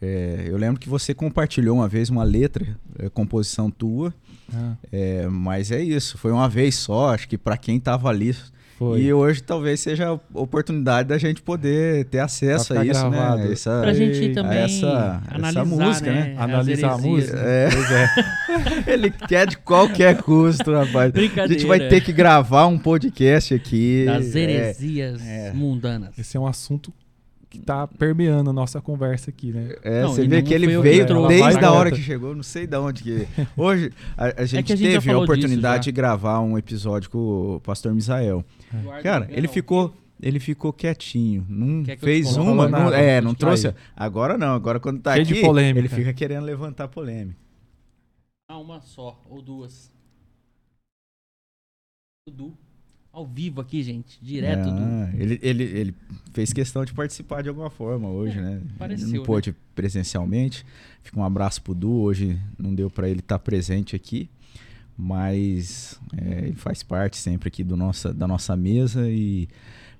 É, 0.00 0.44
eu 0.46 0.56
lembro 0.56 0.78
que 0.80 0.88
você 0.88 1.12
compartilhou 1.12 1.76
uma 1.76 1.88
vez 1.88 2.08
uma 2.10 2.22
letra, 2.24 2.66
é, 2.98 3.08
composição 3.08 3.70
tua, 3.70 4.14
Ah, 4.54 4.74
é, 4.92 5.26
mas 5.28 5.70
é 5.72 5.82
isso, 5.82 6.16
foi 6.18 6.30
uma 6.32 6.48
vez 6.48 6.74
só, 6.76 7.12
acho 7.14 7.28
que 7.28 7.36
para 7.36 7.56
quem 7.56 7.78
tava 7.80 8.08
ali. 8.08 8.34
foi. 8.78 9.00
E 9.02 9.12
hoje 9.12 9.42
talvez 9.42 9.80
seja 9.80 10.08
a 10.10 10.12
oportunidade 10.40 11.08
da 11.08 11.18
gente 11.18 11.42
poder 11.42 12.04
ter 12.04 12.20
acesso 12.20 12.72
a 12.78 12.84
isso, 12.86 13.00
gravado. 13.10 13.42
né? 13.42 13.52
Essa, 13.52 13.80
Pra 13.80 13.92
gente 13.92 14.32
também 14.32 14.58
essa- 14.58 15.20
essa 15.26 15.34
analisar, 15.34 15.64
música, 15.66 16.12
né? 16.12 16.24
né? 16.24 16.34
Analisar 16.38 16.92
a 16.92 16.98
música. 16.98 17.36
né? 17.42 17.64
É. 17.64 17.68
Pois 17.72 17.90
é. 17.90 18.08
Ele 18.94 19.10
quer 19.10 19.48
de 19.48 19.58
qualquer 19.58 20.22
custo, 20.22 20.72
rapaz. 20.72 21.12
A 21.14 21.46
gente 21.48 21.66
vai 21.66 21.88
ter 21.88 22.00
que 22.02 22.12
gravar 22.12 22.68
um 22.68 22.78
podcast 22.78 23.52
aqui. 23.52 24.04
Das 24.06 24.36
É, 24.36 24.38
heresias 24.40 25.20
é. 25.26 25.52
mundanas. 25.52 26.16
Esse 26.16 26.36
é 26.36 26.40
um 26.40 26.46
assunto 26.46 26.92
que 27.50 27.58
tá 27.58 27.86
permeando 27.86 28.50
a 28.50 28.52
nossa 28.52 28.80
conversa 28.80 29.30
aqui, 29.30 29.52
né? 29.52 29.74
É, 29.82 30.02
Não, 30.02 30.10
você 30.10 30.26
vê 30.28 30.42
que 30.42 30.52
ele 30.52 30.66
que 30.66 30.78
veio 30.78 31.06
trouxe. 31.06 31.28
desde 31.28 31.64
a 31.64 31.72
hora 31.72 31.90
que 31.90 32.02
chegou, 32.02 32.34
não 32.34 32.42
sei 32.42 32.66
de 32.66 32.76
onde 32.76 33.02
que. 33.02 33.28
Hoje 33.56 33.90
a, 34.16 34.42
a 34.42 34.44
gente 34.44 34.66
que 34.66 34.72
a 34.72 34.76
gente 34.76 34.90
teve 34.92 35.10
a 35.10 35.18
oportunidade 35.18 35.84
de 35.84 35.92
gravar 35.92 36.40
um 36.40 36.58
episódio 36.58 37.08
com 37.08 37.54
o 37.56 37.60
pastor 37.60 37.94
Misael. 37.94 38.44
Cara, 39.02 39.26
ele 39.30 39.48
ficou, 39.48 39.94
ele 40.20 40.38
ficou 40.38 40.72
quietinho, 40.74 41.46
não 41.48 41.84
que 41.84 41.96
fez 41.96 42.36
uma, 42.36 42.68
Não 42.68 42.78
nada, 42.80 42.96
é, 42.96 43.20
não 43.20 43.34
trouxe. 43.34 43.74
Agora 43.96 44.36
não, 44.36 44.54
agora 44.54 44.78
quando 44.78 45.00
tá 45.00 45.14
Cheio 45.14 45.26
de 45.26 45.32
aqui, 45.34 45.42
polêmica. 45.42 45.78
ele 45.80 45.88
fica 45.88 46.12
querendo 46.12 46.44
levantar 46.44 46.88
polêmica. 46.88 47.36
Ah, 48.50 48.58
uma 48.58 48.80
só, 48.80 49.22
ou 49.28 49.40
duas. 49.40 49.90
Dudu. 52.28 52.54
Ao 53.10 53.26
vivo 53.26 53.60
aqui, 53.60 53.82
gente. 53.82 54.18
Direto 54.22 54.64
do. 54.70 54.82
Ah, 54.82 55.10
ele, 55.16 55.38
ele, 55.42 55.64
ele 55.64 55.94
fez 56.38 56.52
questão 56.52 56.84
de 56.84 56.92
participar 56.94 57.42
de 57.42 57.48
alguma 57.48 57.68
forma 57.68 58.08
hoje, 58.08 58.40
né? 58.40 58.60
pareceu, 58.78 59.06
ele 59.08 59.12
não 59.14 59.20
né? 59.22 59.26
pôde 59.26 59.54
presencialmente. 59.74 60.64
Fica 61.02 61.18
um 61.18 61.24
abraço 61.24 61.60
pro 61.60 61.74
Du. 61.74 61.90
Hoje 61.90 62.38
não 62.56 62.72
deu 62.72 62.88
para 62.88 63.08
ele 63.08 63.18
estar 63.18 63.40
presente 63.40 63.96
aqui, 63.96 64.30
mas 64.96 65.98
é, 66.16 66.46
ele 66.46 66.54
faz 66.54 66.82
parte 66.84 67.16
sempre 67.16 67.48
aqui 67.48 67.64
do 67.64 67.76
nossa, 67.76 68.12
da 68.14 68.26
nossa 68.28 68.56
mesa 68.56 69.08
e 69.08 69.48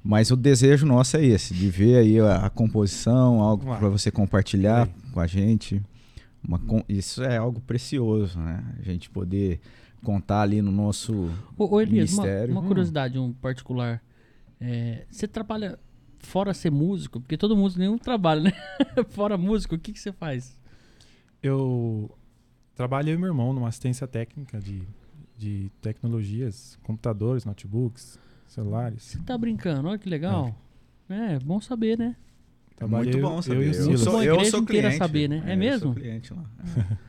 mas 0.02 0.31
o 0.31 0.36
desejo 0.36 0.86
nosso 0.86 1.16
é 1.16 1.24
esse, 1.24 1.52
de 1.52 1.69
ver 1.69 1.97
aí 1.97 2.20
a, 2.20 2.47
a 2.47 2.51
composição, 2.51 3.40
algo 3.43 3.65
para 3.77 3.89
você 3.89 4.10
compartilhar 4.12 4.89
com 5.12 5.19
a 5.20 5.27
gente. 5.27 5.82
Uma 6.43 6.59
com- 6.59 6.85
isso 6.89 7.23
é 7.24 7.36
algo 7.36 7.60
precioso, 7.60 8.39
né? 8.39 8.62
A 8.78 8.82
gente 8.82 9.10
poder 9.10 9.60
contar 10.05 10.43
ali 10.43 10.62
no 10.62 10.70
nosso 10.70 11.28
Ô, 11.59 11.66
ô 11.74 11.81
Elias, 11.81 12.12
uma, 12.12 12.24
uma 12.48 12.60
Hum. 12.60 12.66
curiosidade, 12.69 13.19
um 13.19 13.32
particular. 13.32 14.01
É, 14.60 15.05
você 15.10 15.27
trabalha 15.27 15.78
fora 16.19 16.53
ser 16.55 16.70
músico? 16.70 17.20
Porque 17.20 17.36
todo 17.36 17.57
músico 17.57 17.81
nenhum 17.81 17.99
trabalha, 17.99 18.43
né? 18.43 18.53
fora 19.11 19.36
músico, 19.36 19.74
o 19.74 19.78
que, 19.78 19.93
que 19.93 19.99
você 20.01 20.12
faz? 20.12 20.59
Eu 21.43 22.11
trabalha 22.74 23.11
eu 23.11 23.15
e 23.15 23.19
meu 23.19 23.28
irmão 23.28 23.53
numa 23.53 23.69
assistência 23.69 24.07
técnica 24.07 24.59
de, 24.61 24.82
de 25.36 25.70
tecnologias, 25.81 26.78
computadores, 26.82 27.45
notebooks, 27.45 28.19
celulares. 28.47 29.03
Você 29.03 29.19
tá 29.19 29.36
brincando, 29.39 29.89
olha 29.89 29.99
que 29.99 30.09
legal. 30.09 30.55
É, 31.09 31.39
bom 31.39 31.61
saber, 31.61 31.97
né? 31.99 32.16
Trabalha 32.77 33.05
Muito 33.05 33.19
eu- 33.19 33.23
bom 33.28 33.36
eu 33.39 33.43
saber. 33.43 33.66
e 33.66 33.70
o 33.70 33.73
Eu, 33.73 33.74
Silas. 33.74 34.01
sou, 34.01 34.23
eu 34.23 34.45
sou 34.45 34.65
cliente. 34.65 34.97
saber, 34.97 35.28
né? 35.28 35.43
É 35.47 35.55
eu 35.55 35.59
mesmo? 35.59 35.81
sou 35.86 35.95
cliente 35.95 36.32
lá. 36.35 36.45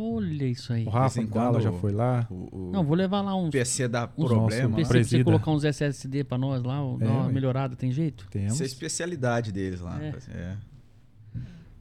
Olha 0.00 0.44
isso 0.46 0.72
aí. 0.72 0.84
O 0.86 0.90
Rafa 0.90 1.22
Gala 1.24 1.52
quando- 1.52 1.62
já 1.62 1.72
foi 1.72 1.92
lá. 1.92 2.26
O, 2.30 2.68
o 2.68 2.70
Não, 2.72 2.82
vou 2.84 2.96
levar 2.96 3.20
lá 3.20 3.34
uns. 3.36 3.50
PC 3.50 3.86
dá 3.88 4.04
uns 4.16 4.26
problema. 4.28 4.68
Nossa, 4.68 4.76
PC 4.76 4.82
lá. 4.82 4.88
pra 4.88 5.04
você 5.04 5.24
colocar 5.24 5.50
uns 5.50 5.64
SSD 5.64 6.24
pra 6.24 6.38
nós 6.38 6.62
lá, 6.62 6.76
É, 6.76 6.96
dar 7.04 7.10
uma 7.10 7.26
ué. 7.26 7.32
melhorada, 7.32 7.76
tem 7.76 7.92
jeito? 7.92 8.26
Temos. 8.30 8.54
Isso 8.54 8.62
é 8.62 8.64
a 8.64 8.66
especialidade 8.66 9.52
deles 9.52 9.80
lá. 9.80 10.02
É. 10.02 10.14
É. 10.30 10.56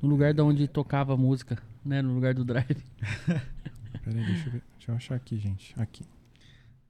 No 0.02 0.08
lugar 0.10 0.34
de 0.34 0.42
onde 0.42 0.68
tocava 0.68 1.14
a 1.14 1.18
música, 1.18 1.58
né? 1.84 2.02
No 2.02 2.14
lugar 2.14 2.34
do 2.34 2.44
drive. 2.46 2.78
Peraí, 4.04 4.26
deixa 4.26 4.48
eu, 4.48 4.52
ver. 4.54 4.62
Deixa 4.78 4.92
eu 4.92 4.96
achar 4.96 5.16
aqui, 5.16 5.38
gente. 5.38 5.74
Aqui. 5.78 6.04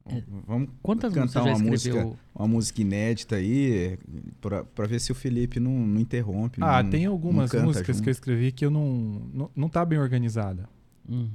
É. 0.05 0.23
Vamos 0.47 0.69
Quantas 0.81 1.13
Cantar 1.13 1.43
uma 1.43 1.75
escreveu? 1.75 2.17
uma 2.33 2.47
música 2.47 2.81
inédita 2.81 3.35
aí, 3.35 3.97
pra, 4.41 4.63
pra 4.63 4.87
ver 4.87 4.99
se 4.99 5.11
o 5.11 5.15
Felipe 5.15 5.59
não, 5.59 5.71
não 5.71 6.01
interrompe. 6.01 6.57
Ah, 6.63 6.81
não- 6.81 6.89
tem 6.89 7.05
algumas 7.05 7.51
músicas 7.53 7.95
junto. 7.97 8.03
que 8.03 8.09
eu 8.09 8.11
escrevi 8.11 8.51
que 8.51 8.65
eu 8.65 8.71
não, 8.71 9.21
não. 9.33 9.51
Não 9.55 9.69
tá 9.69 9.85
bem 9.85 9.99
organizada. 9.99 10.67
Hum. 11.09 11.29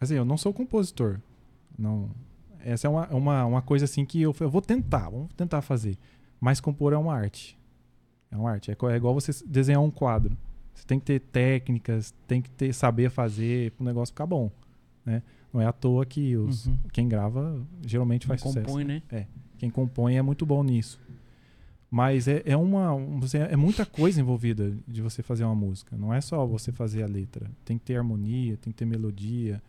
Assim, 0.00 0.14
eu 0.14 0.24
não 0.24 0.36
sou 0.36 0.52
compositor. 0.52 1.20
Não. 1.78 2.10
Essa 2.60 2.86
é 2.86 2.90
uma, 2.90 3.06
uma, 3.08 3.44
uma 3.44 3.62
coisa 3.62 3.84
assim 3.84 4.04
que 4.04 4.20
eu, 4.20 4.34
eu 4.40 4.50
vou 4.50 4.60
tentar, 4.62 5.08
vamos 5.10 5.28
tentar 5.36 5.62
fazer. 5.62 5.96
Mas 6.40 6.60
compor 6.60 6.92
é 6.92 6.96
uma 6.96 7.14
arte. 7.14 7.58
É 8.30 8.36
uma 8.36 8.50
arte. 8.50 8.70
É, 8.70 8.76
é 8.92 8.96
igual 8.96 9.14
você 9.14 9.32
desenhar 9.46 9.80
um 9.82 9.90
quadro. 9.90 10.36
Você 10.74 10.84
tem 10.86 10.98
que 10.98 11.06
ter 11.06 11.20
técnicas, 11.20 12.14
tem 12.26 12.40
que 12.40 12.50
ter 12.50 12.72
saber 12.72 13.10
fazer 13.10 13.72
para 13.72 13.82
o 13.82 13.86
negócio 13.86 14.12
ficar 14.12 14.26
bom. 14.26 14.50
Né? 15.04 15.22
Não 15.52 15.60
é 15.60 15.66
à 15.66 15.72
toa 15.72 16.04
que 16.06 16.36
os, 16.36 16.66
Uhum. 16.66 16.78
quem 16.92 17.08
grava 17.08 17.60
geralmente 17.86 18.26
faz 18.26 18.40
sucesso. 18.40 18.66
Compõe, 18.66 18.84
né? 18.84 19.02
Quem 19.56 19.70
compõe 19.70 20.16
é 20.16 20.22
muito 20.22 20.46
bom 20.46 20.62
nisso. 20.62 21.00
Mas 21.90 22.28
é, 22.28 22.42
é 22.44 22.56
uma. 22.56 22.92
um- 22.94 23.18
você- 23.18 23.38
é 23.38 23.56
muita 23.56 23.86
coisa 23.86 24.20
envolvida 24.20 24.72
de 24.86 25.00
você 25.00 25.22
fazer 25.22 25.44
uma 25.44 25.54
música. 25.54 25.96
Não 25.96 26.12
é 26.12 26.20
só 26.20 26.44
você 26.46 26.70
fazer 26.70 27.02
a 27.02 27.06
letra. 27.06 27.50
Tem 27.64 27.78
que 27.78 27.84
ter 27.86 27.96
harmonia, 27.96 28.56
tem 28.58 28.70
que 28.72 28.76
ter 28.78 28.84
melodia. 28.84 29.62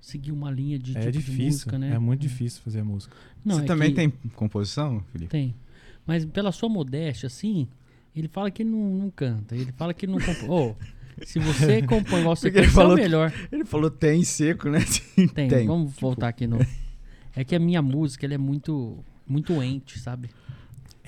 Seguir 0.00 0.32
uma 0.32 0.50
linha 0.50 0.78
de 0.78 0.96
é 0.96 1.00
tipo 1.00 1.12
de 1.12 1.18
difícil. 1.18 1.44
música, 1.44 1.78
né? 1.78 1.92
É 1.94 1.98
muito 1.98 2.20
difícil 2.22 2.62
fazer 2.62 2.80
a 2.80 2.84
música. 2.84 3.14
Não, 3.44 3.56
Você 3.56 3.62
é 3.62 3.66
também 3.66 3.90
que- 3.90 3.96
tem 3.96 4.10
composição, 4.34 5.02
Felipe? 5.12 5.30
Tem. 5.30 5.54
Mas 6.06 6.24
pela 6.24 6.50
sua 6.52 6.68
modéstia, 6.70 7.26
assim, 7.26 7.68
ele 8.16 8.26
fala 8.26 8.50
que 8.50 8.62
ele 8.62 8.70
não, 8.70 8.94
não 8.96 9.10
canta. 9.10 9.54
Ele 9.54 9.70
fala 9.72 9.92
que 9.92 10.06
ele 10.06 10.12
não 10.12 10.18
compõe. 10.20 10.48
Ô, 10.48 10.74
se 11.24 11.38
você 11.38 11.82
compõe 11.82 12.20
igual 12.20 12.34
você 12.34 12.48
ele 12.48 12.56
canta, 12.56 12.66
é 12.68 12.70
falou 12.70 12.92
o 12.92 12.96
que- 12.96 13.02
melhor. 13.02 13.32
Ele 13.52 13.64
falou 13.64 13.90
tem 13.90 14.24
seco, 14.24 14.70
né? 14.70 14.78
Tem. 15.34 15.66
Vamos 15.66 15.92
voltar 16.00 16.28
aqui 16.28 16.46
no. 16.46 16.58
É 17.36 17.44
que 17.44 17.54
a 17.54 17.58
minha 17.60 17.82
música, 17.82 18.24
ela 18.26 18.34
é 18.34 18.38
muito. 18.38 18.98
Muito 19.26 19.62
ente, 19.62 19.96
sabe? 20.00 20.28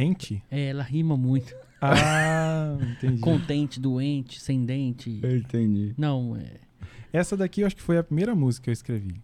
Ente? 0.03 0.43
É, 0.51 0.67
ela 0.69 0.83
rima 0.83 1.17
muito. 1.17 1.55
Ah, 1.81 2.77
entendi. 2.97 3.21
Contente, 3.23 3.81
doente, 3.81 4.41
sem 4.41 4.65
dente. 4.65 5.19
Eu 5.23 5.37
entendi. 5.39 5.95
Não, 5.97 6.37
é. 6.37 6.61
Essa 7.13 7.37
daqui 7.37 7.61
eu 7.61 7.67
acho 7.67 7.77
que 7.77 7.83
foi 7.83 7.99
a 7.99 8.03
primeira 8.05 8.35
música 8.35 8.65
que 8.65 8.71
eu 8.71 8.73
escrevi. 8.73 9.15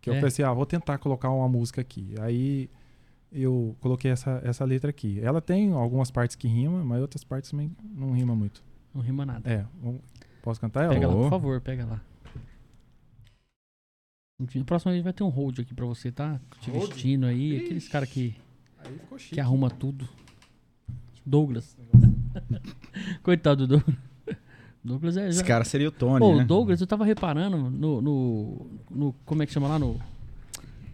Que 0.00 0.10
eu 0.10 0.14
É? 0.14 0.20
pensei, 0.20 0.44
ah, 0.44 0.52
vou 0.52 0.64
tentar 0.66 0.98
colocar 0.98 1.30
uma 1.30 1.48
música 1.48 1.80
aqui. 1.80 2.14
Aí 2.20 2.70
eu 3.32 3.76
coloquei 3.80 4.10
essa, 4.10 4.40
essa 4.44 4.64
letra 4.64 4.90
aqui. 4.90 5.20
Ela 5.20 5.40
tem 5.40 5.72
algumas 5.72 6.10
partes 6.10 6.36
que 6.36 6.48
rimam, 6.48 6.84
mas 6.84 7.00
outras 7.00 7.24
partes 7.24 7.50
também 7.50 7.70
não 7.94 8.12
rima 8.12 8.34
muito. 8.34 8.62
Não 8.94 9.02
rima 9.02 9.26
nada. 9.26 9.48
É, 9.50 9.64
posso 10.42 10.60
cantar 10.60 10.84
ela? 10.84 10.94
Pega 10.94 11.08
lá, 11.08 11.14
Ô. 11.14 11.22
por 11.24 11.30
favor, 11.30 11.60
pega 11.60 11.84
lá. 11.84 12.00
Enfim, 14.40 14.60
No 14.60 14.64
próximo 14.64 14.92
vídeo 14.92 15.04
vai 15.04 15.12
ter 15.12 15.24
um 15.24 15.28
hold 15.28 15.58
aqui 15.58 15.74
pra 15.74 15.84
você, 15.84 16.12
tá? 16.12 16.40
Te 16.60 16.70
vestindo 16.70 17.26
aí. 17.26 17.58
Aqueles 17.58 17.88
caras 17.88 18.08
que, 18.08 18.36
Aí 18.84 18.92
ficou 18.98 19.18
chique. 19.18 19.34
que 19.34 19.40
arruma 19.40 19.70
tudo. 19.70 20.08
Douglas. 21.24 21.76
Coitado 23.22 23.66
do 23.66 23.76
Douglas. 23.78 23.96
Douglas 24.82 25.16
é. 25.16 25.28
Esse 25.28 25.40
Já... 25.40 25.44
cara 25.44 25.64
seria 25.64 25.88
o 25.88 25.92
Tony, 25.92 26.20
Pô, 26.20 26.36
né? 26.36 26.42
o 26.42 26.46
Douglas, 26.46 26.80
eu 26.80 26.86
tava 26.86 27.04
reparando 27.04 27.56
no, 27.56 28.00
no, 28.00 28.66
no- 28.90 29.12
Como 29.26 29.42
é 29.42 29.46
que 29.46 29.52
chama 29.52 29.68
lá? 29.68 29.78
No, 29.78 30.00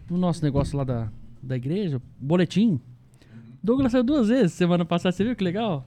no 0.09 0.17
nosso 0.17 0.43
negócio 0.43 0.77
lá 0.77 0.83
da, 0.83 1.07
da 1.41 1.55
igreja, 1.55 2.01
boletim. 2.19 2.79
Douglas 3.63 3.91
saiu 3.91 4.03
duas 4.03 4.27
vezes 4.27 4.53
semana 4.53 4.83
passada, 4.85 5.11
você 5.15 5.23
viu 5.23 5.35
que 5.35 5.43
legal? 5.43 5.85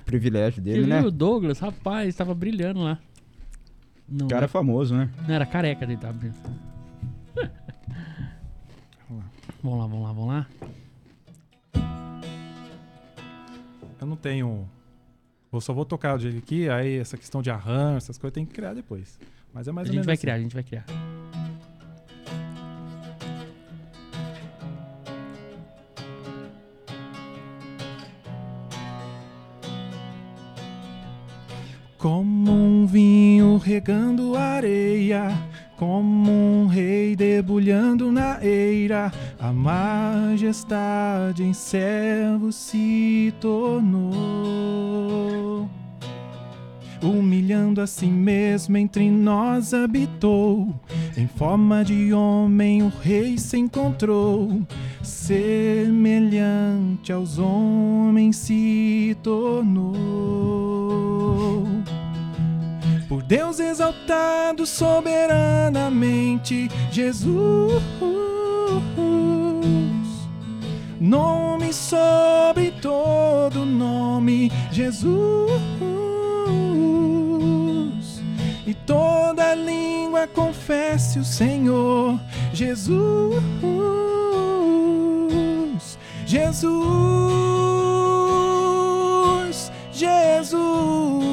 O 0.00 0.04
privilégio 0.04 0.54
Você 0.62 0.70
dele, 0.70 0.80
viu 0.80 0.88
né? 0.88 1.02
o 1.02 1.10
Douglas? 1.10 1.58
Rapaz, 1.58 2.14
tava 2.16 2.34
brilhando 2.34 2.80
lá. 2.80 2.98
Não, 4.08 4.24
O 4.26 4.28
cara 4.30 4.46
é 4.46 4.48
famoso, 4.48 4.96
né? 4.96 5.10
não 5.26 5.34
era 5.34 5.44
careca 5.44 5.86
dele, 5.86 6.00
tava 6.00 6.14
brilhando. 6.14 6.38
Vamos 9.62 9.78
lá, 9.80 9.86
vamos 9.86 10.02
lá, 10.02 10.12
vamos 10.12 10.28
lá. 10.28 10.46
Eu 14.00 14.06
não 14.06 14.16
tenho. 14.16 14.68
Eu 15.52 15.60
só 15.60 15.72
vou 15.72 15.84
tocar 15.84 16.16
o 16.16 16.18
jeito 16.18 16.38
aqui, 16.38 16.68
aí 16.68 16.98
essa 16.98 17.16
questão 17.16 17.40
de 17.42 17.50
arranjo, 17.50 17.96
essas 17.98 18.18
coisas 18.18 18.34
tem 18.34 18.44
que 18.44 18.52
criar 18.52 18.74
depois. 18.74 19.18
Mas 19.52 19.66
é 19.66 19.72
mais 19.72 19.86
a 19.86 19.90
ou 19.90 19.92
gente 19.92 19.94
menos 19.94 20.06
vai 20.06 20.14
assim. 20.14 20.20
criar, 20.20 20.34
a 20.34 20.38
gente 20.40 20.54
vai 20.54 20.62
criar. 20.62 20.84
Como 31.96 32.52
um 32.52 32.86
vinho 32.86 33.56
regando 33.56 34.36
areia, 34.36 35.30
como 35.78 36.30
um 36.30 36.66
rei 36.66 37.14
debulhando 37.14 38.10
na 38.10 38.44
eira, 38.44 39.12
a 39.38 39.52
majestade 39.52 41.44
em 41.44 41.52
servo 41.52 42.50
se 42.50 43.32
tornou. 43.40 44.10
Humilhando 47.00 47.80
a 47.80 47.86
si 47.86 48.06
mesmo 48.06 48.76
entre 48.76 49.08
nós 49.08 49.72
habitou, 49.72 50.74
em 51.16 51.28
forma 51.28 51.84
de 51.84 52.12
homem 52.12 52.82
o 52.82 52.88
rei 52.88 53.38
se 53.38 53.56
encontrou, 53.56 54.60
semelhante 55.00 56.32
aos 57.12 57.38
homens 57.38 58.34
se 58.36 59.16
tornou. 59.22 61.07
Por 63.08 63.22
Deus 63.22 63.58
exaltado 63.58 64.66
soberanamente, 64.66 66.68
Jesus, 66.92 67.82
nome 71.00 71.72
sobre 71.72 72.70
todo 72.82 73.64
nome, 73.64 74.52
Jesus, 74.70 75.08
e 78.66 78.74
toda 78.74 79.54
língua 79.54 80.26
confesse 80.26 81.18
o 81.18 81.24
Senhor, 81.24 82.20
Jesus, 82.52 83.42
Jesus, 86.26 86.68
Jesus, 89.94 91.27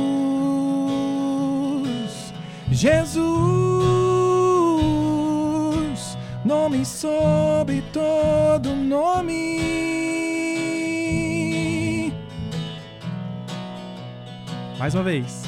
Jesus, 2.75 3.23
nome 6.43 6.85
sobre 6.85 7.81
todo 7.93 8.75
nome. 8.75 9.61
Mais 14.77 14.93
uma 14.93 15.03
vez. 15.03 15.43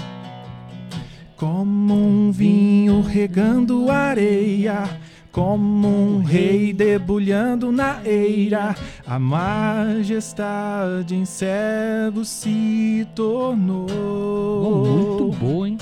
Como 1.36 1.94
um 1.94 2.32
vinho 2.32 3.02
regando 3.02 3.92
areia, 3.92 4.90
como 5.30 5.90
um 5.90 6.24
rei 6.24 6.72
debulhando 6.72 7.74
na 7.74 8.00
eira, 8.06 8.74
a 9.06 9.20
majestade 9.20 11.14
em 11.14 11.26
servo 11.26 12.24
se 12.24 13.06
tornou. 13.14 13.86
Bom, 13.86 14.86
muito 14.86 15.38
boa, 15.38 15.68
hein? 15.68 15.78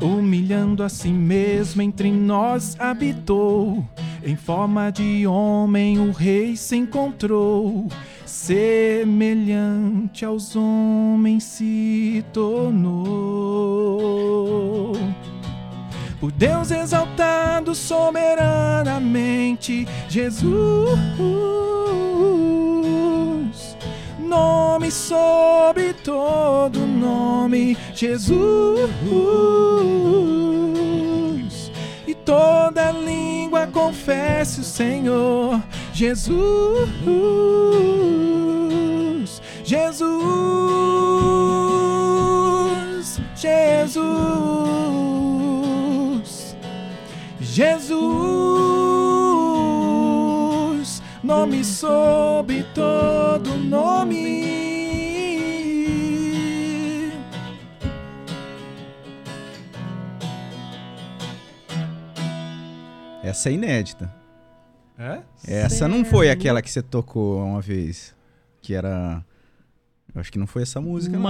Humilhando 0.00 0.82
a 0.82 0.88
si 0.88 1.10
mesmo 1.10 1.82
entre 1.82 2.10
nós 2.10 2.74
habitou. 2.78 3.84
Em 4.24 4.34
forma 4.34 4.90
de 4.90 5.26
homem 5.26 5.98
o 5.98 6.10
rei 6.10 6.56
se 6.56 6.76
encontrou. 6.76 7.86
Semelhante 8.24 10.24
aos 10.24 10.56
homens 10.56 11.44
se 11.44 12.24
tornou. 12.32 12.94
Por 16.20 16.32
Deus 16.32 16.70
exaltado 16.70 17.74
soberanamente, 17.74 19.86
Jesus, 20.08 20.98
nome 24.30 24.90
sobre 24.92 25.92
todo 25.92 26.78
nome, 26.86 27.76
Jesus, 27.94 28.90
toda 32.24 32.92
língua 32.92 33.66
confesse 33.66 34.60
o 34.60 34.64
Senhor. 34.64 35.60
Jesus, 35.92 36.30
Jesus, 39.64 40.10
Jesus, 43.34 44.06
Jesus, 47.40 49.09
nome 51.30 51.64
sob 51.64 52.64
todo 52.74 53.50
nome. 53.56 54.42
Essa 63.22 63.48
é 63.48 63.52
inédita. 63.52 64.12
É? 64.98 65.22
Essa 65.46 65.86
não 65.86 66.04
foi 66.04 66.30
aquela 66.30 66.60
que 66.60 66.68
você 66.68 66.82
tocou 66.82 67.40
uma 67.44 67.60
vez. 67.60 68.12
Que 68.60 68.74
era. 68.74 69.24
Eu 70.14 70.20
acho 70.20 70.32
que 70.32 70.38
não 70.38 70.46
foi 70.46 70.62
essa 70.62 70.80
música, 70.80 71.16
não. 71.18 71.22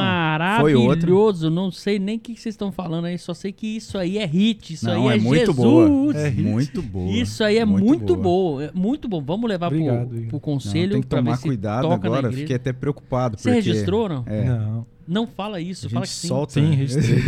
Foi 0.60 0.74
outra. 0.74 0.88
Maravilhoso, 0.88 1.50
não 1.50 1.70
sei 1.70 1.98
nem 1.98 2.16
o 2.16 2.20
que 2.20 2.32
vocês 2.34 2.54
estão 2.54 2.72
falando 2.72 3.04
aí, 3.04 3.18
só 3.18 3.34
sei 3.34 3.52
que 3.52 3.66
isso 3.76 3.98
aí 3.98 4.16
é 4.18 4.24
hit, 4.24 4.72
isso 4.74 4.86
Não, 4.86 5.08
aí 5.08 5.14
é, 5.14 5.20
é 5.20 5.20
muito 5.22 5.38
Jesus. 5.38 5.56
boa. 5.56 6.16
É 6.16 6.28
hit. 6.28 6.42
Muito 6.42 6.82
boa. 6.82 7.10
Isso 7.12 7.44
aí 7.44 7.58
é 7.58 7.64
muito, 7.64 8.16
boa. 8.16 8.64
é 8.64 8.70
muito 8.74 9.06
bom. 9.08 9.22
Vamos 9.22 9.48
levar 9.48 9.66
Obrigado, 9.66 10.08
pro, 10.08 10.16
pro 10.22 10.32
Não, 10.32 10.40
conselho 10.40 10.92
tem 10.92 11.02
que 11.02 11.08
tomar 11.08 11.32
ver 11.32 11.36
se 11.36 11.42
cuidado 11.42 11.82
toca 11.88 12.06
agora. 12.06 12.32
Fiquei 12.32 12.56
até 12.56 12.72
preocupado. 12.72 13.38
Você 13.38 13.50
porque- 13.52 13.68
registrou, 13.70 14.08
não? 14.08 14.24
É. 14.26 14.44
Não. 14.44 14.86
Não 15.10 15.26
fala 15.26 15.60
isso, 15.60 15.88
A 15.88 15.90
fala 15.90 16.04
gente 16.06 16.14
que 16.14 16.20
sim. 16.20 16.28
solta. 16.28 16.52
Sim, 16.52 16.70
registrei. 16.72 17.18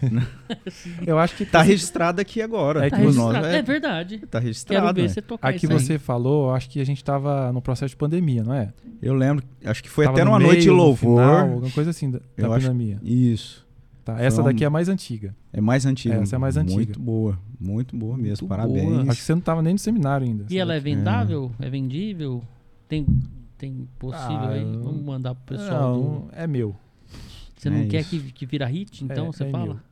Eu 1.06 1.18
acho 1.18 1.36
que 1.36 1.44
Tá 1.44 1.60
registrado 1.62 2.20
aqui 2.20 2.40
agora. 2.40 2.86
É 2.86 2.90
Tá 2.90 2.96
que 2.96 3.02
O 3.02 3.06
registrado. 3.06 3.46
É, 3.46 3.56
é, 3.58 3.62
verdade. 3.62 4.18
tá 4.20 4.26
Quero 4.38 4.44
registrado. 4.46 4.94
ver 4.94 5.02
né? 5.02 5.08
você 5.08 5.22
tocar 5.22 5.48
Aqui 5.48 5.66
isso 5.66 5.72
aí. 5.72 5.78
você 5.80 5.98
falou, 5.98 6.52
acho 6.54 6.70
que 6.70 6.80
a 6.80 6.84
gente 6.84 7.02
tava 7.04 7.52
no 7.52 7.60
processo 7.60 7.90
de 7.90 7.96
pandemia, 7.96 8.42
não 8.42 8.54
é? 8.54 8.72
Eu 9.00 9.14
lembro, 9.14 9.44
acho 9.64 9.82
que 9.82 9.90
foi 9.90 10.04
Tava 10.06 10.16
até 10.16 10.24
no 10.24 10.30
numa 10.30 10.38
meio, 10.38 10.50
noite 10.52 10.62
de 10.62 10.68
no 10.68 10.74
louvor. 10.76 11.20
final, 11.20 11.40
alguma 11.50 11.70
coisa 11.70 11.90
assim 11.90 12.10
da, 12.10 12.20
da 12.38 12.48
pandemia. 12.48 12.98
Isso. 13.02 13.66
Tá, 14.04 14.20
essa 14.20 14.40
uma- 14.40 14.50
daqui 14.50 14.64
é 14.64 14.66
a 14.66 14.70
mais 14.70 14.88
antiga. 14.88 15.34
É 15.52 15.60
mais 15.60 15.84
antiga. 15.86 16.14
Essa 16.16 16.36
é 16.36 16.38
mais 16.38 16.56
antiga. 16.56 16.74
Muito 16.76 16.98
boa. 16.98 17.38
Muito 17.60 17.94
boa 17.96 18.16
mesmo. 18.16 18.46
Muito 18.46 18.48
Parabéns. 18.48 18.84
boa. 18.88 19.02
Acho 19.02 19.20
que 19.20 19.24
você 19.26 19.34
não 19.34 19.40
tava 19.42 19.62
nem 19.62 19.74
no 19.74 19.78
seminário 19.78 20.26
ainda. 20.26 20.46
E 20.50 20.58
ela 20.58 20.72
é 20.74 20.76
essa 20.78 20.84
vendável? 20.84 21.52
É 21.60 21.70
vendível? 21.70 22.42
Tem, 22.88 23.06
tem 23.56 23.86
possível 24.00 24.26
Ah, 24.38 24.48
aí? 24.48 24.64
Vamos 24.64 25.04
mandar 25.04 25.34
pro 25.36 25.56
daqui. 25.56 25.68
pessoal 25.70 25.94
do... 25.94 26.00
Não, 26.02 26.28
é 26.32 26.46
meu. 26.48 26.74
Você 27.62 27.70
não 27.70 27.78
É 27.78 27.86
quer 27.86 28.00
isso. 28.00 28.10
que, 28.10 28.32
que 28.32 28.44
vira 28.46 28.66
hit, 28.66 29.04
então, 29.04 29.28
É, 29.28 29.32
você 29.32 29.44
é 29.44 29.50
fala? 29.50 29.82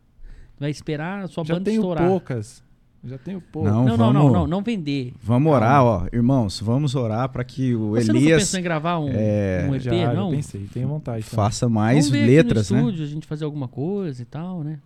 Vai 0.58 0.70
esperar 0.70 1.22
a 1.24 1.28
sua 1.28 1.44
Já 1.44 1.54
banda 1.54 1.64
tenho 1.66 1.80
estourar. 1.80 2.08
poucas. 2.08 2.62
Já 3.04 3.16
tenho 3.16 3.40
poucas. 3.40 3.72
Não, 3.72 3.84
Não, 3.84 3.96
não, 3.96 4.12
não, 4.12 4.22
vamos- 4.22 4.32
não, 4.32 4.46
não 4.46 4.62
vender. 4.62 5.14
Vamos 5.22 5.52
orar, 5.52 5.82
ó. 5.82 6.06
Irmãos, 6.12 6.60
vamos 6.60 6.94
orar 6.94 7.28
para 7.30 7.42
que 7.44 7.74
o 7.74 7.90
Você 7.92 8.10
Elias 8.10 8.42
pensou 8.42 8.60
em 8.60 8.62
gravar 8.62 8.98
um, 8.98 9.08
é, 9.10 9.66
um 9.70 9.74
EP, 9.74 9.80
já, 9.82 10.12
não? 10.12 10.30
pensei, 10.32 10.66
tenho 10.70 10.88
vontade. 10.88 11.22
também. 11.24 11.34
faça 11.36 11.68
mais 11.68 12.10
Vamos 12.10 12.26
letras, 12.26 12.66
aqui 12.66 12.74
no 12.74 12.78
né? 12.78 12.84
estúdio, 12.88 13.04
a 13.04 13.08
gente 13.08 13.26
fazer 13.26 13.44
alguma 13.46 13.68
coisa 13.68 14.20
e 14.20 14.24
tal, 14.26 14.62
né? 14.64 14.80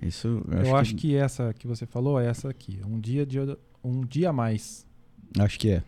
Isso, 0.00 0.28
eu, 0.48 0.58
Eu 0.64 0.76
acho 0.76 0.94
que 0.94 1.14
essa 1.16 1.52
que 1.52 1.66
você 1.66 1.84
falou 1.84 2.18
é 2.20 2.26
essa 2.26 2.48
aqui. 2.48 2.80
Um 2.88 2.98
dia, 3.00 3.26
de, 3.26 3.38
um 3.84 4.00
dia 4.06 4.30
a 4.30 4.32
mais. 4.32 4.86
acho 5.38 5.58
que 5.58 5.70
é. 5.72 5.82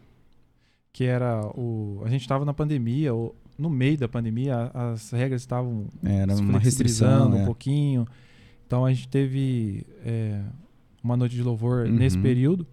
Que 0.92 1.04
era 1.04 1.46
o. 1.56 2.02
A 2.04 2.08
gente 2.10 2.22
estava 2.22 2.44
na 2.44 2.52
pandemia, 2.52 3.14
no 3.60 3.70
meio 3.70 3.98
da 3.98 4.08
pandemia, 4.08 4.70
as 4.74 5.10
regras 5.10 5.42
estavam 5.42 5.86
Era 6.02 6.34
se 6.34 6.42
uma 6.42 6.58
restrição, 6.58 7.36
é. 7.36 7.42
um 7.42 7.44
pouquinho. 7.44 8.06
Então 8.66 8.84
a 8.84 8.92
gente 8.92 9.08
teve 9.08 9.84
é, 10.04 10.40
uma 11.02 11.16
noite 11.16 11.34
de 11.34 11.42
louvor 11.42 11.86
Uhum. 11.86 11.92
nesse 11.94 12.18
período. 12.18 12.66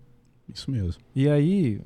Isso 0.53 0.71
mesmo. 0.71 1.01
E 1.15 1.27
aí 1.27 1.81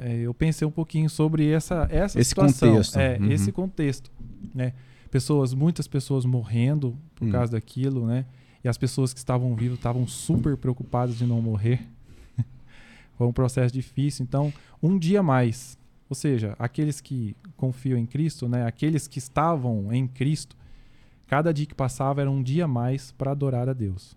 é, 0.00 0.18
eu 0.18 0.32
pensei 0.34 0.66
um 0.66 0.70
pouquinho 0.70 1.08
sobre 1.10 1.48
essa, 1.50 1.86
essa 1.90 2.18
Esse 2.20 2.30
situação. 2.30 2.70
contexto. 2.70 2.96
É, 2.98 3.18
Uhum. 3.18 3.30
esse 3.30 3.50
contexto. 3.52 4.10
Né? 4.54 4.72
Pessoas, 5.10 5.54
muitas 5.54 5.86
pessoas 5.88 6.24
morrendo 6.24 6.96
por 7.14 7.26
Hum. 7.26 7.30
causa 7.30 7.52
daquilo, 7.52 8.06
né? 8.06 8.24
E 8.62 8.68
as 8.68 8.76
pessoas 8.78 9.12
que 9.12 9.18
estavam 9.18 9.54
vivas 9.54 9.76
estavam 9.78 10.06
super 10.06 10.56
preocupadas 10.56 11.16
de 11.18 11.26
não 11.26 11.40
morrer. 11.42 11.80
Foi 13.16 13.26
um 13.26 13.32
processo 13.32 13.72
difícil. 13.72 14.24
Então, 14.24 14.52
um 14.82 14.98
dia 14.98 15.22
mais. 15.22 15.78
Ou 16.08 16.14
seja, 16.14 16.54
aqueles 16.58 17.00
que 17.00 17.34
confiam 17.56 17.98
em 17.98 18.06
Cristo, 18.06 18.48
né? 18.48 18.66
Aqueles 18.66 19.08
que 19.08 19.18
estavam 19.18 19.92
em 19.92 20.06
Cristo, 20.06 20.56
cada 21.26 21.52
dia 21.52 21.66
que 21.66 21.74
passava 21.74 22.20
era 22.20 22.30
um 22.30 22.42
dia 22.42 22.68
mais 22.68 23.12
para 23.12 23.30
adorar 23.30 23.68
a 23.68 23.72
Deus. 23.72 24.16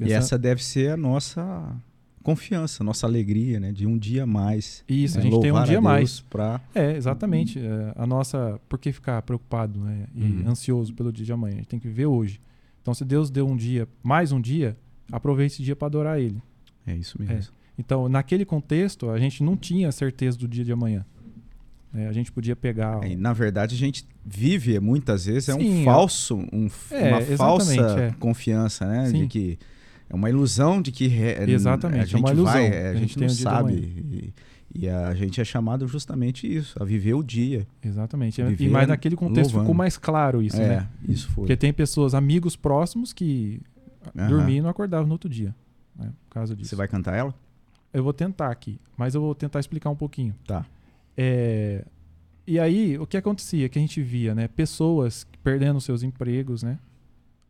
E 0.00 0.12
essa 0.12 0.36
deve 0.36 0.62
ser 0.64 0.90
a 0.90 0.96
nossa 0.96 1.76
confiança, 2.22 2.82
nossa 2.82 3.06
alegria, 3.06 3.60
né? 3.60 3.72
De 3.72 3.86
um 3.86 3.98
dia 3.98 4.24
a 4.24 4.26
mais. 4.26 4.84
Isso, 4.88 5.16
né? 5.16 5.20
a 5.20 5.24
gente 5.24 5.40
tem 5.40 5.52
um 5.52 5.64
dia 5.64 5.80
mais. 5.80 6.20
Pra... 6.20 6.60
É, 6.74 6.96
exatamente. 6.96 7.58
É, 7.58 7.92
a 7.96 8.06
nossa. 8.06 8.60
Por 8.68 8.78
que 8.78 8.92
ficar 8.92 9.20
preocupado 9.22 9.78
né, 9.80 10.06
e 10.14 10.22
Uhum. 10.22 10.48
ansioso 10.48 10.94
pelo 10.94 11.12
dia 11.12 11.24
de 11.24 11.32
amanhã? 11.32 11.54
A 11.54 11.58
gente 11.58 11.68
tem 11.68 11.78
que 11.78 11.88
viver 11.88 12.06
hoje. 12.06 12.40
Então, 12.80 12.94
se 12.94 13.04
Deus 13.04 13.30
deu 13.30 13.46
um 13.46 13.56
dia, 13.56 13.86
mais 14.02 14.32
um 14.32 14.40
dia, 14.40 14.76
aproveite 15.10 15.54
esse 15.54 15.62
dia 15.62 15.76
para 15.76 15.86
adorar 15.86 16.20
Ele. 16.20 16.42
É 16.86 16.94
isso 16.94 17.16
mesmo. 17.20 17.52
Então, 17.78 18.08
naquele 18.08 18.44
contexto, 18.44 19.10
a 19.10 19.18
gente 19.18 19.42
não 19.42 19.56
tinha 19.56 19.90
certeza 19.92 20.38
do 20.38 20.46
dia 20.46 20.64
de 20.64 20.72
amanhã. 20.72 21.04
É, 21.94 22.06
a 22.06 22.12
gente 22.12 22.32
podia 22.32 22.56
pegar. 22.56 23.04
É, 23.04 23.14
na 23.16 23.32
verdade, 23.32 23.74
a 23.74 23.78
gente 23.78 24.06
vive 24.24 24.78
muitas 24.80 25.26
vezes 25.26 25.48
é 25.50 25.54
um 25.54 25.60
Sim, 25.60 25.82
é. 25.82 25.84
falso, 25.84 26.36
um, 26.52 26.68
É, 26.90 27.08
uma 27.08 27.20
falsa 27.36 28.00
é. 28.00 28.12
confiança, 28.18 28.86
né? 28.86 29.06
Sim. 29.06 29.22
De 29.22 29.26
que 29.26 29.58
é 30.08 30.14
uma 30.14 30.30
ilusão 30.30 30.80
de 30.80 30.90
que 30.92 31.06
re- 31.06 31.50
Exatamente, 31.50 31.98
a 32.00 32.02
é 32.02 32.06
gente 32.06 32.20
uma 32.20 32.30
ilusão. 32.32 32.52
vai, 32.52 32.66
A 32.86 32.90
a, 32.90 32.94
gente 32.94 33.08
gente 33.14 33.20
não 33.20 33.28
sabe. 33.28 33.74
E, 33.74 34.34
e 34.74 34.88
a 34.88 35.12
gente 35.14 35.38
é 35.38 35.44
chamado 35.44 35.86
justamente 35.86 36.50
isso, 36.50 36.82
a 36.82 36.84
viver 36.84 37.12
o 37.12 37.22
dia. 37.22 37.66
Exatamente. 37.82 38.40
E 38.58 38.68
mais 38.68 38.88
naquele 38.88 39.16
contexto 39.16 39.48
louvando. 39.50 39.64
ficou 39.64 39.74
mais 39.74 39.98
claro 39.98 40.40
isso, 40.42 40.60
é, 40.60 40.68
né? 40.68 40.88
isso 41.06 41.28
foi. 41.28 41.42
Porque 41.44 41.56
tem 41.58 41.74
pessoas, 41.74 42.14
amigos 42.14 42.56
próximos, 42.56 43.12
que 43.12 43.60
Aham. 44.16 44.28
dormiam 44.28 44.58
e 44.58 44.60
não 44.62 44.70
acordavam 44.70 45.06
no 45.06 45.12
outro 45.12 45.28
dia. 45.28 45.54
Né, 45.94 46.10
por 46.26 46.34
causa 46.36 46.56
disso. 46.56 46.70
Você 46.70 46.76
vai 46.76 46.88
cantar 46.88 47.14
ela? 47.16 47.34
Eu 47.92 48.02
vou 48.02 48.12
tentar 48.12 48.50
aqui, 48.50 48.80
mas 48.96 49.14
eu 49.14 49.20
vou 49.20 49.34
tentar 49.34 49.60
explicar 49.60 49.90
um 49.90 49.96
pouquinho. 49.96 50.34
Tá. 50.46 50.64
É, 51.16 51.84
e 52.46 52.58
aí, 52.58 52.98
o 52.98 53.06
que 53.06 53.16
acontecia? 53.16 53.68
Que 53.68 53.78
a 53.78 53.82
gente 53.82 54.02
via, 54.02 54.34
né? 54.34 54.48
Pessoas 54.48 55.26
perdendo 55.42 55.80
seus 55.80 56.02
empregos, 56.02 56.62
né? 56.62 56.78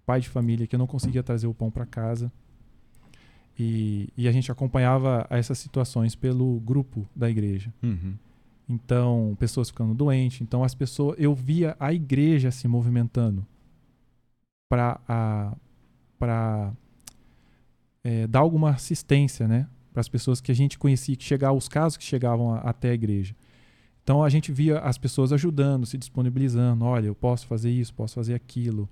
Pai 0.04 0.20
de 0.20 0.28
família 0.28 0.66
que 0.66 0.76
não 0.76 0.86
conseguia 0.86 1.22
trazer 1.22 1.46
o 1.46 1.54
pão 1.54 1.70
para 1.70 1.86
casa. 1.86 2.30
E, 3.58 4.08
e 4.16 4.26
a 4.26 4.32
gente 4.32 4.50
acompanhava 4.50 5.26
essas 5.30 5.58
situações 5.58 6.14
pelo 6.14 6.58
grupo 6.60 7.06
da 7.14 7.30
igreja. 7.30 7.72
Uhum. 7.82 8.14
Então, 8.68 9.36
pessoas 9.38 9.68
ficando 9.68 9.94
doentes. 9.94 10.40
Então, 10.40 10.64
as 10.64 10.74
pessoas, 10.74 11.16
eu 11.18 11.34
via 11.34 11.76
a 11.78 11.92
igreja 11.92 12.50
se 12.50 12.66
movimentando 12.66 13.46
para 14.68 15.54
para 16.18 16.72
é, 18.04 18.28
dar 18.28 18.40
alguma 18.40 18.70
assistência, 18.70 19.48
né, 19.48 19.66
para 19.92 20.00
as 20.00 20.08
pessoas 20.08 20.40
que 20.40 20.50
a 20.50 20.54
gente 20.54 20.78
conhecia, 20.78 21.14
que 21.16 21.24
chegavam 21.24 21.56
os 21.58 21.68
casos 21.68 21.96
que 21.96 22.04
chegavam 22.04 22.54
a- 22.54 22.58
até 22.60 22.90
a 22.90 22.94
igreja. 22.94 23.34
Então, 24.02 24.24
a 24.24 24.28
gente 24.28 24.50
via 24.50 24.78
as 24.80 24.98
pessoas 24.98 25.32
ajudando, 25.32 25.86
se 25.86 25.96
disponibilizando. 25.96 26.84
Olha, 26.84 27.06
eu 27.06 27.14
posso 27.14 27.46
fazer 27.46 27.70
isso, 27.70 27.94
posso 27.94 28.14
fazer 28.14 28.34
aquilo. 28.34 28.88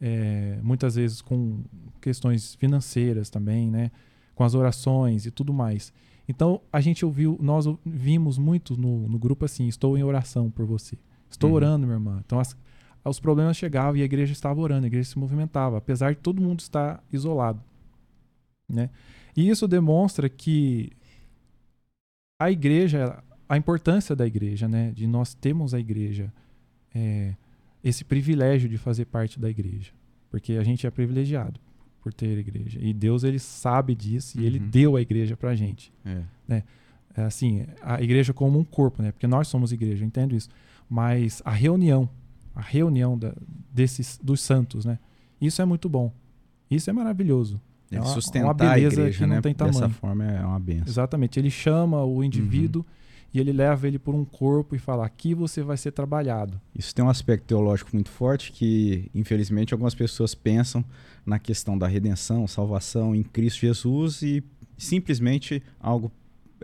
É, 0.00 0.58
muitas 0.62 0.94
vezes 0.96 1.20
com 1.22 1.62
questões 2.00 2.54
financeiras 2.56 3.30
também, 3.30 3.70
né, 3.70 3.90
com 4.34 4.42
as 4.44 4.54
orações 4.54 5.24
e 5.26 5.30
tudo 5.30 5.52
mais. 5.52 5.92
Então 6.28 6.60
a 6.72 6.80
gente 6.80 7.04
ouviu, 7.04 7.38
nós 7.40 7.64
vimos 7.86 8.36
muito 8.38 8.76
no, 8.76 9.06
no 9.08 9.18
grupo 9.18 9.44
assim: 9.44 9.66
estou 9.68 9.96
em 9.96 10.02
oração 10.02 10.50
por 10.50 10.66
você. 10.66 10.98
Estou 11.30 11.50
Uhum. 11.50 11.56
orando, 11.56 11.86
minha 11.86 11.96
irmã. 11.96 12.22
Então 12.26 12.40
as- 12.40 12.56
os 13.04 13.20
problemas 13.20 13.56
chegavam 13.56 13.96
e 13.96 14.02
a 14.02 14.04
igreja 14.04 14.32
estava 14.32 14.60
orando, 14.60 14.84
a 14.84 14.86
igreja 14.88 15.10
se 15.10 15.18
movimentava, 15.18 15.78
apesar 15.78 16.12
de 16.14 16.20
todo 16.20 16.42
mundo 16.42 16.60
estar 16.60 17.02
isolado. 17.12 17.62
Né? 18.68 18.90
E 19.36 19.48
isso 19.48 19.66
demonstra 19.66 20.28
que 20.28 20.90
a 22.40 22.50
igreja, 22.50 23.22
a 23.48 23.56
importância 23.56 24.14
da 24.14 24.26
igreja, 24.26 24.68
né? 24.68 24.92
de 24.92 25.06
nós 25.06 25.34
termos 25.34 25.74
a 25.74 25.80
igreja, 25.80 26.32
é, 26.94 27.34
esse 27.82 28.04
privilégio 28.04 28.68
de 28.68 28.78
fazer 28.78 29.04
parte 29.06 29.38
da 29.40 29.48
igreja. 29.50 29.92
Porque 30.30 30.54
a 30.54 30.64
gente 30.64 30.86
é 30.86 30.90
privilegiado 30.90 31.60
por 32.00 32.12
ter 32.12 32.36
a 32.36 32.40
igreja. 32.40 32.78
E 32.82 32.92
Deus 32.92 33.24
ele 33.24 33.38
sabe 33.38 33.94
disso 33.94 34.40
e 34.40 34.44
ele 34.44 34.58
Uhum. 34.58 34.68
deu 34.68 34.96
a 34.96 35.00
igreja 35.00 35.36
pra 35.36 35.54
gente. 35.54 35.92
É. 36.04 36.62
É 37.16 37.22
assim, 37.22 37.64
a 37.80 38.02
igreja 38.02 38.32
como 38.34 38.58
um 38.58 38.64
corpo, 38.64 39.00
né? 39.00 39.12
Porque 39.12 39.26
nós 39.26 39.46
somos 39.46 39.70
igreja, 39.72 40.02
eu 40.02 40.06
entendo 40.08 40.34
isso. 40.34 40.48
Mas 40.90 41.40
a 41.44 41.52
reunião, 41.52 42.08
a 42.54 42.60
reunião 42.60 43.16
da, 43.16 43.32
desses 43.72 44.18
dos 44.20 44.40
santos, 44.40 44.84
né? 44.84 44.98
Isso 45.40 45.62
é 45.62 45.64
muito 45.64 45.88
bom. 45.88 46.12
Isso 46.68 46.90
é 46.90 46.92
maravilhoso. 46.92 47.60
É 47.96 48.00
uma- 48.00 48.06
sustentar 48.06 48.46
uma 48.46 48.54
beleza 48.54 48.76
a 48.76 49.00
igreja, 49.02 49.18
que 49.18 49.26
não 49.26 49.36
né? 49.36 49.40
tem 49.40 49.54
Dessa 49.54 49.72
tamanho. 49.72 49.90
forma 49.94 50.24
é 50.24 50.44
uma 50.44 50.58
benção. 50.60 50.86
Exatamente. 50.86 51.38
Ele 51.38 51.50
chama 51.50 52.04
o 52.04 52.22
indivíduo 52.24 52.82
Uhum. 52.82 53.28
e 53.34 53.40
ele 53.40 53.52
leva 53.52 53.86
ele 53.88 53.98
por 53.98 54.14
um 54.14 54.24
corpo 54.24 54.74
e 54.74 54.78
fala: 54.78 55.04
aqui 55.06 55.34
você 55.34 55.62
vai 55.62 55.76
ser 55.76 55.92
trabalhado. 55.92 56.60
Isso 56.76 56.94
tem 56.94 57.04
um 57.04 57.08
aspecto 57.08 57.44
teológico 57.46 57.90
muito 57.92 58.10
forte 58.10 58.52
que, 58.52 59.10
infelizmente, 59.14 59.72
algumas 59.74 59.94
pessoas 59.94 60.34
pensam 60.34 60.84
na 61.26 61.38
questão 61.38 61.76
da 61.78 61.86
redenção, 61.86 62.46
salvação 62.46 63.14
em 63.14 63.22
Cristo 63.22 63.60
Jesus 63.60 64.22
e 64.22 64.42
simplesmente 64.76 65.62
algo 65.80 66.10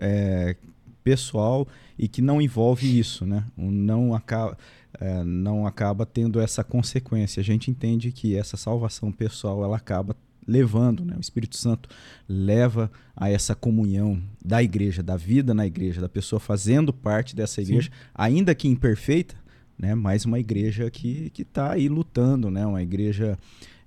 é, 0.01 0.57
pessoal 1.02 1.66
e 1.98 2.07
que 2.09 2.20
não 2.23 2.40
envolve 2.43 2.98
isso, 2.98 3.24
né? 3.24 3.44
Não 3.57 4.15
acaba, 4.15 4.57
é, 5.01 5.23
não 5.24 5.66
acaba 5.66 6.05
tendo 6.05 6.40
essa 6.40 6.62
consequência. 6.62 7.40
A 7.40 7.44
gente 7.44 7.70
entende 7.70 8.12
que 8.12 8.36
essa 8.36 8.57
salvação 8.57 9.11
pessoal 9.11 9.65
ela 9.65 9.77
acaba 9.77 10.15
levando, 10.46 11.04
né? 11.04 11.14
o 11.16 11.20
Espírito 11.20 11.56
Santo 11.56 11.88
leva 12.28 12.90
a 13.16 13.30
essa 13.30 13.54
comunhão 13.54 14.22
da 14.44 14.62
igreja, 14.62 15.02
da 15.02 15.16
vida 15.16 15.54
na 15.54 15.66
igreja, 15.66 16.00
da 16.00 16.08
pessoa 16.08 16.40
fazendo 16.40 16.92
parte 16.92 17.36
dessa 17.36 17.60
igreja, 17.60 17.90
Sim. 17.90 17.96
ainda 18.14 18.54
que 18.54 18.68
imperfeita, 18.68 19.34
né? 19.78 19.94
mas 19.94 20.24
uma 20.24 20.38
igreja 20.38 20.90
que 20.90 21.32
está 21.38 21.72
aí 21.72 21.88
lutando, 21.88 22.50
né? 22.50 22.66
uma 22.66 22.82
igreja 22.82 23.38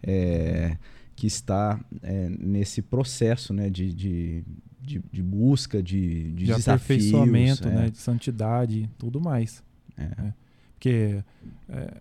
é, 0.01 0.77
que 1.15 1.27
está 1.27 1.79
é, 2.01 2.29
nesse 2.29 2.81
processo 2.81 3.53
né? 3.53 3.69
de, 3.69 3.93
de, 3.93 4.43
de, 4.81 5.01
de 5.11 5.23
busca, 5.23 5.81
de, 5.81 6.31
de, 6.31 6.31
de 6.31 6.45
desafios, 6.45 6.67
aperfeiçoamento, 6.67 7.67
é. 7.67 7.71
né? 7.71 7.89
de 7.89 7.97
santidade, 7.97 8.89
tudo 8.97 9.19
mais. 9.19 9.63
É. 9.97 10.03
é. 10.03 10.33
Porque 10.73 11.23
é, 11.69 11.93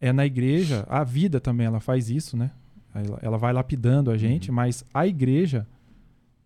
é 0.00 0.12
na 0.12 0.26
igreja, 0.26 0.84
a 0.88 1.02
vida 1.02 1.40
também 1.40 1.66
ela 1.66 1.80
faz 1.80 2.10
isso, 2.10 2.36
né? 2.36 2.50
Ela, 2.94 3.18
ela 3.22 3.38
vai 3.38 3.52
lapidando 3.52 4.10
a 4.10 4.16
gente, 4.16 4.50
uhum. 4.50 4.56
mas 4.56 4.84
a 4.92 5.06
igreja, 5.06 5.66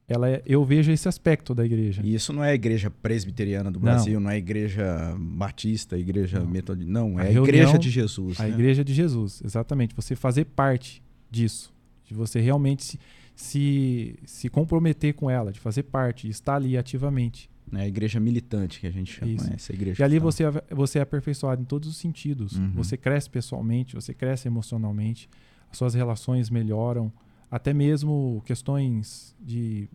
ela 0.08 0.28
é, 0.28 0.42
eu 0.46 0.64
vejo 0.64 0.90
esse 0.90 1.08
aspecto 1.08 1.54
da 1.54 1.64
igreja. 1.64 2.00
E 2.04 2.14
isso 2.14 2.32
não 2.32 2.42
é 2.42 2.50
a 2.50 2.54
igreja 2.54 2.90
presbiteriana 2.90 3.70
do 3.70 3.78
Brasil, 3.78 4.14
não, 4.14 4.22
não 4.22 4.30
é 4.30 4.34
a 4.34 4.38
igreja 4.38 5.14
batista, 5.18 5.96
a 5.96 5.98
igreja 5.98 6.40
metodista, 6.40 6.90
não, 6.90 7.20
é 7.20 7.24
a, 7.24 7.26
a 7.26 7.30
reunião, 7.30 7.44
igreja 7.44 7.78
de 7.78 7.90
Jesus. 7.90 8.40
A 8.40 8.44
né? 8.44 8.50
igreja 8.50 8.84
de 8.84 8.94
Jesus, 8.94 9.42
exatamente. 9.44 9.94
Você 9.94 10.16
fazer 10.16 10.46
parte 10.46 11.02
disso, 11.30 11.72
de 12.04 12.14
você 12.14 12.40
realmente 12.40 12.82
se, 12.84 12.98
se, 13.36 14.18
se 14.24 14.48
comprometer 14.48 15.14
com 15.14 15.30
ela, 15.30 15.52
de 15.52 15.60
fazer 15.60 15.82
parte, 15.84 16.26
de 16.26 16.32
estar 16.32 16.56
ali 16.56 16.78
ativamente. 16.78 17.50
É 17.72 17.82
a 17.82 17.88
igreja 17.88 18.18
militante 18.18 18.80
que 18.80 18.86
a 18.86 18.90
gente 18.90 19.12
chama, 19.12 19.32
Isso. 19.32 19.52
essa 19.52 19.72
igreja. 19.72 20.02
E 20.02 20.04
ali 20.04 20.18
você, 20.18 20.44
é, 20.44 20.50
você 20.70 20.98
é 20.98 21.02
aperfeiçoado 21.02 21.60
em 21.60 21.64
todos 21.64 21.88
os 21.88 21.96
sentidos. 21.96 22.52
Uhum. 22.56 22.72
Você 22.76 22.96
cresce 22.96 23.28
pessoalmente, 23.28 23.94
você 23.94 24.14
cresce 24.14 24.48
emocionalmente, 24.48 25.28
suas 25.72 25.94
relações 25.94 26.50
melhoram, 26.50 27.12
até 27.50 27.72
mesmo 27.72 28.42
questões 28.44 29.34
de, 29.40 29.88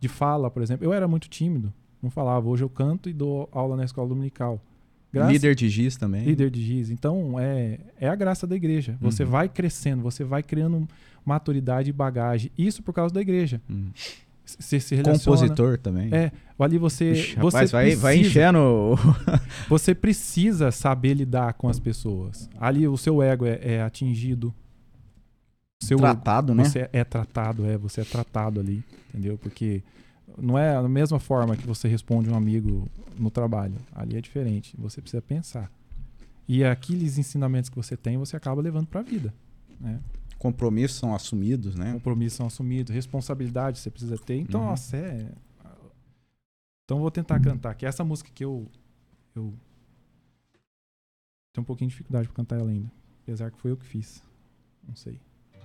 de 0.00 0.08
fala, 0.08 0.50
por 0.50 0.62
exemplo. 0.62 0.84
Eu 0.84 0.92
era 0.92 1.06
muito 1.08 1.28
tímido, 1.28 1.72
não 2.02 2.10
falava. 2.10 2.48
Hoje 2.48 2.64
eu 2.64 2.68
canto 2.68 3.08
e 3.08 3.12
dou 3.12 3.48
aula 3.52 3.76
na 3.76 3.84
escola 3.84 4.08
dominical. 4.08 4.60
Graça, 5.12 5.30
líder 5.30 5.54
de 5.54 5.68
giz 5.68 5.96
também. 5.96 6.24
Líder 6.24 6.50
de 6.50 6.62
giz. 6.62 6.90
Então, 6.90 7.38
é, 7.38 7.78
é 8.00 8.08
a 8.08 8.14
graça 8.14 8.46
da 8.46 8.56
igreja. 8.56 8.96
Você 9.00 9.24
uhum. 9.24 9.30
vai 9.30 9.48
crescendo, 9.48 10.02
você 10.02 10.24
vai 10.24 10.42
criando 10.42 10.88
maturidade 11.24 11.90
e 11.90 11.92
bagagem. 11.92 12.50
Isso 12.56 12.82
por 12.82 12.94
causa 12.94 13.12
da 13.12 13.20
igreja. 13.20 13.60
Uhum. 13.68 13.90
Você 14.44 14.80
se 14.80 14.94
relaciona. 14.94 15.38
Compositor 15.38 15.78
também. 15.78 16.12
É, 16.12 16.32
ali 16.58 16.78
você. 16.78 17.12
Ixi, 17.12 17.36
você 17.36 17.56
rapaz, 17.56 17.70
vai, 17.70 17.94
vai 17.94 18.16
enchendo. 18.18 18.98
você 19.68 19.94
precisa 19.94 20.70
saber 20.70 21.14
lidar 21.14 21.54
com 21.54 21.68
as 21.68 21.78
pessoas. 21.78 22.48
Ali 22.58 22.88
o 22.88 22.96
seu 22.96 23.22
ego 23.22 23.46
é, 23.46 23.58
é 23.62 23.82
atingido. 23.82 24.52
Seu, 25.86 25.98
tratado, 25.98 26.54
né? 26.54 26.64
Você 26.64 26.88
é 26.92 27.04
tratado, 27.04 27.64
é, 27.64 27.76
você 27.76 28.02
é 28.02 28.04
tratado 28.04 28.60
ali, 28.60 28.84
entendeu? 29.08 29.36
Porque 29.38 29.82
não 30.38 30.58
é 30.58 30.76
a 30.76 30.88
mesma 30.88 31.18
forma 31.18 31.56
que 31.56 31.66
você 31.66 31.88
responde 31.88 32.30
um 32.30 32.34
amigo 32.34 32.88
no 33.18 33.30
trabalho. 33.30 33.74
Ali 33.94 34.16
é 34.16 34.20
diferente. 34.20 34.74
Você 34.78 35.00
precisa 35.00 35.20
pensar. 35.22 35.70
E 36.48 36.64
aqueles 36.64 37.18
ensinamentos 37.18 37.70
que 37.70 37.76
você 37.76 37.96
tem, 37.96 38.16
você 38.16 38.36
acaba 38.36 38.60
levando 38.60 38.86
para 38.86 39.00
a 39.00 39.02
vida, 39.02 39.32
né? 39.80 40.00
Compromissos 40.38 40.98
são 40.98 41.14
assumidos, 41.14 41.76
né? 41.76 41.92
Compromissos 41.92 42.36
são 42.36 42.46
assumidos, 42.46 42.92
responsabilidade 42.92 43.78
você 43.78 43.90
precisa 43.90 44.18
ter. 44.18 44.38
Então, 44.38 44.60
uhum. 44.60 44.66
nossa, 44.66 44.96
é. 44.96 45.28
Então 46.84 46.98
vou 46.98 47.10
tentar 47.10 47.40
cantar, 47.40 47.74
que 47.74 47.86
essa 47.86 48.04
música 48.04 48.30
que 48.34 48.44
eu 48.44 48.66
eu 49.34 49.54
tenho 51.52 51.62
um 51.62 51.64
pouquinho 51.64 51.88
de 51.88 51.94
dificuldade 51.94 52.28
para 52.28 52.36
cantar 52.36 52.58
ela 52.58 52.70
ainda, 52.70 52.90
apesar 53.22 53.50
que 53.50 53.58
foi 53.58 53.70
eu 53.70 53.76
que 53.76 53.86
fiz. 53.86 54.22
Não 54.86 54.96
sei. 54.96 55.20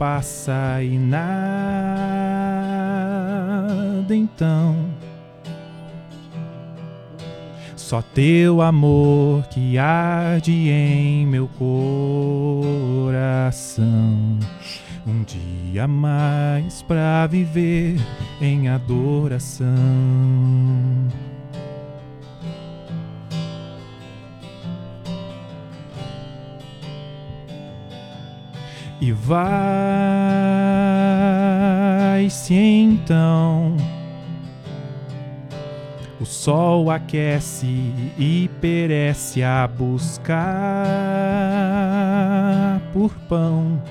passa 0.00 0.82
e 0.82 0.96
nada 0.96 1.20
então. 4.16 4.74
Só 7.76 8.00
teu 8.00 8.62
amor 8.62 9.46
que 9.48 9.76
arde 9.76 10.70
em 10.70 11.26
meu 11.26 11.46
coração. 13.08 13.68
Um 15.06 15.22
dia 15.22 15.86
mais 15.86 16.80
pra 16.80 17.26
viver 17.26 18.00
em 18.40 18.70
adoração. 18.70 19.68
E 29.00 29.12
vai-se 29.12 29.40
então. 32.54 33.76
O 36.20 36.26
sol 36.26 36.90
aquece 36.90 37.94
e 38.18 38.50
perece 38.60 39.42
a 39.42 39.66
buscar 39.66 40.36
por 42.92 43.14
pão. 43.26 43.82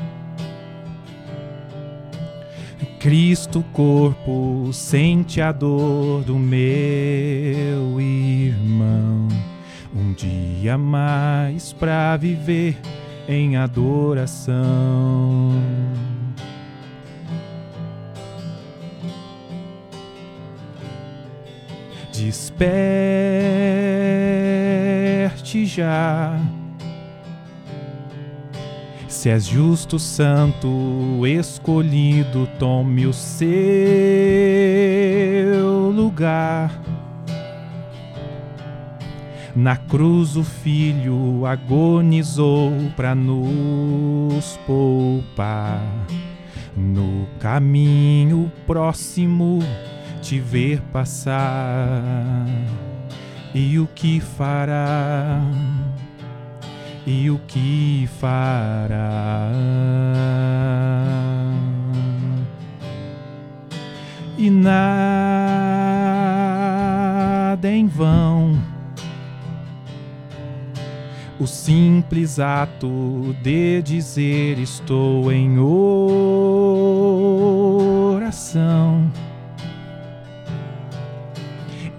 Cristo 3.00 3.66
corpo 3.74 4.70
sente 4.72 5.42
a 5.42 5.52
dor 5.52 6.22
do 6.22 6.38
meu 6.38 8.00
irmão. 8.00 9.28
Um 9.96 10.14
dia 10.14 10.78
mais 10.78 11.74
pra 11.74 12.16
viver 12.16 12.78
em 13.30 13.56
adoração. 13.58 14.56
Desperte 22.12 23.38
já. 25.68 26.40
Se 29.08 29.30
és 29.30 29.46
justo, 29.46 30.00
santo, 30.00 30.68
escolhido, 31.28 32.50
tome 32.58 33.06
o 33.06 33.14
seu 33.14 33.50
lugar 35.92 36.89
na 39.56 39.76
cruz 39.76 40.36
o 40.36 40.44
Filho 40.44 41.46
agonizou 41.46 42.72
para 42.96 43.16
nos 43.16 44.58
poupar. 44.66 45.82
No 46.76 47.28
caminho 47.40 48.52
próximo 48.66 49.60
te 50.22 50.40
ver 50.40 50.82
passar. 50.94 52.46
E 53.54 53.80
o 53.80 53.88
que 53.88 54.20
fará? 54.20 55.42
E 57.06 57.30
o 57.32 57.40
que 57.48 58.08
fará? 58.20 59.52
E 64.38 64.50
nada 64.50 64.80
em 67.70 67.88
vão 67.88 68.79
o 71.40 71.48
simples 71.48 72.40
ato 72.40 73.36
de 73.42 73.82
dizer 73.82 74.60
estou 74.60 75.32
em 75.32 75.58
oração 75.58 76.30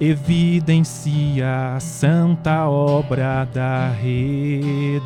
evidencia 0.00 1.74
a 1.76 1.80
santa 1.80 2.66
obra 2.66 3.44
da 3.44 3.90
redenção. 3.90 5.04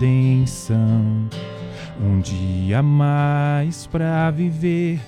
Um 2.00 2.20
dia 2.20 2.80
mais 2.80 3.88
pra 3.88 4.30
viver 4.30 5.00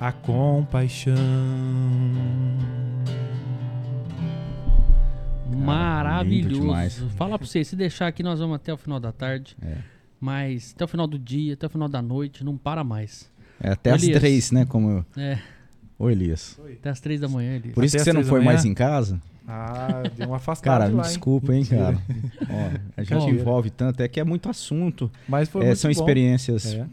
a 0.00 0.10
compaixão. 0.12 1.14
Maravilhoso. 5.56 7.08
Fala 7.16 7.38
pra 7.38 7.46
você, 7.46 7.64
se 7.64 7.74
deixar 7.76 8.06
aqui, 8.08 8.22
nós 8.22 8.38
vamos 8.40 8.56
até 8.56 8.72
o 8.72 8.76
final 8.76 9.00
da 9.00 9.12
tarde. 9.12 9.56
É. 9.62 9.76
Mas 10.20 10.72
até 10.74 10.84
o 10.84 10.88
final 10.88 11.06
do 11.06 11.18
dia, 11.18 11.54
até 11.54 11.66
o 11.66 11.70
final 11.70 11.88
da 11.88 12.02
noite, 12.02 12.44
não 12.44 12.56
para 12.56 12.82
mais. 12.82 13.30
É 13.60 13.70
até 13.70 13.90
Elias. 13.94 14.18
três, 14.18 14.50
né? 14.52 14.64
Como 14.66 14.90
eu... 14.90 15.06
É, 15.22 15.38
Ô, 15.98 16.08
Elias. 16.10 16.58
até 16.78 16.90
as 16.90 17.00
três 17.00 17.20
da 17.20 17.28
manhã, 17.28 17.56
Elias. 17.56 17.74
Por 17.74 17.84
isso 17.84 17.96
Até 17.96 18.04
que 18.04 18.10
você 18.10 18.12
não 18.12 18.24
foi 18.24 18.40
mais 18.40 18.64
em 18.64 18.74
casa? 18.74 19.20
Ah, 19.50 20.02
deu 20.16 20.26
uma 20.28 20.36
afastada. 20.36 20.78
Cara, 20.80 20.90
me 20.90 20.96
lá, 20.96 21.02
desculpa, 21.04 21.52
hein, 21.54 21.60
Mentira. 21.60 21.78
cara. 21.80 21.98
Ó, 22.50 22.78
a 22.98 23.02
gente 23.02 23.18
Bom. 23.18 23.30
envolve 23.30 23.70
tanto, 23.70 24.00
é 24.02 24.06
que 24.08 24.20
é 24.20 24.24
muito 24.24 24.48
assunto. 24.50 25.10
Mas 25.26 25.48
foi 25.48 25.62
É, 25.62 25.66
muito 25.68 25.78
são 25.78 25.88
bom. 25.88 25.92
experiências 25.98 26.74
É. 26.74 26.86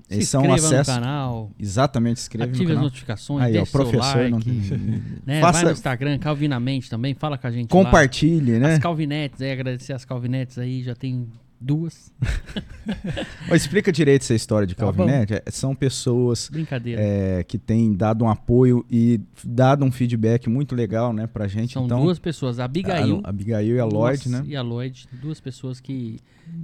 Se 0.08 0.14
eles 0.14 0.28
são 0.28 0.42
inscreva 0.42 0.66
acesso. 0.66 0.90
no 0.90 0.96
canal, 1.00 1.50
Exatamente, 1.58 2.18
inscreve 2.20 2.50
ative 2.50 2.64
no 2.64 2.68
as 2.70 2.74
canal. 2.74 2.84
notificações, 2.84 3.42
Aí, 3.44 3.58
ó, 3.58 3.64
professor 3.64 4.28
não... 4.30 4.38
né? 5.24 5.40
Faça- 5.40 5.52
Vai 5.58 5.64
no 5.64 5.70
Instagram, 5.72 6.18
Calvinamente 6.18 6.90
também, 6.90 7.14
fala 7.14 7.38
com 7.38 7.46
a 7.46 7.50
gente 7.50 7.64
lá. 7.74 7.84
Compartilhe, 7.84 8.58
né? 8.58 8.74
As 8.74 8.78
Calvinetes 8.80 9.40
aí, 9.40 9.50
agradecer 9.50 9.92
as 9.94 10.04
Calvinetes 10.04 10.58
aí, 10.58 10.82
já 10.82 10.94
tem 10.94 11.26
duas. 11.64 12.12
Explica 13.52 13.90
direito 13.90 14.22
essa 14.22 14.34
história 14.34 14.66
de 14.66 14.74
Tá 14.74 14.84
Calvinete. 14.84 15.34
É, 15.34 15.42
São 15.50 15.74
pessoas 15.74 16.48
Brincadeira. 16.50 17.00
é, 17.00 17.42
que 17.42 17.58
têm 17.58 17.94
dado 17.94 18.24
um 18.24 18.28
apoio 18.28 18.84
e 18.90 19.20
dado 19.42 19.84
um 19.84 19.90
feedback 19.90 20.48
muito 20.48 20.74
legal, 20.74 21.12
né, 21.12 21.26
pra 21.26 21.48
gente. 21.48 21.72
São 21.72 21.86
então, 21.86 22.02
duas 22.02 22.18
pessoas, 22.18 22.58
a 22.58 22.64
Abigail, 22.64 23.20
a, 23.24 23.28
a 23.28 23.30
Abigail 23.30 23.76
e 23.76 23.80
a 23.80 23.84
Lloyd, 23.84 24.28
né? 24.28 24.44
E 24.46 24.54
a 24.54 24.62
Lloyd, 24.62 25.08
duas 25.20 25.40
pessoas 25.40 25.80
que, 25.80 26.20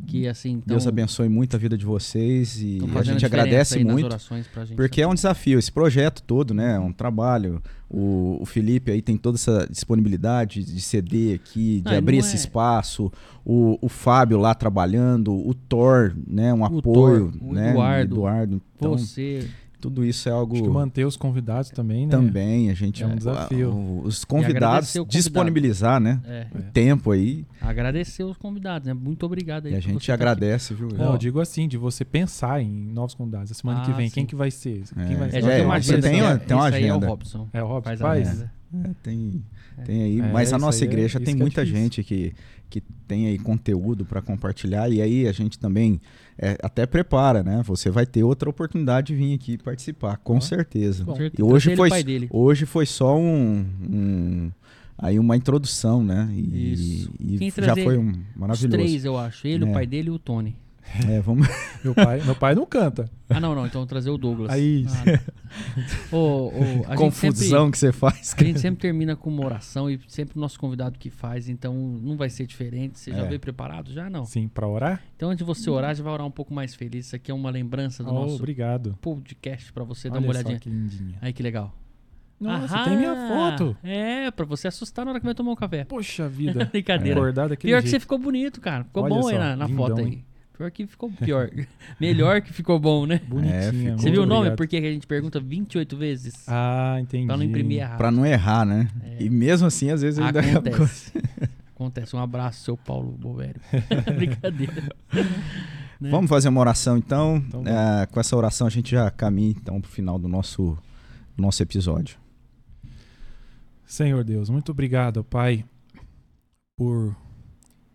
que 0.06 0.28
assim, 0.28 0.60
tão, 0.60 0.77
Deus 0.77 0.86
abençoe 0.86 1.28
muito 1.28 1.56
a 1.56 1.59
vida 1.59 1.77
de 1.78 1.85
vocês 1.85 2.60
e 2.60 2.78
a 2.94 3.02
gente 3.02 3.24
agradece 3.24 3.82
muito. 3.82 4.09
Porque 4.77 5.01
é 5.01 5.06
um 5.06 5.14
desafio, 5.14 5.59
esse 5.59 5.72
projeto 5.72 6.22
todo, 6.22 6.52
né? 6.52 6.77
É 6.77 6.78
um 6.78 6.93
trabalho. 6.93 7.62
O, 7.93 8.39
o 8.41 8.47
Felipe 8.47 8.93
aí 8.93 9.03
tem 9.03 9.17
toda 9.17 9.37
essa 9.37 9.67
disponibilidade 9.69 10.62
de 10.62 10.81
ceder 10.81 11.35
aqui, 11.35 11.81
de 11.81 11.95
abrir 11.95 12.19
esse 12.19 12.33
é- 12.33 12.37
espaço. 12.37 13.11
O, 13.45 13.79
o 13.83 13.89
Fábio 13.89 14.39
lá 14.39 14.55
trabalhando, 14.55 15.35
o 15.35 15.53
Thor, 15.53 16.15
né? 16.27 16.55
Um 16.55 16.61
O 16.61 16.65
apoio, 16.67 17.33
Thor, 17.33 17.49
o 17.49 17.53
né? 17.53 17.71
Eduardo, 17.71 18.15
Eduardo. 18.15 18.62
Então, 18.77 18.93
Você. 18.97 19.49
Tudo 19.81 20.05
isso 20.05 20.28
é 20.28 20.32
algo 20.32 20.55
Acho 20.55 20.62
que 20.65 20.69
manter 20.69 21.05
os 21.07 21.16
convidados 21.16 21.70
também, 21.70 22.05
né? 22.07 22.11
também. 22.11 22.70
A 22.70 22.74
gente 22.74 23.02
É 23.02 23.07
um 23.07 23.16
desafio. 23.16 23.70
o- 23.73 24.02
Os 24.05 24.24
convidados 24.24 24.90
convidado. 24.93 25.11
disponibilizar, 25.11 25.98
né? 26.01 26.20
É, 26.24 26.47
O 26.55 26.62
tempo 26.73 27.11
aí. 27.12 27.47
agradecer 27.61 28.23
os 28.24 28.36
convidados, 28.36 28.86
né? 28.86 28.94
Muito 28.94 29.24
obrigado 29.27 29.66
aí. 29.66 29.73
E 29.73 29.77
a 29.77 29.81
gente 29.81 29.94
tá 30.07 30.12
aqui. 30.15 30.23
agradece, 30.23 30.74
viu? 30.74 30.89
Não, 30.89 31.12
eu 31.12 31.19
digo 31.19 31.40
assim, 31.40 31.66
de 31.66 31.77
você 31.78 32.05
pensar 32.05 32.61
em 32.62 32.70
novos 32.70 33.15
convidados. 33.15 33.51
A 33.51 33.55
semana 33.55 33.81
que 33.82 33.90
Ah, 33.90 33.94
vem, 33.94 34.09
sim. 34.09 34.15
quem 34.15 34.27
que 34.27 34.35
vai 34.36 34.51
ser? 34.51 34.82
Quem 34.94 35.15
É. 35.15 35.16
vai 35.16 35.28
É, 35.28 35.31
ser? 35.32 35.43
já 35.43 35.51
É, 35.52 35.57
tem 35.57 35.65
uma 35.66 35.81
você 35.82 35.93
agenda. 35.94 36.09
tem 36.11 36.20
aqui, 36.20 36.52
uma- 36.52 36.66
aí 36.66 36.85
é 36.85 36.86
o 36.86 36.90
agenda. 36.90 37.07
Robson. 37.07 37.48
É 37.52 37.62
o 37.62 37.66
Robson 37.66 37.82
Faz 37.89 38.01
faz? 38.01 38.28
agenda. 38.28 38.52
É, 38.73 38.90
tem, 39.02 39.43
tem 39.85 40.03
aí. 40.03 40.21
É, 40.21 40.33
mas 40.33 40.53
a 40.53 40.59
nossa 40.59 40.85
é- 40.85 40.87
igreja 40.87 41.19
isso 41.19 41.25
tem 41.25 41.35
é 41.35 41.37
muita 41.37 41.65
difícil. 41.65 41.83
gente 41.85 42.05
que, 42.05 42.33
que 42.69 42.81
tem 43.07 43.27
aí 43.27 43.39
conteúdo 43.39 44.05
para 44.05 44.21
compartilhar. 44.23 44.91
E 44.91 45.01
aí 45.03 45.27
a 45.27 45.33
gente 45.33 45.59
também 45.59 46.01
é, 46.39 46.57
até 46.63 46.87
prepara, 46.87 47.43
né? 47.43 47.63
Você 47.67 47.91
vai 47.91 48.07
ter 48.07 48.23
outra 48.23 48.49
oportunidade 48.49 49.09
de 49.09 49.15
vir 49.15 49.35
aqui 49.35 49.59
participar, 49.59 50.17
com 50.19 50.37
Ó. 50.37 50.41
certeza. 50.41 51.05
Bom. 51.05 51.17
E 51.37 51.43
hoje 51.43 51.75
foi, 51.77 51.89
hoje 52.31 52.67
foi 52.67 52.87
só 52.87 53.19
um, 53.19 53.65
um- 53.91 54.51
aí 54.97 55.19
uma 55.19 55.37
introdução, 55.37 56.03
né? 56.05 56.29
E, 56.35 56.73
Isso. 56.73 57.11
e 57.21 57.51
já 57.65 57.75
foi 57.75 57.97
um 57.99 58.11
Os 58.11 58.17
maravilhoso. 58.37 58.69
três, 58.77 59.05
eu 59.05 59.17
acho. 59.19 59.47
Ele, 59.47 59.65
É. 59.65 59.69
o 59.69 59.73
pai 59.73 59.87
dele 59.87 60.09
e 60.09 60.11
o 60.13 60.19
Tony. 60.19 60.57
É, 61.09 61.20
vamos 61.20 61.47
Meu 61.85 61.94
pai, 61.94 62.20
meu 62.24 62.35
pai 62.35 62.55
não 62.55 62.66
canta. 62.66 63.09
Ah, 63.28 63.39
não, 63.40 63.55
não. 63.55 63.65
Então 63.66 63.86
trazer 63.86 64.11
o 64.11 64.19
Douglas. 64.19 64.51
Aí, 64.51 64.85
Ah, 64.89 65.05
não. 66.12 66.19
Ô, 66.19 66.48
ô, 66.48 66.51
a 66.86 66.90
gente 66.90 66.97
confusão 66.97 67.32
sempre- 67.66 67.70
que 67.73 67.78
você 67.78 67.93
faz. 67.93 68.35
A 68.36 68.43
gente 68.44 68.59
sempre 68.61 68.81
termina 68.81 69.15
com 69.16 69.31
uma 69.31 69.44
oração 69.44 69.89
e 69.89 69.98
sempre 70.09 70.36
o 70.36 70.40
nosso 70.40 70.59
convidado 70.59 70.98
que 70.98 71.09
faz, 71.11 71.48
então 71.48 71.74
não 71.74 72.16
vai 72.16 72.28
ser 72.28 72.47
diferente. 72.47 72.98
Você 72.98 73.12
já 73.12 73.19
É. 73.24 73.28
veio 73.28 73.40
preparado? 73.40 73.93
Já 73.93 74.11
não. 74.11 74.24
Sim, 74.24 74.48
pra 74.48 74.66
orar? 74.66 75.02
Então, 75.16 75.31
antes 75.31 75.39
de 75.39 75.44
você 75.44 75.70
orar, 75.70 75.94
já 75.94 76.02
vai 76.02 76.12
orar 76.12 76.27
um 76.27 76.31
pouco 76.31 76.52
mais 76.52 76.74
feliz. 76.74 77.07
Isso 77.07 77.16
aqui 77.16 77.31
é 77.31 77.35
uma 77.35 77.51
lembrança 77.51 78.02
do 78.05 78.11
Oh, 78.11 78.15
nosso 78.15 78.35
obrigado. 78.36 78.98
podcast 79.01 79.73
pra 79.73 79.85
você 79.85 80.09
dar 80.11 80.16
Olha 80.16 80.24
uma 80.27 80.32
só 80.35 80.39
olhadinha. 80.40 80.59
que 80.61 80.69
lindinha. 80.69 81.19
Aí 81.23 81.32
que 81.32 81.43
legal. 81.43 81.74
Nossa, 82.40 82.74
Aham! 82.74 82.85
tem 82.89 82.97
minha 82.97 83.15
foto. 83.28 83.77
É, 83.82 84.31
pra 84.31 84.47
você 84.47 84.66
assustar 84.66 85.05
na 85.05 85.11
hora 85.12 85.20
que 85.20 85.27
vai 85.27 85.35
tomar 85.35 85.52
um 85.52 85.57
café. 85.57 85.85
Poxa 85.85 86.27
vida. 86.28 86.65
Brincadeira. 86.73 87.19
Acordar 87.20 87.48
daquele 87.48 87.70
Pior 87.73 87.81
que 87.82 87.89
você 87.89 87.90
jeito. 87.93 88.02
ficou 88.02 88.19
bonito, 88.19 88.61
cara. 88.61 88.85
Ficou 88.85 89.02
Olha 89.05 89.15
bom 89.15 89.28
aí 89.28 89.35
só, 89.35 89.39
na, 89.40 89.57
na 89.57 89.66
lindão, 89.66 89.86
foto 89.89 90.01
aí. 90.01 90.07
hein? 90.07 90.24
Pior 90.61 90.70
que 90.70 90.87
ficou 90.87 91.11
pior. 91.11 91.51
Melhor 91.99 92.43
que 92.43 92.53
ficou 92.53 92.78
bom, 92.78 93.07
né? 93.07 93.19
Bonitinha. 93.27 93.55
É, 93.55 93.73
ficou. 93.73 93.99
Você 93.99 94.11
viu 94.11 94.24
o 94.24 94.27
nome? 94.27 94.41
obrigado. 94.41 94.57
Porque 94.59 94.77
a 94.77 94.93
gente 94.93 95.07
pergunta 95.07 95.41
28 95.41 95.97
vezes. 95.97 96.35
Ah, 96.47 96.99
entendi. 97.01 97.27
pra 97.27 97.39
não 97.39 97.45
imprimir 97.45 97.78
errado. 97.78 97.97
Pra 97.97 98.11
não 98.11 98.27
errar, 98.27 98.66
né? 98.66 98.87
É. 99.03 99.23
E 99.23 99.31
mesmo 99.31 99.66
assim, 99.66 99.89
às 99.89 100.03
vezes 100.03 100.19
ainda 100.19 100.41
Acontece. 100.41 101.12
Acontece. 101.74 102.15
Um 102.15 102.19
abraço, 102.19 102.62
seu 102.62 102.77
Paulo 102.77 103.11
Bovério. 103.12 103.59
Brincadeira. 104.15 104.95
Né? 105.99 106.11
Vamos 106.11 106.28
fazer 106.28 106.51
uma 106.51 106.61
oração 106.61 106.99
então. 106.99 107.43
Então. 107.49 107.62
É, 107.66 108.05
com 108.05 108.20
essa 108.20 108.37
oração 108.37 108.66
a 108.66 108.70
gente 108.70 108.91
já 108.91 109.11
caminha 109.11 109.53
então 109.53 109.81
pro 109.81 109.91
final 109.91 110.19
do 110.19 110.28
nosso, 110.28 110.77
nosso 111.39 111.62
episódio. 111.62 112.19
Senhor 113.87 114.23
Deus, 114.24 114.51
muito 114.51 114.73
obrigado, 114.73 115.24
Pai, 115.24 115.65
por 116.77 117.16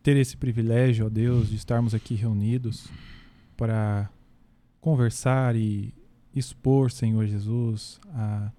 ter 0.05 0.17
esse 0.17 0.37
privilégio, 0.37 1.07
ó 1.07 1.09
Deus, 1.09 1.49
de 1.49 1.55
estarmos 1.55 1.95
aqui 1.95 2.13
reunidos 2.13 2.87
para 3.57 4.07
conversar 4.79 5.55
e 5.55 5.91
expor, 6.35 6.91
Senhor 6.91 7.25
Jesus, 7.25 7.99
a, 8.13 8.51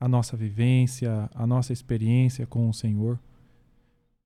a 0.00 0.08
nossa 0.08 0.34
vivência, 0.34 1.28
a 1.34 1.46
nossa 1.46 1.74
experiência 1.74 2.46
com 2.46 2.70
o 2.70 2.72
Senhor. 2.72 3.20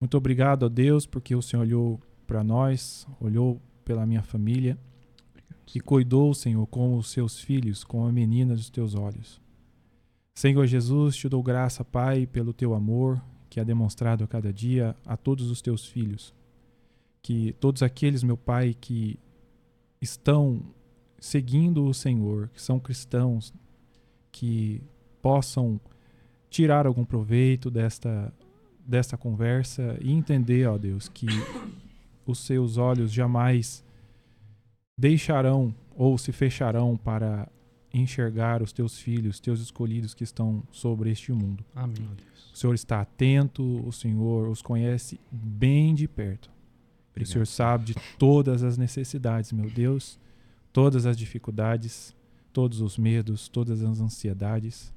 Muito 0.01 0.17
obrigado, 0.17 0.63
ó 0.63 0.69
Deus, 0.69 1.05
porque 1.05 1.35
o 1.35 1.43
Senhor 1.43 1.63
olhou 1.63 2.01
para 2.29 2.45
nós, 2.45 3.09
olhou 3.21 3.61
pela 3.85 4.07
minha 4.07 4.23
família 4.23 4.79
e 5.75 5.81
cuidou, 5.81 6.33
Senhor, 6.33 6.65
com 6.69 6.97
os 6.97 7.11
seus 7.11 7.41
filhos, 7.41 7.83
com 7.83 8.07
a 8.07 8.13
menina 8.13 8.55
dos 8.55 8.71
teus 8.71 8.95
olhos. 8.95 9.41
Senhor 10.33 10.65
Jesus, 10.65 11.17
te 11.17 11.29
dou 11.29 11.43
graça, 11.43 11.85
Pai, 11.85 12.25
pelo 12.25 12.53
teu 12.53 12.73
amor 12.73 13.21
que 13.57 13.61
é 13.61 13.65
demonstrado 13.65 14.23
a 14.23 14.27
cada 14.27 14.53
dia 14.53 14.95
a 15.07 15.17
todos 15.17 15.51
os 15.51 15.63
teus 15.63 15.87
filhos. 15.87 16.35
Que 17.23 17.55
todos 17.59 17.83
aqueles, 17.83 18.23
meu 18.23 18.37
Pai, 18.37 18.77
que 18.79 19.19
estão 19.99 20.61
seguindo 21.19 21.87
o 21.87 21.95
Senhor, 21.95 22.51
que 22.53 22.61
são 22.61 22.79
cristãos, 22.79 23.55
que 24.31 24.83
possam 25.23 25.81
tirar 26.51 26.87
algum 26.87 27.03
proveito 27.03 27.71
desta, 27.71 28.31
desta 28.87 29.17
conversa 29.17 29.97
e 30.03 30.13
entender, 30.13 30.69
ó 30.69 30.77
Deus, 30.77 31.09
que 31.09 31.27
os 32.27 32.41
seus 32.41 32.77
olhos 32.77 33.11
jamais 33.11 33.83
deixarão 34.99 35.75
ou 35.95 36.19
se 36.19 36.31
fecharão 36.31 36.95
para 36.95 37.51
enxergar 37.91 38.61
os 38.61 38.71
teus 38.71 38.99
filhos, 38.99 39.41
teus 39.41 39.63
escolhidos 39.63 40.13
que 40.13 40.25
estão 40.25 40.63
sobre 40.71 41.11
este 41.11 41.33
mundo. 41.33 41.65
Amém. 41.75 42.07
O 42.57 42.59
Senhor 42.59 42.73
está 42.73 43.03
atento, 43.03 43.63
o 43.87 43.93
Senhor 43.93 44.49
os 44.49 44.63
conhece 44.63 45.21
bem 45.31 45.95
de 45.95 46.09
perto. 46.09 46.51
o 47.15 47.27
Senhor 47.27 47.47
sabe 47.47 47.85
de 47.85 47.95
todas 48.19 48.63
as 48.63 48.79
necessidades, 48.79 49.53
meu 49.53 49.69
Deus, 49.69 50.19
todas 50.73 51.05
as 51.05 51.19
dificuldades, 51.19 52.17
todos 52.55 52.81
os 52.81 52.97
medos, 52.97 53.47
todas 53.47 53.83
as 53.83 54.01
ansiedades. 54.01 54.91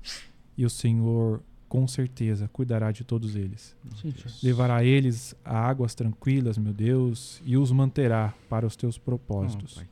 E 0.57 0.63
o 0.63 0.69
Senhor, 0.69 1.43
com 1.67 1.85
certeza, 1.85 2.47
cuidará 2.47 2.93
de 2.93 3.03
todos 3.03 3.35
eles. 3.35 3.75
Levará 4.41 4.81
eles 4.81 5.35
a 5.43 5.59
águas 5.59 5.93
tranquilas, 5.93 6.57
meu 6.57 6.71
Deus, 6.71 7.41
e 7.45 7.57
os 7.57 7.73
manterá 7.73 8.33
para 8.47 8.65
os 8.65 8.77
teus 8.77 8.97
propósitos. 8.97 9.83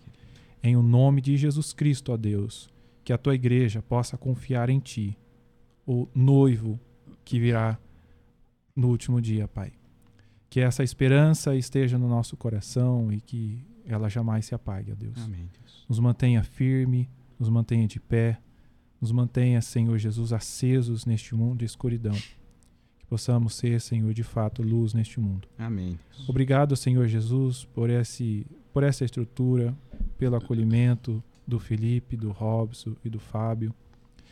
Em 0.64 0.78
o 0.78 0.82
nome 0.82 1.20
de 1.20 1.36
Jesus 1.36 1.74
Cristo, 1.74 2.14
ó 2.14 2.18
Deus, 2.18 2.70
que 3.04 3.12
a 3.12 3.18
tua 3.18 3.36
igreja 3.36 3.82
possa 3.82 4.18
confiar 4.18 4.70
em 4.70 4.80
ti, 4.80 5.18
o 5.86 6.08
noivo 6.16 6.80
que 7.28 7.42
virá 7.42 7.78
no 8.74 8.88
último 8.88 9.22
dia, 9.22 9.50
Pai. 9.50 9.74
Que 10.50 10.62
essa 10.62 10.82
esperança 10.82 11.54
esteja 11.58 11.98
no 11.98 12.08
nosso 12.08 12.38
coração 12.38 13.12
e 13.12 13.20
que 13.20 13.68
ela 13.86 14.08
jamais 14.08 14.46
se 14.46 14.56
apague, 14.56 14.94
ó 14.94 14.96
Deus. 14.96 15.18
Amém, 15.18 15.50
Deus. 15.60 15.86
Nos 15.90 16.00
mantenha 16.00 16.42
firme, 16.42 17.10
nos 17.38 17.50
mantenha 17.50 17.86
de 17.86 18.00
pé, 18.00 18.40
Nos 19.00 19.12
mantenha, 19.12 19.62
Senhor 19.62 19.96
Jesus, 20.00 20.34
acesos 20.34 21.06
neste 21.06 21.36
mundo 21.36 21.60
de 21.60 21.66
escuridão. 21.66 22.14
Que 22.14 23.06
possamos 23.08 23.54
ser, 23.54 23.80
Senhor, 23.80 24.12
de 24.12 24.24
fato, 24.24 24.64
luz 24.64 24.94
neste 24.94 25.20
mundo. 25.20 25.48
Amém. 25.56 26.00
Obrigado, 26.28 26.76
Senhor 26.76 27.08
Jesus, 27.08 27.66
por, 27.66 27.92
esse, 27.92 28.48
por 28.74 28.82
essa 28.82 29.06
estrutura, 29.06 29.78
pelo 30.18 30.36
acolhimento 30.36 31.22
do 31.46 31.60
Felipe, 31.60 32.18
do 32.18 32.32
Robson 32.32 32.96
e 33.06 33.10
do 33.10 33.20
Fábio, 33.20 33.72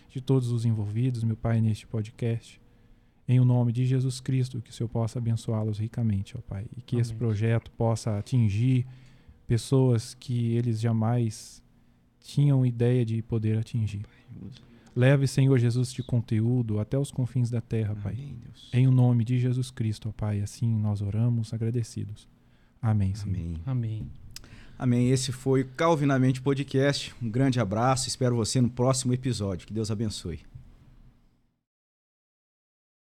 de 0.10 0.20
todos 0.20 0.50
os 0.50 0.66
envolvidos, 0.66 1.24
meu 1.24 1.36
Pai, 1.36 1.62
neste 1.62 1.86
podcast. 1.86 2.60
Em 3.28 3.40
o 3.40 3.46
nome 3.46 3.72
de 3.72 3.86
Jesus 3.86 4.20
Cristo, 4.20 4.62
que 4.62 4.70
o 4.70 4.74
Senhor 4.74 4.88
possa 4.88 5.18
abençoá-los 5.18 5.80
ricamente, 5.80 6.38
ó 6.38 6.42
Pai, 6.42 6.66
e 6.78 6.82
que 6.82 6.98
esse 6.98 7.12
Amém. 7.12 7.20
projeto 7.20 7.72
possa 7.72 8.18
atingir 8.18 8.86
pessoas 9.48 10.14
que 10.14 10.54
eles 10.54 10.80
jamais 10.80 11.64
tinham 12.20 12.66
ideia 12.66 13.04
de 13.06 13.22
poder 13.22 13.58
atingir. 13.58 14.06
Leve, 14.96 15.28
Senhor 15.28 15.58
Jesus, 15.58 15.90
este 15.90 16.02
conteúdo 16.04 16.80
até 16.80 16.98
os 16.98 17.12
confins 17.12 17.50
da 17.50 17.62
terra, 17.62 17.96
Pai. 17.96 18.14
Amém, 18.14 18.36
Deus. 18.44 18.70
Em 18.72 18.88
o 18.88 18.92
nome 18.92 19.26
de 19.26 19.40
Jesus 19.40 19.70
Cristo, 19.72 20.10
ó 20.10 20.12
Pai, 20.12 20.42
assim 20.42 20.68
nós 20.68 21.02
oramos 21.02 21.54
agradecidos. 21.54 22.28
Amém, 22.82 23.14
Senhor. 23.16 23.36
Amém. 23.36 23.62
Amém. 23.66 24.12
Amém. 24.78 25.10
Esse 25.10 25.32
foi 25.32 25.62
o 25.62 25.68
Calvinamente 25.70 26.42
Podcast. 26.42 27.14
Um 27.22 27.30
grande 27.30 27.60
abraço. 27.60 28.08
Espero 28.08 28.36
você 28.36 28.62
no 28.62 28.70
próximo 28.70 29.14
episódio. 29.14 29.66
Que 29.66 29.74
Deus 29.74 29.90
abençoe. 29.90 30.55